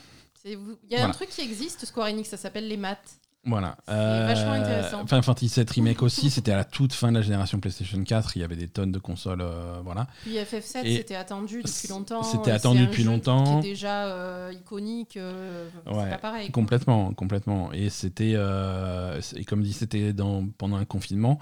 Mmh. 0.48 0.50
Il 0.84 0.92
y 0.92 0.94
a 0.94 0.98
Voilà. 1.00 1.08
un 1.08 1.12
truc 1.12 1.30
qui 1.30 1.42
existe, 1.42 1.86
Square 1.86 2.08
Enix, 2.10 2.30
ça 2.30 2.38
s'appelle 2.38 2.68
les 2.68 2.78
maths. 2.78 3.20
Voilà. 3.46 3.78
C'est 3.88 3.94
vachement 3.94 4.52
intéressant. 4.54 5.06
Final 5.06 5.24
Fantasy 5.24 5.48
VII 5.56 5.66
Remake 5.76 6.02
aussi, 6.02 6.30
c'était 6.30 6.52
à 6.52 6.56
la 6.58 6.64
toute 6.64 6.94
fin 6.94 7.12
de 7.12 7.18
la 7.18 7.22
génération 7.22 7.60
PlayStation 7.60 8.04
4. 8.04 8.36
Il 8.38 8.42
y 8.42 8.44
avait 8.44 8.56
des 8.56 8.68
tonnes 8.68 8.92
de 8.92 9.00
consoles. 9.00 9.42
euh, 9.42 9.80
voilà. 9.84 10.08
Puis 10.24 10.36
FF7, 10.38 10.84
Et 10.84 10.98
c'était 10.98 11.16
attendu 11.16 11.62
depuis 11.64 11.88
longtemps. 11.90 12.24
c'était 12.24 12.50
et 12.52 12.54
attendu 12.54 12.88
depuis 12.88 13.04
longtemps. 13.04 13.60
Est 13.60 13.64
déjà 13.64 14.06
euh, 14.08 14.52
iconique. 14.54 15.18
euh, 15.18 15.68
Ouais, 15.86 16.10
pas 16.10 16.18
pareil. 16.18 16.48
quoi. 16.48 16.54
Complètement, 16.62 17.14
complètement. 17.14 17.72
Et 17.72 17.90
c'était, 17.90 18.34
euh, 18.36 19.22
et 19.36 19.46
comme 19.46 19.62
dit, 19.62 19.74
c'était 19.74 20.12
pendant 20.58 20.78
un 20.78 20.86
confinement. 20.86 21.40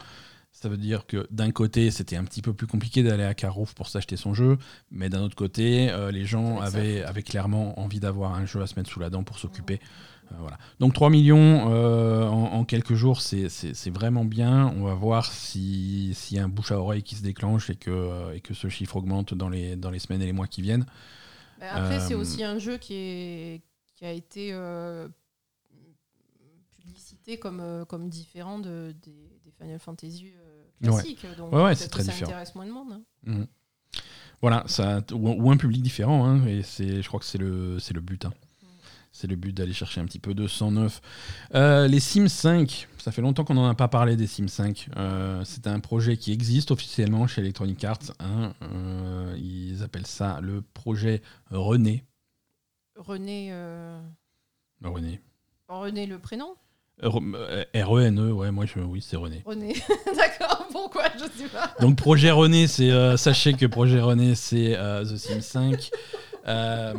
Ça 0.63 0.69
veut 0.69 0.77
dire 0.77 1.05
que 1.05 1.27
d'un 1.29 1.51
côté, 1.51 1.91
c'était 1.91 2.15
un 2.15 2.23
petit 2.23 2.41
peu 2.41 2.53
plus 2.53 2.67
compliqué 2.67 3.03
d'aller 3.03 3.25
à 3.25 3.33
Carouf 3.33 3.73
pour 3.73 3.89
s'acheter 3.89 4.15
son 4.15 4.33
jeu, 4.33 4.57
mais 4.91 5.09
d'un 5.09 5.21
autre 5.21 5.35
côté, 5.35 5.89
euh, 5.91 6.09
les 6.09 6.23
gens 6.23 6.61
avaient, 6.61 7.03
avaient 7.03 7.21
clairement 7.21 7.77
envie 7.81 7.99
d'avoir 7.99 8.33
un 8.33 8.45
jeu 8.45 8.61
à 8.61 8.67
se 8.67 8.75
mettre 8.79 8.89
sous 8.89 9.01
la 9.01 9.09
dent 9.09 9.25
pour 9.25 9.39
s'occuper. 9.39 9.81
Euh, 10.31 10.35
voilà. 10.39 10.57
Donc 10.79 10.93
3 10.93 11.09
millions 11.09 11.69
euh, 11.73 12.25
en, 12.29 12.53
en 12.53 12.63
quelques 12.63 12.93
jours, 12.93 13.19
c'est- 13.19 13.49
vraiment 13.89 14.23
bien. 14.23 14.73
On 14.77 14.83
va 14.85 14.93
voir 14.93 15.33
si- 15.33 16.13
s'il 16.15 16.37
y 16.37 16.39
a 16.39 16.45
un 16.45 16.47
bouche 16.47 16.71
à 16.71 16.79
oreille 16.79 17.03
qui 17.03 17.15
se 17.15 17.23
déclenche 17.23 17.69
et 17.69 17.75
que, 17.75 18.33
et 18.33 18.39
que 18.39 18.53
ce 18.53 18.69
chiffre 18.69 18.95
augmente 18.95 19.33
dans 19.33 19.49
les, 19.49 19.75
dans 19.75 19.91
les 19.91 19.99
semaines 19.99 20.21
et 20.21 20.25
les 20.27 20.31
mois 20.31 20.47
qui 20.47 20.61
viennent. 20.61 20.85
Bah, 21.59 21.65
après, 21.73 21.99
c'est 21.99 22.13
aussi 22.15 22.41
un 22.41 22.57
jeu 22.57 22.77
qui, 22.77 22.93
est, 22.93 23.61
qui 23.97 24.05
a 24.05 24.13
été 24.13 24.53
publicité 26.77 27.37
comme, 27.37 27.85
comme 27.89 28.07
différent 28.09 28.59
de, 28.59 28.93
des, 29.01 29.11
des 29.43 29.51
Final 29.51 29.79
Fantasy 29.79 30.33
Donc, 30.83 31.53
Ouais, 31.53 31.63
ouais, 31.63 31.75
c'est 31.75 31.87
très 31.89 32.03
ça 32.03 32.11
différent. 32.11 32.31
intéresse 32.31 32.55
moins 32.55 32.65
de 32.65 32.71
monde. 32.71 32.93
hein. 32.93 33.01
Mhm. 33.25 33.47
Voilà, 34.41 34.63
ça, 34.67 35.01
ou, 35.13 35.29
ou 35.29 35.51
un 35.51 35.57
public 35.57 35.81
différent, 35.81 36.25
hein, 36.25 36.45
et 36.47 36.63
c'est, 36.63 37.01
je 37.01 37.07
crois 37.07 37.19
que 37.19 37.25
c'est 37.25 37.37
le, 37.37 37.79
c'est 37.79 37.93
le 37.93 38.01
but. 38.01 38.25
hein. 38.25 38.33
C'est 39.15 39.27
le 39.27 39.35
but 39.35 39.53
d'aller 39.55 39.73
chercher 39.73 40.01
un 40.01 40.05
petit 40.05 40.17
peu 40.19 40.33
de 40.33 40.47
109. 40.47 40.99
Euh, 41.53 41.87
les 41.87 41.99
Sims 41.99 42.27
5, 42.27 42.87
ça 42.97 43.11
fait 43.11 43.21
longtemps 43.21 43.43
qu'on 43.43 43.53
n'en 43.53 43.69
a 43.69 43.75
pas 43.75 43.87
parlé 43.87 44.15
des 44.15 44.25
Sims 44.25 44.47
5. 44.47 44.89
Euh, 44.97 45.43
c'est 45.45 45.67
un 45.67 45.79
projet 45.79 46.17
qui 46.17 46.31
existe 46.33 46.71
officiellement 46.71 47.27
chez 47.27 47.41
Electronic 47.41 47.83
Arts. 47.83 47.99
Euh, 48.21 49.35
ils 49.37 49.83
appellent 49.83 50.07
ça 50.07 50.39
le 50.41 50.61
projet 50.63 51.21
René. 51.51 52.03
René, 52.95 53.49
euh, 53.51 54.01
René. 54.83 55.21
René 55.67 56.07
le 56.07 56.17
prénom? 56.17 56.55
R-E-N-E, 57.01 58.31
ouais, 58.31 58.51
moi 58.51 58.65
je, 58.65 58.79
oui, 58.79 59.03
c'est 59.05 59.17
René. 59.17 59.41
René. 59.45 59.75
D'accord, 60.15 60.67
pourquoi 60.71 61.05
Je 61.15 61.43
sais 61.43 61.49
pas. 61.49 61.73
Donc 61.81 61.97
projet 61.97 62.31
René, 62.31 62.67
c'est 62.67 62.91
euh, 62.91 63.17
sachez 63.17 63.53
que 63.53 63.65
projet 63.65 63.99
René, 63.99 64.35
c'est 64.35 64.75
euh, 64.77 65.03
The 65.03 65.17
Sims 65.17 65.41
5. 65.41 65.89
Euh, 66.47 66.93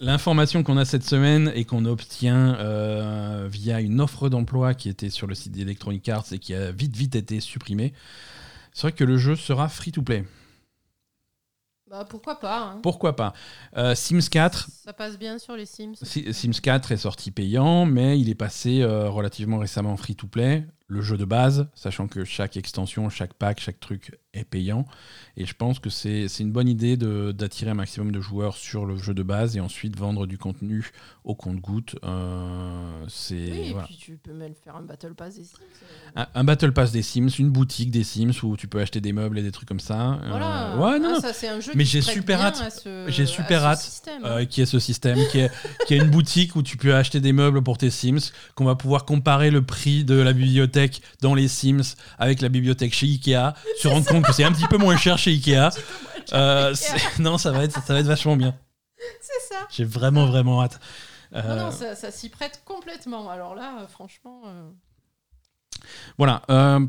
L'information 0.00 0.64
qu'on 0.64 0.78
a 0.78 0.84
cette 0.84 1.04
semaine 1.04 1.52
et 1.54 1.64
qu'on 1.64 1.84
obtient 1.84 2.56
euh, 2.56 3.46
via 3.48 3.80
une 3.80 4.00
offre 4.00 4.28
d'emploi 4.28 4.74
qui 4.74 4.88
était 4.88 5.10
sur 5.10 5.28
le 5.28 5.34
site 5.36 5.52
d'Electronic 5.52 6.08
Arts 6.08 6.24
et 6.32 6.40
qui 6.40 6.54
a 6.54 6.72
vite 6.72 6.96
vite 6.96 7.14
été 7.14 7.38
supprimée, 7.38 7.92
c'est 8.72 8.82
vrai 8.82 8.92
que 8.92 9.04
le 9.04 9.16
jeu 9.16 9.36
sera 9.36 9.68
free 9.68 9.92
to 9.92 10.02
play. 10.02 10.24
Bah, 11.92 12.06
pourquoi 12.08 12.40
pas 12.40 12.58
hein. 12.58 12.80
Pourquoi 12.82 13.14
pas 13.14 13.34
Euh, 13.76 13.94
Sims 13.94 14.30
4, 14.30 14.66
Ça 14.82 14.94
passe 14.94 15.18
bien 15.18 15.38
sur 15.38 15.54
les 15.56 15.66
Sims. 15.66 15.92
Si- 16.00 16.32
Sims 16.32 16.58
4 16.62 16.90
est 16.92 16.96
sorti 16.96 17.30
payant, 17.30 17.84
mais 17.84 18.18
il 18.18 18.30
est 18.30 18.34
passé 18.34 18.80
euh, 18.80 19.10
relativement 19.10 19.58
récemment 19.58 19.92
en 19.92 19.96
free 19.98 20.16
to 20.16 20.26
play. 20.26 20.64
Le 20.92 21.00
jeu 21.00 21.16
de 21.16 21.24
base, 21.24 21.68
sachant 21.74 22.06
que 22.06 22.22
chaque 22.24 22.58
extension, 22.58 23.08
chaque 23.08 23.32
pack, 23.32 23.60
chaque 23.60 23.80
truc 23.80 24.18
est 24.34 24.44
payant. 24.44 24.86
Et 25.38 25.46
je 25.46 25.54
pense 25.54 25.78
que 25.78 25.88
c'est 25.88 26.26
une 26.40 26.52
bonne 26.52 26.68
idée 26.68 26.98
d'attirer 26.98 27.70
un 27.70 27.74
maximum 27.74 28.12
de 28.12 28.20
joueurs 28.20 28.56
sur 28.56 28.84
le 28.84 28.96
jeu 28.96 29.14
de 29.14 29.22
base 29.22 29.56
et 29.56 29.60
ensuite 29.60 29.98
vendre 29.98 30.26
du 30.26 30.36
contenu 30.36 30.90
au 31.24 31.34
compte-goutte. 31.34 31.96
Euh, 32.04 33.06
Oui, 33.30 33.70
et 33.70 33.74
puis 33.86 33.96
tu 33.96 34.16
peux 34.22 34.32
même 34.34 34.52
faire 34.54 34.76
un 34.76 34.82
Battle 34.82 35.14
Pass 35.14 35.36
des 35.36 35.44
Sims. 35.44 35.56
euh. 36.16 36.20
un, 36.22 36.26
un 36.34 36.44
Battle 36.44 36.72
Pass 36.72 36.92
des 36.92 37.00
Sims, 37.02 37.28
une 37.38 37.50
boutique 37.50 37.90
des 37.90 38.04
Sims 38.04 38.32
où 38.42 38.56
tu 38.58 38.68
peux 38.68 38.80
acheter 38.80 39.00
des 39.00 39.12
meubles 39.14 39.38
et 39.38 39.42
des 39.42 39.52
trucs 39.52 39.68
comme 39.68 39.80
ça. 39.80 40.14
Euh, 40.14 40.28
Voilà. 40.28 40.76
ouais, 40.78 40.98
non, 40.98 41.14
Ah, 41.16 41.20
ça, 41.20 41.32
c'est 41.32 41.48
un 41.48 41.60
jeu 41.60 41.72
Mais 41.74 41.84
j'ai 41.86 42.02
super 42.02 42.42
hâte. 42.42 42.86
J'ai 43.08 43.24
super 43.26 43.64
hâte, 43.64 44.02
euh, 44.24 44.44
qui 44.44 44.60
est 44.60 44.66
ce 44.66 44.78
système, 44.78 45.18
qui 45.30 45.38
est, 45.40 45.50
qui 45.86 45.94
est 45.94 45.98
une 45.98 46.10
boutique 46.10 46.54
où 46.54 46.62
tu 46.62 46.76
peux 46.76 46.94
acheter 46.94 47.20
des 47.20 47.32
meubles 47.32 47.62
pour 47.62 47.78
tes 47.78 47.88
Sims, 47.90 48.30
qu'on 48.56 48.64
va 48.66 48.74
pouvoir 48.74 49.06
comparer 49.06 49.50
le 49.50 49.62
prix 49.62 50.04
de 50.04 50.14
la 50.16 50.32
bibliothèque 50.34 50.81
dans 51.20 51.34
les 51.34 51.48
Sims 51.48 51.94
avec 52.18 52.40
la 52.40 52.48
bibliothèque 52.48 52.94
chez 52.94 53.06
Ikea, 53.06 53.54
se 53.80 53.88
rendre 53.88 54.06
compte 54.06 54.24
que 54.24 54.32
c'est 54.32 54.44
un 54.44 54.52
petit 54.52 54.66
peu 54.66 54.76
moins 54.78 54.96
cher 54.96 55.18
chez 55.18 55.30
Ikea. 55.32 55.70
Euh, 56.32 56.74
c'est- 56.74 57.18
non, 57.18 57.38
ça 57.38 57.50
va, 57.52 57.64
être, 57.64 57.82
ça 57.84 57.92
va 57.94 58.00
être 58.00 58.06
vachement 58.06 58.36
bien. 58.36 58.54
C'est 59.20 59.54
ça. 59.54 59.66
J'ai 59.70 59.84
vraiment, 59.84 60.26
vraiment 60.26 60.62
hâte. 60.62 60.78
Euh, 61.34 61.42
Non, 61.56 61.64
non, 61.64 61.70
ça, 61.70 61.94
ça 61.96 62.10
s'y 62.10 62.28
prête 62.28 62.62
complètement. 62.64 63.28
Alors 63.30 63.54
là, 63.54 63.78
euh, 63.80 63.86
franchement. 63.88 64.42
euh, 64.46 64.70
Voilà. 66.18 66.42
euh, 66.50 66.80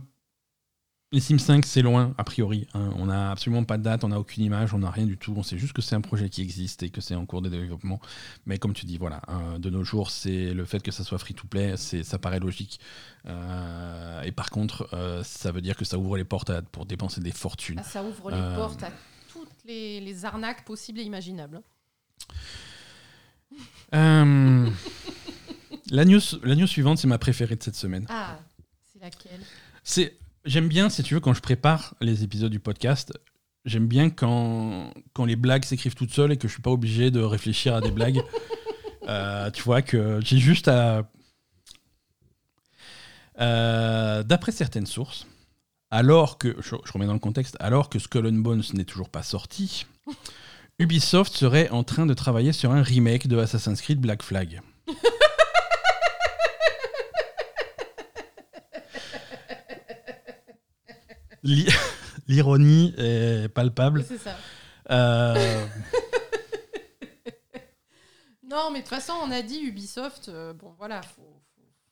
les 1.14 1.20
Sims 1.20 1.38
5, 1.39 1.64
c'est 1.66 1.82
loin, 1.84 2.14
a 2.18 2.24
priori. 2.24 2.68
hein. 2.74 2.89
On 2.97 3.05
n'a 3.05 3.30
absolument 3.32 3.64
pas 3.64 3.78
de 3.78 3.84
date, 3.84 4.03
on 4.03 4.07
n'a 4.09 4.20
aucune 4.20 4.43
image, 4.43 4.74
on 4.74 4.80
n'a 4.80 4.89
rien 4.89 5.05
du 5.05 5.16
tout. 5.18 5.34
On 5.38 5.43
sait 5.43 5.57
juste 5.59 5.74
que 5.74 5.82
c'est 5.82 5.93
un 5.95 6.01
projet 6.01 6.28
qui 6.28 6.41
existe 6.41 6.82
et 6.84 6.89
que 6.89 7.01
c'est 7.01 7.14
en 7.16 7.26
cours 7.28 7.41
de 7.43 7.49
développement. 7.49 8.01
Mais 8.47 8.57
comme 8.57 8.74
tu 8.74 8.86
dis, 8.88 8.97
voilà, 8.97 9.22
euh, 9.30 9.59
de 9.59 9.70
nos 9.70 9.84
jours, 9.84 10.09
c'est 10.09 10.53
le 10.53 10.66
fait 10.66 10.82
que 10.82 10.91
ça 10.91 11.03
soit 11.03 11.20
free-to-play, 11.20 11.78
ça 11.78 12.18
paraît 12.18 12.39
logique. 12.39 12.80
Euh, 13.28 14.22
et 14.24 14.32
par 14.32 14.49
contre, 14.49 14.89
euh, 14.93 15.24
ça 15.24 15.51
veut 15.51 15.61
dire 15.61 15.76
que 15.78 15.86
ça 15.86 15.97
ouvre 15.99 16.18
les 16.18 16.24
portes 16.24 16.49
à- 16.49 16.64
pour 16.64 16.86
dépenser 16.88 17.22
des 17.22 17.32
fortunes. 17.32 17.78
ah, 17.80 17.84
ça 17.84 18.03
ouvre 18.03 18.32
les 18.32 18.38
Euh, 18.38 18.55
portes 18.55 18.82
à 18.84 18.89
toutes 19.32 19.49
les, 19.66 20.01
les 20.01 20.26
arnaques 20.26 20.66
possibles 20.66 20.99
et 20.99 21.03
imaginables. 21.03 21.61
La, 23.91 24.26
news, 26.05 26.20
la 26.43 26.55
news 26.55 26.66
suivante, 26.66 26.97
c'est 26.97 27.07
ma 27.07 27.20
préférée 27.20 27.55
de 27.55 27.61
cette 27.61 27.76
semaine. 27.76 28.07
Ah, 28.09 28.39
c'est 28.91 28.99
laquelle? 28.99 29.41
C'est, 29.84 30.18
j'aime 30.45 30.67
bien, 30.67 30.89
si 30.89 31.03
tu 31.03 31.13
veux, 31.13 31.19
quand 31.19 31.33
je 31.33 31.41
prépare 31.41 31.95
les 32.01 32.23
épisodes 32.23 32.51
du 32.51 32.59
podcast, 32.59 33.13
j'aime 33.65 33.87
bien 33.87 34.09
quand, 34.09 34.91
quand 35.13 35.25
les 35.25 35.35
blagues 35.35 35.65
s'écrivent 35.65 35.95
toutes 35.95 36.13
seules 36.13 36.31
et 36.31 36.37
que 36.37 36.47
je 36.47 36.53
suis 36.53 36.61
pas 36.61 36.71
obligé 36.71 37.11
de 37.11 37.21
réfléchir 37.21 37.75
à 37.75 37.81
des 37.81 37.91
blagues. 37.91 38.21
Euh, 39.09 39.51
tu 39.51 39.63
vois 39.63 39.81
que 39.81 40.21
j'ai 40.23 40.37
juste 40.37 40.69
à. 40.69 41.11
Euh, 43.41 44.23
D'après 44.23 44.53
certaines 44.53 44.85
sources, 44.85 45.27
alors 45.91 46.37
que 46.37 46.55
je, 46.61 46.77
je 46.85 46.91
remets 46.93 47.05
dans 47.05 47.11
le 47.11 47.19
contexte, 47.19 47.57
alors 47.59 47.89
que 47.89 47.99
Skull 47.99 48.27
and 48.27 48.39
Bones 48.39 48.63
n'est 48.73 48.85
toujours 48.85 49.09
pas 49.09 49.21
sorti, 49.21 49.85
Ubisoft 50.79 51.33
serait 51.33 51.69
en 51.69 51.83
train 51.83 52.05
de 52.05 52.13
travailler 52.13 52.53
sur 52.53 52.71
un 52.71 52.81
remake 52.81 53.27
de 53.27 53.37
Assassin's 53.37 53.81
Creed 53.81 53.99
Black 53.99 54.23
Flag. 54.23 54.61
L'ironie 62.27 62.93
est 62.97 63.49
palpable. 63.49 64.03
C'est 64.07 64.17
ça. 64.17 64.35
Euh, 64.91 65.65
Non, 68.49 68.69
mais 68.71 68.79
de 68.79 68.83
toute 68.83 68.89
façon, 68.89 69.13
on 69.23 69.31
a 69.31 69.41
dit 69.41 69.59
Ubisoft. 69.61 70.29
euh, 70.29 70.53
bon, 70.53 70.75
voilà, 70.77 71.01
faut, 71.01 71.41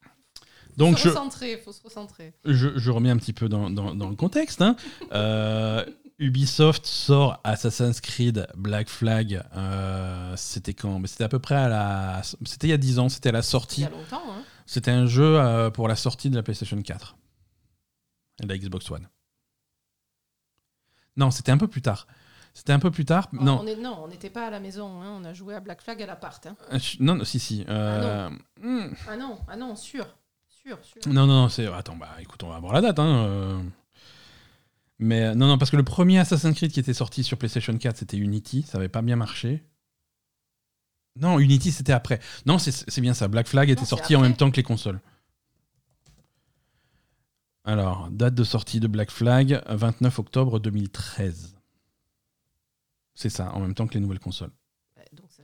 faut 0.03 0.09
donc 0.77 0.99
se 0.99 1.05
je, 1.05 1.09
recentrer. 1.09 1.57
Faut 1.57 1.71
se 1.73 1.81
recentrer. 1.81 2.33
je, 2.45 2.77
je 2.77 2.91
remets 2.91 3.09
un 3.09 3.17
petit 3.17 3.33
peu 3.33 3.49
dans, 3.49 3.69
dans- 3.69 3.95
dans 3.95 4.09
le 4.09 4.15
contexte. 4.15 4.61
hein. 4.61 4.75
Euh, 5.11 5.83
Ubisoft 6.19 6.85
sort 6.85 7.39
Assassin's 7.43 7.99
Creed 7.99 8.47
Black 8.55 8.89
Flag. 8.89 9.41
c'était 10.35 10.75
quand? 10.75 10.99
Mais 10.99 11.07
C'était 11.07 11.23
à 11.23 11.29
peu 11.29 11.39
près 11.39 11.55
à 11.55 11.67
la. 11.67 12.21
C'était 12.45 12.67
il 12.67 12.69
y 12.71 12.73
a 12.73 12.77
10 12.77 12.99
ans. 12.99 13.09
C'était 13.09 13.29
à 13.29 13.31
la 13.31 13.39
Il 13.39 13.43
sortie. 13.43 13.81
y 13.81 13.85
a 13.85 13.89
longtemps. 13.89 14.21
Hein. 14.31 14.43
C'était 14.67 14.91
un 14.91 15.07
jeu 15.07 15.39
pour 15.73 15.87
la 15.87 15.95
sortie 15.95 16.29
de 16.29 16.35
la 16.35 16.43
PlayStation 16.43 16.79
4 16.79 17.15
et 18.43 18.45
de 18.45 18.49
la 18.53 18.57
Xbox 18.57 18.91
One. 18.91 19.07
Non, 21.17 21.31
c'était 21.31 21.51
un 21.51 21.57
peu 21.57 21.67
plus 21.67 21.81
tard. 21.81 22.07
C'était 22.53 22.73
un 22.73 22.79
peu 22.79 22.91
plus 22.91 23.05
tard. 23.05 23.29
Oh, 23.33 23.37
non. 23.41 23.59
On 23.61 23.67
est, 23.67 23.75
non, 23.77 23.97
on 24.03 24.07
n'était 24.07 24.29
pas 24.29 24.47
à 24.47 24.49
la 24.49 24.59
maison. 24.59 25.01
hein, 25.01 25.17
On 25.21 25.23
a 25.23 25.33
joué 25.33 25.55
à 25.55 25.59
Black 25.61 25.81
Flag 25.81 26.01
à 26.01 26.05
l'appart. 26.05 26.45
hein. 26.47 26.55
Euh, 26.73 26.79
Non, 26.99 27.15
non, 27.15 27.23
si, 27.23 27.39
si. 27.39 27.65
euh, 27.69 28.29
hmm. 28.61 28.87
Ah 29.07 29.15
non, 29.17 29.39
ah 29.47 29.55
non, 29.55 29.75
sûr. 29.75 30.05
Sûr, 30.49 30.77
sûr. 30.83 31.01
Non, 31.11 31.25
non, 31.27 31.47
c'est. 31.49 31.65
Attends, 31.67 31.95
bah 31.95 32.09
écoute, 32.19 32.43
on 32.43 32.49
va 32.49 32.59
voir 32.59 32.73
la 32.73 32.81
date. 32.81 32.99
Hein. 32.99 33.25
euh. 33.25 33.61
Mais 34.99 35.33
non, 35.33 35.47
non, 35.47 35.57
parce 35.57 35.71
que 35.71 35.77
le 35.77 35.83
premier 35.83 36.19
Assassin's 36.19 36.55
Creed 36.55 36.71
qui 36.71 36.79
était 36.79 36.93
sorti 36.93 37.23
sur 37.23 37.37
PlayStation 37.37 37.75
4, 37.75 37.97
c'était 37.97 38.17
Unity. 38.17 38.63
Ça 38.63 38.77
avait 38.77 38.89
pas 38.89 39.01
bien 39.01 39.15
marché. 39.15 39.63
Non, 41.19 41.39
Unity, 41.39 41.71
c'était 41.71 41.93
après. 41.93 42.19
Non, 42.45 42.57
c'est 42.59 43.01
bien 43.01 43.13
ça. 43.13 43.27
Black 43.27 43.47
Flag 43.47 43.69
était 43.69 43.85
sorti 43.85 44.15
en 44.15 44.21
même 44.21 44.35
temps 44.35 44.51
que 44.51 44.57
les 44.57 44.63
consoles. 44.63 44.99
Alors, 47.63 48.09
date 48.11 48.33
de 48.33 48.43
sortie 48.43 48.79
de 48.79 48.87
Black 48.87 49.11
Flag, 49.11 49.61
29 49.69 50.17
octobre 50.19 50.59
2013. 50.59 51.55
C'est 53.13 53.29
ça, 53.29 53.51
en 53.53 53.59
même 53.59 53.75
temps 53.75 53.87
que 53.87 53.93
les 53.93 53.99
nouvelles 53.99 54.19
consoles. 54.19 54.51
Donc 55.13 55.27
ça... 55.29 55.43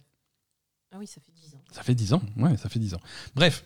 Ah 0.92 0.98
oui, 0.98 1.06
ça 1.06 1.22
fait 1.22 1.32
10 1.34 1.56
ans. 1.56 1.62
Ça 1.72 1.84
fait 1.84 1.94
10 1.96 2.14
ans, 2.14 2.22
ouais, 2.38 2.58
ça 2.58 2.70
fait 2.70 2.80
10 2.80 2.96
ans. 2.96 3.02
Bref, 3.36 3.64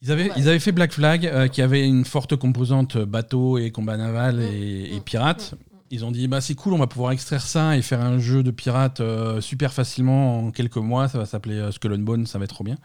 ils 0.00 0.10
avaient, 0.10 0.30
Ouais. 0.30 0.34
ils 0.36 0.48
avaient 0.48 0.58
fait 0.58 0.72
Black 0.72 0.92
Flag, 0.92 1.26
euh, 1.26 1.46
qui 1.48 1.62
avait 1.62 1.86
une 1.86 2.04
forte 2.04 2.34
composante 2.36 2.96
bateau 2.96 3.58
et 3.58 3.70
combat 3.70 3.96
naval 3.96 4.36
Mm, 4.36 4.40
et, 4.42 4.94
et 4.94 5.00
mm, 5.00 5.02
pirates. 5.02 5.52
Mm. 5.52 5.64
Ils 5.90 6.04
ont 6.04 6.10
dit, 6.10 6.28
bah 6.28 6.40
c'est 6.40 6.54
cool, 6.54 6.74
on 6.74 6.78
va 6.78 6.86
pouvoir 6.86 7.12
extraire 7.12 7.40
ça 7.42 7.76
et 7.76 7.82
faire 7.82 8.00
un 8.02 8.18
jeu 8.18 8.42
de 8.42 8.50
pirates 8.50 9.00
euh, 9.00 9.40
super 9.40 9.72
facilement 9.72 10.40
en 10.46 10.50
quelques 10.50 10.76
mois. 10.76 11.08
Ça 11.08 11.18
va 11.18 11.24
s'appeler 11.26 11.56
euh, 11.56 11.70
Skull 11.72 11.94
and 11.94 11.98
Bones, 12.00 12.26
ça 12.26 12.38
va 12.38 12.44
être 12.44 12.54
trop 12.54 12.64
bien. 12.64 12.76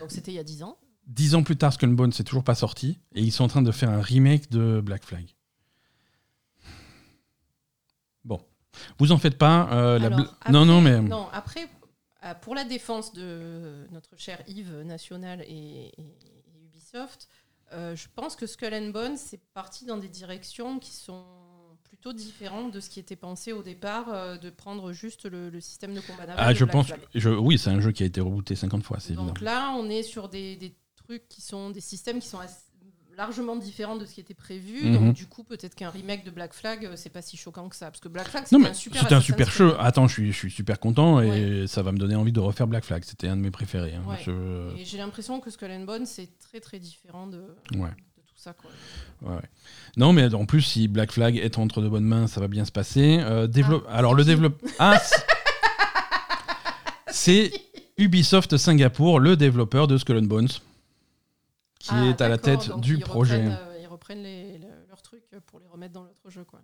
Donc 0.00 0.10
c'était 0.10 0.32
il 0.32 0.34
y 0.34 0.38
a 0.38 0.44
10 0.44 0.62
ans. 0.64 0.76
Dix 1.10 1.34
ans 1.34 1.42
plus 1.42 1.56
tard, 1.56 1.72
Skull 1.72 1.88
and 1.90 1.92
Bones, 1.94 2.12
c'est 2.12 2.22
toujours 2.24 2.44
pas 2.44 2.54
sorti. 2.54 2.98
Et 3.16 3.20
ils 3.22 3.32
sont 3.32 3.42
en 3.44 3.48
train 3.48 3.62
de 3.62 3.72
faire 3.72 3.90
un 3.90 4.00
remake 4.00 4.48
de 4.50 4.80
Black 4.80 5.04
Flag. 5.04 5.26
Bon, 8.24 8.40
vous 8.98 9.12
en 9.12 9.18
faites 9.18 9.38
pas. 9.38 9.68
euh, 9.72 9.96
Alors, 9.96 10.20
après- 10.20 10.52
non, 10.52 10.64
non, 10.64 10.80
mais. 10.80 11.00
Non, 11.00 11.26
après, 11.32 11.68
euh, 12.24 12.34
pour 12.34 12.54
la 12.54 12.64
défense 12.64 13.12
de 13.12 13.86
notre 13.92 14.16
cher 14.18 14.40
Yves 14.46 14.82
National 14.84 15.42
et, 15.42 15.92
et- 15.96 16.00
et 16.00 16.64
Ubisoft, 16.64 17.28
euh, 17.72 17.96
je 17.96 18.06
pense 18.14 18.36
que 18.36 18.46
Skull 18.46 18.74
and 18.74 18.90
Bones, 18.90 19.16
c'est 19.16 19.40
parti 19.54 19.86
dans 19.86 19.96
des 19.96 20.08
directions 20.08 20.78
qui 20.78 20.92
sont 20.92 21.24
plutôt 21.82 22.12
différentes 22.12 22.72
de 22.72 22.78
ce 22.80 22.88
qui 22.88 23.00
était 23.00 23.16
pensé 23.16 23.52
au 23.52 23.62
départ, 23.62 24.08
euh, 24.10 24.38
de 24.38 24.48
prendre 24.50 24.92
juste 24.92 25.24
le, 25.26 25.50
le 25.50 25.60
système 25.60 25.92
de 25.94 26.00
combat. 26.00 26.24
Ah, 26.36 26.52
de 26.52 26.58
je 26.58 26.64
Black 26.64 26.72
pense. 26.72 26.92
Je, 27.14 27.30
oui, 27.30 27.58
c'est 27.58 27.70
un 27.70 27.80
jeu 27.80 27.90
qui 27.90 28.02
a 28.04 28.06
été 28.06 28.20
rebooté 28.20 28.54
50 28.54 28.84
fois, 28.84 29.00
c'est 29.00 29.08
évident. 29.08 29.26
Donc 29.26 29.40
là, 29.40 29.72
on 29.76 29.88
est 29.90 30.02
sur 30.04 30.28
des, 30.28 30.56
des 30.56 30.72
trucs 31.10 31.28
qui 31.28 31.40
sont 31.40 31.70
des 31.70 31.80
systèmes 31.80 32.20
qui 32.20 32.28
sont 32.28 32.38
assez- 32.38 32.54
largement 33.16 33.56
différents 33.56 33.96
de 33.96 34.06
ce 34.06 34.14
qui 34.14 34.20
était 34.20 34.32
prévu. 34.34 34.82
Mhm. 34.82 34.94
Donc 34.94 35.14
du 35.14 35.26
coup, 35.26 35.42
peut-être 35.44 35.74
qu'un 35.74 35.90
remake 35.90 36.24
de 36.24 36.30
Black 36.30 36.54
Flag, 36.54 36.86
euh, 36.86 36.92
c'est 36.96 37.10
pas 37.10 37.20
si 37.20 37.36
choquant 37.36 37.68
que 37.68 37.76
ça, 37.76 37.86
parce 37.90 38.00
que 38.00 38.08
Black 38.08 38.28
Flag, 38.28 38.44
c'était 38.46 38.64
un 38.66 38.72
super. 38.72 39.02
c'était 39.02 39.14
un 39.14 39.20
super 39.20 39.50
jeu. 39.50 39.74
Attends, 39.78 40.06
je 40.06 40.12
suis, 40.14 40.32
je 40.32 40.36
suis 40.38 40.50
super 40.50 40.78
content 40.80 41.20
et 41.20 41.66
ça 41.66 41.82
va 41.82 41.92
me 41.92 41.98
donner 41.98 42.14
envie 42.14 42.32
de 42.32 42.40
refaire 42.40 42.66
Black 42.66 42.84
Flag. 42.84 43.02
C'était 43.04 43.28
un 43.28 43.36
de 43.36 43.42
mes 43.42 43.50
préférés. 43.50 43.94
hein. 43.94 44.04
Ouais. 44.08 44.16
Je- 44.24 44.80
Et 44.80 44.84
j'ai 44.86 44.96
l'impression 44.98 45.38
que 45.40 45.50
Skull 45.50 45.70
and 45.72 45.84
Bones, 45.84 46.06
c'est 46.06 46.30
très 46.38 46.60
très 46.60 46.78
différent 46.78 47.26
de, 47.26 47.40
Ouais. 47.74 47.90
de 47.90 48.22
tout 48.22 48.36
ça. 48.36 48.54
Quoi. 48.54 48.70
Non, 49.98 50.12
mais 50.14 50.32
en 50.32 50.46
plus, 50.46 50.62
si 50.62 50.88
Black 50.88 51.10
Flag 51.12 51.36
est 51.36 51.58
entre 51.58 51.82
de 51.82 51.88
bonnes 51.90 52.04
mains, 52.04 52.26
ça 52.26 52.40
va 52.40 52.48
bien 52.48 52.64
se 52.64 52.72
passer. 52.72 53.18
Euh, 53.20 53.46
développe- 53.48 53.84
Ah, 53.88 53.96
Alors, 53.98 54.14
le 54.14 54.22
qui 54.22 54.28
développe. 54.28 54.62
Ah, 54.78 54.98
c'est- 55.02 55.26
c'est 57.10 57.52
Ubisoft 57.98 58.56
Singapour, 58.56 59.20
le 59.20 59.36
développeur 59.36 59.86
de 59.88 59.98
Skull 59.98 60.16
and 60.18 60.22
Bones, 60.22 60.48
qui 61.80 61.90
Ah, 61.92 62.04
est 62.06 62.20
à 62.20 62.28
la 62.28 62.38
tête 62.38 62.78
du 62.78 62.98
projet. 62.98 63.36
reprennent, 63.48 63.58
euh, 63.68 63.78
ils 63.82 63.86
reprennent 63.88 64.22
les- 64.22 64.60
leurs 64.88 65.02
trucs 65.02 65.24
pour 65.46 65.58
les 65.58 65.66
remettre 65.66 65.94
dans 65.94 66.04
l'autre 66.04 66.30
jeu. 66.30 66.44
Quoi. 66.44 66.60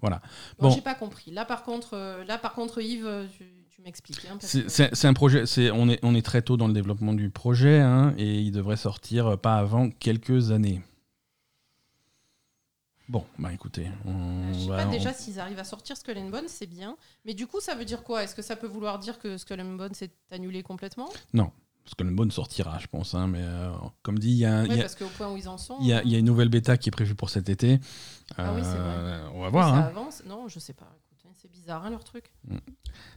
Voilà. 0.00 0.20
Bon, 0.58 0.68
Bon. 0.68 0.74
j'ai 0.74 0.80
pas 0.80 0.94
compris. 0.94 1.30
Là, 1.30 1.44
par 1.44 1.62
contre, 1.64 1.94
euh, 1.94 2.24
là, 2.24 2.38
par 2.38 2.54
contre 2.54 2.80
Yves, 2.80 3.06
euh, 3.06 3.26
tu, 3.36 3.44
tu 3.70 3.82
m'expliques. 3.82 4.24
hein, 4.30 4.36
C'est 4.40 4.62
que- 4.64 5.06
un 5.06 5.12
projet. 5.12 5.44
On 5.72 5.88
est, 5.88 5.98
on 6.02 6.14
est 6.14 6.24
très 6.24 6.40
tôt 6.42 6.56
dans 6.56 6.66
le 6.68 6.72
développement 6.72 7.12
du 7.14 7.30
projet 7.30 7.80
hein, 7.80 8.14
et 8.16 8.40
il 8.40 8.52
devrait 8.52 8.76
sortir 8.76 9.38
pas 9.38 9.56
avant 9.56 9.90
quelques 9.90 10.50
années. 10.52 10.82
Bon, 13.08 13.26
bah 13.38 13.52
écoutez, 13.52 13.86
on 14.06 14.52
Je 14.54 14.60
sais 14.60 14.68
pas 14.68 14.86
on- 14.86 14.90
déjà 14.90 15.12
s'ils 15.12 15.38
arrivent 15.38 15.58
à 15.58 15.64
sortir 15.64 15.94
Skull 15.96 16.16
and 16.16 16.30
Bones, 16.30 16.48
c'est 16.48 16.66
bien. 16.66 16.96
Mais 17.26 17.34
du 17.34 17.46
coup, 17.46 17.60
ça 17.60 17.74
veut 17.74 17.84
dire 17.84 18.02
quoi? 18.02 18.24
Est-ce 18.24 18.34
que 18.34 18.40
ça 18.40 18.56
peut 18.56 18.66
vouloir 18.66 18.98
dire 18.98 19.18
que 19.18 19.36
Skull 19.36 19.60
and 19.60 19.74
Bones 19.74 19.92
est 20.00 20.12
annulé 20.30 20.62
complètement? 20.62 21.10
Skull 21.86 22.08
and 22.08 22.12
Bones 22.12 22.30
sortira, 22.30 22.78
je 22.78 22.86
pense. 22.86 23.14
hein, 23.14 23.26
mais 23.26 23.42
euh, 23.42 23.70
comme 24.02 24.18
dit, 24.18 24.30
il 24.30 24.36
y 24.38 24.44
a, 24.46 24.54
un- 24.58 24.64
il 24.64 24.70
Oui, 24.70 24.76
y 24.76 24.78
a- 24.80 24.82
parce 24.82 24.94
qu'au 24.94 25.06
point 25.18 25.30
où 25.30 25.36
ils 25.36 25.48
en 25.48 25.58
sont. 25.58 25.76
Il 25.80 25.86
y, 25.86 25.92
a, 25.92 26.02
il 26.02 26.10
y 26.10 26.16
a 26.16 26.18
une 26.18 26.24
nouvelle 26.24 26.48
bêta 26.48 26.76
qui 26.78 26.88
est 26.88 26.92
prévue 26.92 27.14
pour 27.14 27.28
cet 27.30 27.48
été. 27.48 27.78
Ah 28.38 28.52
oui, 28.54 28.60
c'est 28.62 28.70
Euh, 28.76 29.28
on 29.34 29.40
va 29.40 29.46
ça 29.46 29.50
voir. 29.50 29.74
hein. 29.74 29.80
avance. 29.82 30.22
Non, 30.26 30.48
je 30.48 30.58
sais 30.58 30.72
pas. 30.72 30.88
C'est 31.36 31.50
bizarre, 31.50 31.84
hein, 31.84 31.90
leur 31.90 32.04
truc. 32.04 32.32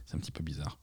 C'est 0.04 0.16
un 0.16 0.18
petit 0.18 0.32
peu 0.32 0.42
bizarre. 0.44 0.76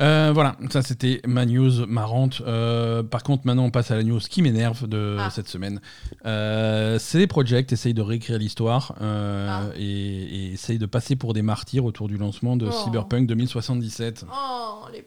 Euh, 0.00 0.32
voilà, 0.32 0.56
ça 0.70 0.80
c'était 0.80 1.20
ma 1.26 1.44
news 1.44 1.86
marrante. 1.86 2.40
Euh, 2.46 3.02
par 3.02 3.22
contre, 3.22 3.46
maintenant 3.46 3.64
on 3.66 3.70
passe 3.70 3.90
à 3.90 3.96
la 3.96 4.02
news 4.02 4.18
qui 4.18 4.40
m'énerve 4.40 4.88
de 4.88 5.18
Ah. 5.20 5.28
cette 5.30 5.48
semaine. 5.48 5.80
Euh, 6.24 6.98
CD 6.98 7.26
Projekt 7.26 7.72
essaye 7.72 7.92
de 7.92 8.00
réécrire 8.00 8.38
l'histoire 8.38 8.94
Ah. 9.00 9.64
et, 9.76 9.82
et 9.84 10.52
essaye 10.54 10.78
de 10.78 10.86
passer 10.86 11.14
pour 11.14 11.34
des 11.34 11.42
martyrs 11.42 11.84
autour 11.84 12.08
du 12.08 12.16
lancement 12.16 12.56
de 12.56 12.66
Oh. 12.68 12.72
Cyberpunk 12.84 13.26
2077. 13.28 14.24
Oh, 14.32 14.86
les 14.92 15.06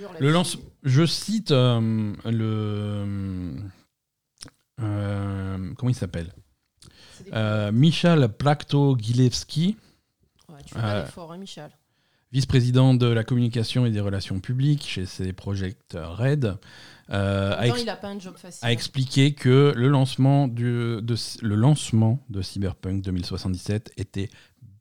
dur, 0.00 0.10
Le 0.18 0.30
lance, 0.30 0.58
je 0.82 1.04
cite 1.06 1.50
euh, 1.50 2.12
le 2.24 3.54
euh, 4.80 5.74
comment 5.76 5.90
il 5.90 5.94
s'appelle? 5.94 6.32
Euh, 7.32 7.70
Michal 7.72 8.28
Plakto-Gilevski, 8.36 9.76
Ouais, 10.48 10.56
tu 10.64 10.74
fais 10.74 10.80
pas 10.80 10.94
euh, 10.96 11.06
hein, 11.30 11.68
vice-président 12.32 12.94
de 12.94 13.06
la 13.06 13.24
communication 13.24 13.86
et 13.86 13.90
des 13.90 14.00
relations 14.00 14.40
publiques 14.40 14.84
chez 14.86 15.04
CD 15.06 15.32
Projekt 15.32 15.96
Red, 16.00 16.56
euh, 17.10 17.52
a, 17.56 17.60
même 17.60 17.68
temps, 17.70 17.74
ex- 17.74 17.82
il 17.82 17.88
a 17.90 17.96
pas 17.96 18.08
un 18.08 18.18
job 18.18 18.36
facile. 18.36 18.66
a 18.66 18.72
expliqué 18.72 19.34
que 19.34 19.72
le 19.76 19.88
lancement, 19.88 20.48
du, 20.48 20.62
de, 21.02 21.14
le 21.42 21.54
lancement 21.56 22.24
de 22.30 22.40
Cyberpunk 22.40 23.02
2077 23.02 23.92
était 23.96 24.30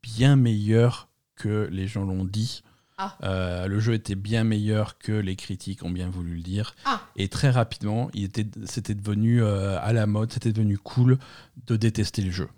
bien 0.01 0.35
meilleur 0.35 1.09
que 1.35 1.67
les 1.71 1.87
gens 1.87 2.05
l'ont 2.05 2.25
dit. 2.25 2.63
Ah. 3.01 3.17
Euh, 3.23 3.67
le 3.67 3.79
jeu 3.79 3.93
était 3.93 4.15
bien 4.15 4.43
meilleur 4.43 4.97
que 4.97 5.13
les 5.13 5.37
critiques 5.37 5.83
ont 5.83 5.89
bien 5.89 6.09
voulu 6.09 6.35
le 6.35 6.41
dire. 6.41 6.75
Ah. 6.83 7.01
Et 7.15 7.29
très 7.29 7.49
rapidement, 7.49 8.09
il 8.13 8.25
était, 8.25 8.45
c'était 8.65 8.93
devenu 8.93 9.41
euh, 9.41 9.79
à 9.81 9.93
la 9.93 10.05
mode, 10.05 10.33
c'était 10.33 10.51
devenu 10.51 10.77
cool 10.77 11.17
de 11.65 11.77
détester 11.77 12.21
le 12.21 12.31
jeu. 12.31 12.49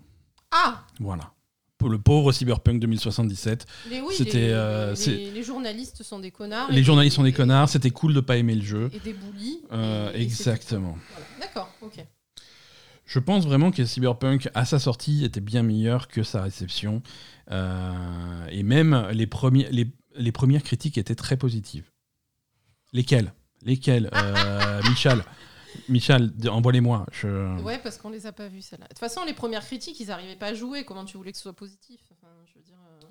Ah 0.50 0.84
Voilà. 0.98 1.30
Pour 1.78 1.88
le 1.90 1.98
pauvre 1.98 2.32
Cyberpunk 2.32 2.80
2077. 2.80 3.66
les, 3.90 4.00
oui, 4.00 4.14
C'était, 4.16 4.32
les, 4.38 4.50
euh, 4.52 4.90
les- 4.90 4.96
c'est- 4.96 5.30
les 5.32 5.42
journalistes 5.44 6.02
sont 6.02 6.18
des 6.18 6.30
connards. 6.32 6.70
Les 6.72 6.82
journalistes 6.82 7.16
sont 7.16 7.22
des 7.22 7.32
connards, 7.32 7.68
c'était 7.68 7.90
cool 7.90 8.12
de 8.12 8.20
pas 8.20 8.36
aimer 8.36 8.54
le 8.56 8.62
jeu. 8.64 8.90
Et 8.92 8.98
des 9.00 9.12
bullies. 9.14 9.60
Et- 10.14 10.22
exactement. 10.22 10.96
Voilà. 11.12 11.26
D'accord, 11.40 11.72
ok. 11.82 12.04
Je 13.04 13.18
pense 13.18 13.44
vraiment 13.46 13.70
que 13.72 13.84
Cyberpunk, 13.84 14.48
à 14.54 14.64
sa 14.64 14.78
sortie, 14.78 15.24
était 15.24 15.40
bien 15.40 15.62
meilleur 15.62 16.08
que 16.08 16.22
sa 16.22 16.42
réception. 16.42 17.02
Euh, 17.50 18.46
et 18.50 18.62
même 18.62 19.08
les, 19.12 19.26
premiers, 19.26 19.68
les, 19.70 19.86
les 20.16 20.32
premières 20.32 20.62
critiques 20.62 20.98
étaient 20.98 21.14
très 21.14 21.36
positives. 21.36 21.90
Lesquelles? 22.92 23.32
Lesquelles 23.62 24.10
euh, 24.14 24.82
Michal? 24.90 25.24
Michal, 25.88 26.30
d- 26.36 26.48
envoie-les-moi. 26.48 27.06
Je... 27.12 27.60
Ouais, 27.62 27.78
parce 27.78 27.96
qu'on 27.96 28.10
les 28.10 28.26
a 28.26 28.32
pas 28.32 28.48
vus, 28.48 28.60
celles-là. 28.62 28.84
De 28.84 28.88
toute 28.90 28.98
façon, 28.98 29.24
les 29.24 29.32
premières 29.32 29.64
critiques, 29.64 29.98
ils 30.00 30.10
arrivaient 30.10 30.36
pas 30.36 30.48
à 30.48 30.54
jouer. 30.54 30.84
Comment 30.84 31.04
tu 31.06 31.16
voulais 31.16 31.32
que 31.32 31.38
ce 31.38 31.44
soit 31.44 31.56
positif? 31.56 32.00
Enfin, 32.12 32.28
je 32.46 32.54
veux 32.58 32.64
dire, 32.64 32.76
euh, 33.02 33.06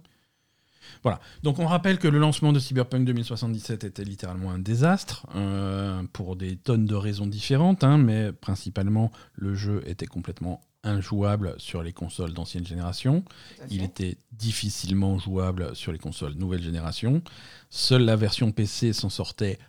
Voilà. 1.01 1.19
Donc 1.41 1.57
on 1.57 1.65
rappelle 1.65 1.97
que 1.97 2.07
le 2.07 2.19
lancement 2.19 2.53
de 2.53 2.59
Cyberpunk 2.59 3.05
2077 3.05 3.83
était 3.85 4.03
littéralement 4.03 4.51
un 4.51 4.59
désastre, 4.59 5.25
euh, 5.35 6.03
pour 6.13 6.35
des 6.35 6.55
tonnes 6.55 6.85
de 6.85 6.93
raisons 6.95 7.25
différentes, 7.25 7.83
hein, 7.83 7.97
mais 7.97 8.31
principalement 8.31 9.11
le 9.33 9.55
jeu 9.55 9.81
était 9.87 10.05
complètement 10.05 10.61
injouable 10.83 11.55
sur 11.57 11.83
les 11.83 11.93
consoles 11.93 12.33
d'ancienne 12.33 12.65
génération. 12.65 13.23
Il 13.69 13.83
était 13.83 14.17
difficilement 14.31 15.19
jouable 15.19 15.75
sur 15.75 15.91
les 15.91 15.99
consoles 15.99 16.33
nouvelle 16.33 16.63
génération. 16.63 17.21
Seule 17.69 18.03
la 18.03 18.15
version 18.15 18.51
PC 18.51 18.93
s'en 18.93 19.09
sortait 19.09 19.59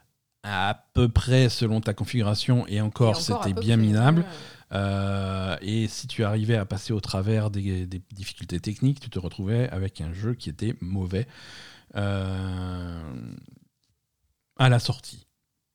à 0.42 0.86
peu 0.94 1.08
près 1.08 1.48
selon 1.48 1.80
ta 1.80 1.94
configuration 1.94 2.66
et 2.66 2.80
encore, 2.80 3.16
c'était 3.16 3.52
bien 3.52 3.76
minable. 3.76 4.24
Euh, 4.72 5.56
et 5.60 5.86
si 5.86 6.06
tu 6.06 6.24
arrivais 6.24 6.56
à 6.56 6.64
passer 6.64 6.92
au 6.92 7.00
travers 7.00 7.50
des, 7.50 7.86
des 7.86 8.02
difficultés 8.10 8.58
techniques, 8.58 9.00
tu 9.00 9.10
te 9.10 9.18
retrouvais 9.18 9.68
avec 9.68 10.00
un 10.00 10.12
jeu 10.12 10.34
qui 10.34 10.48
était 10.48 10.74
mauvais 10.80 11.26
euh, 11.94 13.26
à 14.56 14.68
la 14.68 14.78
sortie. 14.78 15.26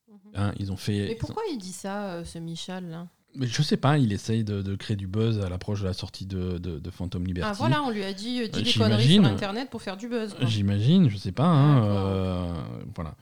Mhm. 0.07 0.17
Hein, 0.35 0.53
ils 0.57 0.71
ont 0.71 0.77
fait. 0.77 1.07
Mais 1.09 1.15
pourquoi 1.15 1.43
il 1.51 1.57
dit 1.57 1.73
ça, 1.73 2.13
euh, 2.13 2.25
ce 2.25 2.39
Michel 2.39 2.89
là? 2.89 3.07
Mais 3.39 3.47
je 3.47 3.61
sais 3.61 3.77
pas, 3.77 3.97
il 3.97 4.11
essaye 4.13 4.43
de, 4.43 4.61
de 4.61 4.75
créer 4.75 4.97
du 4.97 5.07
buzz 5.07 5.39
à 5.43 5.49
l'approche 5.49 5.81
de 5.81 5.85
la 5.85 5.93
sortie 5.93 6.25
de, 6.25 6.57
de, 6.57 6.79
de 6.79 6.89
Phantom 6.89 7.23
Liberty. 7.25 7.49
Ah 7.51 7.55
voilà, 7.57 7.83
on 7.83 7.91
lui 7.91 8.03
a 8.03 8.13
dit 8.13 8.41
euh, 8.41 8.47
dis 8.47 8.59
Euh, 8.59 8.63
des 8.63 8.73
conneries 8.73 9.13
sur 9.13 9.25
Internet 9.25 9.69
pour 9.69 9.81
faire 9.81 9.97
du 9.97 10.07
buzz. 10.07 10.35
J'imagine, 10.41 11.09
je 11.09 11.17
sais 11.17 11.31
pas. 11.31 11.45
hein, 11.45 11.83
euh, 11.83 12.53
voilà. 12.95 13.15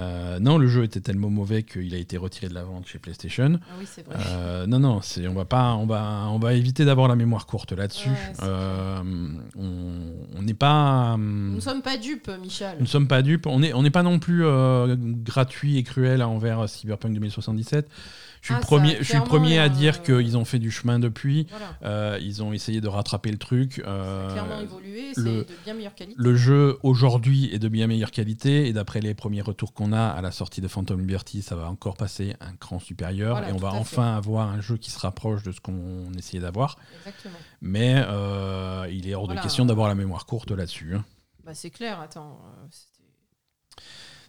Euh, 0.00 0.40
non, 0.40 0.58
le 0.58 0.66
jeu 0.66 0.82
était 0.82 1.00
tellement 1.00 1.30
mauvais 1.30 1.62
qu'il 1.62 1.94
a 1.94 1.98
été 1.98 2.16
retiré 2.16 2.48
de 2.48 2.54
la 2.54 2.64
vente 2.64 2.84
chez 2.88 2.98
PlayStation. 2.98 3.60
Ah 3.70 3.74
oui, 3.78 3.84
c'est 3.88 4.04
vrai. 4.04 4.16
Euh, 4.26 4.66
non, 4.66 4.80
non, 4.80 5.00
c'est, 5.02 5.28
on 5.28 5.34
va 5.34 5.44
pas, 5.44 5.74
on 5.74 5.86
va, 5.86 6.26
on 6.30 6.38
va 6.40 6.54
éviter 6.54 6.84
d'avoir 6.84 7.06
la 7.06 7.14
mémoire 7.14 7.46
courte 7.46 7.70
là-dessus. 7.70 8.08
Ouais, 8.08 8.16
Euh, 8.42 8.98
on 9.54 10.42
n'est 10.42 10.54
pas, 10.54 11.14
Nous 11.16 11.54
ne 11.54 11.60
sommes 11.60 11.82
pas 11.82 11.96
dupes, 11.96 12.28
Michel. 12.42 12.74
nous 12.78 12.84
ne 12.84 12.88
sommes 12.88 13.06
pas 13.06 13.22
dupes. 13.22 13.46
On 13.46 13.60
n'est 13.60 13.72
on 13.72 13.88
pas 13.90 14.02
non 14.02 14.18
plus 14.18 14.42
gratuit 15.22 15.76
et 15.78 15.84
cruel 15.84 16.24
envers 16.24 16.68
Cyberpunk 16.68 17.14
2077. 17.14 17.88
Je 18.44 18.48
suis 18.48 18.54
Ah, 18.54 18.58
le 18.58 18.62
ça, 18.62 18.66
premier, 18.66 18.88
je 18.90 18.92
suis 18.94 19.00
le 19.00 19.06
clairement, 19.06 19.26
premier 19.26 19.58
à 19.58 19.64
euh, 19.64 19.68
dire 19.70 20.02
qu'ils 20.02 20.36
ont 20.36 20.44
fait 20.44 20.58
du 20.58 20.70
chemin 20.70 20.98
depuis. 20.98 21.46
Voilà. 21.48 21.78
Euh, 21.82 22.18
ils 22.20 22.42
ont 22.42 22.52
essayé 22.52 22.82
de 22.82 22.88
rattraper 22.88 23.30
le 23.32 23.38
truc. 23.38 23.80
Ça 23.82 23.88
euh, 23.90 24.28
a 24.28 24.32
clairement 24.32 24.60
évolué, 24.60 25.12
c'est 25.14 25.20
le- 25.22 25.44
de 25.44 25.46
bien 25.64 25.72
meilleure 25.72 25.94
qualité. 25.94 26.14
le 26.18 26.36
jeu 26.36 26.76
aujourd'hui 26.82 27.48
est 27.54 27.58
de 27.58 27.68
bien 27.68 27.86
meilleure 27.86 28.10
qualité 28.10 28.68
et 28.68 28.74
d'après 28.74 29.00
les 29.00 29.14
premiers 29.14 29.40
retours 29.40 29.72
qu'on 29.72 29.94
a 29.94 30.08
à 30.08 30.20
la 30.20 30.30
sortie 30.30 30.60
de 30.60 30.68
Phantom 30.68 31.00
Liberty, 31.00 31.40
ça 31.40 31.56
va 31.56 31.70
encore 31.70 31.96
passer 31.96 32.36
un 32.42 32.54
cran 32.56 32.78
supérieur 32.80 33.36
Voilà, 33.38 33.48
et 33.48 33.52
on 33.54 33.56
va 33.56 33.70
fait. 33.70 33.78
enfin 33.78 34.14
avoir 34.14 34.50
un 34.50 34.60
jeu 34.60 34.76
qui 34.76 34.90
se 34.90 34.98
rapproche 34.98 35.42
de 35.42 35.50
ce 35.50 35.60
qu'on 35.62 36.12
essayait 36.18 36.42
d'avoir. 36.42 36.76
Exactement. 36.98 37.38
Mais 37.62 37.94
euh, 38.06 38.86
il 38.92 39.08
est 39.08 39.14
hors 39.14 39.24
Voilà. 39.24 39.40
de 39.40 39.42
question 39.42 39.64
d'avoir 39.64 39.88
la 39.88 39.94
mémoire 39.94 40.26
courte 40.26 40.50
là-dessus. 40.50 40.94
hein. 40.94 41.04
Bah, 41.46 41.54
c'est 41.54 41.70
clair, 41.70 41.98
attends. 41.98 42.38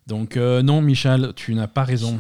Donc 0.07 0.37
euh, 0.37 0.61
non, 0.61 0.81
Michel, 0.81 1.33
tu 1.35 1.53
n'as 1.55 1.67
pas 1.67 1.83
raison. 1.83 2.17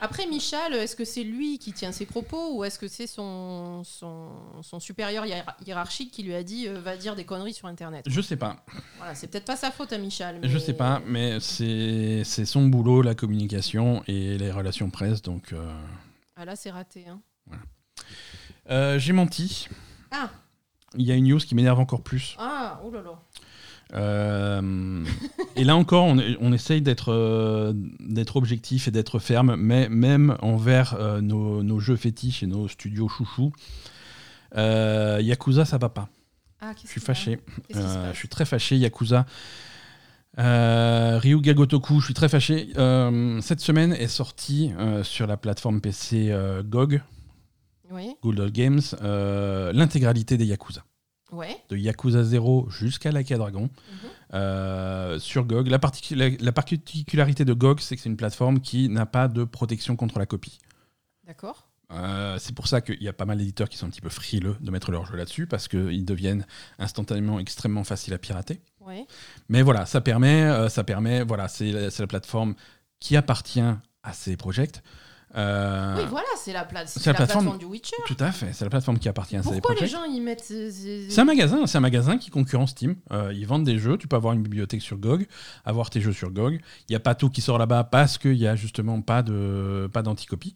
Après, 0.00 0.26
Michel, 0.26 0.72
est-ce 0.74 0.96
que 0.96 1.04
c'est 1.04 1.22
lui 1.24 1.58
qui 1.58 1.72
tient 1.72 1.92
ses 1.92 2.06
propos 2.06 2.56
ou 2.56 2.64
est-ce 2.64 2.78
que 2.78 2.88
c'est 2.88 3.06
son, 3.06 3.82
son, 3.84 4.30
son 4.62 4.80
supérieur 4.80 5.24
hiérar- 5.26 5.56
hiérarchique 5.66 6.10
qui 6.10 6.22
lui 6.22 6.34
a 6.34 6.42
dit 6.42 6.68
euh, 6.68 6.80
va 6.80 6.96
dire 6.96 7.14
des 7.16 7.24
conneries 7.24 7.52
sur 7.52 7.68
Internet? 7.68 8.04
Je 8.08 8.20
sais 8.20 8.36
pas, 8.36 8.64
Voilà, 8.96 9.14
c'est 9.14 9.26
peut-être 9.28 9.44
pas 9.44 9.56
sa 9.56 9.70
faute 9.70 9.92
à 9.92 9.98
Michel. 9.98 10.40
je 10.42 10.58
sais 10.58 10.72
pas, 10.74 11.02
mais 11.06 11.38
c'est 11.40 12.22
c'est 12.24 12.46
son 12.46 12.66
boulot, 12.66 13.02
la 13.02 13.14
communication 13.14 14.02
et 14.06 14.38
les 14.38 14.50
relations 14.50 14.88
presse. 14.90 15.20
Donc 15.22 15.52
euh, 15.52 15.70
Ah 16.36 16.44
là, 16.46 16.56
c'est 16.56 16.70
raté. 16.70 17.04
Hein. 17.06 17.20
euh, 18.70 18.98
j'ai 18.98 19.12
menti. 19.12 19.68
Ah, 20.10 20.30
Il 20.96 21.02
y 21.06 21.12
a 21.12 21.14
une 21.14 21.26
news 21.28 21.38
qui 21.38 21.54
m'énerve 21.54 21.78
encore 21.78 22.02
plus. 22.02 22.36
ah, 22.38 22.80
oh 22.84 22.90
là 22.90 23.02
là. 23.02 23.18
Euh, 23.94 25.04
et 25.56 25.64
là 25.64 25.76
encore, 25.76 26.04
on, 26.04 26.52
essaye 26.52 26.82
d'être 26.82 27.12
euh, 27.12 27.72
d'être 28.00 28.36
objectif 28.36 28.88
et 28.88 28.90
d'être 28.90 29.18
ferme, 29.18 29.56
mais 29.56 29.88
même 29.88 30.36
envers 30.40 30.94
euh, 30.94 31.20
nos, 31.20 31.62
nos 31.62 31.80
jeux 31.80 31.96
fétiches 31.96 32.42
et 32.42 32.46
nos 32.46 32.68
studios 32.68 33.08
chouchous. 33.08 33.52
Yakuza, 34.56 35.64
ça 35.64 35.78
va 35.78 35.88
pas. 35.88 36.08
Ah, 36.60 36.72
Je 36.82 36.88
suis 36.88 37.00
fâché. 37.00 37.38
Je 37.70 38.12
suis 38.14 38.28
très 38.28 38.44
fâché, 38.44 38.76
Yakuza. 38.76 39.26
Ryuga 40.36 41.54
Gotoku, 41.54 42.00
je 42.00 42.06
suis 42.06 42.14
très 42.14 42.28
fâché. 42.28 42.68
Cette 43.40 43.60
semaine 43.60 43.92
est 43.92 44.08
sortie 44.08 44.72
euh, 44.78 45.02
sur 45.02 45.26
la 45.26 45.36
plateforme 45.36 45.80
PC 45.80 46.34
GOG, 46.64 47.00
Oui, 47.90 48.14
Google 48.22 48.50
Games, 48.50 48.80
l'intégralité 49.72 50.36
des 50.36 50.46
Yakuza. 50.46 50.84
Ouais. 51.32 51.56
De 51.68 51.76
Yakuza 51.76 52.22
0 52.24 52.68
jusqu'à 52.70 53.12
Like 53.12 53.30
a 53.32 53.38
Dragon. 53.38 53.62
mhm. 53.62 53.70
Euh, 54.34 55.18
sur 55.18 55.44
GOG. 55.44 55.68
La, 55.68 55.78
particula- 55.78 56.40
la 56.40 56.52
particularité 56.52 57.44
de 57.44 57.52
GOG, 57.52 57.80
c'est 57.80 57.96
que 57.96 58.02
c'est 58.02 58.08
une 58.08 58.16
plateforme 58.16 58.60
qui 58.60 58.88
n'a 58.88 59.06
pas 59.06 59.26
de 59.28 59.42
protection 59.44 59.96
contre 59.96 60.18
la 60.20 60.26
copie. 60.26 60.58
D'accord. 61.26 61.66
Euh, 61.92 62.36
c'est 62.38 62.54
pour 62.54 62.68
ça 62.68 62.80
qu'il 62.80 63.02
y 63.02 63.08
a 63.08 63.12
pas 63.12 63.24
mal 63.24 63.38
d'éditeurs 63.38 63.68
qui 63.68 63.76
sont 63.76 63.86
un 63.86 63.90
petit 63.90 64.00
peu 64.00 64.08
frileux 64.08 64.56
de 64.60 64.70
mettre 64.70 64.92
leur 64.92 65.04
jeu 65.06 65.16
là-dessus, 65.16 65.48
parce 65.48 65.66
qu'ils 65.66 66.04
deviennent 66.04 66.46
instantanément 66.78 67.40
extrêmement 67.40 67.82
faciles 67.82 68.14
à 68.14 68.18
pirater. 68.18 68.60
Ouais. 68.80 69.04
Mais 69.48 69.62
voilà, 69.62 69.86
ça 69.86 70.00
permet, 70.00 70.42
euh, 70.44 70.68
ça 70.68 70.84
permet, 70.84 71.24
voilà, 71.24 71.48
c'est 71.48 71.72
la, 71.72 71.90
c'est 71.90 72.02
la 72.02 72.06
plateforme 72.06 72.54
qui 73.00 73.16
appartient 73.16 73.60
à 73.60 74.12
ces 74.12 74.36
projects. 74.36 74.80
Euh, 75.36 75.94
Oui, 75.98 76.04
voilà, 76.10 76.26
c'est 76.36 76.52
la, 76.52 76.64
pla- 76.64 76.86
c'est 76.86 76.98
c'est 76.98 77.06
la 77.12 77.12
la 77.12 77.26
plateforme- 77.26 77.44
plateforme 77.44 77.58
du 77.58 77.64
Witcher. 77.66 77.96
Tout 78.06 78.16
à 78.18 78.32
fait, 78.32 78.52
c'est 78.52 78.64
la 78.64 78.70
plateforme 78.70 78.98
qui 78.98 79.08
appartient 79.08 79.36
à 79.36 79.42
Pourquoi 79.42 79.74
les 79.80 79.86
gens 79.86 80.04
y 80.04 80.20
mettent. 80.20 80.40
ces- 80.42 80.72
ces- 80.72 81.08
C'est 81.10 81.20
un 81.20 81.24
magasin, 81.24 81.66
c'est 81.66 81.78
un 81.78 81.82
magasin 81.82 82.18
qui 82.18 82.30
concurrence 82.30 82.70
Steam. 82.70 82.96
Euh, 83.12 83.32
ils 83.32 83.46
vendent 83.46 83.64
des 83.64 83.78
jeux, 83.78 83.96
tu 83.96 84.08
peux 84.08 84.16
avoir 84.16 84.34
une 84.34 84.42
bibliothèque 84.42 84.82
sur 84.82 84.96
GOG, 84.96 85.26
avoir 85.64 85.88
tes 85.90 86.00
jeux 86.00 86.12
sur 86.12 86.30
GOG. 86.30 86.54
Il 86.88 86.92
n'y 86.92 86.96
a 86.96 87.00
pas 87.00 87.14
tout 87.14 87.30
qui 87.30 87.40
sort 87.42 87.58
là-bas 87.58 87.84
parce 87.84 88.18
qu'il 88.18 88.36
n'y 88.36 88.46
a 88.46 88.56
justement 88.56 89.00
pas 89.02 89.22
de 89.22 89.88
pas 89.92 90.02
d'anticopie. 90.02 90.54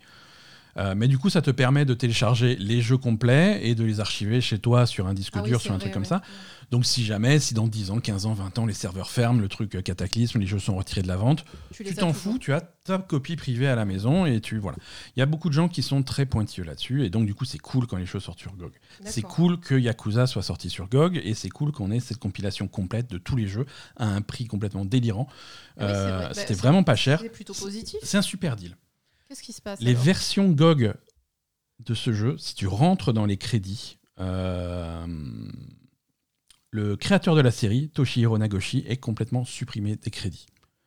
Euh, 0.76 0.94
mais 0.96 1.08
du 1.08 1.18
coup, 1.18 1.30
ça 1.30 1.42
te 1.42 1.50
permet 1.50 1.84
de 1.84 1.94
télécharger 1.94 2.56
les 2.56 2.80
jeux 2.80 2.98
complets 2.98 3.60
et 3.62 3.74
de 3.74 3.84
les 3.84 4.00
archiver 4.00 4.40
chez 4.40 4.58
toi 4.58 4.86
sur 4.86 5.06
un 5.06 5.14
disque 5.14 5.34
Ah 5.36 5.42
dur, 5.42 5.60
sur 5.60 5.70
un 5.72 5.74
vrai, 5.74 5.82
truc 5.82 5.94
comme 5.94 6.04
ça. 6.04 6.22
Donc 6.70 6.86
si 6.86 7.04
jamais, 7.04 7.38
si 7.38 7.54
dans 7.54 7.68
10 7.68 7.90
ans, 7.90 8.00
15 8.00 8.26
ans, 8.26 8.32
20 8.34 8.58
ans, 8.58 8.66
les 8.66 8.74
serveurs 8.74 9.10
ferment, 9.10 9.40
le 9.40 9.48
truc 9.48 9.74
euh, 9.74 9.82
cataclysme, 9.82 10.40
les 10.40 10.46
jeux 10.46 10.58
sont 10.58 10.74
retirés 10.76 11.02
de 11.02 11.08
la 11.08 11.16
vente, 11.16 11.44
Tu, 11.72 11.84
t'en 11.94 12.12
fous, 12.12 12.38
tu 12.38 12.52
as 12.52 12.60
ta 12.60 12.98
copie 12.98 13.36
privée 13.36 13.68
à 13.68 13.74
la 13.76 13.84
maison 13.84 14.26
et 14.26 14.40
tu 14.40 14.58
voilà. 14.58 14.76
Il 15.16 15.20
y 15.20 15.22
a 15.22 15.26
beaucoup 15.26 15.48
de 15.48 15.54
gens 15.54 15.68
qui 15.68 15.82
sont 15.82 16.02
très 16.02 16.26
pointilleux 16.26 16.64
là-dessus 16.64 17.04
et 17.04 17.10
donc 17.10 17.26
du 17.26 17.34
coup 17.34 17.44
c'est 17.44 17.58
cool 17.58 17.86
quand 17.86 17.96
les 17.96 18.06
choses 18.06 18.24
sortent 18.24 18.40
sur 18.40 18.56
GOG. 18.56 18.72
C'est 19.04 19.22
cool 19.22 19.60
que 19.60 19.74
Yakuza 19.74 20.26
soit 20.26 20.42
sorti 20.42 20.68
sur 20.70 20.88
GOG 20.88 21.20
et 21.22 21.34
c'est 21.34 21.48
cool 21.50 21.70
qu'on 21.72 21.90
ait 21.90 22.00
cette 22.00 22.18
compilation 22.18 22.66
complète 22.66 23.08
de 23.10 23.18
tous 23.18 23.36
les 23.36 23.46
jeux 23.46 23.66
à 23.96 24.06
un 24.06 24.22
prix 24.22 24.46
complètement 24.46 24.84
délirant. 24.84 25.28
Ah 25.78 25.84
oui, 25.86 25.92
Euh, 25.92 26.16
vrai. 26.16 26.26
Bah, 26.26 26.34
C'était 26.34 26.54
vraiment 26.54 26.82
pas 26.82 26.96
cher. 26.96 27.22
C'est 28.02 28.18
un 28.18 28.22
super 28.22 28.56
deal. 28.56 28.76
Qu'est-ce 29.28 29.42
qui 29.42 29.52
se 29.52 29.62
passe 29.62 29.80
Les 29.80 29.94
versions 29.94 30.50
GOG 30.50 30.94
de 31.80 31.94
ce 31.94 32.12
jeu, 32.12 32.36
si 32.38 32.54
tu 32.54 32.66
rentres 32.66 33.12
dans 33.12 33.26
les 33.26 33.36
crédits, 33.36 33.98
euh, 34.20 35.06
le 36.70 36.96
créateur 36.96 37.34
de 37.34 37.40
la 37.40 37.50
série, 37.50 37.90
Toshihiro 37.90 38.38
Nagoshi, 38.38 38.84
est 38.86 38.96
complètement 38.96 39.44
supprimé 39.44 39.96
des 39.96 40.10
crédits. 40.10 40.46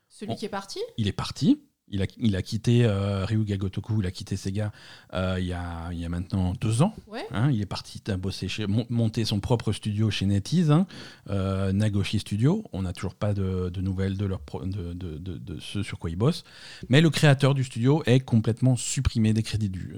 Celui 0.09 0.35
qui 0.35 0.45
est 0.45 0.49
parti? 0.49 0.79
Il 0.97 1.07
est 1.07 1.13
parti. 1.13 1.61
Il 1.89 2.01
a, 2.01 2.05
il 2.17 2.35
a 2.35 2.41
quitté 2.41 2.83
euh, 2.85 3.23
Ryuga 3.23 3.55
Gotoku, 3.55 4.01
il 4.01 4.07
a 4.07 4.11
quitté 4.11 4.35
Sega 4.35 4.73
euh, 5.13 5.37
il, 5.39 5.45
y 5.45 5.53
a, 5.53 5.87
il 5.93 5.97
y 5.99 6.03
a 6.03 6.09
maintenant 6.09 6.51
deux 6.59 6.81
ans. 6.81 6.93
Ouais. 7.07 7.25
hein. 7.31 7.49
il 7.49 7.61
est 7.61 7.65
parti 7.65 8.01
bosser 8.19 8.49
chez, 8.49 8.65
monter 8.89 9.23
son 9.23 9.39
propre 9.39 9.71
studio 9.71 10.11
chez 10.11 10.25
NetEase, 10.25 10.69
hein, 10.69 10.85
euh, 11.29 11.71
Nagoshi 11.71 12.19
Studio. 12.19 12.65
On 12.73 12.81
n'a 12.81 12.91
toujours 12.91 13.15
pas 13.15 13.33
de, 13.33 13.69
de 13.69 13.79
nouvelles 13.81 14.17
de, 14.17 14.25
leur 14.25 14.41
pro- 14.41 14.65
de, 14.65 14.91
de- 14.91 15.17
de- 15.17 15.59
ce 15.61 15.81
sur 15.81 15.97
quoi 15.97 16.09
il 16.09 16.17
bosse. 16.17 16.43
Mais 16.89 16.99
le 16.99 17.09
créateur 17.09 17.53
du 17.53 17.63
studio 17.63 18.03
est 18.05 18.19
complètement 18.19 18.75
supprimé 18.75 19.31
des 19.31 19.43
crédits 19.43 19.69
du, 19.69 19.95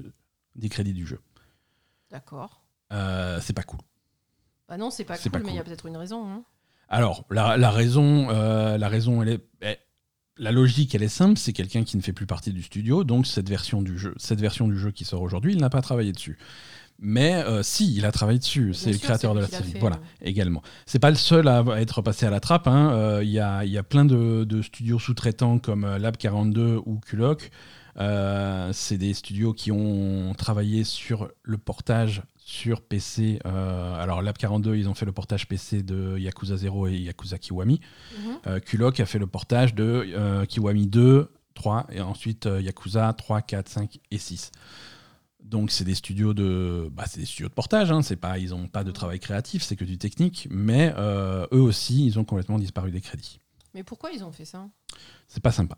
des 0.55 0.69
crédits 0.69 0.93
du 0.93 1.07
jeu. 1.07 1.19
D'accord. 2.11 2.61
Euh, 2.93 3.39
c'est 3.41 3.53
pas 3.53 3.63
cool. 3.63 3.79
Bah 4.67 4.77
non, 4.77 4.91
c'est 4.91 5.05
pas 5.05 5.17
cool, 5.17 5.31
pas 5.31 5.39
mais 5.39 5.49
il 5.49 5.55
y 5.55 5.59
a 5.59 5.63
peut-être 5.63 5.87
une 5.87 5.97
raison. 5.97 6.27
hein. 6.29 6.43
Alors, 6.87 7.25
la, 7.31 7.57
la 7.57 7.71
raison, 7.71 8.29
euh, 8.29 8.77
la 8.77 8.89
raison, 8.89 9.21
elle 9.23 9.29
est, 9.61 9.79
la 10.39 10.51
logique, 10.51 10.95
elle 10.95 11.03
est 11.03 11.07
simple. 11.09 11.37
C'est 11.37 11.53
quelqu'un 11.53 11.83
qui 11.83 11.97
ne 11.97 12.01
fait 12.01 12.13
plus 12.13 12.25
partie 12.25 12.51
du 12.51 12.63
studio, 12.63 13.03
donc 13.03 13.27
cette 13.27 13.49
version 13.49 13.81
du 13.81 13.97
jeu, 13.99 14.13
cette 14.17 14.39
version 14.41 14.67
du 14.67 14.77
jeu 14.79 14.91
qui 14.91 15.05
sort 15.05 15.21
aujourd'hui, 15.21 15.53
il 15.53 15.59
n'a 15.59 15.69
pas 15.69 15.81
travaillé 15.81 16.11
dessus. 16.11 16.37
Mais 17.01 17.35
euh, 17.35 17.63
si, 17.63 17.95
il 17.95 18.05
a 18.05 18.11
travaillé 18.11 18.39
dessus. 18.39 18.73
C'est 18.73 18.91
le 18.91 18.97
créateur 18.97 19.33
de 19.33 19.39
la 19.39 19.47
série. 19.47 19.71
fait, 19.71 19.79
Voilà, 19.79 19.95
ouais. 19.97 20.01
également. 20.29 20.61
C'est 20.85 20.99
pas 20.99 21.09
le 21.11 21.15
seul 21.15 21.47
à 21.47 21.63
être 21.77 22.01
passé 22.01 22.25
à 22.25 22.29
la 22.29 22.41
trappe. 22.41 22.67
hein. 22.67 22.91
Euh, 22.91 23.23
Il 23.23 23.29
y, 23.29 23.39
a, 23.39 23.63
il 23.63 23.71
y 23.71 23.77
a 23.77 23.83
plein 23.83 24.03
de, 24.03 24.43
de 24.43 24.61
studios 24.61 24.99
sous-traitants 24.99 25.59
comme 25.59 25.85
euh, 25.85 25.97
Lab 25.97 26.17
42 26.17 26.81
ou 26.85 26.99
Kulok. 26.99 27.51
Euh, 27.97 28.69
c'est 28.73 28.97
des 28.97 29.13
studios 29.13 29.53
qui 29.53 29.71
ont 29.71 30.33
travaillé 30.37 30.83
sur 30.83 31.29
le 31.43 31.57
portage 31.57 32.21
sur 32.49 32.81
PC. 32.81 33.39
Euh, 33.45 34.01
alors 34.01 34.23
Lab 34.23 34.35
42, 34.35 34.75
ils 34.75 34.89
ont 34.89 34.95
fait 34.95 35.05
le 35.05 35.11
portage 35.11 35.47
PC 35.47 35.83
de 35.83 36.17
Yakuza 36.17 36.57
0 36.57 36.87
et 36.87 36.97
Yakuza 36.97 37.37
Kiwami. 37.37 37.79
Mhm. 38.17 38.37
Euh, 38.47 38.59
Kulok 38.59 38.99
a 38.99 39.05
fait 39.05 39.19
le 39.19 39.27
portage 39.27 39.75
de 39.75 40.03
euh, 40.07 40.45
Kiwami 40.45 40.87
2, 40.87 41.31
3 41.53 41.85
et 41.91 42.01
ensuite 42.01 42.45
Yakuza 42.45 43.13
3, 43.13 43.43
4, 43.43 43.69
5 43.69 43.99
et 44.09 44.17
6. 44.17 44.51
Donc 45.43 45.69
c'est 45.69 45.83
des 45.83 45.93
studios 45.93 46.33
de, 46.33 46.89
bah, 46.91 47.03
c'est 47.05 47.19
des 47.19 47.27
studios 47.27 47.49
de 47.49 47.53
portage. 47.53 47.91
Hein. 47.91 48.01
C'est 48.01 48.15
pas, 48.15 48.39
ils 48.39 48.49
n'ont 48.49 48.67
pas 48.67 48.83
de 48.83 48.91
travail 48.91 49.19
créatif, 49.19 49.61
c'est 49.61 49.75
que 49.75 49.85
du 49.85 49.99
technique. 49.99 50.47
Mais 50.49 50.91
eux 50.97 51.61
aussi, 51.61 52.05
ils 52.07 52.17
ont 52.17 52.25
complètement 52.25 52.57
disparu 52.57 52.89
des 52.89 53.01
crédits. 53.01 53.39
Mais 53.75 53.83
pourquoi 53.83 54.09
ils 54.11 54.23
ont 54.23 54.31
fait 54.31 54.45
ça? 54.45 54.67
C'est 55.27 55.43
pas 55.43 55.51
sympa. 55.51 55.77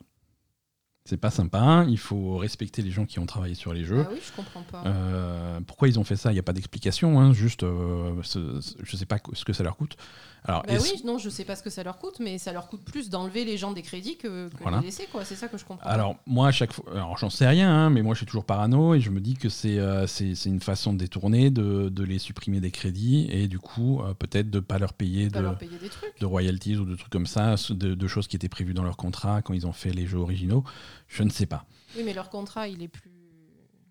C'est 1.03 1.17
pas 1.17 1.31
sympa. 1.31 1.83
Il 1.89 1.97
faut 1.97 2.37
respecter 2.37 2.83
les 2.83 2.91
gens 2.91 3.05
qui 3.05 3.17
ont 3.17 3.25
travaillé 3.25 3.55
sur 3.55 3.73
les 3.73 3.83
jeux. 3.83 4.05
Ah 4.07 4.09
oui, 4.13 4.19
je 4.23 4.31
comprends 4.35 4.61
pas. 4.61 4.83
Euh, 4.85 5.59
pourquoi 5.65 5.87
ils 5.87 5.97
ont 5.99 6.03
fait 6.03 6.15
ça? 6.15 6.29
Il 6.31 6.33
n'y 6.33 6.39
a 6.39 6.43
pas 6.43 6.53
d'explication. 6.53 7.19
hein. 7.19 7.33
Juste, 7.33 7.63
euh, 7.63 8.13
ce- 8.21 8.61
ce- 8.61 8.75
je 8.83 8.95
sais 8.95 9.07
pas 9.07 9.17
ce 9.33 9.43
que 9.43 9.51
ça 9.51 9.63
leur 9.63 9.77
coûte. 9.77 9.97
Alors, 10.43 10.63
Bah 10.67 10.73
oui, 10.81 11.01
non, 11.05 11.17
je 11.19 11.29
sais 11.29 11.43
pas 11.45 11.55
ce 11.55 11.61
que 11.61 11.69
ça 11.69 11.83
leur 11.83 11.97
coûte, 11.99 12.15
mais 12.19 12.37
ça 12.39 12.51
leur 12.51 12.67
coûte 12.67 12.83
plus 12.83 13.09
d'enlever 13.11 13.45
les 13.45 13.57
gens 13.57 13.71
des 13.73 13.81
crédits 13.83 14.17
que, 14.17 14.49
que 14.49 14.57
Voilà. 14.61 14.77
de 14.77 14.81
les 14.83 14.87
laisser, 14.87 15.07
quoi. 15.11 15.23
C'est 15.25 15.35
ça 15.35 15.47
que 15.47 15.57
je 15.57 15.65
comprends. 15.65 15.87
Alors, 15.87 16.15
moi, 16.25 16.47
à 16.47 16.51
chaque 16.51 16.73
fois, 16.73 16.85
alors 16.91 17.15
j'en 17.17 17.29
sais 17.29 17.47
rien, 17.47 17.69
hein, 17.71 17.89
mais 17.91 18.01
moi, 18.01 18.13
je 18.15 18.19
suis 18.19 18.25
toujours 18.25 18.45
parano 18.45 18.93
et 18.95 19.01
je 19.01 19.09
me 19.11 19.19
dis 19.19 19.35
que 19.35 19.49
c'est 19.49 19.77
euh, 19.77 20.05
une 20.45 20.59
façon 20.59 20.93
détournée 20.93 21.49
de, 21.51 21.89
de 21.89 22.03
les 22.03 22.17
supprimer 22.19 22.59
des 22.59 22.71
crédits 22.71 23.27
et 23.31 23.47
du 23.47 23.59
coup, 23.59 24.01
peut-être 24.19 24.49
de 24.49 24.57
ne 24.57 24.63
pas 24.63 24.79
leur 24.79 24.93
payer 24.93 25.29
pas 25.29 25.39
de, 25.39 25.43
leur 25.43 25.57
payer 25.59 25.77
des 25.79 25.89
trucs. 25.89 26.19
de 26.19 26.25
royalties 26.25 26.77
ou 26.77 26.85
de 26.85 26.95
trucs 26.95 27.11
comme 27.11 27.27
ça, 27.27 27.55
de, 27.69 27.93
de 27.93 28.07
choses 28.07 28.27
qui 28.27 28.35
étaient 28.35 28.49
prévues 28.49 28.73
dans 28.73 28.83
leur 28.83 28.97
contrat 28.97 29.41
quand 29.43 29.53
ils 29.53 29.67
ont 29.67 29.73
fait 29.73 29.91
les 29.91 30.05
jeux 30.07 30.19
originaux. 30.19 30.63
Je 31.07 31.23
ne 31.23 31.29
sais 31.29 31.45
pas. 31.45 31.65
Oui, 31.95 32.03
mais 32.05 32.13
leur 32.13 32.29
contrat, 32.29 32.67
il 32.67 32.81
est 32.81 32.87
plus. 32.87 33.11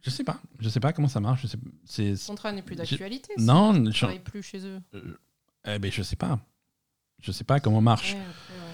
Je 0.03 0.09
sais 0.11 0.25
pas. 0.25 0.41
Je 0.61 0.69
sais 0.69 0.81
pas 0.81 0.93
comment 0.93 1.09
ça 1.09 1.21
marche. 1.21 1.43
Je 1.43 1.47
sais, 1.49 1.59
c'est, 1.85 2.11
Le 2.13 2.27
contrat 2.27 2.53
n'est 2.53 2.63
plus 2.63 2.75
d'actualité. 2.77 3.35
non, 3.39 3.75
Ils 3.75 3.83
ne 3.83 3.91
je, 3.91 3.99
travaillent 3.99 4.19
plus 4.19 4.43
chez 4.43 4.65
eux. 4.67 4.81
eh 5.67 5.79
ben, 5.79 5.93
je 5.93 6.03
sais 6.03 6.17
pas. 6.17 6.39
Je 7.21 7.33
sais 7.33 7.45
pas 7.45 7.61
comment 7.61 7.83
marche. 7.83 8.15
Ouais, 8.15 8.21
après, 8.21 8.55
ouais. 8.55 8.71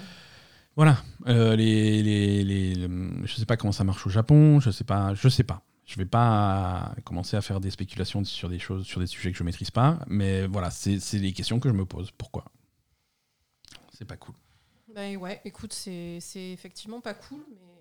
Voilà. 0.76 1.02
Euh, 1.26 1.56
les, 1.56 2.02
les, 2.02 2.44
les- 2.44 2.88
je 3.24 3.34
sais 3.34 3.46
pas 3.46 3.56
comment 3.56 3.72
ça 3.72 3.82
marche 3.82 4.06
au 4.06 4.10
Japon. 4.10 4.60
Je 4.60 4.70
sais 4.70 4.84
pas. 4.84 5.14
Je 5.14 5.28
sais 5.28 5.42
pas. 5.42 5.62
Je 5.84 5.96
vais 5.96 6.04
pas 6.06 6.94
commencer 7.04 7.36
à 7.36 7.40
faire 7.42 7.60
des 7.60 7.70
spéculations 7.70 8.22
sur 8.24 8.48
des 8.48 8.58
choses, 8.60 8.84
sur 8.86 9.00
des 9.00 9.06
sujets 9.06 9.32
que 9.32 9.38
je 9.38 9.42
maîtrise 9.44 9.70
pas. 9.72 9.98
Mais 10.06 10.46
voilà, 10.46 10.70
c'est 10.70 10.98
les 11.14 11.32
questions 11.32 11.58
que 11.60 11.68
je 11.68 11.74
me 11.74 11.84
pose. 11.84 12.10
Pourquoi? 12.16 12.44
C'est 13.92 14.04
pas 14.04 14.16
cool. 14.16 14.34
Ben 14.94 15.16
ouais, 15.16 15.40
écoute, 15.44 15.72
c'est 15.72 16.18
c'est 16.20 16.50
effectivement 16.52 17.00
pas 17.00 17.14
cool, 17.14 17.40
mais 17.50 17.75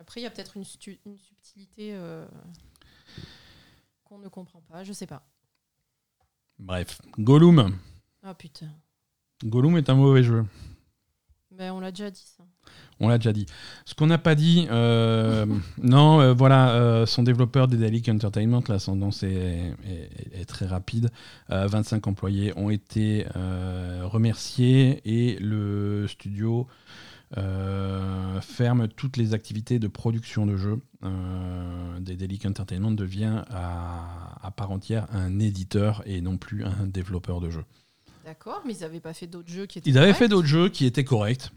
après, 0.00 0.20
il 0.20 0.24
y 0.24 0.26
a 0.26 0.30
peut-être 0.30 0.56
une, 0.56 0.64
subtilité 0.64 1.94
euh, 1.94 2.26
qu'on 4.04 4.18
ne 4.18 4.28
comprend 4.28 4.60
pas, 4.62 4.84
je 4.84 4.92
sais 4.92 5.06
pas. 5.06 5.22
Bref, 6.58 7.00
Gollum. 7.18 7.76
Ah 8.22 8.34
putain. 8.34 8.70
Gollum 9.44 9.76
est 9.76 9.88
un 9.90 9.94
mauvais 9.94 10.22
jeu. 10.22 10.44
Ben, 11.52 11.72
on 11.72 11.80
l'a 11.80 11.90
déjà 11.90 12.10
dit 12.10 12.24
ça. 12.36 12.44
On 13.00 13.08
l'a 13.08 13.18
déjà 13.18 13.32
dit. 13.32 13.46
Ce 13.84 13.94
qu'on 13.94 14.06
n'a 14.06 14.18
pas 14.18 14.34
dit, 14.36 14.68
euh, 14.70 15.44
non, 15.82 16.20
euh, 16.20 16.32
voilà, 16.32 16.70
euh, 16.74 17.06
son 17.06 17.22
développeur 17.24 17.66
Daedalic 17.66 18.08
Entertainment, 18.08 18.62
l'ascendance 18.68 19.22
est, 19.24 19.74
est- 19.84 20.40
est 20.40 20.44
très 20.44 20.66
rapide. 20.66 21.10
Euh, 21.50 21.66
25 21.66 22.06
employés 22.06 22.52
ont 22.56 22.70
été 22.70 23.26
remerciés 23.34 25.00
et 25.04 25.36
le 25.40 26.06
studio 26.08 26.66
euh, 27.36 28.40
ferme 28.40 28.88
toutes 28.88 29.16
les 29.16 29.34
activités 29.34 29.78
de 29.78 29.88
production 29.88 30.46
de 30.46 30.56
jeux. 30.56 30.80
Euh, 31.04 32.00
Daedalic 32.00 32.46
Entertainment 32.46 32.92
devient 32.92 33.42
à, 33.50 34.38
à 34.46 34.50
part 34.50 34.70
entière 34.70 35.06
un 35.12 35.38
éditeur 35.38 36.02
et 36.06 36.20
non 36.20 36.38
plus 36.38 36.64
un 36.64 36.86
développeur 36.86 37.40
de 37.40 37.50
jeux. 37.50 37.64
D'accord, 38.24 38.62
mais 38.66 38.74
ils 38.74 38.84
avaient 38.84 39.00
pas 39.00 39.14
fait 39.14 39.26
d'autres 39.26 39.50
jeux 39.50 39.66
qui 39.66 39.78
étaient. 39.78 39.90
Ils 39.90 39.98
avaient 39.98 40.14
fait 40.14 40.28
d'autres 40.28 40.48
jeux 40.48 40.68
qui 40.68 40.86
étaient 40.86 41.04
corrects. 41.04 41.50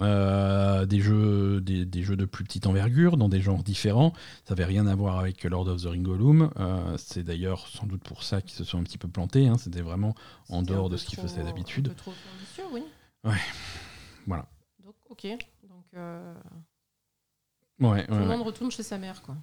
Euh, 0.00 0.86
des, 0.86 1.00
jeux, 1.00 1.60
des, 1.60 1.84
des 1.84 2.02
jeux 2.04 2.14
de 2.14 2.24
plus 2.24 2.44
petite 2.44 2.68
envergure, 2.68 3.16
dans 3.16 3.28
des 3.28 3.40
genres 3.40 3.64
différents. 3.64 4.12
Ça 4.44 4.54
n'avait 4.54 4.64
rien 4.64 4.86
à 4.86 4.94
voir 4.94 5.18
avec 5.18 5.42
Lord 5.42 5.66
of 5.66 5.82
the 5.82 5.86
Ringolum. 5.86 6.50
Euh, 6.60 6.96
c'est 6.98 7.24
d'ailleurs 7.24 7.66
sans 7.66 7.84
doute 7.84 8.04
pour 8.04 8.22
ça 8.22 8.40
qu'ils 8.40 8.56
se 8.56 8.62
sont 8.62 8.78
un 8.78 8.84
petit 8.84 8.96
peu 8.98 9.08
plantés. 9.08 9.48
hein. 9.48 9.58
C'était 9.58 9.80
vraiment 9.80 10.14
en 10.50 10.62
dehors 10.62 10.88
de 10.88 10.96
ce 10.96 11.04
qu'ils 11.06 11.18
faisaient 11.18 11.42
d'habitude. 11.42 11.88
Un 11.88 11.90
peu 11.90 11.96
trop 11.96 12.12
ambitieux, 12.36 12.64
oui. 12.72 12.82
Voilà. 14.28 14.46
Donc, 15.22 15.32
ok. 15.34 15.46
Donc, 15.68 15.84
euh, 15.94 16.34
Ouais, 17.80 18.06
tout 18.06 18.12
ouais, 18.12 18.18
le 18.18 18.24
ouais. 18.24 18.36
monde 18.36 18.46
retourne 18.46 18.70
chez 18.70 18.82
sa 18.82 18.98
mère, 18.98 19.22
quoi. 19.22 19.36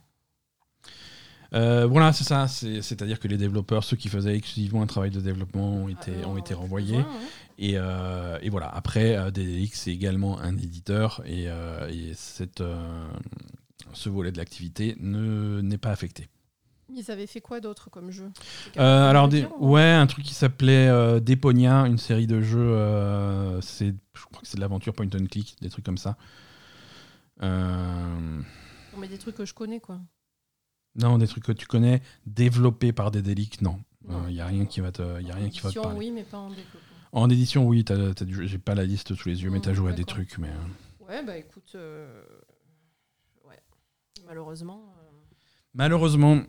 Euh, 1.54 1.86
voilà, 1.86 2.12
c'est 2.12 2.24
ça. 2.26 2.48
C'est- 2.48 2.82
C'est-à-dire 2.82 3.20
que 3.20 3.28
les 3.28 3.38
développeurs, 3.38 3.84
ceux 3.84 3.96
qui 3.96 4.10
faisaient 4.10 4.36
exclusivement 4.36 4.82
un 4.82 4.88
travail 4.88 5.12
de 5.12 5.22
développement, 5.22 5.74
ont 5.74 5.88
été, 5.88 6.12
Ah, 6.24 6.28
ont 6.28 6.38
été 6.38 6.54
renvoyés. 6.54 6.98
besoin, 6.98 7.14
ouais. 7.14 7.20
Et, 7.60 7.74
euh, 7.78 8.38
et 8.42 8.50
voilà, 8.50 8.68
après, 8.68 9.16
euh, 9.16 9.32
DDX, 9.32 9.80
c'est 9.80 9.92
également 9.92 10.40
un 10.40 10.58
éditeur 10.58 11.22
et, 11.26 11.46
et 11.46 12.14
cette, 12.16 12.62
ce 13.94 14.10
volet 14.10 14.32
de 14.34 14.38
l'activité 14.38 14.96
ne- 15.00 15.62
n'est 15.62 15.78
pas 15.78 15.92
affecté. 15.92 16.28
Ils 16.98 17.12
avaient 17.12 17.28
fait 17.28 17.42
quoi 17.42 17.60
d'autre 17.60 17.90
comme 17.90 18.10
jeu? 18.12 18.32
Euh, 18.78 19.10
alors, 19.10 19.28
des- 19.28 19.46
ou- 19.60 19.72
ouais, 19.74 19.92
un 19.92 20.08
truc 20.08 20.24
qui 20.26 20.34
s'appelait 20.34 20.88
euh, 20.88 21.20
Deponia, 21.20 21.82
une 21.88 21.98
série 21.98 22.26
de 22.28 22.42
jeux, 22.42 22.60
euh, 22.60 23.60
c'est, 23.62 23.94
je 24.14 24.26
crois 24.26 24.42
que 24.42 24.48
c'est 24.48 24.56
de 24.56 24.62
l'aventure 24.62 24.94
point 24.94 25.06
and 25.08 25.26
click, 25.30 25.58
des 25.62 25.70
trucs 25.70 25.86
comme 25.86 25.98
ça. 25.98 26.18
Non, 27.42 28.44
mais 28.98 29.08
des 29.08 29.18
trucs 29.18 29.36
que 29.36 29.46
je 29.46 29.54
connais, 29.54 29.80
quoi. 29.80 30.00
non, 30.96 31.18
des 31.18 31.28
trucs 31.28 31.44
que 31.44 31.52
tu 31.52 31.68
connais, 31.68 32.02
développés 32.26 32.94
par 32.94 33.12
Dédélic, 33.12 33.62
non. 33.62 33.80
Il 34.28 34.34
n'y 34.36 34.40
a 34.42 34.46
rien 34.46 34.66
qui 34.66 34.80
va 34.82 34.92
te, 34.92 35.22
y 35.22 35.32
a 35.32 35.36
rien 35.36 35.50
qui 35.50 35.60
va 35.60 35.72
te 35.72 35.80
parler. 35.80 35.98
Oui, 35.98 36.12
mais 36.12 36.24
pas 36.24 36.38
en 36.38 36.50
développement. 36.50 36.80
En 37.12 37.30
édition, 37.30 37.66
oui, 37.68 37.84
t'as, 37.84 38.14
t'as 38.14 38.26
du- 38.26 38.48
j'ai 38.48 38.58
pas 38.58 38.76
la 38.76 38.86
liste 38.86 39.16
sous 39.16 39.28
les 39.30 39.44
yeux, 39.44 39.50
mais 39.50 39.60
tu 39.62 39.70
as 39.70 39.74
joué 39.74 39.92
à 39.92 39.96
des 39.96 40.06
trucs. 40.06 40.38
Mais, 40.38 40.50
Ouais, 41.02 41.24
bah 41.24 41.38
écoute, 41.38 41.76
ouais. 43.46 43.60
Malheureusement, 44.26 44.82
Malheureusement. 45.74 46.42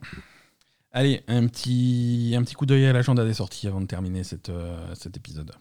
Allez, 0.92 1.22
un 1.28 1.46
petit, 1.46 2.34
un 2.36 2.42
petit 2.42 2.54
coup 2.54 2.64
d'œil 2.64 2.86
à 2.86 2.92
l'agenda 2.92 3.24
des 3.24 3.34
sorties 3.34 3.68
avant 3.68 3.80
de 3.80 3.86
terminer 3.86 4.22
euh, 4.48 4.94
cet 4.94 5.16
épisode. 5.16 5.52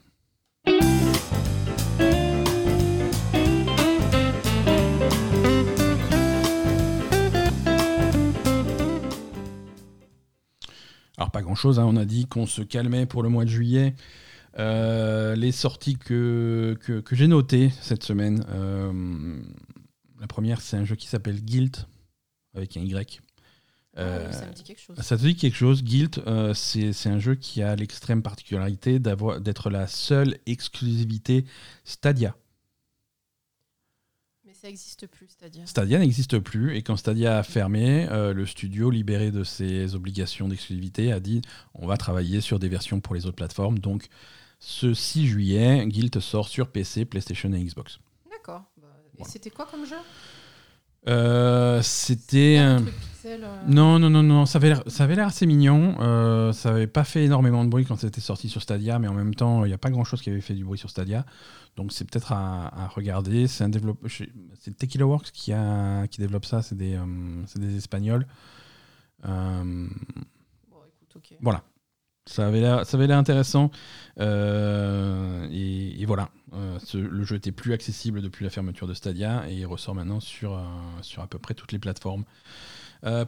Alors 11.17 11.31
pas 11.31 11.41
grand-chose, 11.41 11.79
hein, 11.79 11.85
on 11.85 11.97
a 11.97 12.05
dit 12.05 12.27
qu'on 12.27 12.45
se 12.45 12.61
calmait 12.61 13.05
pour 13.05 13.23
le 13.23 13.29
mois 13.29 13.45
de 13.45 13.49
juillet. 13.49 13.95
Euh, 14.57 15.35
les 15.35 15.51
sorties 15.51 15.97
que, 15.97 16.77
que, 16.81 17.01
que 17.01 17.15
j'ai 17.15 17.27
notées 17.27 17.71
cette 17.81 18.03
semaine, 18.03 18.45
euh, 18.49 19.41
la 20.21 20.27
première 20.27 20.61
c'est 20.61 20.77
un 20.77 20.85
jeu 20.85 20.95
qui 20.95 21.07
s'appelle 21.07 21.41
Guilt, 21.41 21.87
avec 22.53 22.77
un 22.77 22.81
Y. 22.81 23.21
Euh, 23.97 24.25
ah 24.25 24.27
oui, 24.29 24.33
ça 24.33 24.45
me 24.45 24.53
dit 24.53 24.63
quelque 24.63 24.81
chose. 24.81 24.97
ça 24.99 25.17
te 25.17 25.21
dit 25.21 25.35
quelque 25.35 25.55
chose, 25.55 25.83
Guilt, 25.83 26.19
euh, 26.27 26.53
c'est 26.53 27.07
un 27.07 27.19
jeu 27.19 27.35
qui 27.35 27.61
a 27.61 27.75
l'extrême 27.75 28.21
particularité 28.21 28.99
d'être 28.99 29.69
la 29.69 29.87
seule 29.87 30.37
exclusivité 30.45 31.45
Stadia. 31.85 32.35
Mais 34.45 34.53
ça 34.53 34.67
existe 34.67 35.07
plus, 35.07 35.27
c'est-à-dire. 35.27 35.67
Stadia 35.67 35.99
n'existe 35.99 36.39
plus 36.39 36.75
et 36.75 36.81
quand 36.81 36.97
Stadia 36.97 37.37
a 37.37 37.43
fermé, 37.43 38.07
euh, 38.09 38.33
le 38.33 38.45
studio 38.45 38.89
libéré 38.89 39.31
de 39.31 39.45
ses 39.45 39.95
obligations 39.95 40.49
d'exclusivité 40.49 41.13
a 41.13 41.21
dit 41.21 41.41
on 41.73 41.87
va 41.87 41.95
travailler 41.95 42.41
sur 42.41 42.59
des 42.59 42.67
versions 42.67 42.99
pour 42.99 43.15
les 43.15 43.25
autres 43.25 43.37
plateformes. 43.37 43.79
Donc 43.79 44.09
ce 44.59 44.93
6 44.93 45.27
juillet, 45.27 45.85
Guilt 45.87 46.19
sort 46.19 46.49
sur 46.49 46.69
PC, 46.69 47.05
PlayStation 47.05 47.51
et 47.53 47.63
Xbox. 47.63 47.99
D'accord. 48.29 48.63
Bah, 48.77 48.87
et 49.19 49.23
c'était 49.23 49.49
quoi 49.49 49.65
comme 49.65 49.85
jeu? 49.85 49.95
Euh, 51.07 51.81
C'était 51.83 52.57
euh, 52.59 52.79
Non, 53.67 53.99
non, 53.99 54.09
non, 54.09 54.23
non, 54.23 54.45
ça 54.45 54.57
avait 54.59 54.69
l'air, 55.15 55.27
assez 55.27 55.45
mignon. 55.45 55.95
Euh, 55.99 56.51
ça 56.53 56.69
avait 56.71 56.87
pas 56.87 57.03
fait 57.03 57.25
énormément 57.25 57.63
de 57.63 57.69
bruit 57.69 57.85
quand 57.85 57.95
c'était 57.97 58.21
sorti 58.21 58.49
sur 58.49 58.61
Stadia, 58.61 58.99
mais 58.99 59.07
en 59.07 59.13
même 59.13 59.35
temps, 59.35 59.65
il 59.65 59.69
n'y 59.69 59.73
a 59.73 59.77
pas 59.77 59.89
grand 59.89 60.03
chose 60.03 60.21
qui 60.21 60.29
avait 60.29 60.41
fait 60.41 60.53
du 60.53 60.63
bruit 60.65 60.79
sur 60.79 60.89
Stadia. 60.89 61.25
Donc 61.75 61.91
c'est 61.91 62.09
peut-être 62.09 62.31
à, 62.31 62.83
à 62.83 62.87
regarder. 62.87 63.47
C'est 63.47 63.63
un 63.63 63.69
développeur, 63.69 64.09
c'est 64.59 64.77
Tequila 64.77 65.05
Works 65.05 65.31
qui, 65.31 65.51
a, 65.53 66.07
qui 66.07 66.21
développe 66.21 66.45
ça. 66.45 66.61
C'est 66.61 66.75
des, 66.75 66.95
euh, 66.95 67.05
des 67.55 67.77
Espagnols. 67.77 68.25
Euh, 69.25 69.87
Bon, 70.69 70.77
écoute, 70.87 71.15
ok. 71.15 71.37
voilà. 71.41 71.63
Ça 72.27 72.47
avait 72.47 72.59
l'air, 72.59 72.85
ça 72.87 72.97
avait 72.97 73.05
l'air 73.07 73.17
intéressant. 73.19 73.69
Euh, 74.19 75.47
et, 75.51 76.01
et 76.01 76.05
voilà. 76.05 76.29
Euh, 76.53 76.79
ce- 76.83 76.97
le 76.97 77.23
jeu 77.23 77.35
était 77.35 77.51
plus 77.51 77.73
accessible 77.73 78.21
depuis 78.21 78.43
la 78.43 78.49
fermeture 78.49 78.87
de 78.87 78.93
Stadia 78.95 79.43
et 79.47 79.53
il 79.55 79.65
ressort 79.65 79.93
maintenant 79.93 80.19
sur, 80.19 80.53
euh, 80.57 80.63
sur 81.01 81.21
à 81.21 81.27
peu 81.27 81.37
près 81.37 81.53
toutes 81.53 81.71
les 81.71 81.79
plateformes. 81.79 82.23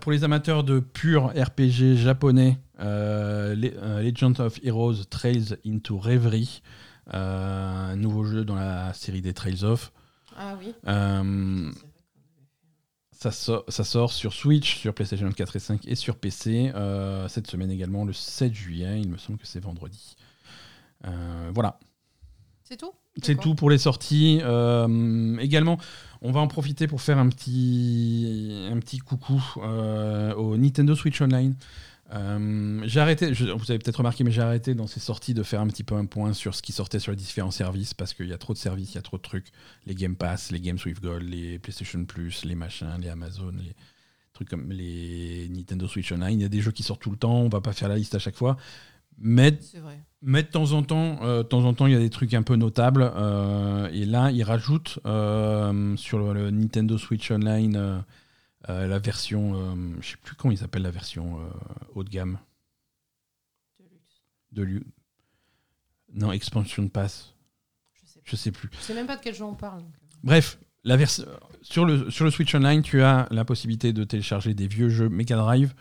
Pour 0.02 0.12
les 0.12 0.24
amateurs 0.24 0.64
de 0.64 0.80
pur 0.80 1.28
RPG 1.36 1.98
japonais, 1.98 2.58
Le- 2.80 2.84
euh, 2.84 4.02
Legend 4.02 4.40
of 4.40 4.60
Heroes 4.64 5.04
Trails 5.08 5.56
into 5.64 6.00
Reverie, 6.00 6.64
un 7.12 7.96
nouveau 7.96 8.24
jeu 8.24 8.44
dans 8.44 8.56
la 8.56 8.92
série 8.94 9.22
des 9.22 9.36
Trails 9.36 9.64
of. 9.64 9.92
Ah 10.36 10.56
oui. 10.60 10.74
Euh, 10.88 11.72
C'est 11.72 11.82
vrai 11.82 11.92
qu'on 11.92 11.92
avait 11.92 12.88
fait. 12.88 13.04
Ça, 13.18 13.32
sort, 13.32 13.64
ça 13.68 13.84
sort 13.84 14.12
sur 14.12 14.34
Switch, 14.34 14.78
sur 14.78 14.94
PlayStation 14.94 15.30
4 15.32 15.56
et 15.56 15.60
5 15.60 15.88
et 15.88 15.96
sur 15.96 16.16
PC 16.18 16.72
euh, 16.76 17.28
cette 17.28 17.48
semaine 17.48 17.72
également, 17.72 18.06
le 18.06 18.14
7 18.14 18.54
juillet. 18.54 19.02
Il 19.02 19.10
me 19.10 19.18
semble 19.18 19.40
que 19.40 19.48
c'est 19.48 19.60
vendredi. 19.60 20.16
Euh, 21.06 21.52
voilà, 21.54 21.80
C'est 22.64 22.78
tout? 22.78 22.92
C'est 23.24 23.40
tout 23.40 23.56
pour 23.56 23.72
les 23.72 23.80
sorties. 23.80 24.40
Euh, 24.44 25.38
également, 25.40 25.80
on 26.22 26.32
va 26.32 26.40
en 26.40 26.48
profiter 26.48 26.86
pour 26.86 27.02
faire 27.02 27.18
un 27.18 27.30
petit, 27.30 28.68
un 28.72 28.80
petit 28.80 29.00
coucou 29.00 29.44
euh, 29.58 30.36
au 30.36 30.56
Nintendo 30.56 30.94
Switch 30.94 31.20
Online. 31.20 31.56
Euh, 32.14 32.82
j'ai 32.86 33.00
arrêté, 33.02 33.34
je- 33.34 33.46
vous 33.52 33.70
avez 33.70 33.80
peut-être 33.80 33.98
remarqué, 33.98 34.24
mais 34.24 34.32
j'ai 34.32 34.42
arrêté 34.42 34.74
dans 34.76 34.88
ces 34.88 35.00
sorties 35.02 35.34
de 35.34 35.44
faire 35.44 35.60
un 35.60 35.68
petit 35.68 35.84
peu 35.84 35.96
un 35.96 36.06
point 36.06 36.32
sur 36.34 36.56
ce 36.56 36.62
qui 36.62 36.72
sortait 36.72 37.00
sur 37.00 37.12
les 37.12 37.18
différents 37.18 37.52
services 37.52 37.94
parce 37.94 38.14
qu'il 38.14 38.28
y 38.28 38.34
a 38.34 38.38
trop 38.38 38.54
de 38.54 38.58
services, 38.58 38.94
il 38.94 38.96
y 38.96 38.98
a 39.00 39.02
trop 39.02 39.18
de 39.18 39.22
trucs. 39.22 39.48
Les 39.86 39.94
Game 39.96 40.16
Pass, 40.16 40.52
les 40.52 40.62
Games 40.62 40.78
with 40.86 41.02
Gold, 41.02 41.28
les 41.28 41.60
PlayStation 41.60 42.06
Plus, 42.06 42.46
les 42.46 42.56
machins, 42.56 42.88
les 43.02 43.10
Amazon, 43.10 43.52
les 43.62 43.74
trucs 44.34 44.48
comme 44.50 44.72
les 44.72 45.50
Nintendo 45.50 45.86
Switch 45.88 46.12
Online. 46.14 46.40
Il 46.40 46.44
y 46.44 46.46
a 46.46 46.50
des 46.50 46.62
jeux 46.62 46.72
qui 46.72 46.84
sortent 46.84 47.02
tout 47.02 47.12
le 47.12 47.18
temps, 47.18 47.40
on 47.42 47.50
va 47.50 47.60
pas 47.60 47.74
faire 47.74 47.90
la 47.90 47.98
liste 47.98 48.16
à 48.16 48.20
chaque 48.20 48.36
fois. 48.36 48.56
Mais 49.20 49.50
vrai. 49.74 50.00
mais 50.22 50.44
de 50.44 50.48
temps 50.48 50.74
en 50.74 50.84
temps, 50.84 51.20
euh, 51.24 51.40
de 51.40 51.48
temps 51.48 51.66
en 51.66 51.74
temps, 51.74 51.88
il 51.88 51.94
y 51.94 51.96
a 51.96 52.00
des 52.00 52.12
trucs 52.12 52.34
un 52.36 52.44
peu 52.44 52.56
notables. 52.56 53.12
euh, 53.16 53.90
et 53.92 54.06
là, 54.06 54.32
ils 54.32 54.44
rajoutent 54.44 55.00
sur 55.04 56.20
le, 56.20 56.34
le 56.34 56.52
Nintendo 56.52 56.98
Switch 56.98 57.32
Online 57.32 58.04
euh, 58.70 58.72
euh, 58.72 58.88
la 58.88 59.00
version, 59.00 59.54
euh, 59.56 59.96
je 60.02 60.12
sais 60.12 60.18
plus 60.18 60.36
comment 60.36 60.52
ils 60.52 60.64
appellent 60.64 60.84
la 60.84 60.92
version 60.92 61.40
euh, 61.40 61.50
haut 61.96 62.04
de 62.04 62.10
gamme 62.10 62.40
Deluxe. 63.80 64.22
de 64.52 64.84
Non, 66.14 66.32
Expansion 66.32 66.88
Pass, 66.88 67.36
Je 67.94 68.08
sais 68.08 68.20
pas. 68.20 68.26
je 68.26 68.36
sais 68.36 68.52
plus. 68.52 68.70
Je 68.72 68.78
sais 68.78 68.94
même 68.94 69.08
pas 69.08 69.18
de 69.18 69.22
quel 69.22 69.36
jeu 69.36 69.44
on 69.44 69.54
parle. 69.56 69.82
donc. 69.82 69.94
Bref, 70.24 70.58
la 70.84 70.98
sur 71.62 71.86
le 71.86 72.10
sur 72.10 72.26
le 72.26 72.32
Switch 72.32 72.54
Online, 72.56 72.82
tu 72.82 73.02
as 73.02 73.28
la 73.30 73.46
possibilité 73.46 73.94
de 73.94 74.04
télécharger 74.04 74.54
des 74.54 74.68
vieux 74.68 74.90
jeux 74.90 75.10
Mega 75.10 75.36
Drive 75.36 75.74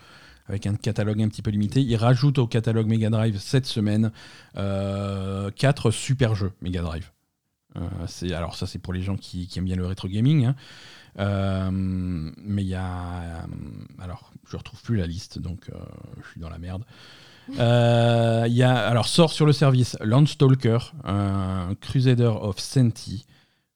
avec 0.46 0.66
un 0.66 0.74
catalogue 0.74 1.22
un 1.22 1.28
petit 1.28 1.42
peu 1.42 1.50
limité. 1.50 1.80
Ils 1.80 1.96
rajoutent 1.96 2.38
au 2.38 2.46
catalogue 2.46 2.86
Mega 2.86 3.10
Drive 3.10 3.38
cette 3.38 3.66
semaine 3.66 4.12
euh, 4.56 5.50
quatre 5.50 5.90
super 5.90 6.34
jeux 6.34 6.52
Mega 6.60 6.82
Drive. 6.82 7.10
alors 8.32 8.56
ça 8.56 8.66
c'est 8.66 8.78
pour 8.78 8.92
les 8.92 9.02
gens 9.02 9.16
qui, 9.16 9.48
aiment 9.56 9.64
bien 9.64 9.76
le 9.76 9.86
rétro 9.86 10.08
gaming. 10.08 10.46
Hein. 10.46 10.56
Mais 11.18 12.62
il 12.62 12.68
y 12.68 12.74
a 12.74 13.46
alors 13.98 14.30
je 14.48 14.56
retrouve 14.56 14.80
plus 14.82 14.96
la 14.96 15.06
liste 15.06 15.38
donc 15.38 15.70
je 16.22 16.30
suis 16.30 16.40
dans 16.40 16.50
la 16.50 16.58
merde. 16.58 16.84
Il 17.48 18.52
y 18.52 18.62
a 18.62 18.76
alors 18.76 19.08
sort 19.08 19.32
sur 19.32 19.46
le 19.46 19.52
service 19.52 19.96
Landstalker, 20.00 20.78
Crusader 21.80 22.32
of 22.40 22.58
Senti, 22.58 23.26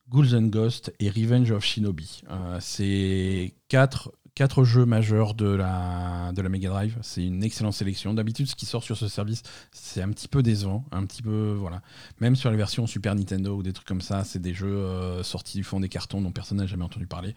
Ghouls 0.09 0.35
and 0.35 0.49
Ghosts 0.49 0.93
et 0.99 1.09
Revenge 1.09 1.51
of 1.53 1.65
Shinobi. 1.65 2.23
c'est 2.59 3.55
quatre 3.69 4.11
quatre 4.41 4.65
jeux 4.65 4.87
majeurs 4.87 5.35
de 5.35 5.45
la, 5.45 6.33
de 6.35 6.41
la 6.41 6.49
Mega 6.49 6.71
Drive. 6.71 6.97
C'est 7.03 7.23
une 7.23 7.45
excellente 7.45 7.75
sélection. 7.75 8.15
D'habitude, 8.15 8.47
ce 8.47 8.55
qui 8.55 8.65
sort 8.65 8.83
sur 8.83 8.97
ce 8.97 9.07
service, 9.07 9.43
c'est 9.71 10.01
un 10.01 10.09
petit 10.09 10.29
peu 10.29 10.43
décevant. 10.43 10.87
Un 10.93 11.05
petit 11.05 11.21
peu, 11.21 11.55
voilà. 11.61 11.83
Même 12.21 12.37
sur 12.37 12.51
les 12.51 12.57
versions 12.57 12.87
Super 12.87 13.15
Nintendo 13.15 13.55
ou 13.55 13.63
des 13.63 13.75
trucs 13.75 13.87
comme 13.87 14.01
ça, 14.01 14.25
c'est 14.25 14.39
des 14.39 14.55
jeux 14.55 14.79
euh, 14.79 15.23
sortis 15.23 15.59
du 15.59 15.63
fond 15.63 15.79
des 15.79 15.91
cartons 15.91 16.23
dont 16.23 16.33
personne 16.33 16.57
n'a 16.57 16.65
jamais 16.65 16.85
entendu 16.85 17.07
parler. 17.07 17.35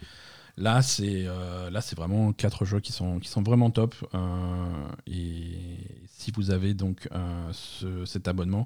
Là, 0.56 0.82
c'est 0.82 1.26
euh, 1.26 1.70
là, 1.70 1.82
c'est 1.82 1.98
vraiment 1.98 2.32
quatre 2.32 2.64
jeux 2.64 2.80
qui 2.80 2.94
sont, 2.94 3.20
qui 3.20 3.28
sont 3.28 3.44
vraiment 3.44 3.70
top. 3.70 3.96
Euh, 4.16 4.88
et 5.06 6.08
si 6.08 6.32
vous 6.32 6.52
avez 6.52 6.74
donc 6.74 7.10
cet 8.06 8.30
abonnement 8.30 8.66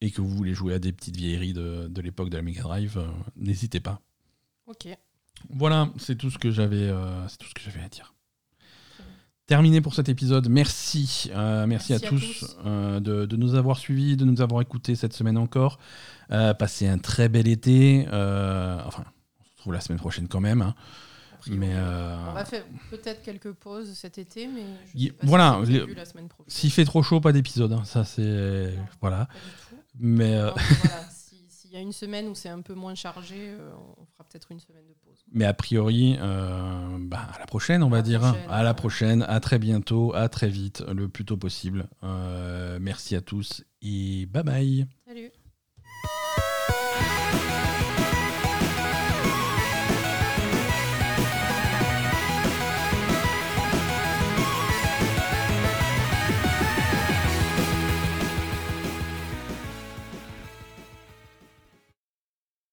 et 0.00 0.10
que 0.10 0.20
vous 0.20 0.30
voulez 0.30 0.52
jouer 0.52 0.74
à 0.74 0.80
des 0.80 0.92
petites 0.92 1.16
vieilleries 1.16 1.52
de, 1.52 1.86
de 1.86 2.00
l'époque 2.00 2.28
de 2.28 2.38
la 2.38 2.42
Mega 2.42 2.62
Drive, 2.62 3.00
n'hésitez 3.36 3.78
pas. 3.78 4.00
Ok. 4.66 4.88
Voilà, 5.50 5.88
c'est 5.98 6.16
tout 6.16 6.30
ce 6.30 6.38
que 6.38 6.50
j'avais, 6.50 6.88
euh, 6.88 7.28
c'est 7.28 7.38
tout 7.38 7.48
ce 7.48 7.54
que 7.54 7.60
j'avais 7.60 7.84
à 7.84 7.88
dire. 7.88 8.14
Terminé 9.46 9.80
pour 9.80 9.94
cet 9.94 10.08
épisode. 10.08 10.48
Merci, 10.48 11.30
euh, 11.34 11.66
merci, 11.66 11.92
à, 11.92 12.00
tous, 12.00 12.56
euh, 12.64 13.00
de, 13.00 13.36
nous 13.36 13.54
avoir 13.54 13.76
suivis, 13.76 14.16
de 14.16 14.24
nous 14.24 14.40
avoir 14.40 14.62
écoutés 14.62 14.94
cette 14.94 15.12
semaine 15.12 15.36
encore. 15.36 15.78
passez 16.28 16.86
un 16.88 16.98
très 16.98 17.28
bel 17.28 17.48
été. 17.48 18.06
enfin, 18.08 19.04
on 19.40 19.44
se 19.44 19.50
retrouve 19.56 19.72
la 19.72 19.80
semaine 19.80 19.98
prochaine 19.98 20.28
quand 20.28 20.40
même. 20.40 20.62
Hein. 20.62 20.74
Mais 21.48 21.74
On 21.74 22.32
va 22.32 22.44
faire 22.44 22.64
peut-être 22.90 23.22
quelques 23.22 23.52
pauses 23.52 23.92
cet 23.94 24.18
été, 24.18 24.46
mais 24.46 25.12
voilà. 25.22 25.60
S'il 26.46 26.70
fait 26.70 26.84
trop 26.84 27.02
chaud, 27.02 27.20
pas 27.20 27.32
d'épisode. 27.32 27.72
Hein. 27.72 27.84
Ça 27.84 28.04
c'est 28.04 28.74
voilà. 29.00 29.28
Mais 29.98 30.38
voilà, 30.38 30.54
il 31.64 31.72
y 31.72 31.76
a 31.76 31.80
une 31.80 31.92
semaine 31.92 32.28
où 32.28 32.34
c'est 32.34 32.48
un 32.48 32.60
peu 32.62 32.74
moins 32.74 32.94
chargé, 32.94 33.56
on 33.98 34.06
fera 34.06 34.24
peut-être 34.24 34.52
une 34.52 34.60
semaine 34.60 34.86
de 34.86 34.94
pause. 34.94 35.11
Mais 35.34 35.46
a 35.46 35.54
priori, 35.54 36.18
euh, 36.20 36.98
bah, 37.00 37.28
à 37.34 37.38
la 37.38 37.46
prochaine, 37.46 37.82
on 37.82 37.88
va 37.88 38.02
dire. 38.02 38.22
À 38.50 38.62
la 38.62 38.70
hein. 38.70 38.74
prochaine, 38.74 39.24
à 39.26 39.40
très 39.40 39.58
bientôt, 39.58 40.14
à 40.14 40.28
très 40.28 40.48
vite, 40.48 40.84
le 40.92 41.08
plus 41.08 41.24
tôt 41.24 41.38
possible. 41.38 41.88
Euh, 42.04 42.78
merci 42.80 43.16
à 43.16 43.22
tous 43.22 43.64
et 43.80 44.26
bye 44.26 44.42
bye. 44.42 44.86
Salut. 45.06 45.30